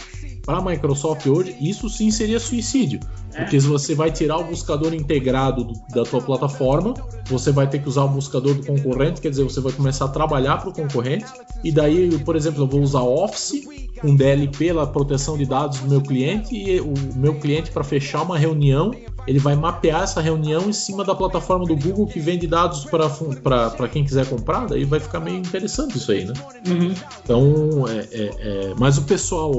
para 0.50 0.58
a 0.58 0.62
Microsoft 0.64 1.28
hoje, 1.28 1.56
isso 1.62 1.88
sim 1.88 2.10
seria 2.10 2.40
suicídio. 2.40 3.00
Porque 3.32 3.62
se 3.62 3.68
você 3.68 3.94
vai 3.94 4.12
tirar 4.12 4.40
o 4.40 4.46
buscador 4.46 4.96
integrado 4.96 5.64
do, 5.64 5.74
da 5.94 6.02
tua 6.02 6.20
plataforma, 6.20 6.96
você 7.26 7.52
vai 7.52 7.70
ter 7.70 7.78
que 7.84 7.88
usar 7.88 8.06
o 8.06 8.08
buscador 8.08 8.56
do 8.56 8.66
concorrente, 8.66 9.22
quer 9.22 9.30
dizer, 9.30 9.44
você 9.44 9.62
vai 9.62 9.72
começar 9.72 10.06
a 10.06 10.08
trabalhar 10.08 10.58
para 10.58 10.70
o 10.70 10.74
concorrente. 10.74 11.28
E 11.64 11.72
daí, 11.72 12.18
por 12.26 12.36
exemplo, 12.36 12.64
eu 12.64 12.68
vou 12.68 12.82
usar 12.82 13.04
Office 13.04 13.64
com 14.02 14.16
DLP, 14.16 14.70
a 14.72 14.86
proteção 14.86 15.38
de 15.38 15.46
dados 15.46 15.80
do 15.80 15.90
meu 15.90 16.02
cliente, 16.02 16.56
e 16.56 16.80
o 16.80 16.94
meu 17.16 17.36
cliente, 17.40 17.72
para 17.72 17.84
fechar 17.84 18.22
uma 18.24 18.38
reunião, 18.38 18.92
ele 19.28 19.40
vai 19.40 19.56
mapear 19.56 20.04
essa 20.04 20.22
reunião 20.22 20.70
em 20.70 20.74
cima 20.74 21.04
da 21.04 21.14
plataforma 21.14 21.66
do 21.66 21.76
Google 21.76 22.08
que 22.08 22.20
vende 22.20 22.48
dados 22.48 22.86
para 22.86 23.88
quem 23.88 24.04
quiser 24.04 24.26
comprar, 24.28 24.68
daí 24.68 24.86
vai 24.86 25.00
ficar 25.00 25.20
meio 25.20 25.38
interessante 25.38 25.98
isso 25.98 26.12
aí, 26.12 26.26
né? 26.26 26.34
Uhum. 26.68 26.94
Então, 27.24 27.88
é, 27.88 28.08
é, 28.12 28.30
é, 28.40 28.74
mas 28.80 28.98
o 28.98 29.04
pessoal 29.04 29.54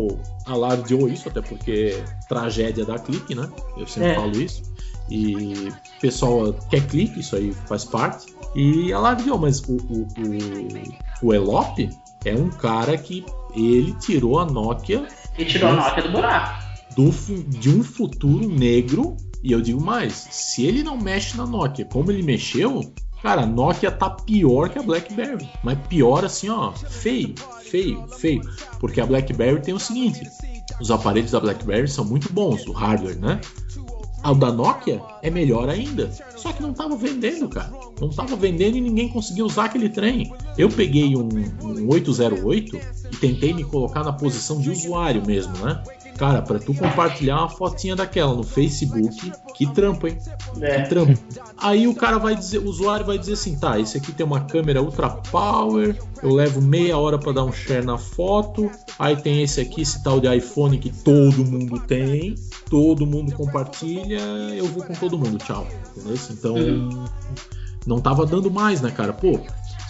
alardeou 0.46 1.08
isso, 1.08 1.28
até 1.28 1.40
porque 1.40 2.02
tragédia 2.28 2.84
da 2.84 2.98
clique, 2.98 3.34
né? 3.34 3.48
Eu 3.76 3.86
sempre 3.86 4.10
é. 4.10 4.14
falo 4.14 4.36
isso. 4.36 4.62
E 5.08 5.68
o 5.68 6.00
pessoal 6.00 6.52
quer 6.70 6.86
clique, 6.86 7.20
isso 7.20 7.36
aí 7.36 7.52
faz 7.66 7.84
parte. 7.84 8.26
E 8.54 8.92
alardeou, 8.92 9.38
mas 9.38 9.60
o, 9.60 9.72
o, 9.72 10.02
o, 10.02 11.26
o 11.28 11.34
Elop 11.34 11.78
é 12.24 12.34
um 12.34 12.50
cara 12.50 12.96
que 12.96 13.24
ele 13.54 13.92
tirou 13.94 14.38
a 14.38 14.44
Nokia. 14.44 15.06
Ele 15.36 15.50
tirou 15.50 15.70
a 15.70 15.72
Nokia 15.74 16.02
do 16.02 16.12
buraco. 16.12 16.70
Do, 16.96 17.10
de 17.48 17.70
um 17.70 17.82
futuro 17.82 18.48
negro. 18.48 19.16
E 19.42 19.52
eu 19.52 19.60
digo 19.60 19.80
mais: 19.80 20.28
se 20.30 20.64
ele 20.64 20.82
não 20.82 20.96
mexe 20.96 21.36
na 21.36 21.46
Nokia 21.46 21.84
como 21.84 22.10
ele 22.10 22.22
mexeu, 22.22 22.92
cara, 23.22 23.42
a 23.42 23.46
Nokia 23.46 23.90
tá 23.90 24.10
pior 24.10 24.68
que 24.68 24.78
a 24.78 24.82
Blackberry. 24.82 25.48
Mas 25.62 25.78
pior 25.88 26.24
assim, 26.24 26.48
ó, 26.50 26.72
feio, 26.72 27.34
feio, 27.62 28.06
feio. 28.08 28.42
Porque 28.78 29.00
a 29.00 29.06
Blackberry 29.06 29.62
tem 29.62 29.72
o 29.72 29.80
seguinte: 29.80 30.20
os 30.80 30.90
aparelhos 30.90 31.30
da 31.30 31.40
BlackBerry 31.40 31.88
são 31.88 32.04
muito 32.04 32.32
bons, 32.32 32.66
o 32.66 32.72
hardware, 32.72 33.18
né? 33.18 33.40
O 34.24 34.34
da 34.34 34.52
Nokia 34.52 35.00
é 35.22 35.30
melhor 35.30 35.68
ainda. 35.68 36.10
Só 36.36 36.52
que 36.52 36.62
não 36.62 36.72
estava 36.72 36.94
vendendo, 36.94 37.48
cara. 37.48 37.72
Não 37.98 38.08
estava 38.08 38.36
vendendo 38.36 38.76
e 38.76 38.80
ninguém 38.80 39.08
conseguia 39.08 39.44
usar 39.44 39.64
aquele 39.64 39.88
trem. 39.88 40.32
Eu 40.60 40.68
peguei 40.68 41.16
um, 41.16 41.26
um 41.62 41.88
808 41.88 42.76
e 43.10 43.16
tentei 43.16 43.54
me 43.54 43.64
colocar 43.64 44.04
na 44.04 44.12
posição 44.12 44.60
de 44.60 44.70
usuário 44.70 45.26
mesmo, 45.26 45.56
né? 45.56 45.82
Cara, 46.18 46.42
para 46.42 46.58
tu 46.58 46.74
compartilhar 46.74 47.38
uma 47.38 47.48
fotinha 47.48 47.96
daquela 47.96 48.34
no 48.34 48.42
Facebook, 48.42 49.32
que 49.54 49.66
trampo, 49.72 50.06
hein? 50.06 50.18
É. 50.60 50.82
Que 50.82 50.88
trampo. 50.90 51.18
Aí 51.56 51.88
o 51.88 51.94
cara 51.94 52.18
vai 52.18 52.36
dizer, 52.36 52.58
o 52.58 52.68
usuário 52.68 53.06
vai 53.06 53.16
dizer 53.16 53.32
assim, 53.32 53.58
tá, 53.58 53.80
esse 53.80 53.96
aqui 53.96 54.12
tem 54.12 54.26
uma 54.26 54.42
câmera 54.42 54.82
ultra 54.82 55.08
power, 55.08 55.98
eu 56.22 56.34
levo 56.34 56.60
meia 56.60 56.98
hora 56.98 57.18
para 57.18 57.32
dar 57.32 57.44
um 57.44 57.52
share 57.52 57.86
na 57.86 57.96
foto. 57.96 58.70
Aí 58.98 59.16
tem 59.16 59.42
esse 59.42 59.62
aqui, 59.62 59.80
esse 59.80 60.02
tal 60.02 60.20
de 60.20 60.36
iPhone 60.36 60.76
que 60.76 60.90
todo 60.90 61.42
mundo 61.42 61.80
tem, 61.80 62.34
todo 62.68 63.06
mundo 63.06 63.32
compartilha, 63.32 64.20
eu 64.54 64.66
vou 64.66 64.84
com 64.84 64.92
todo 64.92 65.16
mundo, 65.16 65.38
tchau. 65.38 65.66
Entendeu? 65.96 66.18
Então, 66.30 66.54
uhum. 66.54 67.04
não 67.86 67.98
tava 67.98 68.26
dando 68.26 68.50
mais, 68.50 68.82
né, 68.82 68.90
cara? 68.90 69.14
Pô, 69.14 69.40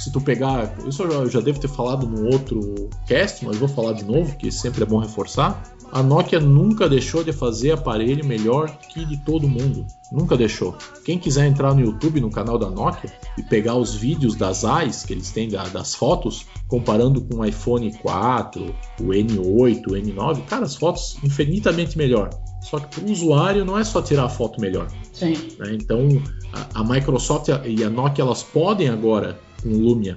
se 0.01 0.11
tu 0.11 0.20
pegar, 0.20 0.74
isso 0.86 1.03
eu 1.03 1.11
já, 1.11 1.16
eu 1.18 1.30
já 1.30 1.40
devo 1.40 1.61
ter 1.61 1.68
falado 1.68 2.07
no 2.07 2.32
outro 2.32 2.88
cast, 3.07 3.44
mas 3.44 3.59
vou 3.59 3.68
falar 3.68 3.92
de 3.92 4.05
novo, 4.05 4.34
que 4.36 4.51
sempre 4.51 4.82
é 4.82 4.86
bom 4.86 4.98
reforçar. 4.98 5.62
A 5.92 6.03
Nokia 6.03 6.40
nunca 6.40 6.88
deixou 6.88 7.22
de 7.22 7.32
fazer 7.32 7.72
aparelho 7.72 8.24
melhor 8.24 8.70
que 8.78 9.05
de 9.05 9.16
todo 9.18 9.48
mundo. 9.48 9.84
Nunca 10.11 10.36
deixou. 10.36 10.74
Quem 11.05 11.18
quiser 11.18 11.46
entrar 11.46 11.74
no 11.74 11.80
YouTube, 11.80 12.20
no 12.20 12.30
canal 12.30 12.57
da 12.57 12.70
Nokia, 12.70 13.12
e 13.36 13.42
pegar 13.42 13.74
os 13.74 13.94
vídeos 13.94 14.36
das 14.36 14.64
AIS 14.64 15.05
que 15.05 15.12
eles 15.12 15.30
têm 15.32 15.51
das 15.51 15.94
fotos, 15.94 16.46
comparando 16.68 17.20
com 17.20 17.38
o 17.38 17.44
iPhone 17.44 17.92
4, 17.98 18.74
o 19.01 19.05
N8, 19.05 19.86
o 19.86 19.90
N9, 19.90 20.44
cara, 20.46 20.64
as 20.64 20.76
fotos 20.76 21.18
infinitamente 21.24 21.98
melhor. 21.98 22.30
Só 22.62 22.78
que 22.78 23.01
para 23.01 23.09
o 23.09 23.12
usuário 23.12 23.64
não 23.64 23.76
é 23.76 23.82
só 23.82 24.01
tirar 24.01 24.24
a 24.24 24.28
foto 24.28 24.61
melhor. 24.61 24.86
Sim. 25.12 25.34
Né? 25.59 25.72
Então 25.72 26.09
a, 26.53 26.80
a 26.80 26.84
Microsoft 26.84 27.48
e 27.64 27.82
a 27.82 27.90
Nokia 27.90 28.22
elas 28.22 28.42
podem 28.42 28.88
agora 28.88 29.38
com 29.62 29.68
o 29.68 29.78
Lumia 29.78 30.16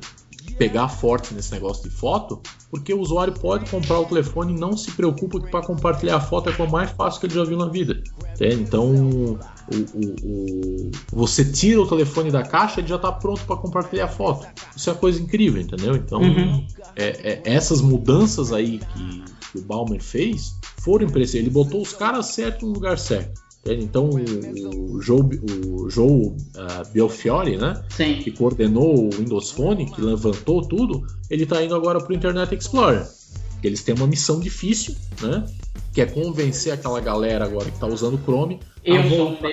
pegar 0.57 0.87
forte 0.87 1.33
nesse 1.33 1.51
negócio 1.51 1.83
de 1.83 1.89
foto, 1.89 2.41
porque 2.69 2.93
o 2.93 2.99
usuário 2.99 3.33
pode 3.33 3.69
comprar 3.69 3.99
o 3.99 4.05
telefone 4.05 4.53
e 4.53 4.59
não 4.59 4.75
se 4.75 4.91
preocupa 4.91 5.39
que 5.39 5.49
para 5.49 5.65
compartilhar 5.65 6.17
a 6.17 6.21
foto 6.21 6.49
é 6.49 6.53
a 6.53 6.55
coisa 6.55 6.71
mais 6.71 6.91
fácil 6.91 7.19
que 7.19 7.27
ele 7.27 7.35
já 7.35 7.43
viu 7.43 7.57
na 7.57 7.67
vida. 7.67 8.01
Entende? 8.33 8.61
Então, 8.61 8.93
o, 8.93 9.39
o, 9.73 10.15
o, 10.23 10.91
você 11.11 11.45
tira 11.45 11.81
o 11.81 11.87
telefone 11.87 12.31
da 12.31 12.43
caixa 12.43 12.81
e 12.81 12.87
já 12.87 12.95
está 12.95 13.11
pronto 13.11 13.43
para 13.45 13.55
compartilhar 13.57 14.05
a 14.05 14.09
foto. 14.09 14.47
Isso 14.75 14.89
é 14.89 14.93
uma 14.93 14.99
coisa 14.99 15.21
incrível, 15.21 15.61
entendeu? 15.61 15.95
Então, 15.95 16.21
uhum. 16.21 16.65
é, 16.95 17.05
é, 17.05 17.41
essas 17.45 17.81
mudanças 17.81 18.51
aí 18.51 18.79
que, 18.79 19.23
que 19.51 19.57
o 19.57 19.61
Balmer 19.61 20.01
fez 20.01 20.55
foram 20.79 21.05
impressionantes. 21.05 21.33
Ele 21.33 21.49
botou 21.49 21.81
os 21.81 21.93
caras 21.93 22.27
certos 22.27 22.67
no 22.67 22.73
lugar 22.73 22.97
certo. 22.97 23.41
Então 23.66 24.09
o 24.09 25.01
Joe, 25.01 25.22
o 25.66 25.89
Joe 25.89 26.28
uh, 26.28 26.36
Belfiore, 26.93 27.55
né? 27.55 27.82
Sim. 27.89 28.16
Que 28.16 28.32
coordenou 28.32 29.05
o 29.05 29.09
Windows 29.11 29.51
Phone, 29.51 29.86
que 29.86 30.01
levantou 30.01 30.61
tudo, 30.61 31.07
ele 31.30 31.43
está 31.43 31.64
indo 31.64 31.74
agora 31.74 31.99
para 31.99 32.11
o 32.11 32.16
Internet 32.16 32.53
Explorer. 32.53 33.07
Eles 33.64 33.82
têm 33.82 33.95
uma 33.95 34.07
missão 34.07 34.39
difícil, 34.41 34.95
né? 35.22 35.45
Que 35.93 36.01
é 36.01 36.05
convencer 36.05 36.74
aquela 36.74 36.99
galera 36.99 37.45
agora 37.45 37.66
que 37.66 37.76
está 37.76 37.88
usando 37.88 38.16
o 38.16 38.24
Chrome 38.24 38.59
Eu 38.84 38.99
a, 38.99 39.01
voltar, 39.03 39.49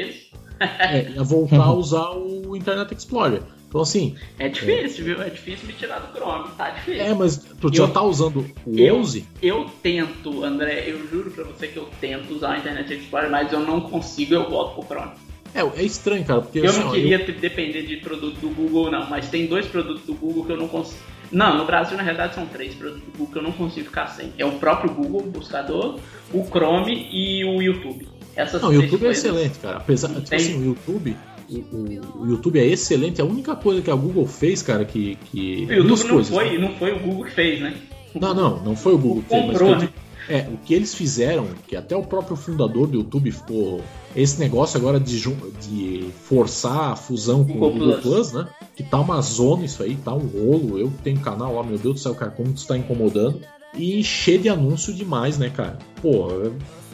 é, 0.58 1.14
a 1.16 1.22
voltar 1.22 1.62
a 1.62 1.72
usar 1.72 2.10
o 2.10 2.56
Internet 2.56 2.92
Explorer. 2.92 3.42
Então, 3.70 3.80
assim. 3.80 4.16
É 4.36 4.48
difícil, 4.48 5.04
é... 5.04 5.06
viu? 5.06 5.22
É 5.22 5.30
difícil 5.30 5.66
me 5.68 5.72
tirar 5.72 6.00
do 6.00 6.12
Chrome, 6.12 6.50
tá 6.58 6.70
difícil. 6.70 7.02
É, 7.02 7.14
mas 7.14 7.36
tu 7.36 7.68
eu, 7.68 7.74
já 7.74 7.86
tá 7.86 8.02
usando 8.02 8.44
o 8.66 8.76
eu, 8.76 8.96
11? 8.96 9.24
Eu 9.40 9.70
tento, 9.80 10.44
André, 10.44 10.84
eu 10.88 11.08
juro 11.08 11.30
pra 11.30 11.44
você 11.44 11.68
que 11.68 11.76
eu 11.76 11.88
tento 12.00 12.34
usar 12.34 12.56
o 12.56 12.58
Internet 12.58 12.92
Explorer, 12.92 13.30
mas 13.30 13.52
eu 13.52 13.60
não 13.60 13.80
consigo, 13.80 14.34
eu 14.34 14.50
volto 14.50 14.74
pro 14.74 14.96
Chrome. 14.96 15.12
É, 15.54 15.60
é 15.60 15.84
estranho, 15.84 16.24
cara, 16.24 16.40
porque. 16.40 16.58
Eu 16.58 16.66
assim, 16.66 16.80
não 16.80 16.90
queria 16.90 17.20
eu... 17.20 17.34
depender 17.34 17.82
de 17.82 17.96
produto 17.98 18.40
do 18.40 18.48
Google, 18.48 18.90
não, 18.90 19.08
mas 19.08 19.28
tem 19.28 19.46
dois 19.46 19.66
produtos 19.66 20.02
do 20.04 20.14
Google 20.14 20.44
que 20.44 20.52
eu 20.52 20.56
não 20.56 20.68
consigo. 20.68 21.00
Não, 21.30 21.56
no 21.56 21.64
Brasil 21.64 21.96
na 21.96 22.02
realidade 22.02 22.34
são 22.34 22.46
três 22.46 22.74
produtos 22.74 23.04
do 23.04 23.12
Google 23.12 23.32
que 23.32 23.38
eu 23.38 23.42
não 23.42 23.52
consigo 23.52 23.86
ficar 23.86 24.08
sem. 24.08 24.32
É 24.36 24.44
o 24.44 24.52
próprio 24.52 24.92
Google, 24.92 25.20
o 25.20 25.30
buscador, 25.30 26.00
o 26.32 26.44
Chrome 26.44 27.08
e 27.12 27.44
o 27.44 27.62
YouTube. 27.62 28.08
Essas 28.34 28.62
não, 28.62 28.70
o 28.70 28.74
YouTube 28.74 29.06
é 29.06 29.10
excelente, 29.10 29.58
cara. 29.58 29.76
Apesar, 29.76 30.08
tipo 30.08 30.28
tem... 30.28 30.38
assim, 30.38 30.60
o 30.60 30.64
YouTube 30.64 31.16
o, 31.58 32.22
o, 32.22 32.26
YouTube 32.28 32.58
é 32.58 32.66
excelente. 32.66 33.20
A 33.20 33.24
única 33.24 33.56
coisa 33.56 33.82
que 33.82 33.90
a 33.90 33.94
Google 33.94 34.26
fez, 34.26 34.62
cara, 34.62 34.84
que. 34.84 35.16
que 35.30 35.66
o 35.68 35.72
YouTube 35.72 36.04
não, 36.04 36.14
coisas, 36.14 36.34
foi, 36.34 36.50
né? 36.52 36.58
não 36.58 36.74
foi 36.76 36.92
o 36.92 37.00
Google 37.00 37.24
que 37.24 37.32
fez, 37.32 37.60
né? 37.60 37.74
Não, 38.14 38.34
não, 38.34 38.62
não 38.62 38.76
foi 38.76 38.94
o 38.94 38.98
Google 38.98 39.22
que 39.22 39.28
fez. 39.28 39.46
Comprou, 39.46 39.70
mas, 39.70 39.82
né? 39.82 39.88
É, 40.28 40.46
o 40.48 40.56
que 40.58 40.74
eles 40.74 40.94
fizeram, 40.94 41.48
que 41.66 41.74
até 41.74 41.96
o 41.96 42.04
próprio 42.04 42.36
fundador 42.36 42.86
do 42.86 42.98
YouTube 42.98 43.32
ficou. 43.32 43.80
Esse 44.14 44.38
negócio 44.38 44.78
agora 44.78 45.00
de, 45.00 45.20
de 45.60 46.06
forçar 46.22 46.92
a 46.92 46.96
fusão 46.96 47.44
com 47.44 47.54
o 47.54 47.70
Google, 47.70 47.94
Plus. 47.94 48.02
Plus. 48.02 48.32
né? 48.32 48.48
Que 48.76 48.84
tá 48.84 49.00
uma 49.00 49.20
zona 49.22 49.64
isso 49.64 49.82
aí, 49.82 49.96
tá 49.96 50.14
um 50.14 50.26
rolo. 50.26 50.78
Eu 50.78 50.92
tenho 51.02 51.18
canal 51.18 51.56
lá, 51.56 51.64
meu 51.64 51.78
Deus 51.78 51.94
do 51.94 52.00
céu, 52.00 52.14
cara, 52.14 52.30
como 52.30 52.52
isso 52.52 52.66
tá 52.66 52.76
incomodando. 52.76 53.40
E 53.74 54.02
cheio 54.04 54.40
de 54.40 54.48
anúncio 54.48 54.94
demais, 54.94 55.36
né, 55.36 55.50
cara? 55.50 55.78
Pô, 56.00 56.28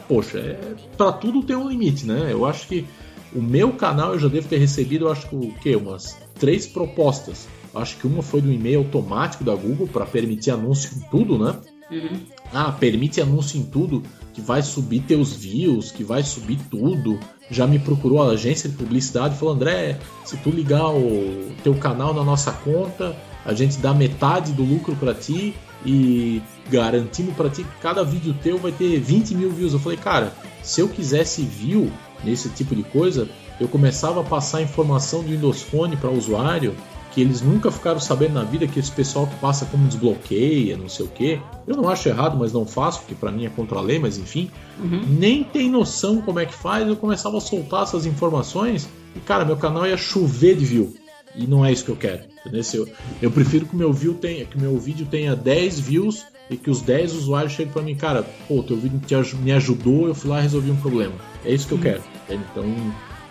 poxa, 0.08 0.38
é, 0.38 0.58
pra 0.96 1.12
tudo 1.12 1.42
tem 1.42 1.56
um 1.56 1.68
limite, 1.68 2.06
né? 2.06 2.28
Eu 2.30 2.46
acho 2.46 2.66
que 2.66 2.86
o 3.34 3.42
meu 3.42 3.72
canal 3.72 4.12
eu 4.12 4.18
já 4.18 4.28
devo 4.28 4.48
ter 4.48 4.58
recebido, 4.58 5.08
acho 5.08 5.28
que 5.28 5.34
o 5.34 5.52
quê? 5.60 5.76
Umas 5.76 6.16
três 6.38 6.66
propostas. 6.66 7.48
Acho 7.74 7.96
que 7.98 8.06
uma 8.06 8.22
foi 8.22 8.40
do 8.40 8.50
e-mail 8.50 8.78
automático 8.78 9.44
da 9.44 9.54
Google 9.54 9.86
para 9.86 10.06
permitir 10.06 10.50
anúncio 10.50 10.90
em 10.96 11.00
tudo, 11.10 11.38
né? 11.38 11.56
Uhum. 11.90 12.20
Ah, 12.52 12.72
permite 12.72 13.20
anúncio 13.20 13.60
em 13.60 13.64
tudo, 13.64 14.02
que 14.32 14.40
vai 14.40 14.62
subir 14.62 15.00
teus 15.00 15.32
views, 15.32 15.92
que 15.92 16.02
vai 16.02 16.22
subir 16.22 16.58
tudo. 16.70 17.18
Já 17.50 17.66
me 17.66 17.78
procurou 17.78 18.22
a 18.22 18.32
agência 18.32 18.68
de 18.68 18.76
publicidade 18.76 19.34
e 19.34 19.38
falou: 19.38 19.54
André, 19.54 19.98
se 20.24 20.36
tu 20.38 20.50
ligar 20.50 20.90
o 20.90 21.52
teu 21.62 21.74
canal 21.74 22.12
na 22.12 22.24
nossa 22.24 22.50
conta, 22.50 23.16
a 23.44 23.54
gente 23.54 23.78
dá 23.78 23.94
metade 23.94 24.52
do 24.52 24.64
lucro 24.64 24.96
para 24.96 25.14
ti 25.14 25.54
e 25.84 26.42
garantindo 26.68 27.32
para 27.32 27.48
ti 27.48 27.62
que 27.62 27.80
cada 27.80 28.02
vídeo 28.02 28.34
teu 28.42 28.58
vai 28.58 28.72
ter 28.72 28.98
20 28.98 29.34
mil 29.34 29.50
views. 29.50 29.72
Eu 29.72 29.78
falei, 29.78 29.98
cara, 29.98 30.32
se 30.62 30.80
eu 30.80 30.88
quisesse 30.88 31.42
view, 31.42 31.92
nesse 32.24 32.48
tipo 32.50 32.74
de 32.74 32.82
coisa, 32.82 33.28
eu 33.60 33.68
começava 33.68 34.20
a 34.20 34.24
passar 34.24 34.62
informação 34.62 35.22
do 35.22 35.30
Windows 35.30 35.62
Phone 35.62 35.96
para 35.96 36.10
o 36.10 36.16
usuário 36.16 36.74
que 37.16 37.22
eles 37.22 37.40
nunca 37.40 37.70
ficaram 37.70 37.98
sabendo 37.98 38.34
na 38.34 38.44
vida 38.44 38.66
que 38.66 38.78
esse 38.78 38.92
pessoal 38.92 39.26
que 39.26 39.34
passa 39.36 39.64
como 39.64 39.88
desbloqueia, 39.88 40.76
não 40.76 40.86
sei 40.86 41.06
o 41.06 41.08
que. 41.08 41.40
Eu 41.66 41.74
não 41.74 41.88
acho 41.88 42.06
errado, 42.10 42.36
mas 42.36 42.52
não 42.52 42.66
faço, 42.66 43.00
porque 43.00 43.14
para 43.14 43.32
mim 43.32 43.46
é 43.46 43.48
contra 43.48 43.78
a 43.78 43.80
lei, 43.80 43.98
mas 43.98 44.18
enfim. 44.18 44.50
Uhum. 44.78 45.02
Nem 45.18 45.42
tem 45.42 45.70
noção 45.70 46.20
como 46.20 46.40
é 46.40 46.44
que 46.44 46.52
faz, 46.52 46.86
eu 46.86 46.94
começava 46.94 47.38
a 47.38 47.40
soltar 47.40 47.84
essas 47.84 48.04
informações 48.04 48.86
e, 49.14 49.20
cara, 49.20 49.46
meu 49.46 49.56
canal 49.56 49.86
ia 49.86 49.96
chover 49.96 50.56
de 50.56 50.66
view. 50.66 50.94
E 51.34 51.46
não 51.46 51.64
é 51.64 51.72
isso 51.72 51.86
que 51.86 51.90
eu 51.90 51.96
quero. 51.96 52.24
Entendeu? 52.44 52.62
Eu, 52.74 52.88
eu 53.22 53.30
prefiro 53.30 53.64
que 53.64 53.74
meu, 53.74 53.94
view 53.94 54.12
tenha, 54.12 54.44
que 54.44 54.60
meu 54.60 54.78
vídeo 54.78 55.06
tenha 55.10 55.34
10 55.34 55.80
views 55.80 56.22
e 56.48 56.56
que 56.56 56.70
os 56.70 56.80
10 56.80 57.14
usuários 57.14 57.52
cheguem 57.52 57.72
para 57.72 57.82
mim, 57.82 57.94
cara, 57.94 58.24
pô, 58.46 58.62
teu 58.62 58.76
vídeo 58.76 59.00
me 59.42 59.52
ajudou, 59.52 60.06
eu 60.06 60.14
fui 60.14 60.30
lá 60.30 60.38
e 60.38 60.42
resolvi 60.42 60.70
um 60.70 60.76
problema. 60.76 61.14
É 61.44 61.52
isso 61.52 61.66
que 61.66 61.74
eu 61.74 61.78
quero. 61.78 62.02
Então, 62.28 62.64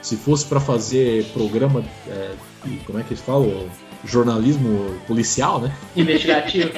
se 0.02 0.16
fosse 0.16 0.46
para 0.46 0.60
fazer 0.60 1.26
programa, 1.34 1.84
é, 2.08 2.36
como 2.86 3.00
é 3.00 3.04
que 3.04 3.14
eles 3.14 3.24
falam? 3.24 3.68
Jornalismo 4.04 5.00
policial, 5.08 5.60
né? 5.60 5.76
Investigativo. 5.96 6.72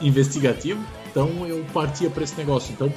Investigativo. 0.00 0.80
Então 1.10 1.46
eu 1.46 1.64
partia 1.72 2.08
para 2.08 2.22
esse 2.22 2.36
negócio. 2.36 2.72
Então 2.72 2.92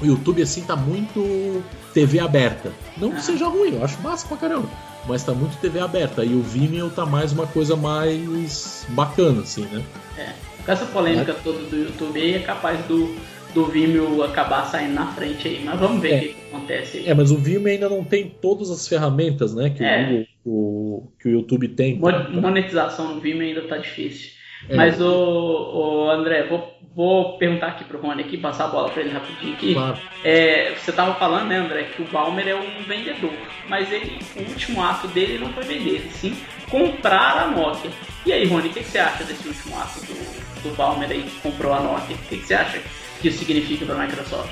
o 0.00 0.06
YouTube 0.06 0.40
assim 0.40 0.62
tá 0.62 0.76
muito 0.76 1.62
TV 1.92 2.20
aberta. 2.20 2.72
Não 2.96 3.10
que 3.10 3.16
ah. 3.16 3.22
seja 3.22 3.48
ruim, 3.48 3.74
eu 3.74 3.84
acho 3.84 4.00
massa 4.02 4.26
pra 4.28 4.36
caramba. 4.36 4.68
Mas 5.08 5.24
tá 5.24 5.32
muito 5.32 5.58
TV 5.58 5.80
aberta. 5.80 6.24
E 6.24 6.34
o 6.34 6.42
Vimeo 6.42 6.88
tá 6.90 7.04
mais 7.04 7.32
uma 7.32 7.46
coisa 7.46 7.74
mais 7.74 8.86
bacana, 8.90 9.42
assim, 9.42 9.62
né? 9.62 9.82
É. 10.16 10.53
Com 10.64 10.72
essa 10.72 10.86
polêmica 10.86 11.32
é. 11.32 11.34
toda 11.42 11.58
do 11.58 11.76
YouTube 11.76 12.20
aí, 12.20 12.34
é 12.34 12.38
capaz 12.38 12.82
do, 12.86 13.14
do 13.52 13.66
Vimeo 13.66 14.22
acabar 14.22 14.64
saindo 14.64 14.94
na 14.94 15.06
frente 15.08 15.46
aí. 15.46 15.62
Mas 15.64 15.78
vamos 15.78 16.00
ver 16.00 16.12
é. 16.12 16.16
o 16.16 16.20
que, 16.20 16.36
acontece 16.52 16.98
aí. 16.98 17.08
É, 17.08 17.14
mas 17.14 17.30
o 17.30 17.36
Vimeo 17.36 17.72
ainda 17.72 17.88
não 17.88 18.02
tem 18.02 18.28
todas 18.28 18.70
as 18.70 18.88
ferramentas, 18.88 19.54
né? 19.54 19.70
Que, 19.70 19.84
é. 19.84 20.02
o, 20.02 20.06
Google, 20.06 20.28
o, 20.44 21.12
que 21.20 21.28
o 21.28 21.32
YouTube 21.32 21.68
tem. 21.68 21.98
Monetização 21.98 23.14
no 23.14 23.20
Vimeo 23.20 23.48
ainda 23.48 23.62
tá 23.62 23.76
difícil. 23.76 24.32
É. 24.68 24.76
Mas 24.76 24.98
o, 24.98 25.06
o 25.06 26.10
André, 26.10 26.44
vou, 26.44 26.74
vou 26.96 27.36
perguntar 27.36 27.66
aqui 27.66 27.84
pro 27.84 28.00
Rony 28.00 28.22
aqui, 28.22 28.38
passar 28.38 28.64
a 28.64 28.68
bola 28.68 28.88
para 28.88 29.02
ele 29.02 29.10
rapidinho 29.10 29.52
aqui. 29.52 29.74
Claro. 29.74 29.98
É, 30.24 30.74
você 30.74 30.90
tava 30.90 31.14
falando, 31.16 31.48
né, 31.48 31.58
André, 31.58 31.82
que 31.94 32.00
o 32.00 32.06
Balmer 32.06 32.48
é 32.48 32.54
um 32.54 32.82
vendedor, 32.88 33.34
mas 33.68 33.92
ele, 33.92 34.18
o 34.36 34.48
último 34.48 34.82
ato 34.82 35.06
dele 35.08 35.36
não 35.36 35.52
foi 35.52 35.64
vender, 35.64 36.08
sim 36.12 36.34
comprar 36.70 37.42
a 37.42 37.46
Nokia. 37.48 37.90
E 38.26 38.32
aí, 38.32 38.46
Rony, 38.46 38.68
o 38.68 38.72
que, 38.72 38.80
que, 38.80 38.90
você 38.90 38.98
acha 38.98 39.24
desse 39.24 39.46
último 39.46 39.78
ato 39.78 40.00
do, 40.00 40.53
do 40.64 40.74
Balmer 40.76 41.10
aí 41.10 41.22
que 41.22 41.40
comprou 41.40 41.72
a 41.72 41.80
Nokia? 41.80 42.16
O 42.16 42.18
que, 42.28 42.38
que 42.38 42.46
você 42.46 42.54
acha 42.54 42.80
que 43.20 43.28
isso 43.28 43.38
significa 43.38 43.84
para 43.84 43.94
a 43.94 44.06
Microsoft? 44.06 44.50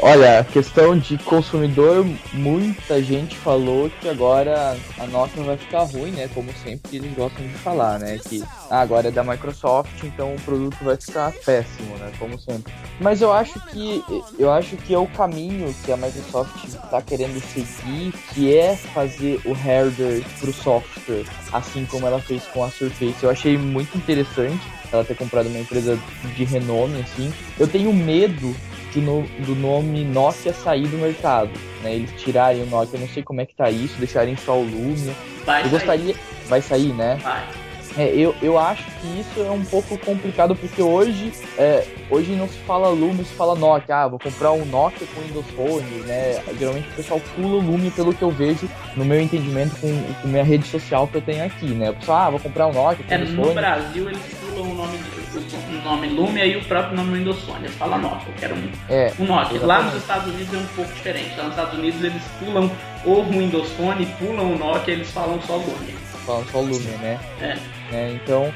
Olha, 0.00 0.42
questão 0.42 0.98
de 0.98 1.16
consumidor, 1.18 2.04
muita 2.32 3.00
gente 3.02 3.36
falou 3.36 3.88
que 3.88 4.08
agora 4.08 4.76
a 4.98 5.06
Nokia 5.06 5.44
vai 5.44 5.56
ficar 5.56 5.82
ruim, 5.82 6.10
né? 6.10 6.28
Como 6.34 6.50
sempre 6.54 6.96
eles 6.96 7.14
gostam 7.14 7.46
de 7.46 7.54
falar, 7.54 8.00
né? 8.00 8.18
Que 8.28 8.42
ah, 8.70 8.80
agora 8.80 9.08
é 9.08 9.10
da 9.10 9.22
Microsoft, 9.22 10.02
então 10.02 10.34
o 10.34 10.40
produto 10.40 10.76
vai 10.82 10.96
ficar 10.96 11.30
péssimo, 11.44 11.96
né? 11.98 12.10
Como 12.18 12.36
sempre. 12.40 12.72
Mas 13.00 13.20
eu 13.20 13.32
acho 13.32 13.60
que 13.66 14.02
eu 14.38 14.50
acho 14.50 14.76
que 14.78 14.92
é 14.94 14.98
o 14.98 15.06
caminho 15.06 15.72
que 15.84 15.92
a 15.92 15.96
Microsoft 15.96 16.64
está 16.64 17.00
querendo 17.00 17.40
seguir, 17.52 18.12
que 18.34 18.56
é 18.56 18.74
fazer 18.74 19.40
o 19.44 19.52
hardware 19.52 20.24
para 20.40 20.50
o 20.50 20.54
software, 20.54 21.26
assim 21.52 21.86
como 21.86 22.06
ela 22.06 22.20
fez 22.20 22.42
com 22.46 22.64
a 22.64 22.70
Surface. 22.70 23.22
Eu 23.22 23.30
achei 23.30 23.56
muito 23.56 23.96
interessante 23.96 24.81
ela 24.92 25.04
ter 25.04 25.16
comprado 25.16 25.46
uma 25.48 25.58
empresa 25.58 25.98
de 26.36 26.44
renome, 26.44 27.00
assim. 27.00 27.32
Eu 27.58 27.66
tenho 27.66 27.92
medo 27.92 28.54
no, 29.00 29.22
do 29.46 29.54
nome 29.54 30.04
Nokia 30.04 30.52
sair 30.52 30.86
do 30.86 30.98
mercado, 30.98 31.50
né? 31.82 31.94
Eles 31.94 32.12
tirarem 32.20 32.62
o 32.62 32.66
Nokia, 32.66 32.96
eu 32.96 33.00
não 33.00 33.08
sei 33.08 33.22
como 33.22 33.40
é 33.40 33.46
que 33.46 33.54
tá 33.54 33.70
isso, 33.70 33.96
deixarem 33.98 34.36
só 34.36 34.58
o 34.58 34.62
Lumia. 34.62 35.14
Vai 35.44 35.60
eu 35.60 35.64
sair. 35.64 35.70
gostaria. 35.70 36.14
Vai 36.48 36.62
sair, 36.62 36.92
né? 36.92 37.18
Vai. 37.22 37.71
É, 37.96 38.08
eu, 38.14 38.34
eu 38.40 38.58
acho 38.58 38.84
que 39.00 39.20
isso 39.20 39.40
é 39.40 39.50
um 39.50 39.64
pouco 39.64 39.98
complicado 39.98 40.54
porque 40.56 40.82
hoje, 40.82 41.32
é, 41.58 41.86
hoje 42.10 42.32
não 42.32 42.48
se 42.48 42.58
fala 42.58 42.88
Lumia, 42.88 43.24
se 43.24 43.34
fala 43.34 43.54
Nokia. 43.54 43.96
Ah, 43.96 44.08
vou 44.08 44.18
comprar 44.18 44.52
um 44.52 44.64
Nokia 44.64 45.06
com 45.14 45.20
Windows 45.20 45.46
Phone, 45.54 45.90
né? 46.06 46.42
Geralmente 46.58 46.88
o 46.88 46.92
pessoal 46.94 47.20
pula 47.34 47.56
o 47.56 47.60
Lumia 47.60 47.90
pelo 47.90 48.14
que 48.14 48.22
eu 48.22 48.30
vejo 48.30 48.68
no 48.96 49.04
meu 49.04 49.20
entendimento 49.20 49.76
com, 49.80 50.14
com 50.20 50.28
minha 50.28 50.44
rede 50.44 50.66
social 50.66 51.06
que 51.06 51.16
eu 51.16 51.22
tenho 51.22 51.44
aqui, 51.44 51.66
né? 51.66 51.90
O 51.90 51.94
pessoal, 51.94 52.18
ah, 52.18 52.30
vou 52.30 52.40
comprar 52.40 52.66
um 52.66 52.72
Nokia 52.72 53.04
com 53.04 53.14
é, 53.14 53.18
Windows 53.18 53.34
no 53.34 53.42
Phone. 53.42 53.54
No 53.54 53.60
Brasil 53.60 54.08
eles 54.08 54.22
pulam 54.40 54.70
o 54.70 54.74
nome 54.74 54.98
o 55.34 55.84
nome 55.84 56.08
Lumia 56.08 56.46
e 56.46 56.56
o 56.56 56.64
próprio 56.64 56.96
nome 56.96 57.18
Windows 57.18 57.40
Phone. 57.42 57.64
Eles 57.64 57.76
falam 57.76 57.98
Nokia, 57.98 58.28
eu 58.28 58.34
quero 58.38 58.54
um, 58.54 58.70
é, 58.88 59.12
um 59.18 59.24
Nokia. 59.24 59.56
Exatamente. 59.56 59.64
Lá 59.64 59.82
nos 59.82 59.94
Estados 59.94 60.34
Unidos 60.34 60.54
é 60.54 60.58
um 60.58 60.66
pouco 60.76 60.92
diferente. 60.92 61.36
Lá 61.36 61.44
nos 61.44 61.52
Estados 61.52 61.78
Unidos 61.78 62.04
eles 62.04 62.22
pulam 62.38 62.70
o 63.04 63.22
Windows 63.24 63.68
Phone, 63.72 64.06
pulam 64.18 64.52
o 64.52 64.58
Nokia, 64.58 64.94
eles 64.94 65.10
falam 65.10 65.40
só 65.42 65.56
Lumia. 65.56 65.94
Falam 66.26 66.44
só 66.46 66.60
Lumia, 66.60 66.96
né? 66.98 67.20
É. 67.40 67.81
é. 67.94 68.12
Então, 68.12 68.52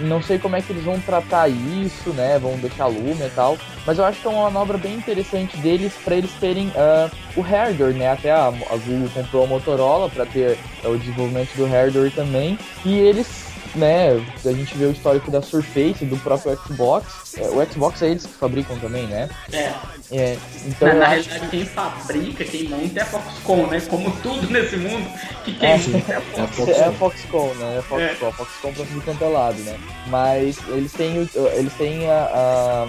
não 0.00 0.22
sei 0.22 0.38
como 0.38 0.56
é 0.56 0.62
que 0.62 0.72
eles 0.72 0.84
vão 0.84 0.98
tratar 1.00 1.48
isso, 1.48 2.10
né? 2.10 2.38
Vão 2.38 2.56
deixar 2.56 2.86
Lumia 2.86 3.26
e 3.26 3.30
tal. 3.30 3.56
Mas 3.86 3.98
eu 3.98 4.04
acho 4.04 4.20
que 4.20 4.26
é 4.26 4.30
uma 4.30 4.50
manobra 4.50 4.78
bem 4.78 4.94
interessante 4.94 5.56
deles 5.58 5.92
para 6.04 6.16
eles 6.16 6.32
terem 6.40 6.68
uh, 6.68 7.10
o 7.36 7.40
hardware, 7.40 7.94
né? 7.94 8.10
Até 8.10 8.32
a, 8.32 8.46
a 8.46 8.76
Google 8.76 9.08
comprou 9.12 9.44
a 9.44 9.46
Motorola 9.46 10.08
para 10.08 10.26
ter 10.26 10.58
uh, 10.84 10.88
o 10.88 10.98
desenvolvimento 10.98 11.54
do 11.56 11.66
hardware 11.66 12.10
também. 12.12 12.58
E 12.84 12.98
eles 12.98 13.43
né, 13.74 14.24
a 14.44 14.52
gente 14.52 14.76
vê 14.76 14.84
o 14.86 14.90
histórico 14.92 15.30
da 15.30 15.42
Surface, 15.42 16.04
do 16.04 16.16
próprio 16.18 16.56
Xbox. 16.66 17.34
É, 17.36 17.42
o 17.48 17.64
Xbox 17.72 18.02
é 18.02 18.08
eles 18.10 18.26
que 18.26 18.32
fabricam 18.32 18.78
também, 18.78 19.06
né? 19.06 19.28
É. 19.52 19.72
É, 20.12 20.36
então 20.66 20.88
na, 20.88 20.94
na 20.94 21.06
realidade, 21.08 21.48
quem 21.48 21.64
fabrica, 21.64 22.44
quem 22.44 22.68
monta 22.68 23.00
é 23.00 23.02
a 23.02 23.06
Foxconn, 23.06 23.66
né? 23.68 23.80
Como 23.88 24.10
tudo 24.22 24.48
nesse 24.50 24.76
mundo, 24.76 25.06
que 25.44 25.54
quem 25.54 25.68
É, 25.70 25.78
monta 25.78 26.12
é 26.12 26.16
a 26.16 26.18
É 26.18 26.46
Foxconn. 26.46 26.70
é 26.72 26.84
a 26.84 26.92
Foxconn. 26.92 27.54
Né? 27.54 27.74
É 27.74 27.78
a 27.78 27.82
Foxconn, 27.82 28.32
Foxconn 28.32 28.72
pra 28.74 28.84
tudo 28.84 29.02
quanto 29.04 29.24
é 29.24 29.28
lado, 29.28 29.58
né? 29.62 29.76
Mas 30.08 30.58
eles 30.68 30.92
têm, 30.92 31.18
o- 31.22 31.48
eles 31.54 31.72
têm 31.74 32.08
a, 32.10 32.24
a- 32.32 32.88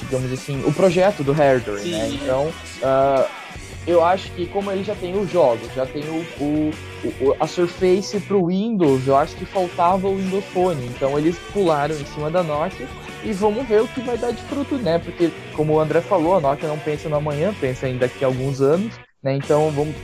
digamos 0.00 0.32
assim, 0.32 0.62
o 0.66 0.72
projeto 0.72 1.22
do 1.22 1.32
hardware, 1.32 1.80
Sim. 1.80 1.92
né? 1.92 2.08
Então, 2.22 2.50
ah, 2.82 3.26
eu 3.86 4.02
acho 4.04 4.30
que 4.32 4.46
como 4.46 4.70
ele 4.70 4.82
já 4.82 4.94
tem 4.94 5.14
os 5.18 5.30
jogos, 5.30 5.72
já 5.74 5.86
tem 5.86 6.08
o, 6.08 6.26
o- 6.38 6.70
o- 7.04 7.36
a 7.38 7.46
Surface 7.46 8.18
pro 8.20 8.46
Windows, 8.46 9.06
eu 9.06 9.16
acho 9.16 9.36
que 9.36 9.44
faltava 9.44 10.08
o 10.08 10.16
Windows 10.16 10.44
Phone. 10.46 10.86
Então 10.86 11.18
eles 11.18 11.38
pularam 11.52 11.94
em 11.98 12.04
cima 12.06 12.30
da 12.30 12.42
Nokia 12.42 12.88
e 13.22 13.32
vamos 13.32 13.66
ver 13.68 13.82
o 13.82 13.88
que 13.88 14.00
vai 14.00 14.16
dar 14.18 14.32
de 14.32 14.42
fruto, 14.42 14.78
né? 14.78 14.98
Porque, 14.98 15.30
como 15.52 15.74
o 15.74 15.80
André 15.80 16.00
falou, 16.00 16.34
a 16.36 16.40
Nokia 16.40 16.68
não 16.68 16.78
pensa 16.78 17.08
no 17.08 17.16
amanhã, 17.16 17.54
pensa 17.54 17.88
em 17.88 17.98
daqui 17.98 18.24
a 18.24 18.28
alguns 18.28 18.60
anos, 18.60 18.98
né? 19.22 19.34
Então 19.36 19.70
vamos. 19.70 19.94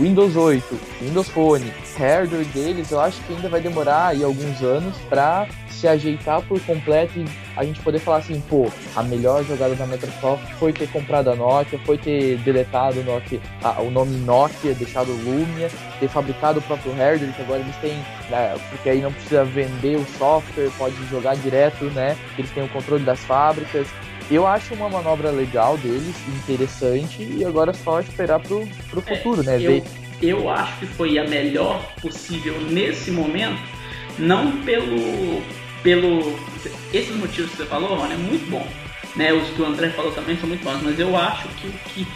Windows 0.00 0.34
8, 0.34 0.64
Windows 1.02 1.28
Phone, 1.28 1.70
hardware 1.98 2.44
deles, 2.46 2.90
eu 2.90 2.98
acho 3.00 3.20
que 3.24 3.34
ainda 3.34 3.50
vai 3.50 3.60
demorar 3.60 4.08
aí 4.08 4.24
alguns 4.24 4.62
anos 4.62 4.96
pra 5.10 5.46
se 5.68 5.86
ajeitar 5.86 6.40
por 6.42 6.58
completo 6.62 7.18
e 7.18 7.24
a 7.54 7.64
gente 7.64 7.80
poder 7.80 7.98
falar 7.98 8.18
assim, 8.18 8.40
pô, 8.48 8.66
a 8.96 9.02
melhor 9.02 9.44
jogada 9.44 9.74
da 9.74 9.86
Microsoft 9.86 10.42
foi 10.58 10.72
ter 10.72 10.88
comprado 10.90 11.28
a 11.30 11.36
Nokia, 11.36 11.78
foi 11.84 11.98
ter 11.98 12.38
deletado 12.38 13.00
o, 13.00 13.04
Nokia, 13.04 13.40
a- 13.62 13.80
o 13.82 13.90
nome 13.90 14.16
Nokia, 14.18 14.72
deixado 14.74 15.10
Lumia, 15.12 15.70
ter 15.98 16.08
fabricado 16.08 16.60
o 16.60 16.62
próprio 16.62 16.94
hardware, 16.94 17.32
que 17.34 17.42
agora 17.42 17.60
eles 17.60 17.76
têm, 17.76 17.96
né, 18.30 18.54
porque 18.70 18.88
aí 18.88 19.02
não 19.02 19.12
precisa 19.12 19.44
vender 19.44 19.96
o 19.96 20.06
software, 20.18 20.70
pode 20.78 20.94
jogar 21.10 21.36
direto, 21.36 21.84
né? 21.86 22.16
Eles 22.38 22.50
têm 22.52 22.62
o 22.64 22.68
controle 22.68 23.04
das 23.04 23.20
fábricas. 23.20 23.86
Eu 24.30 24.46
acho 24.46 24.74
uma 24.74 24.88
manobra 24.88 25.30
legal 25.30 25.76
deles, 25.76 26.14
interessante, 26.28 27.22
e 27.22 27.44
agora 27.44 27.72
é 27.72 27.74
só 27.74 28.00
esperar 28.00 28.38
pro, 28.38 28.66
pro 28.88 29.02
É, 29.06 29.16
futuro, 29.16 29.42
né? 29.42 29.56
Eu, 29.56 29.72
Ver- 29.72 29.82
eu 30.22 30.48
acho 30.50 30.76
que 30.78 30.86
foi 30.86 31.18
a 31.18 31.24
melhor 31.24 31.82
possível 32.00 32.54
nesse 32.60 33.10
momento, 33.10 33.60
não 34.18 34.52
pelo. 34.62 35.42
pelo. 35.82 36.38
Esses 36.92 37.16
motivos 37.16 37.50
que 37.50 37.56
você 37.56 37.66
falou, 37.66 37.96
Rony, 37.96 38.14
é 38.14 38.16
muito 38.16 38.48
bom. 38.50 38.66
Né? 39.16 39.32
Os 39.32 39.48
que 39.50 39.60
o 39.62 39.66
André 39.66 39.88
falou 39.90 40.12
também 40.12 40.36
são 40.38 40.48
muito 40.48 40.62
bons, 40.62 40.80
mas 40.82 40.98
eu 41.00 41.16
acho 41.16 41.48
que 41.48 41.66
o 41.66 41.72
que 41.92 42.06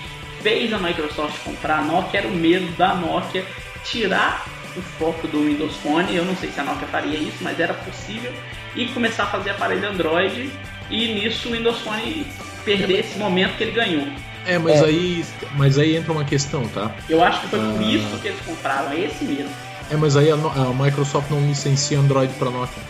fez 0.43 0.73
a 0.73 0.78
Microsoft 0.78 1.43
comprar 1.43 1.78
a 1.78 1.82
Nokia 1.82 2.20
era 2.20 2.28
o 2.28 2.32
medo 2.35 2.70
da 2.77 2.95
Nokia 2.95 3.45
tirar 3.82 4.47
o 4.77 4.81
foco 4.99 5.27
do 5.27 5.45
Windows 5.47 5.74
Phone. 5.78 6.15
Eu 6.15 6.24
não 6.24 6.36
sei 6.36 6.51
se 6.51 6.61
a 6.61 6.62
Nokia 6.62 6.86
faria 6.89 7.19
isso, 7.19 7.39
mas 7.41 7.59
era 7.59 7.74
possível. 7.74 8.32
E 8.77 8.86
começar 8.89 9.24
a 9.24 9.27
fazer 9.27 9.51
aparelho 9.51 9.89
Android. 9.89 10.51
E 10.90 11.15
nisso 11.15 11.48
o 11.48 11.52
Windows 11.52 11.78
Phone 11.78 12.27
perder 12.65 13.01
esse 13.01 13.19
momento 13.19 13.56
que 13.56 13.65
ele 13.65 13.73
ganhou. 13.73 14.06
É, 14.47 14.59
mas, 14.59 14.81
É. 14.81 14.85
Aí, 14.85 15.24
mas 15.56 15.78
aí 15.78 15.97
entra 15.97 16.12
uma 16.12 16.24
questão, 16.24 16.66
tá? 16.69 16.94
Eu 17.09 17.23
acho 17.24 17.40
que 17.40 17.48
foi 17.48 17.59
por 17.59 17.81
Ah. 17.81 17.82
isso 17.82 18.19
que 18.20 18.28
eles 18.28 18.40
compraram, 18.44 18.93
é 18.93 19.01
esse 19.01 19.24
mesmo. 19.24 19.51
É, 19.90 19.97
mas 19.97 20.16
aí 20.16 20.31
a, 20.31 20.35
a 20.35 20.73
Microsoft 20.74 21.31
não 21.31 21.40
licencia 21.47 21.98
Android 21.98 22.32
para 22.35 22.51
Nokia. 22.51 22.82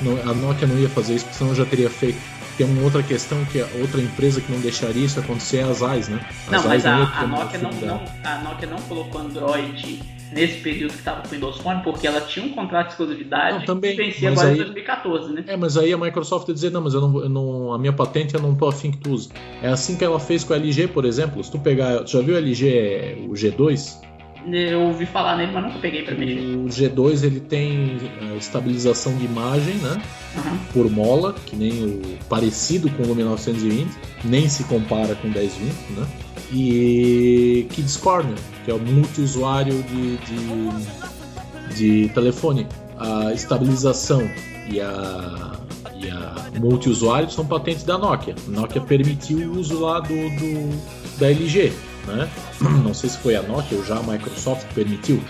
Não- 0.00 0.18
a 0.30 0.34
Nokia 0.34 0.66
não 0.66 0.78
ia 0.78 0.88
fazer 0.88 1.14
isso, 1.14 1.24
porque 1.26 1.38
senão 1.38 1.54
já 1.54 1.64
teria 1.64 1.90
feito. 1.90 2.18
Tem 2.56 2.66
uma 2.66 2.82
outra 2.82 3.02
questão 3.02 3.44
que 3.46 3.60
a 3.60 3.66
outra 3.80 4.00
empresa 4.00 4.40
que 4.40 4.50
não 4.52 4.60
deixaria 4.60 5.04
isso 5.04 5.18
acontecer 5.18 5.58
é 5.58 5.62
a 5.64 5.72
Zeiss, 5.72 6.08
né? 6.08 6.20
Não, 6.50 6.62
mas 6.64 6.86
a, 6.86 6.94
a 6.96 7.26
Nokia 7.26 7.58
não, 7.58 7.70
não- 7.72 8.04
a 8.22 8.38
Nokia 8.38 8.68
não 8.68 8.78
colocou 8.82 9.20
Android 9.20 10.00
nesse 10.34 10.60
período 10.60 10.92
que 10.92 10.98
estava 10.98 11.20
com 11.22 11.28
o 11.28 11.30
Windows 11.30 11.58
Phone, 11.58 11.82
porque 11.82 12.06
ela 12.06 12.20
tinha 12.20 12.44
um 12.44 12.50
contrato 12.50 12.86
de 12.86 12.92
exclusividade 12.92 13.58
Não, 13.58 13.64
também, 13.64 13.96
que 13.96 14.02
vencia 14.02 14.30
agora 14.30 14.48
em 14.48 14.50
aí- 14.52 14.56
2014, 14.58 15.32
né? 15.32 15.44
É, 15.46 15.56
mas 15.56 15.76
aí 15.76 15.92
a 15.92 15.98
Microsoft 15.98 16.48
ia 16.48 16.54
dizer, 16.54 16.70
não, 16.70 16.80
mas 16.82 16.94
eu 16.94 17.00
não, 17.00 17.20
eu 17.22 17.28
não- 17.28 17.72
a 17.72 17.78
minha 17.78 17.92
patente 17.92 18.34
eu 18.34 18.40
não 18.42 18.54
tô 18.54 18.66
afim 18.66 18.90
que 18.90 18.98
tu 18.98 19.10
use. 19.12 19.28
É 19.62 19.68
assim 19.68 19.96
que 19.96 20.04
ela 20.04 20.18
fez 20.20 20.44
com 20.44 20.52
a 20.52 20.56
LG, 20.56 20.88
por 20.88 21.04
exemplo. 21.04 21.42
Se 21.42 21.50
tu 21.50 21.58
pegar, 21.58 22.00
tu 22.04 22.10
já 22.10 22.20
viu 22.20 22.34
o 22.34 22.38
LG, 22.38 23.26
o 23.28 23.32
G2? 23.32 24.02
Eu 24.46 24.82
ouvi 24.82 25.06
falar 25.06 25.38
nele, 25.38 25.52
mas 25.52 25.64
nunca 25.64 25.78
peguei 25.78 26.02
pra 26.02 26.14
mexer. 26.14 26.38
O 26.56 26.66
G2 26.66 27.24
ele 27.24 27.40
tem 27.40 27.96
eh, 28.20 28.36
estabilização 28.36 29.16
de 29.16 29.24
imagem, 29.24 29.76
né? 29.76 30.02
Aham. 30.36 30.58
por 30.72 30.90
mola, 30.90 31.32
que 31.46 31.56
nem 31.56 31.72
o 31.84 32.02
parecido 32.28 32.90
com 32.90 33.04
o 33.04 33.06
Lumia 33.06 33.24
920, 33.24 33.88
nem 34.24 34.46
se 34.48 34.64
compara 34.64 35.14
com 35.14 35.28
o 35.28 35.30
1020, 35.30 35.72
né? 35.98 36.06
E 36.52 37.66
Kids 37.70 37.96
Corner, 37.96 38.34
que 38.64 38.70
é 38.70 38.74
o 38.74 38.78
multiusuário 38.78 39.82
de, 39.82 40.16
de, 40.18 41.74
de 41.76 42.08
telefone. 42.14 42.66
A 42.98 43.32
estabilização 43.32 44.22
e 44.70 44.80
a, 44.80 45.52
e 46.00 46.08
a 46.10 46.60
multiusuário 46.60 47.30
são 47.30 47.44
patentes 47.44 47.82
da 47.84 47.98
Nokia. 47.98 48.34
A 48.46 48.50
Nokia 48.50 48.80
permitiu 48.80 49.38
o 49.52 49.58
uso 49.58 49.80
lá 49.80 50.00
do, 50.00 50.08
do 50.14 50.94
da 51.18 51.28
LG, 51.30 51.72
né? 52.06 52.28
Não 52.60 52.94
sei 52.94 53.10
se 53.10 53.18
foi 53.18 53.34
a 53.36 53.42
Nokia 53.42 53.78
ou 53.78 53.84
já 53.84 53.96
a 53.98 54.02
Microsoft 54.02 54.66
permitiu. 54.74 55.20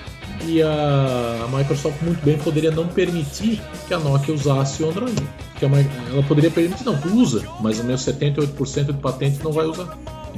E 0.47 0.61
a, 0.63 1.47
a 1.49 1.57
Microsoft 1.57 2.03
muito 2.03 2.23
bem 2.25 2.37
poderia 2.39 2.71
não 2.71 2.87
permitir 2.87 3.63
que 3.89 3.95
a 3.95 3.99
Nokia 3.99 4.35
usasse 4.35 4.83
o 4.83 4.91
Android. 4.91 5.15
Que 5.59 5.65
a 5.65 5.69
Mi- 5.69 5.89
ela 6.13 6.23
poderia 6.25 6.51
permitir, 6.51 6.85
não, 6.85 6.97
tu 6.99 7.09
usa, 7.17 7.43
mas 7.61 7.79
o 7.81 7.85
meu 7.85 7.97
78% 7.97 8.85
de 8.87 8.93
patente 8.95 9.43
não 9.43 9.53
vai 9.53 9.65
usar. 9.67 9.97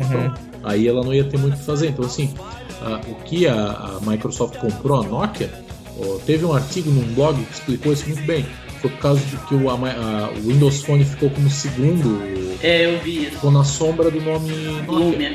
Pronto. 0.08 0.40
Aí 0.66 0.86
ela 0.86 1.02
não 1.02 1.14
ia 1.14 1.24
ter 1.24 1.38
muito 1.38 1.54
o 1.54 1.58
que 1.58 1.64
fazer. 1.64 1.88
Então, 1.88 2.04
assim, 2.04 2.34
a- 2.82 3.00
o 3.08 3.14
que 3.24 3.46
a, 3.46 3.54
a 3.54 4.00
Microsoft 4.02 4.56
comprou 4.58 5.00
a 5.00 5.06
Nokia, 5.06 5.50
ó, 5.98 6.18
teve 6.26 6.44
um 6.44 6.52
artigo 6.52 6.90
num 6.90 7.14
blog 7.14 7.42
que 7.42 7.52
explicou 7.54 7.92
isso 7.92 8.06
muito 8.08 8.22
bem. 8.26 8.44
Foi 8.82 8.90
por 8.90 8.98
causa 8.98 9.20
de 9.20 9.36
que 9.38 9.54
o, 9.54 9.70
a 9.70 9.74
o 9.74 10.48
Windows 10.48 10.82
Phone 10.82 11.02
ficou 11.04 11.30
como 11.30 11.48
segundo, 11.48 12.20
É, 12.62 12.86
eu 12.94 12.98
vi 13.00 13.22
isso. 13.22 13.30
ficou 13.36 13.50
na 13.50 13.64
sombra 13.64 14.10
do 14.10 14.20
nome 14.20 14.52
Nokia. 14.86 14.92
Lumia. 14.98 15.34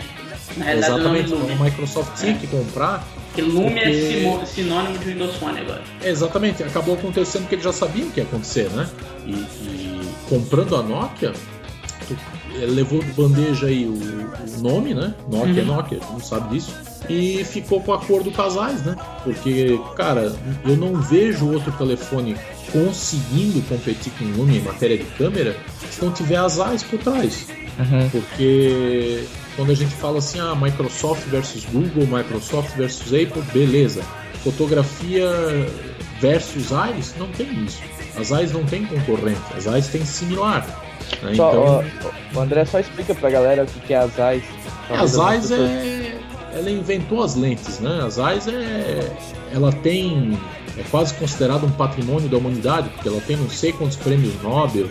Na 0.58 0.66
realidade, 0.66 0.94
o 0.94 0.98
nome 1.04 1.20
Exatamente, 1.20 1.34
então 1.56 1.66
a 1.66 1.70
Microsoft 1.70 2.20
tinha 2.20 2.34
É. 2.34 2.38
que 2.38 2.46
comprar 2.48 3.08
Porque 3.28 3.42
Lumia 3.42 3.70
porque- 3.72 4.28
é 4.44 4.46
sinônimo 4.46 4.98
de 5.00 5.06
Windows 5.06 5.36
Phone 5.38 5.60
agora. 5.60 5.82
É, 6.04 6.10
Exatamente, 6.10 6.62
acabou 6.62 6.96
acontecendo 6.96 7.48
que 7.48 7.56
eles 7.56 7.64
já 7.64 7.72
sabiam 7.72 8.10
o 8.10 8.12
que 8.12 8.20
ia 8.20 8.26
acontecer, 8.26 8.70
né? 8.72 8.88
E, 9.26 9.32
e 9.32 10.02
comprando 10.28 10.76
a 10.76 10.84
Nokia, 10.84 11.32
levou 12.66 13.00
de 13.00 13.12
bandeja 13.12 13.68
aí 13.68 13.86
o, 13.86 13.94
o 13.94 14.62
nome, 14.62 14.94
né? 14.94 15.14
Nokia 15.30 15.62
é 15.62 15.66
Uhum. 15.66 15.76
Nokia, 15.76 16.00
tu 16.00 16.14
não 16.14 16.20
sabe 16.20 16.56
disso. 16.56 16.74
E 17.10 17.44
ficou 17.44 17.82
com 17.82 17.92
o 17.92 17.94
acordo 17.96 18.32
casais, 18.32 18.84
né? 18.84 18.96
Porque, 19.24 19.80
cara, 19.96 20.34
eu 20.66 20.78
não 20.78 21.02
vejo 21.02 21.52
outro 21.52 21.72
telefone 21.74 22.36
conseguindo 22.72 23.62
competir 23.68 24.12
com 24.14 24.26
o 24.26 24.38
Lumia 24.38 24.60
em 24.60 24.64
matéria 24.64 24.98
de 24.98 25.04
câmera 25.04 25.58
se 25.90 26.04
não 26.04 26.12
tiver 26.12 26.38
as 26.38 26.60
AIS 26.60 26.84
por 26.84 27.00
trás. 27.00 27.48
Uhum. 27.80 28.10
Porque 28.10 29.26
quando 29.56 29.72
a 29.72 29.76
gente 29.76 29.94
fala 29.96 30.20
assim, 30.20 30.40
ah, 30.40 30.56
Microsoft 30.56 31.28
versus 31.28 31.66
Google, 31.66 32.08
Microsoft 32.08 32.76
versus 32.76 33.08
Apple, 33.08 33.42
beleza. 33.54 34.04
Fotografia 34.44 35.30
versus 36.20 36.72
AIS, 36.72 37.14
não 37.18 37.28
tem 37.28 37.66
isso. 37.66 37.82
As 38.18 38.32
AIS 38.32 38.52
não 38.52 38.64
tem 38.66 38.86
concorrente, 38.86 39.40
as 39.56 39.68
AIS 39.68 39.88
têm 39.88 40.06
similar. 40.06 40.66
né? 41.22 41.34
Só, 41.36 41.50
Então, 41.50 41.64
ó, 41.64 42.38
o 42.38 42.42
André 42.42 42.66
só 42.66 42.80
explica 42.80 43.16
pra 43.16 43.30
galera 43.30 43.64
o 43.64 43.66
que 43.66 43.94
é 43.94 43.98
as 43.98 44.20
AIS. 44.20 44.44
as 44.90 45.18
AIS 45.20 45.52
é. 45.52 46.18
Ela 46.54 46.70
inventou 46.70 47.24
as 47.24 47.36
lentes, 47.36 47.80
né? 47.80 48.02
As 48.06 48.20
AIS 48.20 48.48
é. 48.48 49.10
Ela 49.54 49.72
tem. 49.72 50.38
É 50.78 50.84
quase 50.90 51.14
considerado 51.16 51.66
um 51.66 51.72
patrimônio 51.72 52.28
da 52.30 52.38
humanidade, 52.38 52.90
porque 52.90 53.08
ela 53.08 53.20
tem 53.22 53.36
não 53.38 53.50
sei 53.50 53.74
quantos 53.74 53.98
prêmios 53.98 54.34
Nobel, 54.42 54.88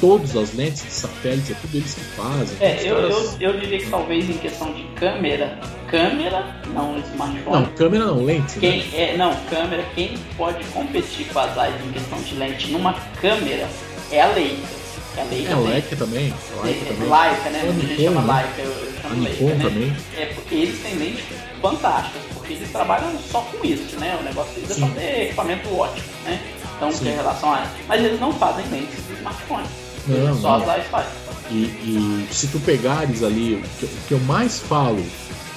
todas 0.00 0.36
as 0.36 0.54
lentes 0.54 0.82
de 0.84 0.90
satélite, 0.92 1.52
é 1.52 1.56
tudo 1.60 1.76
eles 1.76 1.94
que 1.94 2.00
fazem. 2.00 2.56
É, 2.60 2.80
eu, 2.88 2.94
caras- 2.96 3.36
eu, 3.40 3.50
eu 3.52 3.60
diria 3.60 3.78
que 3.78 3.90
talvez 3.90 4.28
em 4.30 4.34
questão 4.38 4.72
de 4.72 4.84
câmera, 4.94 5.58
câmera, 5.94 6.56
não 6.66 6.98
smartphone. 6.98 7.56
Não, 7.56 7.66
câmera 7.74 8.04
não, 8.06 8.24
lente. 8.24 8.58
né? 8.58 8.60
Quem 8.60 9.00
é, 9.00 9.16
não, 9.16 9.34
câmera, 9.48 9.84
quem 9.94 10.18
pode 10.36 10.64
competir 10.66 11.26
com 11.32 11.38
as 11.38 11.56
AIS 11.56 11.74
em 11.86 11.92
questão 11.92 12.20
de 12.20 12.34
lente 12.34 12.70
numa 12.72 12.94
câmera 13.20 13.68
é 14.10 14.20
a 14.20 14.26
Leica. 14.28 14.84
É 15.16 15.20
a 15.20 15.24
Leica. 15.24 15.52
É, 15.52 15.56
o 15.56 15.64
Leica 15.64 15.96
também. 15.96 16.34
Leica 16.64 16.80
é, 16.80 16.88
também. 16.88 17.08
Leica, 17.08 17.50
né? 17.50 17.60
A 17.60 17.62
A 17.62 17.72
gente 17.72 17.86
Nikon, 17.86 18.02
chama 18.02 18.22
né? 18.22 18.42
Leica, 18.42 18.62
eu, 18.62 18.70
eu 18.70 18.98
A 18.98 19.02
chamo 19.02 19.14
Nikon 19.14 19.44
Leica, 19.44 19.54
né? 19.54 19.64
também. 19.64 19.96
É, 20.16 20.26
porque 20.26 20.54
eles 20.54 20.82
têm 20.82 20.94
lentes 20.96 21.24
fantásticas, 21.62 22.22
porque 22.34 22.52
eles 22.54 22.72
trabalham 22.72 23.18
só 23.30 23.40
com 23.40 23.64
isso, 23.64 23.96
né? 24.00 24.18
O 24.20 24.24
negócio 24.24 24.52
deles 24.54 24.70
é 24.70 24.74
só 24.74 24.86
ter 24.88 25.22
equipamento 25.26 25.74
ótimo, 25.76 26.06
né? 26.24 26.40
Então, 26.76 26.90
Sim. 26.90 27.08
em 27.08 27.14
relação 27.14 27.52
a. 27.54 27.66
Mas 27.86 28.04
eles 28.04 28.18
não 28.18 28.32
fazem 28.32 28.66
lentes 28.66 29.06
de 29.06 29.12
smartphone. 29.14 29.64
Não, 30.08 30.34
só 30.40 30.58
não. 30.58 30.64
as 30.64 30.68
AIS 30.70 30.86
fazem. 30.88 31.24
E, 31.50 31.54
e 31.54 32.28
se 32.32 32.48
tu 32.48 32.58
pegares 32.60 33.22
ali, 33.22 33.54
o 33.82 33.88
que 34.08 34.12
eu 34.12 34.20
mais 34.20 34.58
falo, 34.58 35.04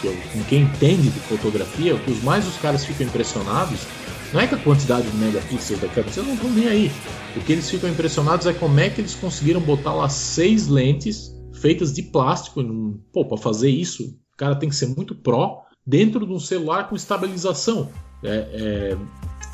que 0.02 0.08
com 0.08 0.44
quem 0.44 0.64
entende 0.64 1.10
de 1.10 1.20
fotografia, 1.22 1.96
o 1.96 2.00
que 2.00 2.12
os 2.12 2.24
mais 2.24 2.48
os 2.48 2.58
caras 2.58 2.86
ficam 2.86 3.08
impressionados, 3.08 3.80
não 4.34 4.42
é 4.42 4.48
com 4.48 4.56
a 4.56 4.60
quantidade 4.60 5.10
de 5.10 5.18
megapixels 5.18 5.80
da 5.80 5.88
câmera, 5.88 6.12
vocês 6.12 6.26
não 6.26 6.36
estão 6.36 6.50
nem 6.52 6.68
aí. 6.68 6.92
O 7.36 7.42
que 7.42 7.52
eles 7.52 7.70
ficam 7.70 7.90
impressionados 7.90 8.46
é 8.46 8.54
como 8.54 8.80
é 8.80 8.90
que 8.90 9.02
eles 9.02 9.16
conseguiram 9.16 9.62
botar 9.62 9.94
lá 9.94 10.10
seis 10.10 10.68
lentes 10.68 11.32
feitas 11.54 11.94
de 11.94 12.04
plástico. 12.04 12.64
Pô, 13.14 13.26
pra 13.26 13.38
fazer 13.38 13.70
isso, 13.70 14.04
o 14.04 14.38
cara 14.38 14.56
tem 14.56 14.70
que 14.70 14.76
ser 14.76 14.88
muito 14.88 15.16
pró 15.16 15.64
dentro 15.86 16.26
de 16.26 16.34
um 16.34 16.40
celular 16.40 16.90
com 16.90 16.96
estabilização. 16.96 17.90
É, 18.24 18.36
é, 18.52 18.98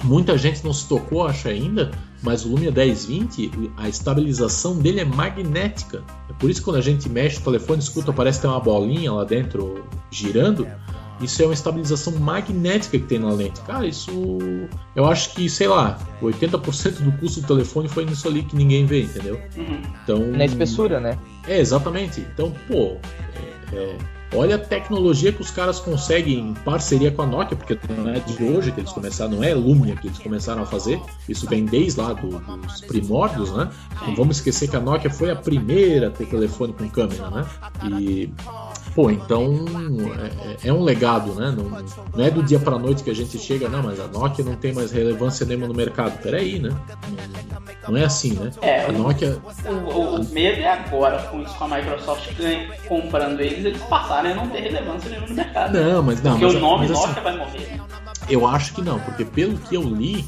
muita 0.03 0.37
gente 0.37 0.63
não 0.63 0.73
se 0.73 0.87
tocou, 0.87 1.25
acho 1.25 1.47
ainda, 1.47 1.91
mas 2.21 2.45
o 2.45 2.49
Lumia 2.49 2.71
1020, 2.71 3.51
a 3.77 3.89
estabilização 3.89 4.77
dele 4.77 5.01
é 5.01 5.05
magnética. 5.05 6.03
É 6.29 6.33
por 6.33 6.49
isso 6.49 6.61
que 6.61 6.65
quando 6.65 6.77
a 6.77 6.81
gente 6.81 7.09
mexe 7.09 7.39
o 7.39 7.41
telefone, 7.41 7.79
escuta, 7.79 8.13
parece 8.13 8.41
ter 8.41 8.47
uma 8.47 8.59
bolinha 8.59 9.11
lá 9.11 9.23
dentro 9.23 9.85
girando. 10.11 10.67
Isso 11.21 11.41
é 11.41 11.45
uma 11.45 11.53
estabilização 11.53 12.13
magnética 12.17 12.97
que 12.97 13.05
tem 13.05 13.19
na 13.19 13.31
lente. 13.31 13.61
Cara, 13.61 13.85
isso. 13.85 14.11
Eu 14.95 15.05
acho 15.05 15.33
que, 15.33 15.49
sei 15.49 15.67
lá, 15.67 15.97
80% 16.21 17.01
do 17.01 17.11
custo 17.13 17.41
do 17.41 17.47
telefone 17.47 17.87
foi 17.87 18.05
nisso 18.05 18.27
ali 18.27 18.43
que 18.43 18.55
ninguém 18.55 18.85
vê, 18.85 19.03
entendeu? 19.03 19.39
Uhum. 19.55 19.81
Então. 20.03 20.19
Na 20.31 20.45
espessura, 20.45 20.99
né? 20.99 21.17
É, 21.47 21.59
exatamente. 21.59 22.19
Então, 22.21 22.51
pô. 22.67 22.97
É, 23.71 23.75
é... 23.75 23.97
Olha 24.35 24.55
a 24.55 24.59
tecnologia 24.59 25.31
que 25.31 25.41
os 25.41 25.51
caras 25.51 25.79
conseguem 25.79 26.39
em 26.39 26.53
parceria 26.53 27.11
com 27.11 27.21
a 27.21 27.25
Nokia, 27.25 27.55
porque 27.55 27.77
não 27.89 28.09
é 28.09 28.19
de 28.19 28.43
hoje 28.43 28.71
que 28.71 28.79
eles 28.79 28.91
começaram, 28.91 29.31
não 29.31 29.43
é 29.43 29.53
Lumia 29.53 29.95
que 29.95 30.07
eles 30.07 30.17
começaram 30.17 30.63
a 30.63 30.65
fazer, 30.65 30.99
isso 31.29 31.47
vem 31.47 31.65
desde 31.65 31.99
lá 31.99 32.13
do, 32.13 32.39
dos 32.39 32.81
primórdios, 32.81 33.51
né? 33.51 33.69
Não 34.05 34.15
vamos 34.15 34.37
esquecer 34.37 34.69
que 34.69 34.75
a 34.75 34.79
Nokia 34.79 35.09
foi 35.09 35.29
a 35.29 35.35
primeira 35.35 36.07
a 36.07 36.11
ter 36.11 36.25
telefone 36.25 36.73
com 36.73 36.89
câmera, 36.89 37.29
né? 37.29 37.45
E 37.99 38.31
Pô, 38.95 39.09
então 39.09 39.65
é, 40.63 40.67
é, 40.67 40.73
um 40.73 40.83
legado, 40.83 41.33
né? 41.33 41.51
Não, 41.55 41.63
não, 42.15 42.23
é 42.23 42.29
do 42.29 42.43
dia 42.43 42.59
para 42.59 42.77
noite 42.77 43.03
que 43.03 43.09
a 43.09 43.13
gente 43.13 43.39
chega, 43.39 43.67
não, 43.67 43.81
mas 43.81 43.99
a 43.99 44.07
Nokia 44.07 44.45
não 44.45 44.55
tem 44.55 44.71
mais 44.71 44.91
relevância 44.91 45.45
nenhuma 45.45 45.67
no 45.67 45.73
mercado. 45.73 46.21
Peraí, 46.21 46.59
né? 46.59 46.69
Não, 47.87 47.97
é 47.97 48.05
assim, 48.05 48.33
né? 48.33 48.51
É, 48.61 48.85
a 48.85 48.91
Nokia. 48.91 49.37
O, 49.65 50.15
o, 50.15 50.25
medo 50.29 50.61
é 50.61 50.67
agora, 50.67 51.21
com 51.23 51.41
isso 51.41 51.53
com 51.55 51.65
a 51.65 51.77
Microsoft 51.77 52.29
comprando 52.87 53.39
eles, 53.41 53.65
eles 53.65 53.81
passarem 53.83 54.31
a 54.31 54.35
não 54.35 54.47
ter 54.49 54.61
relevância 54.61 55.09
nenhuma 55.09 55.27
no 55.27 55.35
mercado. 55.35 55.79
Não, 55.79 56.03
mas 56.03 56.21
não. 56.21 56.31
Porque 56.31 56.45
mas, 56.45 56.55
o 56.55 56.59
nome 56.59 56.87
mas, 56.87 56.91
Nokia 56.91 57.11
assim, 57.11 57.21
vai 57.21 57.37
morrer. 57.37 57.81
Eu 58.29 58.47
acho 58.47 58.73
que 58.73 58.81
não, 58.81 58.99
porque 58.99 59.25
pelo 59.25 59.57
que 59.57 59.75
eu 59.75 59.81
li, 59.81 60.25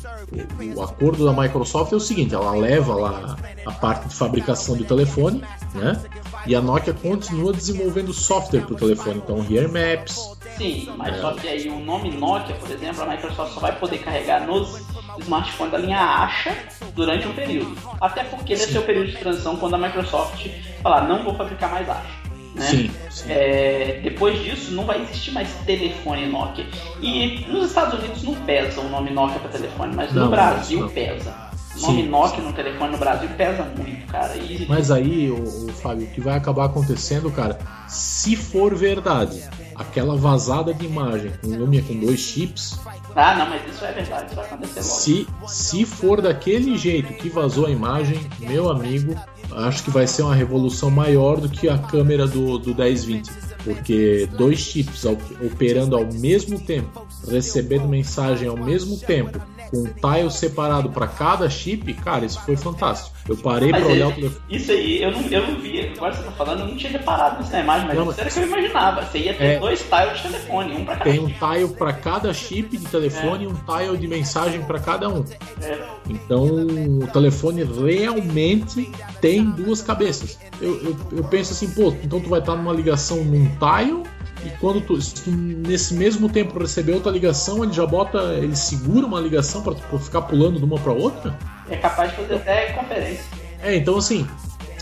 o, 0.76 0.80
o, 0.80 0.84
acordo 0.84 1.26
da 1.26 1.32
Microsoft 1.32 1.94
é 1.94 1.96
o 1.96 2.00
seguinte: 2.00 2.36
ela 2.36 2.52
leva 2.52 2.94
lá 2.94 3.38
a 3.66 3.72
parte 3.72 4.10
de 4.10 4.16
fabricação 4.16 4.76
do 4.76 4.84
telefone, 4.84 5.44
né? 5.74 6.02
E 6.46 6.56
a 6.56 6.62
Nokia 6.62 6.94
continua 6.94 7.54
desenvolvendo 7.54 8.14
software 8.14 8.62
para 8.62 8.74
o 8.74 8.78
telefone, 8.78 9.18
então 9.24 9.38
Here 9.40 9.68
Maps. 9.68 10.36
Sim, 10.58 10.90
mas 10.96 11.18
é. 11.18 11.22
só 11.22 11.34
que 11.34 11.48
aí 11.48 11.70
o 11.70 11.80
nome 11.80 12.12
Nokia, 12.12 12.56
por 12.56 12.70
exemplo, 12.70 13.04
a 13.04 13.08
Microsoft 13.08 13.54
só 13.54 13.60
vai 13.60 13.78
poder 13.78 14.00
carregar 14.00 14.46
nos 14.46 14.82
smartphones 15.20 15.72
da 15.72 15.78
linha 15.78 16.00
Asha 16.00 16.56
durante 16.94 17.28
um 17.28 17.34
período. 17.34 17.78
Até 18.00 18.24
porque 18.24 18.56
deve 18.56 18.72
ser 18.72 18.80
o 18.80 18.84
período 18.84 19.12
de 19.12 19.18
transição 19.18 19.56
quando 19.58 19.76
a 19.76 19.78
Microsoft 19.78 20.48
falar, 20.82 21.08
não 21.08 21.24
vou 21.24 21.36
fabricar 21.36 21.72
mais 21.72 21.90
Asha. 21.90 22.26
Né? 22.56 22.62
Sim, 22.62 22.92
sim. 23.10 23.26
É, 23.30 24.00
depois 24.02 24.42
disso, 24.42 24.72
não 24.72 24.86
vai 24.86 25.02
existir 25.02 25.32
mais 25.32 25.50
telefone 25.66 26.26
Nokia. 26.26 26.66
E 27.02 27.46
nos 27.50 27.68
Estados 27.68 28.00
Unidos 28.00 28.24
não 28.24 28.34
pesa 28.34 28.80
o 28.80 28.90
nome 28.90 29.12
Nokia 29.12 29.40
para 29.40 29.50
telefone, 29.50 29.94
mas 29.94 30.14
não, 30.14 30.26
no 30.26 30.32
Brasil 30.32 30.80
não. 30.80 30.90
pesa. 30.90 31.36
O 31.76 31.82
nome 31.82 32.04
Sim. 32.04 32.10
Nokia 32.10 32.42
no 32.42 32.54
telefone 32.54 32.92
no 32.94 32.98
Brasil 32.98 33.30
pesa 33.36 33.64
muito, 33.78 34.08
cara. 34.08 34.38
E... 34.38 34.66
Mas 34.70 34.90
aí, 34.90 35.30
o, 35.30 35.44
o 35.44 35.74
Fábio, 35.74 36.08
o 36.08 36.12
que 36.12 36.22
vai 36.22 36.38
acabar 36.38 36.66
acontecendo, 36.66 37.30
cara, 37.30 37.60
se 37.90 38.38
for 38.38 38.74
verdade, 38.74 39.44
aquela 39.76 40.16
vazada 40.16 40.74
de 40.74 40.86
imagem 40.86 41.32
com 41.42 41.48
Lumia 41.48 41.84
com 41.84 41.96
dois 42.00 42.20
chips. 42.20 42.80
Ah, 43.16 43.36
não, 43.36 43.50
mas 43.50 43.62
isso 43.74 43.86
é 43.86 43.92
verdade, 43.92 44.28
isso 44.28 44.36
vai 44.36 44.46
acontecer 44.46 44.80
logo. 44.80 44.90
Se, 44.90 45.28
se 45.48 45.86
for 45.86 46.22
daquele 46.22 46.78
jeito 46.78 47.14
que 47.14 47.30
vazou 47.30 47.66
a 47.66 47.70
imagem, 47.70 48.20
meu 48.40 48.70
amigo, 48.70 49.16
acho 49.52 49.84
que 49.84 49.90
vai 49.90 50.08
ser 50.08 50.24
uma 50.24 50.36
revolução 50.36 50.90
maior 50.90 51.40
do 51.40 51.50
que 51.50 51.70
a 51.70 51.78
câmera 51.78 52.28
do, 52.28 52.58
do 52.58 52.76
1020. 52.76 53.32
Porque 53.64 54.30
dois 54.38 54.60
chips 54.60 55.06
operando 55.06 55.96
ao 55.96 56.06
mesmo 56.14 56.60
tempo, 56.60 57.08
recebendo 57.28 57.88
mensagem 57.88 58.48
ao 58.48 58.58
mesmo 58.58 58.98
tempo, 58.98 59.42
com 59.76 60.10
um 60.10 60.14
tile 60.16 60.32
separado 60.32 60.90
para 60.90 61.08
cada 61.08 61.50
chip, 61.50 61.94
cara, 61.96 62.26
isso 62.26 62.40
foi 62.42 62.56
fantástico. 62.56 63.16
Eu 63.28 63.36
parei 63.38 63.70
para 63.70 63.86
olhar 63.86 64.08
o 64.08 64.12
telefone. 64.12 64.42
Isso 64.50 64.72
aí, 64.72 65.02
eu 65.02 65.12
não, 65.12 65.22
eu 65.22 65.48
não 65.48 65.60
vi, 65.60 65.82
agora 65.96 66.14
você 66.14 66.24
tá 66.24 66.32
falando, 66.32 66.60
eu 66.62 66.68
não 66.68 66.76
tinha 66.78 66.92
reparado 66.92 67.40
nisso 67.40 67.52
na 67.52 67.60
imagem, 67.60 67.88
mas 67.88 67.98
não, 67.98 68.10
isso 68.12 68.22
era 68.22 68.30
que 68.30 68.40
eu 68.40 68.48
imaginava. 68.48 69.02
Você 69.04 69.18
ia 69.18 69.34
ter 69.34 69.44
é, 69.44 69.60
dois 69.60 69.82
tiles 69.82 70.18
de 70.18 70.22
telefone, 70.24 70.76
um 70.76 70.86
para 70.86 70.96
cada 70.98 71.12
Tem 71.12 71.20
um 71.20 71.28
tile 71.28 71.68
para 71.78 71.94
cada 71.94 72.34
chip 72.34 72.78
de 72.78 72.86
telefone 72.86 73.46
é. 73.46 73.48
e 73.48 73.52
um 73.52 73.56
tile 73.56 73.98
de 73.98 74.08
mensagem 74.08 74.62
para 74.62 74.80
cada 74.80 75.10
um. 75.10 75.26
É. 75.62 75.88
Então 76.10 76.46
o 76.46 77.08
telefone 77.08 77.64
realmente 77.64 78.92
tem 79.20 79.44
duas 79.44 79.82
cabeças. 79.82 80.38
Eu, 80.62 80.76
eu, 80.84 80.98
eu 81.18 81.24
penso 81.24 81.54
assim, 81.54 81.70
pô, 81.72 81.94
então 82.04 82.20
tu 82.20 82.30
vai 82.30 82.40
estar 82.40 82.56
numa 82.56 82.74
ligação 82.74 83.24
num 83.24 83.50
tile 83.58 84.04
e 84.46 84.50
quando 84.60 84.82
tu, 84.82 84.98
tu, 84.98 85.32
nesse 85.32 85.94
mesmo 85.94 86.30
tempo 86.30 86.58
receber 86.60 86.94
outra 86.94 87.12
ligação, 87.12 87.64
ele 87.64 87.74
já 87.74 87.86
bota, 87.86 88.18
ele 88.36 88.56
segura 88.56 89.06
uma 89.06 89.20
ligação 89.20 89.62
para 89.62 89.76
ficar 90.00 90.22
pulando 90.24 90.60
de 90.60 90.66
uma 90.66 90.78
para 90.78 90.94
outra? 90.94 91.38
É 91.70 91.78
capaz 91.78 92.12
de 92.12 92.18
fazer 92.18 92.36
até 92.36 92.74
conferência. 92.74 93.26
É, 93.62 93.76
então 93.76 93.98
assim, 93.98 94.28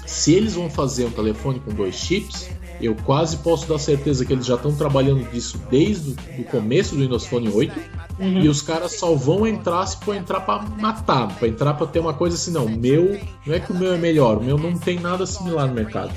se 0.05 0.33
eles 0.33 0.55
vão 0.55 0.69
fazer 0.69 1.05
um 1.05 1.11
telefone 1.11 1.59
com 1.61 1.71
dois 1.71 1.95
chips, 1.95 2.49
eu 2.85 2.95
quase 3.03 3.37
posso 3.37 3.67
dar 3.67 3.79
certeza 3.79 4.25
que 4.25 4.33
eles 4.33 4.45
já 4.45 4.55
estão 4.55 4.73
trabalhando 4.73 5.23
disso 5.31 5.61
desde 5.69 6.15
o 6.37 6.43
começo 6.43 6.95
do 6.95 7.01
Windows 7.01 7.25
Phone 7.25 7.49
8 7.49 7.73
uhum. 8.19 8.41
e 8.41 8.49
os 8.49 8.61
caras 8.61 8.93
só 8.93 9.13
vão 9.15 9.45
entrar 9.47 9.85
se 9.85 9.97
for 9.97 10.15
entrar 10.15 10.41
para 10.41 10.63
matar, 10.79 11.35
para 11.37 11.47
entrar 11.47 11.73
para 11.73 11.87
ter 11.87 11.99
uma 11.99 12.13
coisa 12.13 12.35
assim, 12.35 12.51
não, 12.51 12.67
meu, 12.67 13.19
não 13.45 13.53
é 13.53 13.59
que 13.59 13.71
o 13.71 13.75
meu 13.75 13.93
é 13.93 13.97
melhor, 13.97 14.37
o 14.37 14.43
meu 14.43 14.57
não 14.57 14.77
tem 14.77 14.99
nada 14.99 15.25
similar 15.25 15.67
no 15.67 15.73
mercado. 15.73 16.13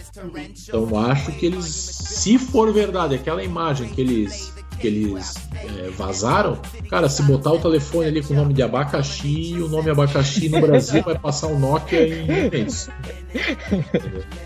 Então 0.66 0.98
acho 0.98 1.32
que 1.32 1.47
eles, 1.47 1.66
se 1.66 2.38
for 2.38 2.72
verdade, 2.72 3.14
aquela 3.14 3.43
imagem 3.43 3.88
que 3.88 4.01
eles 4.01 4.52
que 4.77 4.86
eles 4.86 5.35
é, 5.55 5.90
vazaram, 5.90 6.59
cara, 6.89 7.09
se 7.09 7.23
botar 7.23 7.53
o 7.53 7.59
telefone 7.59 8.07
ali 8.07 8.23
com 8.23 8.35
o 8.35 8.36
nome 8.36 8.55
de 8.55 8.62
abacaxi, 8.62 9.55
o 9.55 9.69
nome 9.69 9.90
abacaxi 9.90 10.48
no 10.48 10.61
Brasil 10.61 11.03
vai 11.03 11.19
passar 11.19 11.48
o 11.48 11.59
Nokia 11.59 12.07
em 12.07 12.51
mês. 12.51 12.89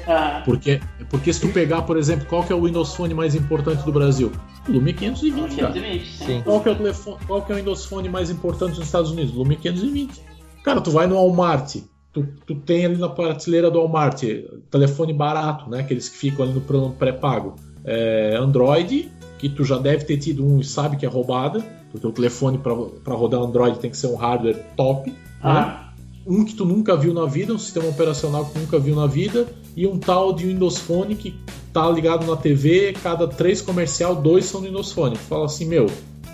Ah. 0.07 0.43
Porque, 0.45 0.81
porque 1.09 1.33
se 1.33 1.41
tu 1.41 1.49
pegar, 1.49 1.83
por 1.83 1.97
exemplo, 1.97 2.27
qual 2.27 2.43
que 2.43 2.53
é 2.53 2.57
o 2.57 2.65
Windows 2.65 2.95
Phone 2.95 3.15
mais 3.15 3.35
importante 3.35 3.85
do 3.85 3.93
Brasil? 3.93 4.33
Lumia 4.69 4.95
520, 4.95 5.57
cara. 5.57 5.75
Sim. 6.05 6.43
Qual 6.43 6.61
que 6.61 6.69
é 6.69 6.73
o 6.73 6.77
telefone, 6.77 7.17
qual 7.27 7.43
que 7.43 7.53
é 7.53 7.55
o 7.55 7.59
Windows 7.59 7.85
Phone 7.85 8.09
mais 8.09 8.31
importante 8.31 8.79
nos 8.79 8.87
Estados 8.87 9.11
Unidos? 9.11 9.35
Lumia 9.35 9.59
520. 9.59 10.21
Cara, 10.65 10.81
tu 10.81 10.91
vai 10.91 11.07
no 11.07 11.15
Walmart, 11.15 11.77
tu, 12.13 12.27
tu 12.47 12.55
tem 12.55 12.85
ali 12.85 12.97
na 12.97 13.09
prateleira 13.09 13.71
do 13.71 13.79
Walmart 13.79 14.23
telefone 14.71 15.13
barato, 15.13 15.71
né? 15.71 15.81
Aqueles 15.81 16.09
que 16.09 16.17
ficam 16.17 16.45
ali 16.45 16.55
no 16.55 16.61
plano 16.61 16.95
pré-pago. 16.99 17.57
É, 17.85 18.37
Android, 18.37 19.11
que 19.41 19.49
tu 19.49 19.65
já 19.65 19.79
deve 19.79 20.05
ter 20.05 20.19
tido 20.19 20.45
um 20.45 20.61
e 20.61 20.65
sabe 20.65 20.99
que 20.99 21.07
é 21.07 21.09
roubada, 21.09 21.65
porque 21.91 22.07
o 22.07 22.13
telefone 22.13 22.59
para 22.59 23.15
rodar 23.15 23.41
Android 23.41 23.79
tem 23.79 23.91
que 23.91 23.97
ser 23.97 24.09
um 24.09 24.15
hardware 24.15 24.57
top. 24.77 25.13
Ah. 25.43 25.55
Né? 25.55 25.87
Um 26.27 26.45
que 26.45 26.55
tu 26.55 26.67
nunca 26.67 26.95
viu 26.95 27.15
na 27.15 27.25
vida, 27.25 27.55
um 27.55 27.59
sistema 27.59 27.89
operacional 27.89 28.45
que 28.45 28.53
tu 28.53 28.59
nunca 28.59 28.79
viu 28.79 28.95
na 28.95 29.07
vida, 29.07 29.49
e 29.75 29.87
um 29.87 29.99
tal 29.99 30.35
de 30.35 30.47
Windows 30.47 30.79
Phone 30.79 31.15
que 31.15 31.35
tá 31.73 31.89
ligado 31.91 32.27
na 32.27 32.37
TV, 32.37 32.93
cada 33.03 33.27
três 33.27 33.63
comercial, 33.63 34.15
dois 34.15 34.45
são 34.45 34.61
do 34.61 34.67
Windows 34.67 34.93
Phone. 34.93 35.17
Tu 35.17 35.23
fala 35.23 35.47
assim, 35.47 35.65
meu, 35.65 35.87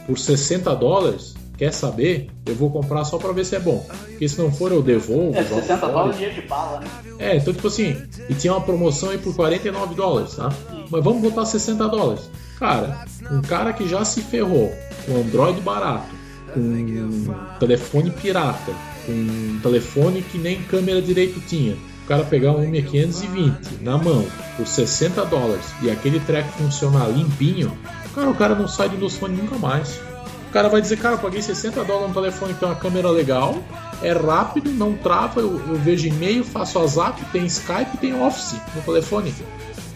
por 0.04 0.18
60 0.18 0.74
dólares, 0.74 1.36
quer 1.56 1.72
saber? 1.72 2.28
Eu 2.44 2.56
vou 2.56 2.70
comprar 2.70 3.04
só 3.04 3.18
para 3.18 3.30
ver 3.30 3.44
se 3.44 3.54
é 3.54 3.60
bom. 3.60 3.86
Porque 4.08 4.28
se 4.28 4.36
não 4.38 4.50
for, 4.50 4.72
eu 4.72 4.82
devolvo. 4.82 5.36
É, 5.36 5.44
60 5.44 5.86
dólares 5.86 6.18
dia 6.18 6.30
de 6.30 6.42
bala, 6.42 6.80
né? 6.80 6.86
É, 7.20 7.36
então 7.36 7.54
tipo 7.54 7.68
assim, 7.68 7.96
e 8.28 8.34
tinha 8.34 8.52
uma 8.52 8.60
promoção 8.60 9.10
aí 9.10 9.18
por 9.18 9.34
49 9.36 9.94
dólares, 9.94 10.34
tá? 10.34 10.52
Mas 10.90 11.04
vamos 11.04 11.22
botar 11.22 11.44
60 11.44 11.88
dólares. 11.88 12.28
Cara, 12.58 13.04
um 13.30 13.42
cara 13.42 13.72
que 13.72 13.86
já 13.86 14.04
se 14.04 14.22
ferrou 14.22 14.74
com 15.04 15.16
Android 15.16 15.60
barato, 15.60 16.08
com 16.54 17.34
telefone 17.58 18.10
pirata, 18.10 18.72
com 19.04 19.12
um 19.12 19.60
telefone 19.62 20.22
que 20.22 20.38
nem 20.38 20.62
câmera 20.62 21.02
direito 21.02 21.38
tinha, 21.40 21.74
o 21.74 22.08
cara 22.08 22.24
pegar 22.24 22.52
um 22.52 22.60
Lumia 22.60 22.82
520 22.82 23.82
na 23.82 23.98
mão 23.98 24.24
por 24.56 24.66
60 24.66 25.24
dólares 25.26 25.66
e 25.82 25.90
aquele 25.90 26.18
treco 26.20 26.48
funcionar 26.52 27.08
limpinho, 27.08 27.76
cara, 28.14 28.30
o 28.30 28.34
cara 28.34 28.54
não 28.54 28.66
sai 28.66 28.88
do 28.88 28.94
Windows 28.94 29.16
Phone 29.16 29.36
nunca 29.36 29.58
mais. 29.58 30.00
O 30.48 30.52
cara 30.56 30.68
vai 30.68 30.80
dizer, 30.80 30.96
cara, 30.96 31.16
eu 31.16 31.18
paguei 31.18 31.42
60 31.42 31.84
dólares 31.84 32.08
no 32.08 32.14
telefone 32.14 32.54
que 32.54 32.60
tem 32.60 32.68
uma 32.68 32.76
câmera 32.76 33.10
legal, 33.10 33.62
é 34.00 34.12
rápido, 34.12 34.70
não 34.70 34.94
trava, 34.94 35.40
eu, 35.40 35.60
eu 35.68 35.74
vejo 35.74 36.06
e-mail, 36.06 36.42
faço 36.44 36.78
WhatsApp, 36.78 37.22
tem 37.32 37.44
Skype, 37.44 37.98
tem 38.00 38.18
Office 38.18 38.56
no 38.74 38.80
telefone. 38.80 39.34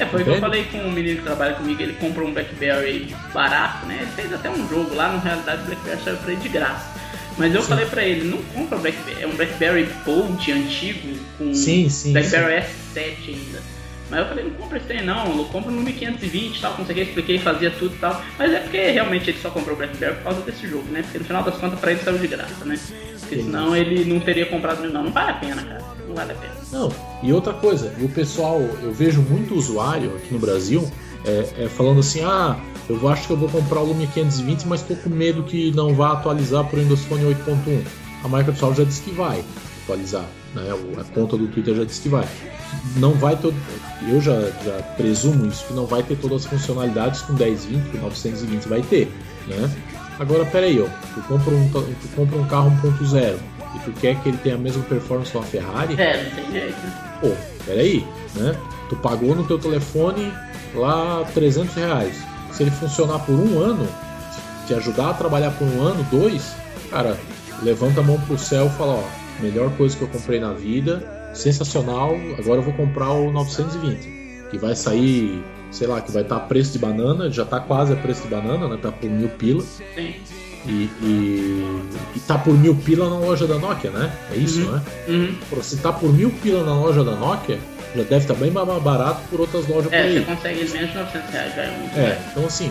É, 0.00 0.06
foi 0.06 0.22
o 0.22 0.24
que 0.24 0.30
eu 0.30 0.40
falei 0.40 0.64
com 0.64 0.78
um 0.78 0.90
menino 0.90 1.18
que 1.18 1.24
trabalha 1.24 1.54
comigo, 1.54 1.82
ele 1.82 1.92
comprou 1.92 2.26
um 2.26 2.32
Blackberry 2.32 3.14
barato, 3.34 3.84
né? 3.84 3.98
Ele 4.00 4.10
fez 4.12 4.32
até 4.32 4.48
um 4.48 4.66
jogo 4.66 4.94
lá, 4.94 5.12
na 5.12 5.18
realidade 5.18 5.62
o 5.62 5.66
Blackberry 5.66 6.00
saiu 6.02 6.16
pra 6.16 6.32
ele 6.32 6.40
de 6.40 6.48
graça. 6.48 6.90
Mas 7.36 7.54
eu 7.54 7.60
sim. 7.60 7.68
falei 7.68 7.84
pra 7.84 8.02
ele, 8.02 8.24
não 8.24 8.38
compra 8.54 8.78
Blackberry, 8.78 9.22
é 9.22 9.26
um 9.26 9.36
Blackberry 9.36 9.88
Bolt 10.04 10.48
antigo, 10.48 11.18
com 11.36 11.54
sim, 11.54 11.90
sim, 11.90 12.12
Blackberry 12.12 12.64
S7 12.94 13.28
ainda. 13.28 13.62
Mas 14.10 14.20
eu 14.20 14.26
falei, 14.26 14.44
não 14.44 14.50
compra 14.52 14.78
esse 14.78 14.86
trem 14.86 15.04
não, 15.04 15.36
eu 15.36 15.44
compro 15.44 15.70
no 15.70 15.82
1520 15.82 16.56
e 16.56 16.60
tal, 16.60 16.74
quer, 16.74 16.98
expliquei, 16.98 17.38
fazia 17.38 17.70
tudo 17.70 17.94
e 17.94 17.98
tal. 17.98 18.24
Mas 18.38 18.52
é 18.52 18.60
porque 18.60 18.90
realmente 18.90 19.30
ele 19.30 19.38
só 19.38 19.50
comprou 19.50 19.74
o 19.74 19.76
Blackberry 19.76 20.16
por 20.16 20.24
causa 20.24 20.40
desse 20.40 20.66
jogo, 20.66 20.90
né? 20.90 21.02
Porque 21.02 21.18
no 21.18 21.24
final 21.24 21.42
das 21.42 21.56
contas 21.56 21.78
pra 21.78 21.92
ele 21.92 22.00
saiu 22.00 22.16
de 22.18 22.26
graça, 22.26 22.64
né? 22.64 22.78
Porque 23.30 23.44
senão 23.44 23.76
ele 23.76 24.04
não 24.04 24.20
teria 24.20 24.46
comprado 24.46 24.82
não. 24.88 25.04
Não 25.04 25.12
vale 25.12 25.30
a 25.30 25.34
pena, 25.34 25.62
cara 25.62 25.90
não 26.10 26.16
vale 26.16 26.32
a 26.32 26.34
pena. 26.34 26.54
Não, 26.72 26.92
e 27.22 27.32
outra 27.32 27.52
coisa, 27.54 27.92
o 28.00 28.08
pessoal, 28.08 28.60
eu 28.60 28.92
vejo 28.92 29.22
muito 29.22 29.54
usuário 29.54 30.14
aqui 30.16 30.32
no 30.32 30.38
Brasil 30.38 30.86
é, 31.24 31.64
é, 31.64 31.68
falando 31.68 32.00
assim, 32.00 32.22
ah, 32.22 32.58
eu 32.88 33.08
acho 33.08 33.26
que 33.26 33.32
eu 33.32 33.36
vou 33.36 33.48
comprar 33.48 33.80
o 33.80 33.86
Lumia 33.86 34.08
520, 34.08 34.64
mas 34.66 34.80
estou 34.80 34.96
com 34.96 35.10
medo 35.10 35.42
que 35.42 35.70
não 35.72 35.94
vá 35.94 36.12
atualizar 36.12 36.64
para 36.64 36.78
o 36.78 36.82
Windows 36.82 37.04
Phone 37.04 37.24
8.1. 37.24 37.82
A 38.24 38.28
Microsoft 38.28 38.78
já 38.78 38.84
disse 38.84 39.02
que 39.02 39.10
vai 39.12 39.42
atualizar, 39.82 40.26
né? 40.54 40.62
A 40.98 41.04
conta 41.04 41.36
do 41.36 41.46
Twitter 41.48 41.74
já 41.74 41.84
disse 41.84 42.02
que 42.02 42.08
vai. 42.08 42.26
Não 42.96 43.12
vai 43.12 43.36
todo, 43.36 43.54
eu 44.08 44.20
já, 44.20 44.38
já 44.64 44.82
presumo 44.96 45.46
isso 45.46 45.66
que 45.66 45.72
não 45.72 45.86
vai 45.86 46.02
ter 46.02 46.16
todas 46.16 46.44
as 46.44 46.50
funcionalidades 46.50 47.22
com 47.22 47.32
1020, 47.32 47.90
com 47.90 47.98
920 47.98 48.68
vai 48.68 48.82
ter, 48.82 49.10
né? 49.46 49.70
Agora 50.20 50.44
peraí, 50.44 50.78
ó, 50.78 50.86
tu 51.14 51.22
compra 51.22 51.54
um, 51.54 51.70
tu 51.70 52.08
compra 52.14 52.36
um 52.36 52.46
carro 52.46 52.70
1.0 52.82 53.38
e 53.74 53.78
tu 53.78 53.92
quer 53.92 54.20
que 54.20 54.28
ele 54.28 54.36
tenha 54.36 54.54
a 54.54 54.58
mesma 54.58 54.82
performance 54.82 55.30
que 55.30 55.38
uma 55.38 55.46
Ferrari? 55.46 55.94
É, 55.98 56.24
não 56.24 56.30
tem 56.30 56.52
jeito. 56.52 56.76
Pô, 57.22 57.32
peraí, 57.64 58.06
né? 58.34 58.54
Tu 58.90 58.96
pagou 58.96 59.34
no 59.34 59.46
teu 59.46 59.58
telefone 59.58 60.30
lá 60.74 61.24
300 61.32 61.74
reais. 61.74 62.22
Se 62.52 62.62
ele 62.62 62.70
funcionar 62.70 63.20
por 63.20 63.32
um 63.32 63.58
ano, 63.60 63.88
te 64.66 64.74
ajudar 64.74 65.08
a 65.08 65.14
trabalhar 65.14 65.52
por 65.52 65.66
um 65.66 65.80
ano, 65.80 66.06
dois, 66.10 66.54
cara, 66.90 67.16
levanta 67.62 68.00
a 68.00 68.04
mão 68.04 68.20
pro 68.20 68.36
céu 68.36 68.66
e 68.66 68.76
fala, 68.76 68.96
ó, 68.96 69.04
melhor 69.40 69.70
coisa 69.78 69.96
que 69.96 70.02
eu 70.02 70.08
comprei 70.08 70.38
na 70.38 70.52
vida, 70.52 71.30
sensacional, 71.32 72.14
agora 72.38 72.60
eu 72.60 72.62
vou 72.62 72.74
comprar 72.74 73.10
o 73.10 73.32
920, 73.32 74.48
que 74.50 74.58
vai 74.58 74.76
sair, 74.76 75.42
sei 75.70 75.86
lá, 75.86 76.00
que 76.00 76.10
vai 76.10 76.22
estar 76.22 76.36
tá 76.36 76.42
a 76.42 76.46
preço 76.46 76.72
de 76.72 76.78
banana, 76.78 77.30
já 77.30 77.44
tá 77.44 77.60
quase 77.60 77.92
a 77.92 77.96
preço 77.96 78.22
de 78.22 78.28
banana, 78.28 78.68
né? 78.68 78.78
Tá 78.80 78.90
por 78.90 79.08
mil 79.08 79.28
pila. 79.28 79.62
Sim. 79.62 80.14
E, 80.66 80.90
e, 81.02 81.80
e, 82.16 82.20
tá 82.20 82.36
por 82.36 82.52
mil 82.52 82.74
pila 82.76 83.08
na 83.08 83.18
loja 83.18 83.46
da 83.46 83.58
Nokia, 83.58 83.90
né? 83.90 84.12
É 84.30 84.36
isso, 84.36 84.60
uhum. 84.60 84.72
né? 84.72 84.82
Uhum. 85.08 85.62
Se 85.62 85.78
tá 85.78 85.92
por 85.92 86.12
mil 86.12 86.30
pila 86.42 86.62
na 86.64 86.74
loja 86.74 87.02
da 87.02 87.16
Nokia, 87.16 87.58
já 87.96 88.02
deve 88.02 88.16
estar 88.16 88.34
tá 88.34 88.40
bem 88.40 88.50
mais 88.50 88.82
barato 88.82 89.22
por 89.30 89.40
outras 89.40 89.66
lojas 89.66 89.90
é, 89.90 90.02
por 90.02 90.08
aí. 90.08 90.18
você 90.18 90.24
consegue 90.24 90.70
menos 90.70 90.90
de 90.90 90.98
900 90.98 91.30
reais, 91.30 91.54
já 91.54 91.62
é 91.62 91.78
muito 91.78 91.98
É, 91.98 92.18
então 92.30 92.44
assim, 92.44 92.70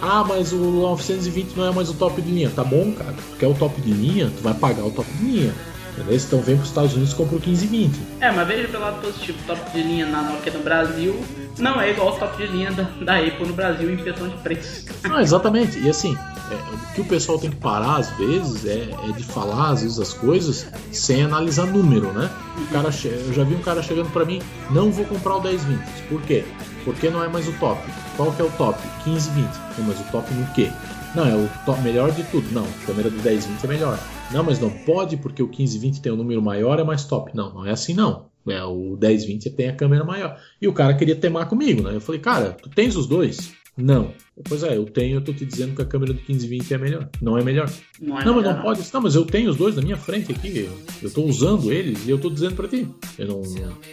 ah, 0.00 0.24
mas 0.26 0.52
o 0.52 0.56
920 0.56 1.56
não 1.56 1.66
é 1.66 1.72
mais 1.72 1.88
o 1.90 1.94
top 1.94 2.20
de 2.20 2.30
linha. 2.30 2.50
Tá 2.54 2.62
bom, 2.62 2.92
cara. 2.92 3.12
Tu 3.12 3.36
quer 3.38 3.46
o 3.46 3.54
top 3.54 3.80
de 3.80 3.90
linha, 3.90 4.30
tu 4.36 4.42
vai 4.42 4.54
pagar 4.54 4.84
o 4.84 4.90
top 4.90 5.08
de 5.12 5.24
linha. 5.24 5.54
Entendeu? 5.98 6.16
Então 6.16 6.40
vem 6.40 6.56
para 6.56 6.62
os 6.62 6.68
Estados 6.68 6.92
Unidos 6.94 7.12
e 7.12 7.16
compra 7.16 7.36
o 7.36 7.40
1520. 7.40 8.00
É, 8.20 8.30
mas 8.30 8.46
veja 8.46 8.68
pelo 8.68 8.82
lado 8.82 9.00
positivo, 9.00 9.38
top 9.46 9.70
de 9.72 9.82
linha 9.82 10.06
na 10.06 10.22
Nokia 10.22 10.52
no 10.52 10.60
Brasil 10.60 11.24
não 11.58 11.80
é 11.80 11.90
igual 11.90 12.08
ao 12.08 12.18
top 12.18 12.36
de 12.36 12.46
linha 12.46 12.70
da, 12.70 12.84
da 13.02 13.18
Apple 13.18 13.46
no 13.46 13.52
Brasil 13.52 13.92
em 13.92 13.96
questão 13.96 14.28
de 14.28 14.36
preço. 14.36 14.86
Ah, 15.10 15.22
exatamente. 15.22 15.78
E 15.78 15.88
assim, 15.88 16.16
é, 16.50 16.54
o 16.54 16.94
que 16.94 17.00
o 17.00 17.04
pessoal 17.04 17.38
tem 17.38 17.50
que 17.50 17.56
parar 17.56 17.96
às 17.96 18.10
vezes 18.10 18.66
é, 18.66 18.90
é, 19.08 19.12
de 19.12 19.24
falar 19.24 19.70
às 19.70 19.82
vezes 19.82 19.98
as 19.98 20.12
coisas 20.12 20.66
sem 20.92 21.22
analisar 21.22 21.66
número, 21.66 22.12
né? 22.12 22.28
O 22.58 22.66
cara 22.72 22.92
che... 22.92 23.08
Eu 23.08 23.32
já 23.32 23.42
vi 23.42 23.54
um 23.54 23.62
cara 23.62 23.82
chegando 23.82 24.10
para 24.12 24.24
mim, 24.24 24.40
não 24.70 24.90
vou 24.90 25.06
comprar 25.06 25.36
o 25.36 25.42
1020. 25.42 25.80
Por 26.08 26.20
quê? 26.22 26.44
Porque 26.84 27.08
não 27.08 27.24
é 27.24 27.28
mais 27.28 27.48
o 27.48 27.52
top. 27.54 27.80
Qual 28.16 28.30
que 28.32 28.42
é 28.42 28.44
o 28.44 28.50
top? 28.50 28.78
1520. 29.06 29.48
Não, 29.78 29.86
mas 29.86 30.00
o 30.00 30.04
top 30.12 30.32
no 30.34 30.46
quê? 30.52 30.70
Não, 31.14 31.26
é 31.26 31.34
o 31.34 31.48
top, 31.64 31.80
melhor 31.80 32.10
de 32.12 32.22
tudo. 32.24 32.46
Não, 32.52 32.64
a 32.64 32.86
câmera 32.86 33.08
do 33.08 33.16
1020 33.22 33.64
é 33.64 33.66
melhor. 33.66 33.98
Não, 34.30 34.44
mas 34.44 34.60
não 34.60 34.70
pode 34.70 35.16
porque 35.16 35.42
o 35.42 35.46
1520 35.46 36.02
tem 36.02 36.12
um 36.12 36.16
número 36.16 36.42
maior, 36.42 36.78
é 36.78 36.84
mais 36.84 37.04
top. 37.04 37.34
Não, 37.34 37.52
não 37.52 37.66
é 37.66 37.70
assim 37.70 37.94
não. 37.94 38.26
É, 38.46 38.62
o 38.64 38.96
1020 39.00 39.50
tem 39.50 39.68
a 39.68 39.74
câmera 39.74 40.04
maior. 40.04 40.38
E 40.60 40.68
o 40.68 40.72
cara 40.72 40.94
queria 40.94 41.16
temar 41.16 41.48
comigo, 41.48 41.82
né? 41.82 41.94
Eu 41.94 42.00
falei, 42.00 42.20
cara, 42.20 42.52
tu 42.52 42.68
tens 42.68 42.96
os 42.96 43.06
dois? 43.06 43.52
Não. 43.76 44.12
Pois 44.48 44.64
é, 44.64 44.76
eu 44.76 44.84
tenho, 44.84 45.16
eu 45.16 45.20
tô 45.20 45.32
te 45.32 45.44
dizendo 45.44 45.74
que 45.74 45.82
a 45.82 45.84
câmera 45.84 46.12
do 46.12 46.18
1520 46.18 46.74
é 46.74 46.78
melhor. 46.78 47.08
Não 47.22 47.38
é 47.38 47.44
melhor. 47.44 47.70
Não, 48.00 48.20
é 48.20 48.24
não 48.24 48.34
melhor, 48.34 48.48
mas 48.48 48.56
não, 48.56 48.62
pode. 48.62 48.92
Não, 48.92 49.00
mas 49.00 49.14
eu 49.14 49.24
tenho 49.24 49.50
os 49.50 49.56
dois 49.56 49.76
na 49.76 49.82
minha 49.82 49.96
frente 49.96 50.32
aqui. 50.32 50.68
Eu 51.00 51.10
tô 51.10 51.22
usando 51.22 51.72
eles 51.72 52.06
e 52.06 52.10
eu 52.10 52.18
tô 52.18 52.28
dizendo 52.28 52.56
para 52.56 52.66
ti. 52.66 52.88
Eu 53.16 53.26
não, 53.28 53.42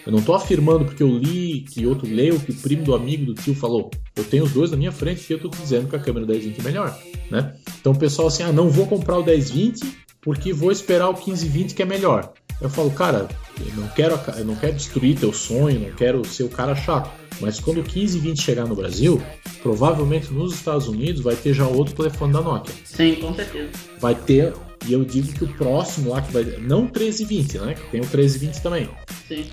eu 0.06 0.12
não 0.12 0.22
tô 0.22 0.34
afirmando 0.34 0.86
porque 0.86 1.04
eu 1.04 1.10
li, 1.10 1.62
que 1.62 1.86
outro 1.86 2.12
leu, 2.12 2.40
que 2.40 2.52
o 2.52 2.56
primo 2.56 2.84
do 2.84 2.96
amigo 2.96 3.26
do 3.26 3.34
tio 3.36 3.54
falou. 3.54 3.92
Eu 4.16 4.24
tenho 4.24 4.44
os 4.44 4.52
dois 4.52 4.72
na 4.72 4.78
minha 4.78 4.92
frente 4.92 5.30
e 5.30 5.34
eu 5.34 5.40
tô 5.40 5.50
te 5.50 5.62
dizendo 5.62 5.88
que 5.88 5.96
a 5.96 6.00
câmera 6.00 6.26
do 6.26 6.32
1020 6.32 6.60
é 6.60 6.64
melhor, 6.64 7.00
né? 7.30 7.56
Então 7.80 7.92
o 7.92 7.98
pessoal 7.98 8.28
assim, 8.28 8.44
ah, 8.44 8.52
não 8.52 8.70
vou 8.70 8.88
comprar 8.88 9.20
o 9.20 9.24
1020 9.24 10.05
porque 10.26 10.52
vou 10.52 10.72
esperar 10.72 11.08
o 11.08 11.14
1520 11.14 11.76
que 11.76 11.84
é 11.84 11.86
melhor. 11.86 12.34
Eu 12.60 12.70
falo, 12.70 12.90
cara, 12.90 13.28
eu 13.60 13.76
não 13.76 13.88
quero, 13.90 14.20
eu 14.38 14.46
não 14.46 14.56
quero 14.56 14.74
destruir 14.74 15.20
teu 15.20 15.32
sonho, 15.32 15.80
não 15.80 15.92
quero 15.92 16.26
ser 16.26 16.44
o 16.44 16.50
cara 16.50 16.76
chato. 16.76 17.12
Mas 17.40 17.60
quando 17.60 17.78
o 17.78 17.84
1520 17.84 18.42
chegar 18.42 18.66
no 18.66 18.76
Brasil, 18.76 19.22
provavelmente 19.62 20.34
nos 20.34 20.56
Estados 20.56 20.88
Unidos 20.88 21.22
vai 21.22 21.36
ter 21.36 21.54
já 21.54 21.68
outro 21.68 21.94
telefone 21.94 22.34
da 22.34 22.42
Nokia. 22.42 22.74
Sim, 22.86 23.16
com 23.16 23.36
certeza. 23.36 23.70
Vai 24.00 24.16
ter, 24.16 24.54
e 24.88 24.94
eu 24.94 25.04
digo 25.04 25.32
que 25.34 25.44
o 25.44 25.48
próximo 25.50 26.12
lá 26.12 26.22
que 26.22 26.32
vai. 26.32 26.44
Não 26.62 26.80
o 26.80 26.84
1320, 26.84 27.60
né? 27.60 27.74
Que 27.76 27.92
tem 27.92 28.00
o 28.00 28.06
1320 28.06 28.62
também. 28.62 28.90
Sim. 29.28 29.46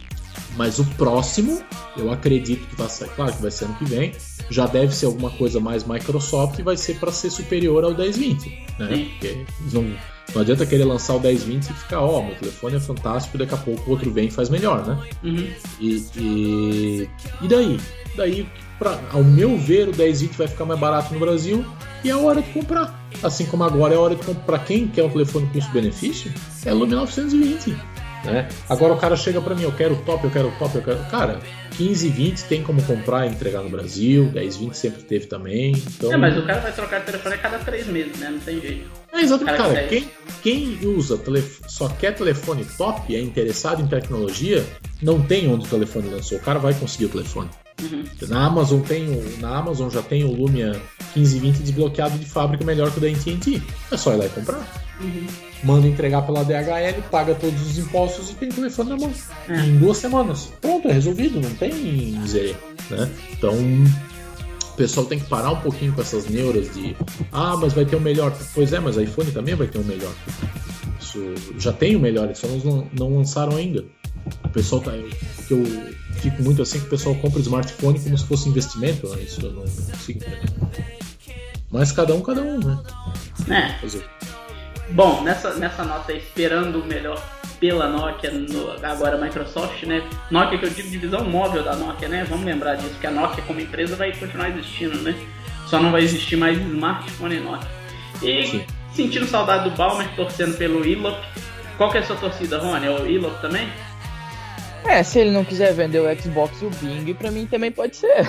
Mas 0.56 0.78
o 0.78 0.84
próximo, 0.96 1.60
eu 1.96 2.10
acredito 2.10 2.66
que 2.68 2.76
vai 2.76 2.88
ser, 2.88 3.08
claro 3.08 3.32
que 3.32 3.42
vai 3.42 3.50
ser 3.50 3.64
ano 3.64 3.74
que 3.74 3.84
vem, 3.84 4.12
já 4.50 4.66
deve 4.66 4.94
ser 4.94 5.06
alguma 5.06 5.30
coisa 5.30 5.58
mais 5.58 5.84
Microsoft 5.84 6.58
e 6.58 6.62
vai 6.62 6.76
ser 6.76 6.98
para 6.98 7.10
ser 7.10 7.30
superior 7.30 7.84
ao 7.84 7.94
1020, 7.94 8.48
né? 8.78 8.88
Sim. 8.94 9.04
Porque 9.10 9.44
não, 9.72 9.96
não 10.34 10.42
adianta 10.42 10.64
querer 10.64 10.84
lançar 10.84 11.14
o 11.14 11.20
1020 11.20 11.64
e 11.68 11.74
ficar, 11.74 12.00
ó, 12.00 12.18
oh, 12.18 12.22
meu 12.22 12.34
telefone 12.36 12.76
é 12.76 12.80
fantástico, 12.80 13.36
e 13.36 13.38
daqui 13.38 13.54
a 13.54 13.58
pouco 13.58 13.82
o 13.86 13.90
outro 13.90 14.10
vem 14.10 14.28
e 14.28 14.30
faz 14.30 14.48
melhor, 14.48 14.86
né? 14.86 14.98
Uhum. 15.22 15.48
E, 15.80 16.06
e, 16.16 17.08
e 17.42 17.48
daí? 17.48 17.78
Daí, 18.16 18.48
pra, 18.78 18.98
ao 19.12 19.22
meu 19.22 19.56
ver, 19.58 19.88
o 19.88 19.96
1020 19.96 20.36
vai 20.36 20.48
ficar 20.48 20.64
mais 20.64 20.80
barato 20.80 21.12
no 21.12 21.20
Brasil 21.20 21.64
e 22.04 22.10
é 22.10 22.12
a 22.12 22.18
hora 22.18 22.42
de 22.42 22.50
comprar. 22.50 23.06
Assim 23.22 23.46
como 23.46 23.64
agora 23.64 23.94
é 23.94 23.96
a 23.96 24.00
hora 24.00 24.16
de 24.16 24.24
comprar. 24.24 24.58
Quem 24.64 24.88
quer 24.88 25.04
um 25.04 25.10
telefone 25.10 25.48
custo-benefício, 25.52 26.32
é 26.64 26.72
o 26.72 26.78
Lumia 26.78 26.96
920. 26.96 27.76
Né? 28.24 28.48
Agora 28.68 28.92
o 28.92 28.98
cara 28.98 29.16
chega 29.16 29.40
para 29.40 29.54
mim, 29.54 29.62
eu 29.62 29.72
quero 29.72 29.96
top, 29.96 30.24
eu 30.24 30.30
quero 30.30 30.52
top, 30.58 30.76
eu 30.76 30.82
quero. 30.82 30.98
Cara, 31.06 31.40
15 31.76 32.06
e 32.06 32.10
20 32.10 32.44
tem 32.44 32.62
como 32.62 32.82
comprar 32.82 33.26
e 33.26 33.30
entregar 33.30 33.62
no 33.62 33.68
Brasil, 33.68 34.26
10 34.26 34.56
20 34.56 34.74
sempre 34.74 35.02
teve 35.02 35.26
também. 35.26 35.72
Então... 35.72 36.12
É, 36.12 36.16
mas 36.16 36.36
o 36.36 36.42
cara 36.42 36.60
vai 36.60 36.72
trocar 36.72 37.00
de 37.00 37.06
telefone 37.06 37.34
a 37.34 37.38
cada 37.38 37.58
3 37.58 37.86
meses, 37.88 38.18
né? 38.18 38.30
Não 38.30 38.38
tem 38.38 38.60
jeito. 38.60 38.90
É, 39.12 39.20
exatamente, 39.20 39.56
cara. 39.56 39.74
cara 39.74 39.86
quem, 39.88 40.10
quem 40.42 40.78
usa 40.86 41.18
telef... 41.18 41.60
só 41.66 41.88
quer 41.88 42.14
telefone 42.14 42.64
top, 42.76 43.14
é 43.14 43.20
interessado 43.20 43.82
em 43.82 43.86
tecnologia, 43.86 44.64
não 45.02 45.20
tem 45.20 45.48
onde 45.48 45.66
o 45.66 45.68
telefone 45.68 46.08
lançou. 46.08 46.38
O 46.38 46.40
cara 46.40 46.58
vai 46.58 46.74
conseguir 46.74 47.06
o 47.06 47.08
telefone. 47.10 47.50
Uhum. 47.82 48.04
Na 48.28 48.46
Amazon 48.46 48.80
tem 48.80 49.08
o, 49.08 49.40
na 49.40 49.56
Amazon 49.58 49.90
já 49.90 50.02
tem 50.02 50.24
o 50.24 50.30
Lumia 50.30 50.80
1520 51.16 51.58
desbloqueado 51.58 52.18
de 52.18 52.26
fábrica 52.26 52.64
melhor 52.64 52.90
que 52.90 52.98
o 52.98 53.00
da 53.00 53.08
AT&T. 53.08 53.62
É 53.90 53.96
só 53.96 54.12
ir 54.12 54.16
lá 54.16 54.26
e 54.26 54.28
comprar. 54.28 54.60
Uhum. 55.00 55.26
Manda 55.62 55.86
entregar 55.86 56.22
pela 56.22 56.44
DHL, 56.44 57.02
paga 57.10 57.34
todos 57.34 57.60
os 57.62 57.78
impostos 57.78 58.30
e 58.30 58.34
tem 58.34 58.48
o 58.48 58.52
telefone 58.52 58.90
na 58.90 58.96
mão. 58.96 59.12
É. 59.48 59.60
Em 59.60 59.78
duas 59.78 59.96
semanas. 59.98 60.52
Pronto, 60.60 60.88
é 60.88 60.92
resolvido, 60.92 61.40
não 61.40 61.54
tem 61.54 61.72
miséria. 61.72 62.56
Né? 62.90 63.08
Então, 63.32 63.54
o 63.54 64.76
pessoal 64.76 65.06
tem 65.06 65.20
que 65.20 65.26
parar 65.26 65.52
um 65.52 65.60
pouquinho 65.60 65.92
com 65.92 66.00
essas 66.00 66.26
neuras 66.28 66.72
de 66.74 66.96
ah, 67.30 67.56
mas 67.56 67.72
vai 67.72 67.84
ter 67.84 67.96
o 67.96 67.98
um 67.98 68.02
melhor. 68.02 68.36
Pois 68.54 68.72
é, 68.72 68.80
mas 68.80 68.96
iPhone 68.96 69.30
também 69.30 69.54
vai 69.54 69.66
ter 69.66 69.78
o 69.78 69.82
um 69.82 69.84
melhor. 69.84 70.12
Isso 71.00 71.34
já 71.58 71.72
tem 71.72 71.94
o 71.94 72.00
melhor, 72.00 72.24
eles 72.24 72.38
só 72.38 72.48
não, 72.48 72.88
não 72.98 73.16
lançaram 73.16 73.56
ainda. 73.56 73.84
O 74.44 74.48
pessoal 74.48 74.80
tá. 74.80 74.92
Que 75.46 75.54
eu 75.54 75.64
fico 76.14 76.42
muito 76.42 76.62
assim 76.62 76.78
que 76.80 76.86
o 76.86 76.90
pessoal 76.90 77.14
compra 77.16 77.38
o 77.38 77.42
smartphone 77.42 77.98
como 77.98 78.16
se 78.16 78.24
fosse 78.24 78.48
investimento, 78.48 79.08
né? 79.08 79.22
Isso 79.22 79.44
eu 79.44 79.52
não 79.52 79.62
consigo 79.62 80.18
entender. 80.18 80.52
Mas 81.70 81.90
cada 81.90 82.14
um, 82.14 82.20
cada 82.20 82.42
um, 82.42 82.58
né? 82.58 82.78
É. 83.48 83.86
Bom, 84.94 85.22
nessa, 85.22 85.54
nessa 85.54 85.84
nota 85.84 86.12
esperando 86.12 86.80
o 86.80 86.86
melhor 86.86 87.22
pela 87.58 87.88
Nokia, 87.88 88.30
no, 88.30 88.72
agora 88.84 89.16
Microsoft, 89.16 89.84
né? 89.84 90.02
Nokia 90.30 90.58
que 90.58 90.66
eu 90.66 90.70
digo 90.70 90.90
divisão 90.90 91.24
móvel 91.24 91.62
da 91.62 91.74
Nokia, 91.74 92.08
né? 92.08 92.26
Vamos 92.28 92.44
lembrar 92.44 92.74
disso, 92.74 92.94
que 93.00 93.06
a 93.06 93.10
Nokia 93.10 93.42
como 93.44 93.60
empresa 93.60 93.96
vai 93.96 94.12
continuar 94.12 94.50
existindo, 94.50 94.98
né? 94.98 95.14
Só 95.66 95.80
não 95.80 95.90
vai 95.90 96.02
existir 96.02 96.36
mais 96.36 96.58
smartphone 96.58 97.40
Nokia. 97.40 97.68
E 98.22 98.46
Sim. 98.46 98.64
sentindo 98.94 99.26
saudade 99.26 99.70
do 99.70 99.76
Balmer, 99.76 100.08
torcendo 100.14 100.56
pelo 100.58 100.84
Ilop. 100.84 101.16
Qual 101.78 101.90
que 101.90 101.96
é 101.96 102.00
a 102.00 102.04
sua 102.04 102.16
torcida, 102.16 102.58
Rony? 102.58 102.86
É 102.86 102.90
o 102.90 103.06
Ilop 103.06 103.40
também? 103.40 103.68
É, 104.84 105.02
se 105.02 105.20
ele 105.20 105.30
não 105.30 105.44
quiser 105.44 105.72
vender 105.72 106.00
o 106.00 106.20
Xbox 106.20 106.60
e 106.60 106.66
o 106.66 106.70
Bing, 106.70 107.14
pra 107.14 107.30
mim 107.30 107.46
também 107.46 107.70
pode 107.70 107.96
ser. 107.96 108.26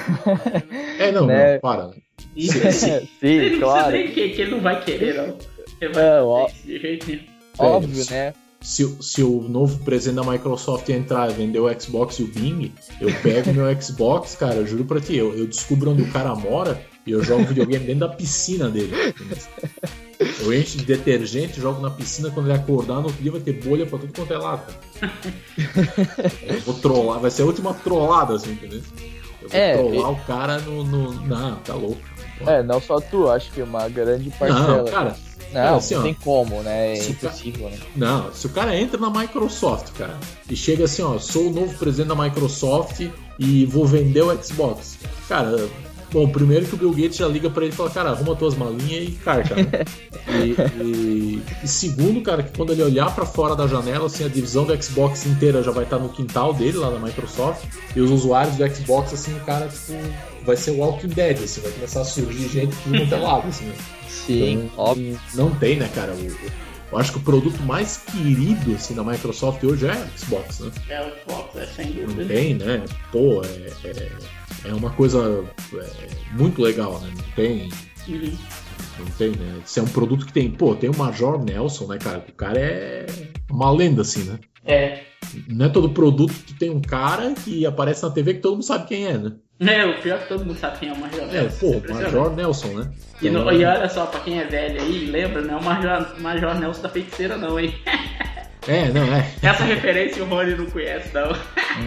É, 0.99 1.11
não, 1.11 1.25
Né? 1.27 1.53
não, 1.53 1.59
para. 1.59 1.89
Sim, 2.37 2.71
sim. 2.71 3.09
ele 3.21 3.49
Sim, 3.49 3.55
não 3.55 3.59
claro. 3.67 3.91
precisa 3.91 4.05
nem 4.05 4.11
que, 4.13 4.29
que 4.35 4.41
ele 4.41 4.51
não 4.51 4.59
vai 4.61 4.79
querer, 4.81 5.15
não. 5.15 5.37
É, 5.85 6.21
ó. 6.21 6.47
de 6.65 6.79
jeito 6.79 7.07
nenhum. 7.07 7.23
Óbvio, 7.57 8.05
né? 8.09 8.33
Se, 8.61 8.83
o- 8.85 9.03
se 9.03 9.21
o 9.21 9.41
novo 9.41 9.83
presidente 9.83 10.23
da 10.25 10.31
Microsoft 10.31 10.87
entrar 10.89 11.29
e 11.29 11.33
vender 11.33 11.59
o 11.59 11.81
Xbox 11.81 12.17
e 12.19 12.23
o 12.23 12.27
Bing, 12.27 12.71
eu 13.01 13.09
pego 13.21 13.53
meu 13.53 13.65
Xbox, 13.81 14.35
cara, 14.35 14.55
eu 14.55 14.65
juro 14.65 14.85
pra 14.85 15.01
ti, 15.01 15.15
eu, 15.17 15.37
eu 15.37 15.45
descubro 15.45 15.91
onde 15.91 16.01
o 16.03 16.11
cara 16.11 16.33
mora 16.33 16.81
e 17.05 17.11
eu 17.11 17.21
jogo 17.21 17.43
videogame 17.43 17.85
dentro 17.85 18.07
da 18.07 18.09
piscina 18.09 18.69
dele. 18.69 18.93
Eu 20.39 20.53
encho 20.53 20.77
de 20.77 20.85
detergente, 20.85 21.59
jogo 21.59 21.81
na 21.81 21.89
piscina, 21.89 22.31
quando 22.31 22.47
ele 22.49 22.57
acordar, 22.57 22.95
no 23.01 23.07
outro 23.07 23.21
dia 23.21 23.31
vai 23.31 23.41
ter 23.41 23.53
bolha 23.53 23.85
pra 23.85 23.99
tudo 23.99 24.13
quanto 24.13 24.33
é 24.33 24.37
lado. 24.37 24.73
Eu 26.47 26.59
vou 26.61 26.73
trollar, 26.75 27.19
vai 27.19 27.29
ser 27.31 27.41
a 27.41 27.45
última 27.45 27.73
trollada, 27.73 28.35
assim, 28.35 28.51
entendeu? 28.53 28.81
Eu 29.41 29.49
vou 29.49 29.59
É, 29.59 29.73
trollar 29.77 30.11
o 30.11 30.15
cara 30.25 30.59
no, 30.59 30.83
no. 30.85 31.11
Não, 31.27 31.55
tá 31.57 31.73
louco. 31.73 31.99
É, 32.47 32.63
não 32.63 32.79
só 32.79 32.99
tu, 33.01 33.29
acho 33.29 33.51
que 33.51 33.61
uma 33.61 33.87
grande 33.89 34.29
parcela. 34.31 34.77
Não, 34.77 34.85
cara, 34.85 35.15
Não, 35.53 35.75
assim, 35.77 35.93
não 35.93 36.01
ó. 36.01 36.03
tem 36.03 36.13
como, 36.13 36.61
né? 36.61 36.93
É 36.93 36.95
Se 36.95 37.11
impossível, 37.11 37.69
né? 37.69 37.77
Não, 37.95 38.33
se 38.33 38.45
o 38.47 38.49
cara 38.49 38.77
entra 38.77 38.99
na 38.99 39.09
Microsoft, 39.09 39.91
cara, 39.97 40.17
e 40.49 40.55
chega 40.55 40.85
assim, 40.85 41.01
ó, 41.01 41.17
sou 41.19 41.47
o 41.47 41.53
novo 41.53 41.77
presidente 41.77 42.07
da 42.07 42.15
Microsoft 42.15 43.01
e 43.39 43.65
vou 43.65 43.85
vender 43.85 44.21
o 44.21 44.43
Xbox. 44.43 44.97
Cara, 45.27 45.69
Bom, 46.13 46.29
primeiro 46.29 46.67
que 46.67 46.75
o 46.75 46.77
Bill 46.77 46.91
Gates 46.91 47.17
já 47.17 47.27
liga 47.27 47.49
para 47.49 47.63
ele 47.63 47.73
e 47.73 47.75
fala, 47.75 47.89
cara, 47.89 48.09
arruma 48.11 48.35
tuas 48.35 48.53
malinhas 48.53 49.09
e 49.09 49.11
carca, 49.13 49.55
né? 49.55 49.65
e, 50.29 50.83
e, 50.83 51.43
e, 51.63 51.67
segundo, 51.67 52.21
cara, 52.21 52.43
que 52.43 52.55
quando 52.55 52.71
ele 52.71 52.83
olhar 52.83 53.13
para 53.15 53.25
fora 53.25 53.55
da 53.55 53.65
janela, 53.65 54.05
assim, 54.05 54.23
a 54.23 54.27
divisão 54.27 54.63
do 54.63 54.81
Xbox 54.81 55.25
inteira 55.25 55.63
já 55.63 55.71
vai 55.71 55.85
estar 55.85 55.97
no 55.97 56.09
quintal 56.09 56.53
dele, 56.53 56.77
lá 56.77 56.91
na 56.91 56.99
Microsoft, 56.99 57.63
e 57.95 57.99
os 57.99 58.11
usuários 58.11 58.55
do 58.57 58.75
Xbox, 58.75 59.11
assim, 59.11 59.35
o 59.35 59.39
cara, 59.39 59.67
tipo, 59.67 59.93
vai 60.45 60.55
ser 60.55 60.71
Walking 60.71 61.09
Dead, 61.09 61.43
assim, 61.43 61.61
vai 61.61 61.71
começar 61.71 62.01
a 62.01 62.05
surgir 62.05 62.49
gente 62.49 62.75
tudo 62.83 62.97
quanto 62.99 63.15
é 63.15 63.17
lado, 63.17 63.47
assim, 63.47 63.65
né? 63.65 63.75
Sim, 64.07 64.51
então, 64.53 64.85
óbvio. 64.85 65.19
Não 65.33 65.55
tem, 65.55 65.77
né, 65.77 65.89
cara? 65.93 66.13
O, 66.13 66.63
eu 66.93 66.99
acho 66.99 67.11
que 67.11 67.17
o 67.17 67.21
produto 67.21 67.61
mais 67.63 67.97
querido 67.97 68.75
assim, 68.75 68.93
da 68.93 69.03
Microsoft 69.03 69.63
hoje 69.63 69.87
é 69.87 69.93
o 69.93 70.17
Xbox, 70.17 70.59
né? 70.59 70.71
É 70.89 71.01
o 71.01 71.11
Xbox, 71.21 71.55
é 71.55 71.65
sem 71.65 71.91
dúvida. 71.91 72.21
Não 72.21 72.27
tem, 72.27 72.53
né? 72.53 72.85
Pô, 73.11 73.41
é, 73.43 73.89
é, 73.89 74.11
é 74.69 74.73
uma 74.73 74.91
coisa 74.91 75.43
é, 75.73 76.35
muito 76.37 76.61
legal, 76.61 76.99
né? 76.99 77.11
Não 77.15 77.23
tem. 77.35 77.69
Uhum. 78.07 78.37
Não 78.99 79.05
tem, 79.17 79.31
né? 79.31 79.61
Isso 79.65 79.79
é 79.79 79.83
um 79.83 79.87
produto 79.87 80.25
que 80.27 80.33
tem. 80.33 80.51
Pô, 80.51 80.75
tem 80.75 80.89
o 80.89 80.95
Major 80.95 81.43
Nelson, 81.43 81.87
né, 81.87 81.97
cara? 81.97 82.23
O 82.29 82.33
cara 82.33 82.59
é 82.59 83.05
uma 83.49 83.71
lenda, 83.71 84.03
assim, 84.03 84.23
né? 84.25 84.37
É. 84.65 85.01
Não 85.47 85.65
é 85.65 85.69
todo 85.69 85.89
produto 85.89 86.33
que 86.45 86.53
tem 86.53 86.69
um 86.69 86.81
cara 86.81 87.33
que 87.33 87.65
aparece 87.65 88.03
na 88.03 88.11
TV 88.11 88.35
que 88.35 88.41
todo 88.41 88.53
mundo 88.53 88.63
sabe 88.63 88.87
quem 88.87 89.07
é, 89.07 89.17
né? 89.17 89.31
É, 89.59 89.85
o 89.85 90.01
pior 90.01 90.17
é 90.17 90.21
que 90.21 90.27
todo 90.27 90.45
mundo 90.45 90.59
sabe 90.59 90.79
quem 90.79 90.89
é 90.89 90.93
o 90.93 90.99
Major 90.99 91.21
é, 91.21 91.25
Nelson. 91.25 91.67
É, 91.67 91.79
pô, 91.79 91.93
Major 91.93 92.35
Nelson, 92.35 92.67
né? 92.67 92.91
E, 93.21 93.29
no, 93.29 93.51
e, 93.51 93.63
olha 93.63 93.89
só, 93.89 94.05
pra 94.05 94.19
quem 94.19 94.39
é 94.39 94.45
velho 94.45 94.81
aí, 94.81 95.05
lembra, 95.05 95.41
não 95.41 95.55
é 95.55 95.57
o 95.57 95.63
Major, 95.63 96.19
Major 96.19 96.59
Nelson 96.59 96.81
da 96.81 96.89
feiticeira, 96.89 97.37
não, 97.37 97.59
hein? 97.59 97.73
É, 98.67 98.89
não, 98.91 99.03
é. 99.13 99.29
Essa 99.41 99.65
referência 99.65 100.23
o 100.23 100.27
Rony 100.27 100.55
não 100.55 100.65
conhece, 100.67 101.13
não. 101.13 101.33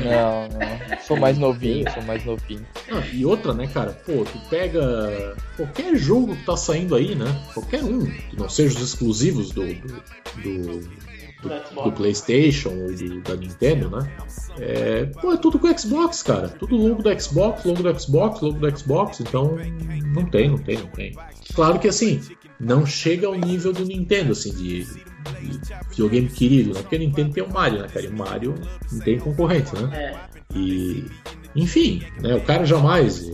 Não, 0.05 0.49
não. 0.49 0.99
Sou 1.01 1.17
mais 1.17 1.39
novinho, 1.39 1.89
sou 1.93 2.03
mais 2.03 2.25
novinho. 2.25 2.67
Não, 2.91 3.01
e 3.13 3.25
outra, 3.25 3.55
né, 3.55 3.69
cara? 3.73 3.93
Pô, 3.93 4.25
tu 4.25 4.37
pega 4.51 5.37
qualquer 5.57 5.95
jogo 5.95 6.35
que 6.35 6.45
tá 6.45 6.57
saindo 6.57 6.97
aí, 6.97 7.15
né? 7.15 7.27
Qualquer 7.55 7.85
um, 7.85 8.05
que 8.05 8.37
não 8.37 8.49
seja 8.49 8.75
os 8.75 8.83
exclusivos 8.83 9.53
do, 9.53 9.65
do, 9.65 10.03
do 10.43 10.91
do, 11.43 11.85
do, 11.85 11.93
PlayStation 11.93 12.71
ou 12.71 12.95
do, 12.95 13.21
da 13.21 13.37
Nintendo, 13.37 13.91
né? 13.91 14.11
É, 14.59 15.05
pô, 15.07 15.33
é 15.33 15.37
tudo 15.37 15.59
com 15.59 15.77
Xbox, 15.77 16.23
cara. 16.23 16.49
Tudo 16.49 16.77
logo 16.77 17.03
do 17.03 17.21
Xbox, 17.21 17.65
logo 17.65 17.83
do 17.83 18.01
Xbox, 18.01 18.41
logo 18.41 18.59
do 18.59 18.79
Xbox. 18.79 19.21
Então, 19.21 19.57
não 20.15 20.25
tem, 20.27 20.49
não 20.49 20.59
tem, 20.59 20.79
não 20.79 20.87
tem. 20.89 21.17
Claro 21.55 21.79
que 21.79 21.89
assim, 21.89 22.21
não 22.59 22.87
chega 22.87 23.27
ao 23.27 23.35
nível 23.35 23.73
do 23.73 23.85
Nintendo, 23.85 24.33
assim, 24.33 24.53
de, 24.55 24.85
de 24.85 25.61
videogame 25.91 26.29
querido, 26.29 26.75
né? 26.75 26.81
Porque 26.81 26.97
o 26.97 27.01
Nintendo 27.01 27.33
tem 27.33 27.43
o 27.43 27.53
Mario, 27.53 27.83
né, 27.83 27.89
cara? 27.89 28.07
E 28.07 28.09
o 28.09 28.17
Mario 28.17 28.55
não 28.91 29.01
tem 29.01 29.19
concorrente, 29.19 29.75
né? 29.77 29.91
É. 29.95 30.57
E. 30.57 31.05
Enfim, 31.55 32.03
né? 32.21 32.35
O 32.35 32.41
cara 32.43 32.65
jamais. 32.65 33.29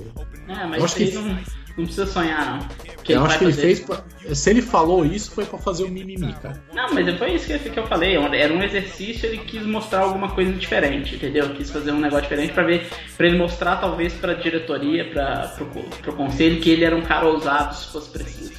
É, 0.49 0.67
mas 0.67 0.85
acho 0.85 0.97
que... 0.97 1.11
não 1.13 1.39
não 1.77 1.85
precisa 1.85 2.07
sonhar, 2.07 2.47
não. 2.47 2.69
Que 3.03 3.13
eu 3.13 3.25
acho 3.25 3.39
que 3.39 3.45
ele 3.45 3.53
fazer... 3.53 3.63
fez. 3.63 3.81
Pra... 3.81 4.03
Se 4.35 4.51
ele 4.51 4.63
falou 4.63 5.05
isso, 5.05 5.31
foi 5.31 5.45
para 5.45 5.59
fazer 5.59 5.85
o 5.85 5.89
mimimi, 5.89 6.33
cara. 6.35 6.63
Não, 6.73 6.93
mas 6.93 7.19
foi 7.19 7.35
isso 7.35 7.47
que 7.47 7.79
eu 7.79 7.87
falei. 7.87 8.17
Era 8.17 8.53
um 8.53 8.63
exercício, 8.63 9.27
ele 9.27 9.39
quis 9.39 9.65
mostrar 9.67 10.01
alguma 10.01 10.31
coisa 10.31 10.53
diferente, 10.53 11.17
entendeu? 11.17 11.51
Quis 11.55 11.71
fazer 11.71 11.93
um 11.93 12.01
negócio 12.01 12.23
diferente 12.23 12.53
para 12.53 12.63
ver, 12.63 12.87
para 13.17 13.27
ele 13.27 13.39
mostrar, 13.39 13.77
talvez, 13.77 14.13
pra 14.13 14.35
diretoria, 14.35 15.11
pra, 15.11 15.49
pro, 15.57 15.67
pro 15.67 16.13
conselho, 16.13 16.61
que 16.61 16.71
ele 16.71 16.85
era 16.85 16.95
um 16.95 17.03
cara 17.03 17.27
ousado 17.27 17.75
se 17.75 17.87
fosse 17.89 18.11
preciso. 18.11 18.53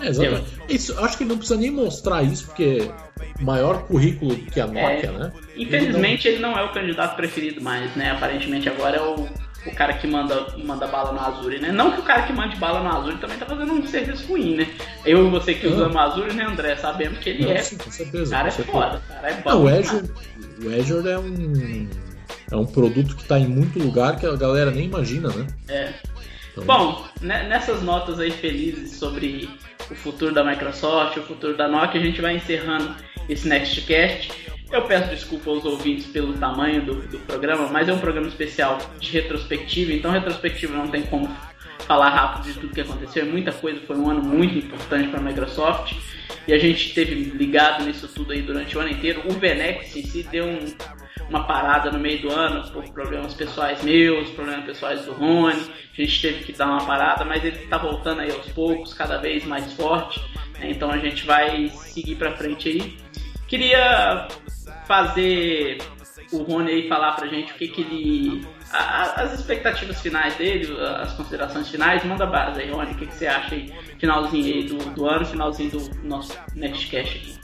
É, 0.00 0.08
exatamente. 0.08 0.46
Isso, 0.68 0.98
acho 1.04 1.18
que 1.18 1.24
não 1.24 1.36
precisa 1.36 1.58
nem 1.58 1.70
mostrar 1.70 2.22
isso, 2.22 2.46
porque 2.46 2.90
maior 3.40 3.82
currículo 3.84 4.36
que 4.36 4.60
a 4.60 4.66
Nokia, 4.66 4.80
é, 4.82 5.12
né? 5.12 5.32
Infelizmente 5.56 6.28
ele 6.28 6.38
não... 6.38 6.50
ele 6.50 6.58
não... 6.58 6.64
é 6.64 6.70
o 6.70 6.72
candidato 6.72 7.16
preferido 7.16 7.60
mais, 7.60 7.94
né? 7.96 8.10
Aparentemente 8.10 8.68
agora 8.68 8.96
é 8.96 9.00
o 9.00 9.28
o 9.66 9.74
cara 9.74 9.92
que 9.94 10.06
manda, 10.06 10.54
manda 10.64 10.86
bala 10.86 11.12
no 11.12 11.20
Azure, 11.20 11.60
né? 11.60 11.70
Não 11.70 11.92
que 11.92 12.00
o 12.00 12.02
cara 12.02 12.22
que 12.22 12.32
mande 12.32 12.56
bala 12.56 12.82
no 12.82 12.96
Azure 12.96 13.18
também 13.18 13.38
tá 13.38 13.46
fazendo 13.46 13.72
um 13.72 13.86
serviço 13.86 14.26
ruim, 14.26 14.56
né? 14.56 14.68
Eu 15.04 15.26
e 15.26 15.30
você 15.30 15.54
que 15.54 15.66
usamos 15.66 15.96
Azure, 15.96 16.32
né, 16.32 16.44
André? 16.44 16.76
Sabemos 16.76 17.18
que 17.18 17.30
ele 17.30 17.44
não, 17.44 17.52
é. 17.52 17.58
Sim, 17.58 17.76
com 17.76 17.90
certeza. 17.90 18.24
O 18.24 18.30
cara 18.30 18.48
é 18.48 18.50
foda, 18.50 19.02
o 19.04 19.12
cara 19.12 19.30
é 19.30 19.34
bom. 19.34 19.50
Não, 19.50 19.64
o 19.64 19.68
Azure, 19.68 20.10
o 20.64 20.80
Azure 20.80 21.08
é 21.08 21.18
um. 21.18 21.88
É 22.50 22.56
um 22.56 22.66
produto 22.66 23.14
que 23.14 23.22
está 23.22 23.38
em 23.38 23.46
muito 23.46 23.78
lugar 23.78 24.16
que 24.16 24.26
a 24.26 24.34
galera 24.34 24.70
nem 24.70 24.86
imagina, 24.86 25.28
né? 25.28 25.46
É. 25.68 25.92
Então... 26.50 26.64
Bom, 26.64 27.04
né, 27.20 27.46
nessas 27.48 27.82
notas 27.82 28.18
aí 28.18 28.30
felizes 28.32 28.96
sobre 28.96 29.48
o 29.88 29.94
futuro 29.94 30.34
da 30.34 30.42
Microsoft, 30.42 31.16
o 31.16 31.22
futuro 31.22 31.56
da 31.56 31.68
Nokia, 31.68 32.00
a 32.00 32.04
gente 32.04 32.20
vai 32.20 32.36
encerrando 32.36 32.94
esse 33.28 33.46
Nextcast. 33.46 34.32
Eu 34.72 34.82
peço 34.82 35.10
desculpa 35.10 35.50
aos 35.50 35.64
ouvintes 35.64 36.06
pelo 36.06 36.34
tamanho 36.34 36.84
do, 36.84 36.94
do 36.94 37.18
programa, 37.20 37.68
mas 37.68 37.88
é 37.88 37.92
um 37.92 37.98
programa 37.98 38.28
especial 38.28 38.78
de 39.00 39.10
retrospectiva, 39.10 39.92
então 39.92 40.12
retrospectiva 40.12 40.76
não 40.76 40.86
tem 40.86 41.02
como 41.02 41.28
falar 41.88 42.10
rápido 42.10 42.44
de 42.44 42.60
tudo 42.60 42.72
que 42.72 42.80
aconteceu. 42.80 43.26
Muita 43.26 43.50
coisa, 43.50 43.80
foi 43.84 43.96
um 43.96 44.08
ano 44.08 44.22
muito 44.22 44.58
importante 44.58 45.08
para 45.08 45.18
a 45.18 45.22
Microsoft 45.22 45.96
e 46.46 46.52
a 46.52 46.58
gente 46.58 46.94
teve 46.94 47.14
ligado 47.14 47.84
nisso 47.84 48.06
tudo 48.06 48.32
aí 48.32 48.42
durante 48.42 48.78
o 48.78 48.80
ano 48.80 48.90
inteiro. 48.90 49.22
O 49.28 49.32
Venex 49.32 49.96
em 49.96 50.04
si 50.04 50.22
deu 50.22 50.46
um, 50.46 50.64
uma 51.28 51.48
parada 51.48 51.90
no 51.90 51.98
meio 51.98 52.22
do 52.22 52.30
ano 52.30 52.70
por 52.70 52.88
problemas 52.90 53.34
pessoais 53.34 53.82
meus, 53.82 54.30
problemas 54.30 54.64
pessoais 54.66 55.04
do 55.04 55.12
Rony. 55.12 55.62
A 55.98 56.00
gente 56.00 56.22
teve 56.22 56.44
que 56.44 56.52
dar 56.52 56.66
uma 56.66 56.86
parada, 56.86 57.24
mas 57.24 57.44
ele 57.44 57.56
está 57.56 57.76
voltando 57.76 58.20
aí 58.20 58.30
aos 58.30 58.46
poucos, 58.50 58.94
cada 58.94 59.18
vez 59.18 59.44
mais 59.44 59.72
forte. 59.72 60.20
Né? 60.60 60.70
Então 60.70 60.92
a 60.92 60.98
gente 60.98 61.26
vai 61.26 61.68
seguir 61.70 62.14
para 62.14 62.36
frente 62.36 62.68
aí. 62.68 62.96
Queria 63.48 64.28
fazer 64.90 65.78
o 66.32 66.38
Rony 66.42 66.72
aí 66.72 66.88
falar 66.88 67.12
pra 67.12 67.28
gente 67.28 67.52
o 67.52 67.54
que, 67.54 67.68
que 67.68 67.80
ele. 67.82 68.44
A, 68.72 69.22
as 69.22 69.38
expectativas 69.38 70.00
finais 70.00 70.34
dele, 70.34 70.76
as 70.80 71.12
considerações 71.12 71.68
finais, 71.68 72.04
manda 72.04 72.26
base 72.26 72.60
aí, 72.60 72.70
Rony, 72.72 72.90
o 72.90 72.96
que, 72.96 73.06
que 73.06 73.14
você 73.14 73.28
acha 73.28 73.54
aí, 73.54 73.72
finalzinho 73.98 74.46
aí 74.46 74.64
do, 74.64 74.78
do 74.92 75.06
ano, 75.06 75.24
finalzinho 75.24 75.70
do 75.70 75.94
nosso 76.02 76.36
Nextcast 76.56 77.18
aqui. 77.18 77.39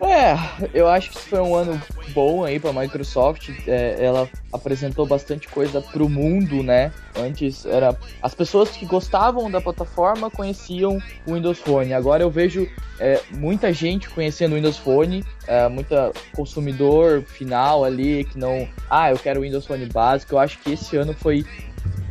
É, 0.00 0.36
eu 0.74 0.88
acho 0.88 1.10
que 1.10 1.18
foi 1.18 1.40
um 1.40 1.54
ano 1.54 1.80
bom 2.12 2.44
aí 2.44 2.60
para 2.60 2.70
a 2.70 2.72
Microsoft. 2.72 3.50
É, 3.66 3.96
ela 3.98 4.28
apresentou 4.52 5.06
bastante 5.06 5.48
coisa 5.48 5.80
para 5.80 6.02
o 6.02 6.08
mundo, 6.08 6.62
né? 6.62 6.92
Antes 7.16 7.64
era 7.64 7.96
as 8.22 8.34
pessoas 8.34 8.70
que 8.70 8.84
gostavam 8.84 9.50
da 9.50 9.60
plataforma 9.60 10.30
conheciam 10.30 10.98
o 11.26 11.34
Windows 11.34 11.58
Phone. 11.58 11.94
Agora 11.94 12.22
eu 12.22 12.30
vejo 12.30 12.68
é, 13.00 13.20
muita 13.32 13.72
gente 13.72 14.08
conhecendo 14.10 14.52
o 14.52 14.56
Windows 14.56 14.76
Phone, 14.76 15.24
é, 15.46 15.66
muita 15.68 16.12
consumidor 16.34 17.22
final 17.22 17.84
ali 17.84 18.24
que 18.24 18.38
não, 18.38 18.68
ah, 18.90 19.10
eu 19.10 19.18
quero 19.18 19.40
o 19.40 19.42
Windows 19.42 19.66
Phone 19.66 19.86
básico. 19.86 20.34
Eu 20.34 20.38
acho 20.38 20.58
que 20.58 20.72
esse 20.72 20.96
ano 20.96 21.14
foi 21.14 21.44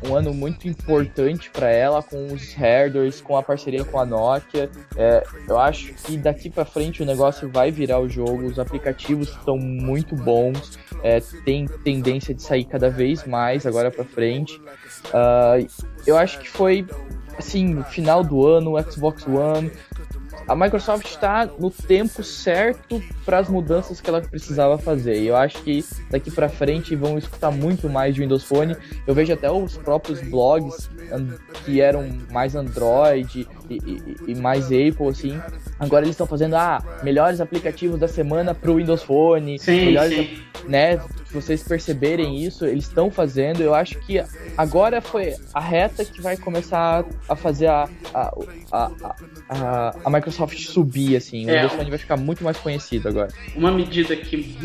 um 0.09 0.15
ano 0.15 0.33
muito 0.33 0.67
importante 0.67 1.49
para 1.49 1.69
ela 1.69 2.01
com 2.01 2.27
os 2.33 2.53
hardwares, 2.53 3.21
com 3.21 3.37
a 3.37 3.43
parceria 3.43 3.83
com 3.83 3.99
a 3.99 4.05
Nokia. 4.05 4.69
É, 4.95 5.23
eu 5.47 5.59
acho 5.59 5.93
que 5.93 6.17
daqui 6.17 6.49
para 6.49 6.65
frente 6.65 7.01
o 7.01 7.05
negócio 7.05 7.49
vai 7.49 7.71
virar 7.71 7.99
o 7.99 8.09
jogo. 8.09 8.45
Os 8.45 8.59
aplicativos 8.59 9.29
estão 9.29 9.57
muito 9.57 10.15
bons, 10.15 10.77
é, 11.03 11.19
tem 11.43 11.67
tendência 11.83 12.33
de 12.33 12.41
sair 12.41 12.65
cada 12.65 12.89
vez 12.89 13.25
mais 13.25 13.65
agora 13.65 13.91
para 13.91 14.03
frente. 14.03 14.59
Uh, 15.05 15.67
eu 16.05 16.17
acho 16.17 16.39
que 16.39 16.49
foi 16.49 16.85
assim, 17.37 17.83
final 17.83 18.23
do 18.23 18.45
ano, 18.47 18.73
Xbox 18.89 19.25
One 19.27 19.71
a 20.47 20.55
Microsoft 20.55 21.07
está 21.07 21.45
no 21.59 21.71
tempo 21.71 22.23
certo 22.23 23.01
para 23.25 23.39
as 23.39 23.49
mudanças 23.49 23.99
que 23.99 24.09
ela 24.09 24.21
precisava 24.21 24.77
fazer. 24.77 25.21
E 25.21 25.27
eu 25.27 25.35
acho 25.35 25.61
que 25.63 25.83
daqui 26.09 26.29
para 26.29 26.47
frente 26.47 26.95
vão 26.95 27.17
escutar 27.17 27.51
muito 27.51 27.89
mais 27.89 28.13
de 28.13 28.21
Windows 28.21 28.43
Phone. 28.43 28.75
Eu 29.07 29.15
vejo 29.15 29.33
até 29.33 29.49
os 29.51 29.75
próprios 29.77 30.21
blogs 30.21 30.89
que 31.63 31.81
eram 31.81 32.07
mais 32.31 32.55
Android 32.55 33.47
e, 33.69 33.75
e, 33.75 34.31
e 34.31 34.35
mais 34.35 34.65
Apple, 34.65 35.07
assim. 35.09 35.39
Agora 35.79 36.05
eles 36.05 36.13
estão 36.13 36.27
fazendo 36.27 36.55
ah, 36.55 36.83
melhores 37.03 37.41
aplicativos 37.41 37.99
da 37.99 38.07
semana 38.07 38.53
para 38.53 38.71
o 38.71 38.75
Windows 38.75 39.03
Phone. 39.03 39.59
Sim, 39.59 39.85
melhores, 39.85 40.15
sim. 40.15 40.39
né? 40.67 40.97
Se 40.97 41.33
vocês 41.33 41.63
perceberem 41.63 42.43
isso, 42.43 42.65
eles 42.65 42.85
estão 42.85 43.11
fazendo. 43.11 43.61
Eu 43.61 43.73
acho 43.73 43.99
que 43.99 44.23
agora 44.57 45.01
foi 45.01 45.35
a 45.53 45.59
reta 45.59 46.05
que 46.05 46.21
vai 46.21 46.37
começar 46.37 47.03
a 47.27 47.35
fazer 47.35 47.67
a, 47.67 47.89
a, 48.13 48.33
a, 48.71 48.91
a, 49.49 49.95
a 50.05 50.09
Microsoft 50.09 50.57
subir, 50.59 51.15
assim. 51.15 51.45
O 51.45 51.49
é, 51.49 51.55
Windows 51.55 51.73
Phone 51.73 51.89
vai 51.89 51.99
ficar 51.99 52.17
muito 52.17 52.43
mais 52.43 52.57
conhecido 52.57 53.09
agora. 53.09 53.29
Uma 53.55 53.71
medida 53.71 54.15
que 54.15 54.55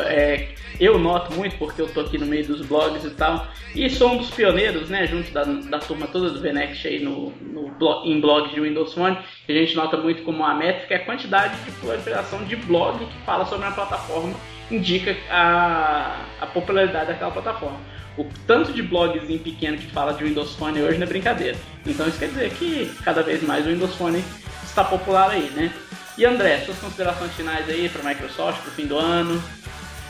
é, 0.00 0.48
eu 0.80 0.98
noto 0.98 1.32
muito, 1.34 1.56
porque 1.56 1.80
eu 1.80 1.88
tô 1.88 2.00
aqui 2.00 2.18
no 2.18 2.26
meio 2.26 2.46
dos 2.46 2.64
blogs 2.66 3.04
e 3.04 3.10
tal, 3.10 3.46
e 3.74 3.88
sou 3.90 4.12
um 4.12 4.18
dos 4.18 4.30
pioneiros, 4.30 4.88
né, 4.88 5.06
junto 5.06 5.30
da, 5.30 5.44
da 5.44 5.78
turma 5.78 6.06
toda 6.06 6.30
do 6.30 6.40
Venext 6.40 6.86
aí 6.86 7.02
no, 7.02 7.30
no 7.40 7.68
blog, 7.70 8.08
em 8.08 8.20
blogs 8.20 8.52
de 8.52 8.60
Windows 8.60 8.92
Phone, 8.94 9.18
que 9.46 9.52
a 9.52 9.54
gente 9.54 9.76
nota 9.76 9.96
muito 9.96 10.22
como 10.22 10.38
uma 10.38 10.54
métrica 10.54 10.94
é 10.94 10.96
a 10.98 11.04
quantidade 11.04 11.56
de 11.64 11.70
proliferação 11.72 12.44
de 12.44 12.56
blog 12.56 12.98
que 12.98 13.18
fala 13.24 13.44
sobre 13.46 13.66
uma 13.66 13.74
plataforma, 13.74 14.34
indica 14.70 15.16
a, 15.30 16.24
a 16.40 16.46
popularidade 16.46 17.08
daquela 17.08 17.30
plataforma. 17.30 17.78
O 18.16 18.26
tanto 18.46 18.72
de 18.72 18.82
blogs 18.82 19.28
em 19.28 19.38
pequeno 19.38 19.78
que 19.78 19.86
fala 19.86 20.12
de 20.12 20.24
Windows 20.24 20.54
Phone 20.56 20.82
hoje 20.82 20.98
não 20.98 21.06
é 21.06 21.08
brincadeira. 21.08 21.56
Então 21.86 22.06
isso 22.06 22.18
quer 22.18 22.28
dizer 22.28 22.50
que 22.50 22.92
cada 23.02 23.22
vez 23.22 23.42
mais 23.42 23.66
o 23.66 23.70
Windows 23.70 23.94
Phone 23.94 24.22
está 24.62 24.84
popular 24.84 25.30
aí, 25.30 25.50
né? 25.54 25.72
E 26.18 26.26
André, 26.26 26.58
suas 26.58 26.78
considerações 26.78 27.32
finais 27.32 27.66
aí 27.70 27.88
para 27.88 28.02
a 28.02 28.14
Microsoft, 28.14 28.60
para 28.60 28.70
o 28.70 28.74
fim 28.74 28.86
do 28.86 28.98
ano? 28.98 29.42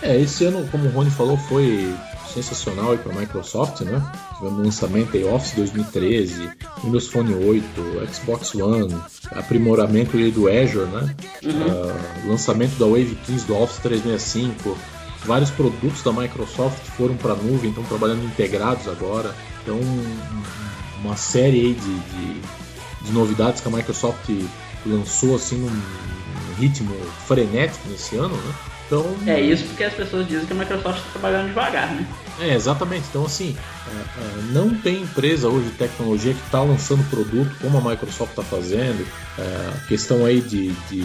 É, 0.03 0.21
esse 0.21 0.45
ano, 0.45 0.67
como 0.71 0.89
o 0.89 0.91
Rony 0.91 1.11
falou, 1.11 1.37
foi 1.37 1.95
sensacional 2.33 2.97
para 2.99 3.13
a 3.13 3.21
Microsoft, 3.21 3.83
né? 3.83 4.03
Tivemos 4.37 4.59
um 4.59 4.63
lançamento 4.65 5.17
aí 5.17 5.25
Office 5.25 5.53
2013, 5.55 6.51
Windows 6.83 7.09
Phone 7.09 7.35
8, 7.35 8.13
Xbox 8.13 8.55
One, 8.55 8.95
aprimoramento 9.31 10.17
aí 10.17 10.31
do 10.31 10.49
Azure, 10.49 10.87
né? 10.87 11.15
Uhum. 11.45 12.27
Uh, 12.27 12.29
lançamento 12.29 12.77
da 12.79 12.87
Wave 12.87 13.17
15 13.27 13.47
do 13.47 13.57
Office 13.57 13.79
365, 13.79 14.77
vários 15.25 15.51
produtos 15.51 16.03
da 16.03 16.13
Microsoft 16.13 16.85
foram 16.97 17.17
para 17.17 17.33
a 17.33 17.37
nuvem, 17.37 17.71
estão 17.71 17.85
trabalhando 17.85 18.25
integrados 18.25 18.89
agora. 18.89 19.33
Então, 19.63 19.79
uma 21.01 21.17
série 21.17 21.61
aí 21.61 21.75
de, 21.75 22.01
de, 22.01 22.41
de 23.07 23.13
novidades 23.13 23.61
que 23.61 23.69
a 23.69 23.71
Microsoft 23.71 24.29
lançou 24.85 25.37
assim 25.37 25.59
num 25.59 25.83
ritmo 26.59 26.95
frenético 27.27 27.89
nesse 27.89 28.17
ano, 28.17 28.35
né? 28.35 28.55
Então, 28.93 29.17
é 29.27 29.41
isso 29.41 29.65
porque 29.65 29.85
as 29.85 29.95
pessoas 29.95 30.29
dizem 30.29 30.45
que 30.45 30.53
a 30.53 30.57
Microsoft 30.57 30.99
está 30.99 31.13
trabalhando 31.13 31.49
devagar, 31.49 31.95
né? 31.95 32.07
É, 32.39 32.55
exatamente. 32.55 33.07
Então, 33.09 33.25
assim, 33.25 33.57
é, 33.89 34.21
é, 34.21 34.53
não 34.53 34.69
tem 34.69 35.01
empresa 35.01 35.49
hoje 35.49 35.71
de 35.71 35.77
tecnologia 35.79 36.35
que 36.35 36.43
está 36.45 36.61
lançando 36.63 37.03
produto 37.09 37.57
como 37.63 37.79
a 37.79 37.91
Microsoft 37.91 38.33
está 38.33 38.43
fazendo. 38.43 39.07
É, 39.39 39.71
a 39.75 39.87
questão 39.87 40.27
aí 40.27 40.43
de, 40.43 40.73
de, 40.91 41.05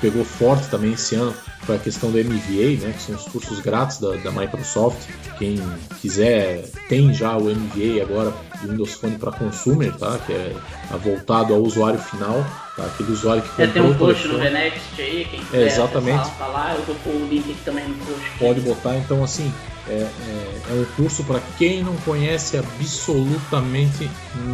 pegou 0.00 0.24
forte 0.24 0.68
também 0.68 0.92
esse 0.92 1.14
ano 1.14 1.34
foi 1.66 1.76
a 1.76 1.78
questão 1.80 2.12
do 2.12 2.18
MVA, 2.18 2.80
né, 2.80 2.94
que 2.96 3.02
são 3.02 3.16
os 3.16 3.24
cursos 3.24 3.58
grátis 3.58 3.98
da, 3.98 4.12
da 4.16 4.30
Microsoft. 4.30 5.08
Quem 5.36 5.60
quiser, 6.00 6.64
tem 6.88 7.12
já 7.12 7.36
o 7.36 7.44
MVA 7.44 8.02
agora 8.02 8.32
do 8.62 8.68
Windows 8.68 8.92
Phone 8.94 9.18
para 9.18 9.32
consumer, 9.32 9.92
tá? 9.96 10.16
que 10.24 10.32
é 10.32 10.54
voltado 11.02 11.52
ao 11.52 11.60
usuário 11.60 11.98
final. 11.98 12.46
Tá? 12.76 12.84
Aquele 12.84 13.10
usuário 13.10 13.42
que 13.42 13.48
comprou. 13.48 13.66
É, 13.66 13.72
tem 13.72 13.82
um 13.82 13.94
post 13.94 14.28
no 14.28 14.38
Venext 14.38 14.80
aí, 14.98 15.26
quem 15.28 15.40
quiser 15.40 15.62
é, 15.62 15.66
exatamente. 15.66 16.30
Tá 16.38 16.46
lá, 16.46 16.74
eu 16.76 16.82
vou 16.84 16.94
pôr 16.96 17.14
o 17.14 17.26
link 17.26 17.50
aqui 17.50 17.64
também 17.64 17.88
no 17.88 17.94
post. 17.96 18.30
Pode 18.38 18.60
botar, 18.60 18.96
então 18.96 19.24
assim, 19.24 19.52
é, 19.88 19.92
é, 19.92 20.60
é 20.70 20.72
um 20.72 20.84
curso 20.96 21.24
para 21.24 21.40
quem 21.58 21.82
não 21.82 21.96
conhece 21.98 22.56
absolutamente 22.56 24.08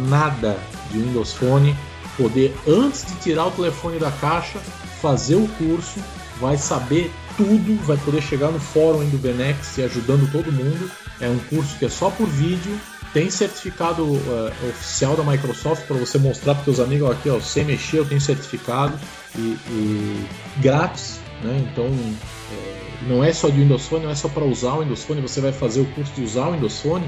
nada 0.09 0.57
de 0.89 0.97
Windows 0.97 1.33
Phone, 1.33 1.75
poder, 2.17 2.55
antes 2.67 3.05
de 3.05 3.15
tirar 3.19 3.45
o 3.45 3.51
telefone 3.51 3.99
da 3.99 4.11
caixa, 4.11 4.59
fazer 5.03 5.35
o 5.35 5.45
curso, 5.57 5.99
vai 6.39 6.57
saber 6.57 7.11
tudo, 7.35 7.77
vai 7.85 7.97
poder 7.97 8.21
chegar 8.21 8.49
no 8.49 8.59
fórum 8.59 9.03
do 9.09 9.17
Benex 9.17 9.77
e 9.77 9.83
ajudando 9.83 10.31
todo 10.31 10.49
mundo. 10.49 10.89
É 11.19 11.27
um 11.27 11.39
curso 11.49 11.77
que 11.77 11.83
é 11.83 11.89
só 11.89 12.09
por 12.09 12.25
vídeo, 12.25 12.79
tem 13.11 13.29
certificado 13.29 14.03
uh, 14.03 14.69
oficial 14.69 15.17
da 15.17 15.23
Microsoft 15.23 15.85
para 15.87 15.97
você 15.97 16.17
mostrar 16.17 16.55
para 16.55 16.63
seus 16.63 16.79
amigos 16.79 17.11
aqui, 17.11 17.29
ó, 17.29 17.37
sem 17.41 17.65
mexer 17.65 17.97
eu 17.97 18.05
tenho 18.05 18.21
certificado 18.21 18.97
e, 19.37 19.57
e 19.69 20.25
grátis, 20.59 21.19
né? 21.43 21.67
Então 21.69 21.85
é, 21.85 23.07
não 23.09 23.21
é 23.21 23.33
só 23.33 23.49
de 23.49 23.59
Windows 23.59 23.85
Phone, 23.85 24.05
não 24.05 24.11
é 24.11 24.15
só 24.15 24.29
para 24.29 24.45
usar 24.45 24.75
o 24.75 24.79
Windows 24.79 25.03
Phone, 25.03 25.21
você 25.21 25.41
vai 25.41 25.51
fazer 25.51 25.81
o 25.81 25.85
curso 25.87 26.13
de 26.13 26.23
usar 26.23 26.47
o 26.47 26.53
Windows 26.53 26.79
Phone. 26.79 27.05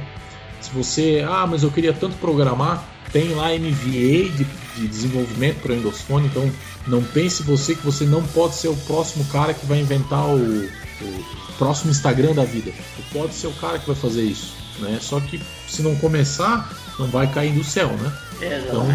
Se 0.60 0.70
você, 0.72 1.26
ah, 1.26 1.48
mas 1.48 1.64
eu 1.64 1.72
queria 1.72 1.94
tanto 1.94 2.18
programar, 2.18 2.84
tem 3.16 3.34
lá 3.34 3.48
MVA 3.48 4.30
de, 4.30 4.46
de 4.76 4.88
desenvolvimento 4.90 5.62
para 5.62 5.72
o 5.72 5.76
Windows 5.76 6.02
Phone, 6.02 6.28
então 6.28 6.52
não 6.86 7.02
pense 7.02 7.44
você 7.44 7.74
que 7.74 7.86
você 7.86 8.04
não 8.04 8.22
pode 8.22 8.56
ser 8.56 8.68
o 8.68 8.76
próximo 8.76 9.24
cara 9.32 9.54
que 9.54 9.66
vai 9.66 9.80
inventar 9.80 10.28
o, 10.28 10.66
o 10.66 11.26
próximo 11.58 11.92
Instagram 11.92 12.34
da 12.34 12.44
vida. 12.44 12.72
Você 12.72 13.18
pode 13.18 13.34
ser 13.34 13.48
o 13.48 13.54
cara 13.54 13.80
que 13.80 13.88
vai 13.88 13.96
fazer 13.96 14.24
isso 14.24 14.66
né? 14.80 15.00
Só 15.02 15.20
que 15.20 15.42
se 15.68 15.82
não 15.82 15.96
começar, 15.96 16.70
não 17.00 17.08
vai 17.08 17.32
cair 17.32 17.54
do 17.54 17.64
céu, 17.64 17.90
né? 17.90 18.14
então, 18.58 18.86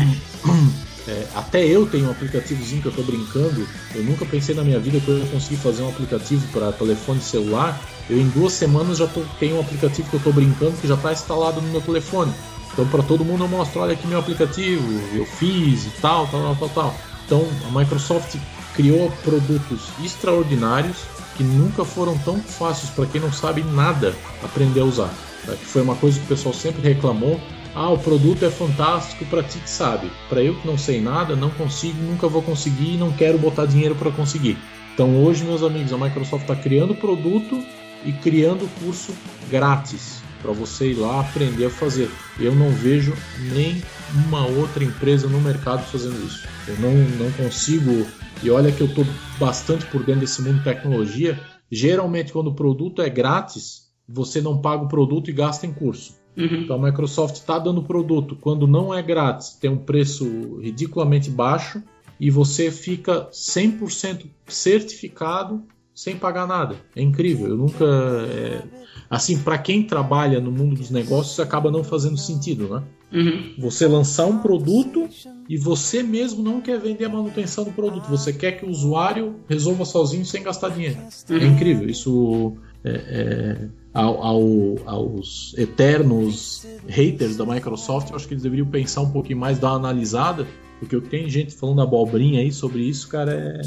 é, 1.09 1.27
até 1.35 1.65
eu 1.65 1.87
tenho 1.87 2.09
um 2.09 2.11
aplicativozinho 2.11 2.83
que 2.83 2.89
eu 2.89 2.91
estou 2.91 3.05
brincando. 3.05 3.67
Eu 3.95 4.05
nunca 4.05 4.25
pensei 4.27 4.55
na 4.55 4.63
minha 4.63 4.79
vida 4.79 5.01
que 5.01 5.09
eu 5.09 5.19
ia 5.19 5.27
conseguir 5.27 5.57
fazer 5.57 5.83
um 5.83 5.89
aplicativo 5.89 6.47
para 6.53 6.73
telefone 6.73 7.21
celular. 7.21 7.81
Eu 8.09 8.19
em 8.19 8.29
duas 8.29 8.53
semanas 8.53 8.99
já 8.99 9.07
tô, 9.07 9.23
tenho 9.39 9.57
um 9.57 9.61
aplicativo 9.61 10.09
que 10.09 10.17
eu 10.17 10.19
estou 10.19 10.33
brincando 10.33 10.77
que 10.81 10.89
já 10.89 10.95
está 10.95 11.13
instalado 11.13 11.61
no 11.61 11.69
meu 11.69 11.81
telefone. 11.81 12.33
Então 12.73 12.87
para 12.87 13.03
todo 13.03 13.25
mundo 13.25 13.45
eu 13.45 13.49
mostro, 13.49 13.81
olha 13.81 13.93
aqui 13.93 14.07
meu 14.07 14.19
aplicativo, 14.19 14.85
eu 15.15 15.27
fiz 15.27 15.87
e 15.87 15.91
tal, 16.01 16.27
tal, 16.29 16.57
tal, 16.57 16.69
tal. 16.69 16.95
Então 17.27 17.47
a 17.69 17.79
Microsoft 17.79 18.37
criou 18.75 19.11
produtos 19.23 19.89
extraordinários 20.03 20.99
que 21.37 21.43
nunca 21.43 21.85
foram 21.85 22.17
tão 22.19 22.39
fáceis 22.39 22.91
para 22.91 23.07
quem 23.07 23.21
não 23.21 23.33
sabe 23.33 23.63
nada 23.63 24.15
aprender 24.43 24.81
a 24.81 24.85
usar. 24.85 25.13
Tá? 25.47 25.55
Que 25.55 25.65
foi 25.65 25.83
uma 25.83 25.97
coisa 25.97 26.19
que 26.19 26.25
o 26.27 26.29
pessoal 26.29 26.55
sempre 26.55 26.83
reclamou. 26.83 27.41
Ah, 27.75 27.91
o 27.91 27.99
produto 27.99 28.45
é 28.45 28.51
fantástico 28.51 29.25
para 29.27 29.43
ti 29.43 29.59
que 29.59 29.71
sabe. 29.71 30.11
Para 30.29 30.43
eu 30.43 30.55
que 30.57 30.67
não 30.67 30.77
sei 30.77 31.01
nada, 31.01 31.37
não 31.37 31.51
consigo, 31.51 32.03
nunca 32.03 32.29
vou 32.29 32.43
conseguir 32.43 32.95
e 32.95 32.99
não 32.99 33.13
quero 33.13 33.39
botar 33.39 33.67
dinheiro 33.67 33.95
para 33.95 34.11
conseguir. 34.11 34.59
Então 34.93 35.23
hoje, 35.25 35.45
meus 35.45 35.63
amigos, 35.63 35.93
a 35.93 35.99
Microsoft 35.99 36.43
está 36.43 36.57
criando 36.57 36.95
produto 36.95 37.63
e 38.05 38.13
criando 38.13 38.69
curso 38.81 39.15
grátis 39.49 40.20
para 40.41 40.53
você 40.53 40.93
ir 40.93 40.95
lá 40.95 41.21
aprender 41.21 41.67
a 41.67 41.71
fazer. 41.71 42.11
Eu 42.39 42.55
não 42.55 42.71
vejo 42.71 43.15
nem 43.53 43.83
uma 44.27 44.47
outra 44.47 44.83
empresa 44.83 45.29
no 45.29 45.41
mercado 45.41 45.85
fazendo 45.85 46.25
isso. 46.25 46.47
Eu 46.67 46.79
não, 46.79 46.93
não 46.93 47.31
consigo. 47.33 48.07
E 48.43 48.51
olha 48.51 48.73
que 48.73 48.81
eu 48.81 48.87
estou 48.87 49.07
bastante 49.39 49.87
por 49.87 50.03
dentro 50.03 50.23
desse 50.23 50.43
mundo 50.43 50.59
de 50.59 50.65
tecnologia. 50.65 51.39
Geralmente, 51.71 52.33
quando 52.33 52.49
o 52.49 52.55
produto 52.55 53.03
é 53.03 53.09
grátis, 53.09 53.91
você 54.09 54.41
não 54.41 54.61
paga 54.61 54.85
o 54.85 54.89
produto 54.89 55.31
e 55.31 55.33
gasta 55.33 55.67
em 55.67 55.73
curso. 55.73 56.19
Uhum. 56.37 56.63
Então 56.63 56.77
a 56.77 56.91
Microsoft 56.91 57.37
está 57.37 57.59
dando 57.59 57.83
produto 57.83 58.37
quando 58.41 58.67
não 58.67 58.95
é 58.95 59.03
grátis, 59.03 59.55
tem 59.55 59.71
um 59.71 59.77
preço 59.77 60.59
ridiculamente 60.61 61.29
baixo 61.29 61.83
e 62.19 62.31
você 62.31 62.71
fica 62.71 63.29
100% 63.33 64.27
certificado 64.47 65.63
sem 65.95 66.17
pagar 66.17 66.47
nada. 66.47 66.77
É 66.95 67.03
incrível. 67.03 67.49
Eu 67.49 67.57
nunca. 67.57 67.85
É... 67.85 68.63
Assim, 69.09 69.39
para 69.39 69.59
quem 69.59 69.83
trabalha 69.83 70.41
no 70.41 70.51
mundo 70.51 70.77
dos 70.77 70.91
negócios, 70.91 71.39
acaba 71.41 71.71
não 71.71 71.83
fazendo 71.83 72.17
sentido, 72.17 72.69
né? 72.69 72.83
Uhum. 73.13 73.55
Você 73.59 73.87
lançar 73.89 74.27
um 74.27 74.39
produto 74.39 75.09
e 75.49 75.57
você 75.57 76.03
mesmo 76.03 76.43
não 76.43 76.61
quer 76.61 76.79
vender 76.79 77.05
a 77.05 77.09
manutenção 77.09 77.65
do 77.65 77.73
produto. 77.73 78.09
Você 78.09 78.33
quer 78.33 78.53
que 78.53 78.65
o 78.65 78.71
usuário 78.71 79.37
resolva 79.49 79.85
sozinho 79.85 80.25
sem 80.25 80.43
gastar 80.43 80.71
dinheiro. 80.71 80.99
Uhum. 81.29 81.37
É 81.37 81.45
incrível. 81.45 81.89
Isso 81.89 82.57
é, 82.85 82.91
é, 82.91 83.69
ao, 83.93 84.23
ao, 84.23 84.43
aos 84.87 85.55
eternos 85.59 86.67
haters 86.87 87.37
da 87.37 87.45
Microsoft, 87.45 88.11
eu 88.11 88.17
acho 88.17 88.29
que 88.29 88.35
eles 88.35 88.43
deveriam 88.43 88.67
pensar 88.67 89.01
um 89.01 89.11
pouquinho 89.11 89.39
mais, 89.39 89.59
dar 89.59 89.71
uma 89.71 89.77
analisada, 89.77 90.47
porque 90.79 90.97
o 90.97 91.03
que 91.03 91.09
tem 91.09 91.29
gente 91.29 91.55
falando 91.55 91.83
abobrinha 91.83 92.41
aí 92.41 92.53
sobre 92.53 92.83
isso, 92.83 93.09
cara, 93.09 93.61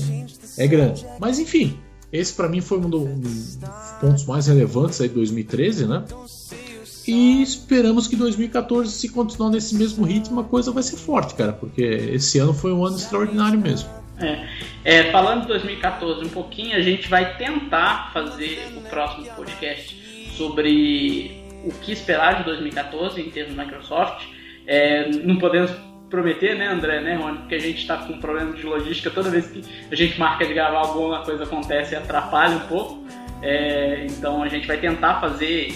é, 0.58 0.64
é 0.64 0.68
grande. 0.68 1.06
Mas 1.20 1.38
enfim, 1.38 1.78
esse 2.14 2.32
para 2.32 2.48
mim 2.48 2.62
foi 2.62 2.78
um 2.78 2.90
dos 2.90 3.58
pontos 4.00 4.26
mais 4.26 4.46
relevantes 4.46 5.02
aí 5.02 5.10
de 5.10 5.16
2013, 5.16 5.88
né? 5.88 6.04
E 7.08 7.42
esperamos 7.42 8.08
que 8.08 8.16
2014, 8.16 8.92
se 8.92 9.10
continuar 9.10 9.50
nesse 9.50 9.76
mesmo 9.76 10.06
ritmo, 10.06 10.40
a 10.40 10.44
coisa 10.44 10.72
vai 10.72 10.84
ser 10.84 10.96
forte, 10.96 11.34
cara, 11.34 11.52
porque 11.52 11.82
esse 11.82 12.38
ano 12.38 12.54
foi 12.54 12.72
um 12.72 12.86
ano 12.86 12.96
extraordinário 12.96 13.60
mesmo. 13.60 13.90
É. 14.20 14.48
É, 14.86 15.12
falando 15.12 15.42
de 15.42 15.48
2014 15.48 16.24
um 16.24 16.30
pouquinho, 16.30 16.78
a 16.78 16.82
gente 16.82 17.10
vai 17.10 17.36
tentar 17.36 18.12
fazer 18.14 18.60
o 18.78 18.82
próximo 18.82 19.26
podcast 19.36 20.32
sobre 20.38 21.42
o 21.66 21.72
que 21.72 21.92
esperar 21.92 22.38
de 22.38 22.44
2014 22.44 23.20
em 23.20 23.30
termos 23.32 23.56
da 23.56 23.66
Microsoft. 23.66 24.26
É, 24.68 25.10
não 25.10 25.38
podemos 25.38 25.72
prometer, 26.14 26.56
né, 26.56 26.68
André, 26.68 27.02
né, 27.02 27.16
Rony? 27.16 27.40
Porque 27.40 27.56
a 27.56 27.60
gente 27.60 27.80
está 27.80 27.98
com 27.98 28.14
um 28.14 28.20
problema 28.20 28.54
de 28.54 28.62
logística. 28.64 29.10
Toda 29.10 29.32
vez 29.32 29.48
que 29.48 29.64
a 29.92 29.96
gente 29.96 30.20
marca 30.20 30.46
de 30.46 30.54
gravar 30.54 30.82
alguma 30.82 31.24
coisa 31.24 31.44
acontece 31.44 31.94
e 31.94 31.98
atrapalha 31.98 32.56
um 32.56 32.68
pouco. 32.68 33.04
É, 33.42 34.06
então 34.06 34.44
a 34.44 34.48
gente 34.48 34.68
vai 34.68 34.78
tentar 34.78 35.20
fazer 35.20 35.74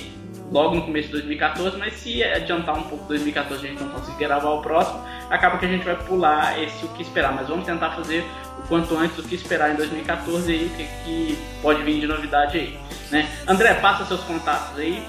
logo 0.51 0.75
no 0.75 0.83
começo 0.83 1.07
de 1.07 1.13
2014, 1.13 1.77
mas 1.77 1.93
se 1.93 2.23
adiantar 2.23 2.77
um 2.77 2.83
pouco 2.83 3.05
2014 3.05 3.65
a 3.65 3.69
gente 3.69 3.81
não 3.81 3.89
conseguir 3.89 4.19
gravar 4.19 4.51
o 4.51 4.61
próximo, 4.61 5.01
acaba 5.27 5.57
que 5.57 5.65
a 5.65 5.69
gente 5.69 5.83
vai 5.83 5.95
pular 5.95 6.61
esse 6.61 6.85
o 6.85 6.89
que 6.89 7.01
esperar. 7.01 7.33
Mas 7.33 7.47
vamos 7.47 7.65
tentar 7.65 7.95
fazer 7.95 8.23
o 8.59 8.67
quanto 8.67 8.95
antes 8.95 9.17
o 9.17 9.23
que 9.23 9.33
esperar 9.33 9.73
em 9.73 9.75
2014 9.75 10.51
e 10.51 10.65
o 10.65 10.69
que, 10.69 10.83
que 11.03 11.37
pode 11.63 11.81
vir 11.81 11.99
de 11.99 12.05
novidade 12.05 12.59
aí. 12.59 12.77
Né? 13.09 13.27
André, 13.47 13.73
passa 13.73 14.05
seus 14.05 14.21
contatos 14.21 14.77
aí. 14.77 15.03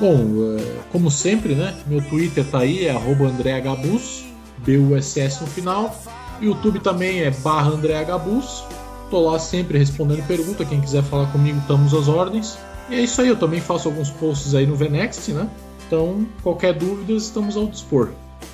Bom, 0.00 0.58
é, 0.58 0.80
como 0.90 1.08
sempre, 1.08 1.54
né? 1.54 1.72
Meu 1.86 2.02
Twitter 2.02 2.44
tá 2.44 2.58
aí, 2.58 2.84
é 2.88 2.90
AndréHBus, 2.90 4.31
B-U-S-S 4.64 5.40
no 5.40 5.46
final. 5.46 5.94
YouTube 6.40 6.80
também 6.80 7.20
é 7.22 7.30
barra 7.30 7.70
AndréHBus. 7.70 8.64
Tô 9.10 9.20
lá 9.30 9.38
sempre 9.38 9.78
respondendo 9.78 10.26
pergunta. 10.26 10.64
Quem 10.64 10.80
quiser 10.80 11.02
falar 11.02 11.30
comigo, 11.30 11.58
estamos 11.58 11.92
às 11.94 12.08
ordens. 12.08 12.58
E 12.88 12.94
é 12.94 13.00
isso 13.00 13.20
aí, 13.20 13.28
eu 13.28 13.36
também 13.36 13.60
faço 13.60 13.88
alguns 13.88 14.10
posts 14.10 14.54
aí 14.54 14.66
no 14.66 14.74
Venext, 14.74 15.28
né? 15.28 15.48
Então, 15.86 16.26
qualquer 16.42 16.72
dúvida, 16.72 17.12
estamos 17.12 17.56
ao 17.56 17.66
dispor. 17.66 18.10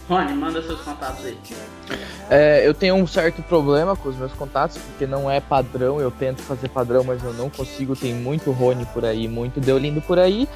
Rony, 0.08 0.34
manda 0.34 0.62
seus 0.62 0.80
contatos 0.80 1.24
aí. 1.24 1.38
É, 2.30 2.66
eu 2.66 2.74
tenho 2.74 2.94
um 2.94 3.06
certo 3.06 3.42
problema 3.42 3.94
com 3.94 4.08
os 4.08 4.16
meus 4.16 4.32
contatos, 4.32 4.78
porque 4.78 5.06
não 5.06 5.30
é 5.30 5.40
padrão, 5.40 6.00
eu 6.00 6.10
tento 6.10 6.42
fazer 6.42 6.68
padrão, 6.68 7.04
mas 7.04 7.22
eu 7.22 7.32
não 7.32 7.48
consigo. 7.48 7.94
Tem 7.94 8.14
muito 8.14 8.50
Rony 8.50 8.86
por 8.86 9.04
aí, 9.04 9.28
muito 9.28 9.60
Deolindo 9.60 10.00
por 10.00 10.18
aí. 10.18 10.48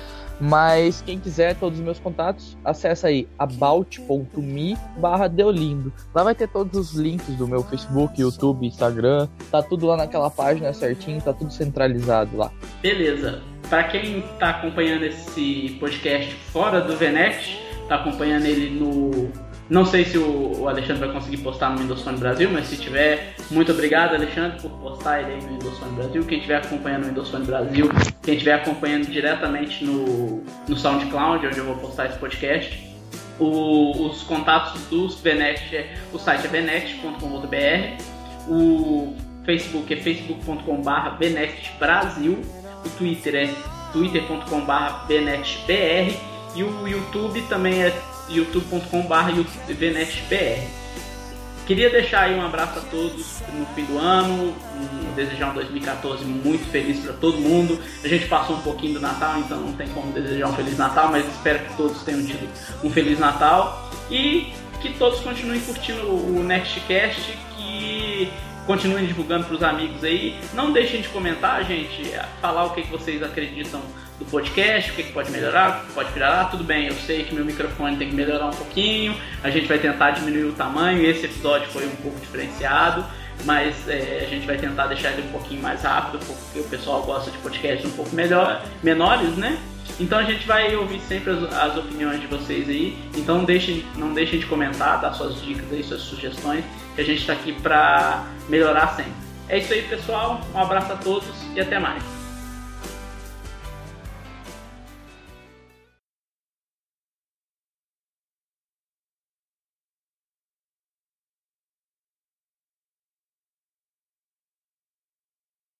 Mas 0.44 1.00
quem 1.02 1.20
quiser 1.20 1.54
todos 1.54 1.78
os 1.78 1.84
meus 1.84 2.00
contatos, 2.00 2.58
acessa 2.64 3.06
aí 3.06 3.28
about.me 3.38 4.76
barra 4.98 5.28
Deolindo. 5.28 5.92
Lá 6.12 6.24
vai 6.24 6.34
ter 6.34 6.48
todos 6.48 6.76
os 6.76 6.94
links 6.98 7.36
do 7.36 7.46
meu 7.46 7.62
Facebook, 7.62 8.20
YouTube, 8.20 8.66
Instagram. 8.66 9.28
Tá 9.52 9.62
tudo 9.62 9.86
lá 9.86 9.96
naquela 9.96 10.28
página 10.28 10.72
certinho, 10.72 11.22
tá 11.22 11.32
tudo 11.32 11.52
centralizado 11.52 12.36
lá. 12.36 12.50
Beleza. 12.82 13.40
para 13.70 13.84
quem 13.84 14.18
está 14.18 14.50
acompanhando 14.50 15.04
esse 15.04 15.76
podcast 15.78 16.34
fora 16.52 16.80
do 16.80 16.96
Venex, 16.96 17.56
está 17.82 17.94
acompanhando 17.94 18.46
ele 18.46 18.68
no 18.80 19.30
não 19.72 19.86
sei 19.86 20.04
se 20.04 20.18
o 20.18 20.68
Alexandre 20.68 21.06
vai 21.06 21.12
conseguir 21.14 21.38
postar 21.38 21.70
no 21.70 21.78
Windows 21.78 22.02
Phone 22.02 22.18
Brasil, 22.18 22.50
mas 22.52 22.66
se 22.66 22.76
tiver, 22.76 23.34
muito 23.50 23.72
obrigado, 23.72 24.14
Alexandre, 24.14 24.60
por 24.60 24.70
postar 24.72 25.22
ele 25.22 25.32
aí 25.32 25.42
no 25.42 25.48
Windows 25.48 25.78
Phone 25.78 25.96
Brasil. 25.96 26.24
Quem 26.26 26.36
estiver 26.36 26.56
acompanhando 26.56 27.04
o 27.04 27.08
Windows 27.08 27.30
Phone 27.30 27.46
Brasil, 27.46 27.90
quem 28.22 28.34
estiver 28.34 28.52
acompanhando 28.52 29.06
diretamente 29.06 29.82
no, 29.82 30.44
no 30.68 30.76
SoundCloud, 30.76 31.46
onde 31.46 31.56
eu 31.56 31.64
vou 31.64 31.76
postar 31.76 32.04
esse 32.04 32.18
podcast, 32.18 32.86
o, 33.40 34.08
os 34.08 34.22
contatos 34.24 34.78
dos 34.90 35.14
Benext, 35.14 35.72
é, 35.72 35.94
o 36.12 36.18
site 36.18 36.44
é 36.44 36.48
benext.com.br, 36.50 38.02
o 38.50 39.16
Facebook 39.46 39.90
é 39.90 39.96
facebook.com.br 39.96 41.16
benextbrasil, 41.18 42.42
o 42.84 42.88
Twitter 42.98 43.34
é 43.34 43.48
twitter.com.br 43.90 45.06
benextbr 45.08 46.14
e 46.54 46.62
o 46.62 46.86
YouTube 46.86 47.40
também 47.48 47.84
é 47.84 48.11
youtube.com.br. 48.28 49.42
Queria 51.66 51.90
deixar 51.90 52.22
aí 52.22 52.34
um 52.34 52.44
abraço 52.44 52.80
a 52.80 52.82
todos 52.82 53.40
no 53.52 53.64
fim 53.66 53.84
do 53.84 53.96
ano, 53.96 54.54
desejar 55.14 55.50
um 55.50 55.54
2014 55.54 56.24
muito 56.24 56.68
feliz 56.70 56.98
para 57.00 57.12
todo 57.12 57.38
mundo. 57.38 57.80
A 58.02 58.08
gente 58.08 58.26
passou 58.26 58.56
um 58.56 58.60
pouquinho 58.62 58.94
do 58.94 59.00
Natal, 59.00 59.38
então 59.38 59.60
não 59.60 59.72
tem 59.74 59.88
como 59.88 60.12
desejar 60.12 60.48
um 60.48 60.54
Feliz 60.54 60.76
Natal, 60.76 61.10
mas 61.10 61.26
espero 61.26 61.60
que 61.60 61.76
todos 61.76 62.02
tenham 62.02 62.24
tido 62.24 62.48
um 62.82 62.90
Feliz 62.90 63.18
Natal 63.18 63.90
e 64.10 64.52
que 64.80 64.92
todos 64.94 65.20
continuem 65.20 65.60
curtindo 65.60 66.08
o 66.10 66.42
Nextcast, 66.42 67.38
que 67.56 68.28
continuem 68.66 69.06
divulgando 69.06 69.44
para 69.44 69.54
os 69.54 69.62
amigos 69.62 70.02
aí. 70.02 70.36
Não 70.54 70.72
deixem 70.72 71.00
de 71.00 71.08
comentar, 71.08 71.64
gente, 71.64 72.02
falar 72.40 72.64
o 72.64 72.70
que 72.70 72.82
vocês 72.82 73.22
acreditam 73.22 73.80
do 74.22 74.30
podcast, 74.30 74.90
o 74.90 74.94
que, 74.94 75.02
que 75.04 75.12
pode 75.12 75.30
melhorar, 75.30 75.82
o 75.82 75.86
que 75.86 75.92
pode 75.92 76.12
melhorar. 76.12 76.50
Tudo 76.50 76.64
bem, 76.64 76.86
eu 76.86 76.94
sei 76.94 77.24
que 77.24 77.34
meu 77.34 77.44
microfone 77.44 77.96
tem 77.96 78.08
que 78.08 78.14
melhorar 78.14 78.46
um 78.46 78.52
pouquinho, 78.52 79.16
a 79.42 79.50
gente 79.50 79.66
vai 79.66 79.78
tentar 79.78 80.12
diminuir 80.12 80.44
o 80.44 80.52
tamanho. 80.52 81.04
Esse 81.04 81.26
episódio 81.26 81.68
foi 81.68 81.86
um 81.86 81.96
pouco 81.96 82.18
diferenciado, 82.20 83.04
mas 83.44 83.88
é, 83.88 84.22
a 84.24 84.28
gente 84.28 84.46
vai 84.46 84.56
tentar 84.56 84.86
deixar 84.86 85.12
ele 85.12 85.22
um 85.22 85.32
pouquinho 85.32 85.60
mais 85.60 85.82
rápido, 85.82 86.24
porque 86.24 86.60
o 86.60 86.64
pessoal 86.64 87.02
gosta 87.02 87.30
de 87.30 87.38
podcasts 87.38 87.84
um 87.86 87.94
pouco 87.96 88.14
melhor, 88.14 88.64
menores, 88.82 89.36
né? 89.36 89.58
Então 90.00 90.18
a 90.18 90.22
gente 90.22 90.46
vai 90.46 90.74
ouvir 90.74 91.00
sempre 91.00 91.32
as, 91.32 91.52
as, 91.52 91.76
opiniões 91.76 92.20
de 92.20 92.26
vocês 92.26 92.68
aí. 92.68 92.96
Então 93.16 93.44
deixem, 93.44 93.84
não 93.96 94.14
deixem 94.14 94.38
de 94.38 94.46
comentar, 94.46 95.00
dar 95.00 95.12
suas 95.12 95.40
dicas 95.42 95.70
aí, 95.70 95.82
suas 95.82 96.00
sugestões, 96.00 96.64
que 96.94 97.00
a 97.00 97.04
gente 97.04 97.20
está 97.20 97.32
aqui 97.32 97.52
para 97.52 98.24
melhorar 98.48 98.94
sempre. 98.96 99.12
É 99.48 99.58
isso 99.58 99.72
aí, 99.72 99.82
pessoal. 99.82 100.40
Um 100.54 100.58
abraço 100.58 100.92
a 100.92 100.96
todos 100.96 101.28
e 101.54 101.60
até 101.60 101.78
mais. 101.78 102.21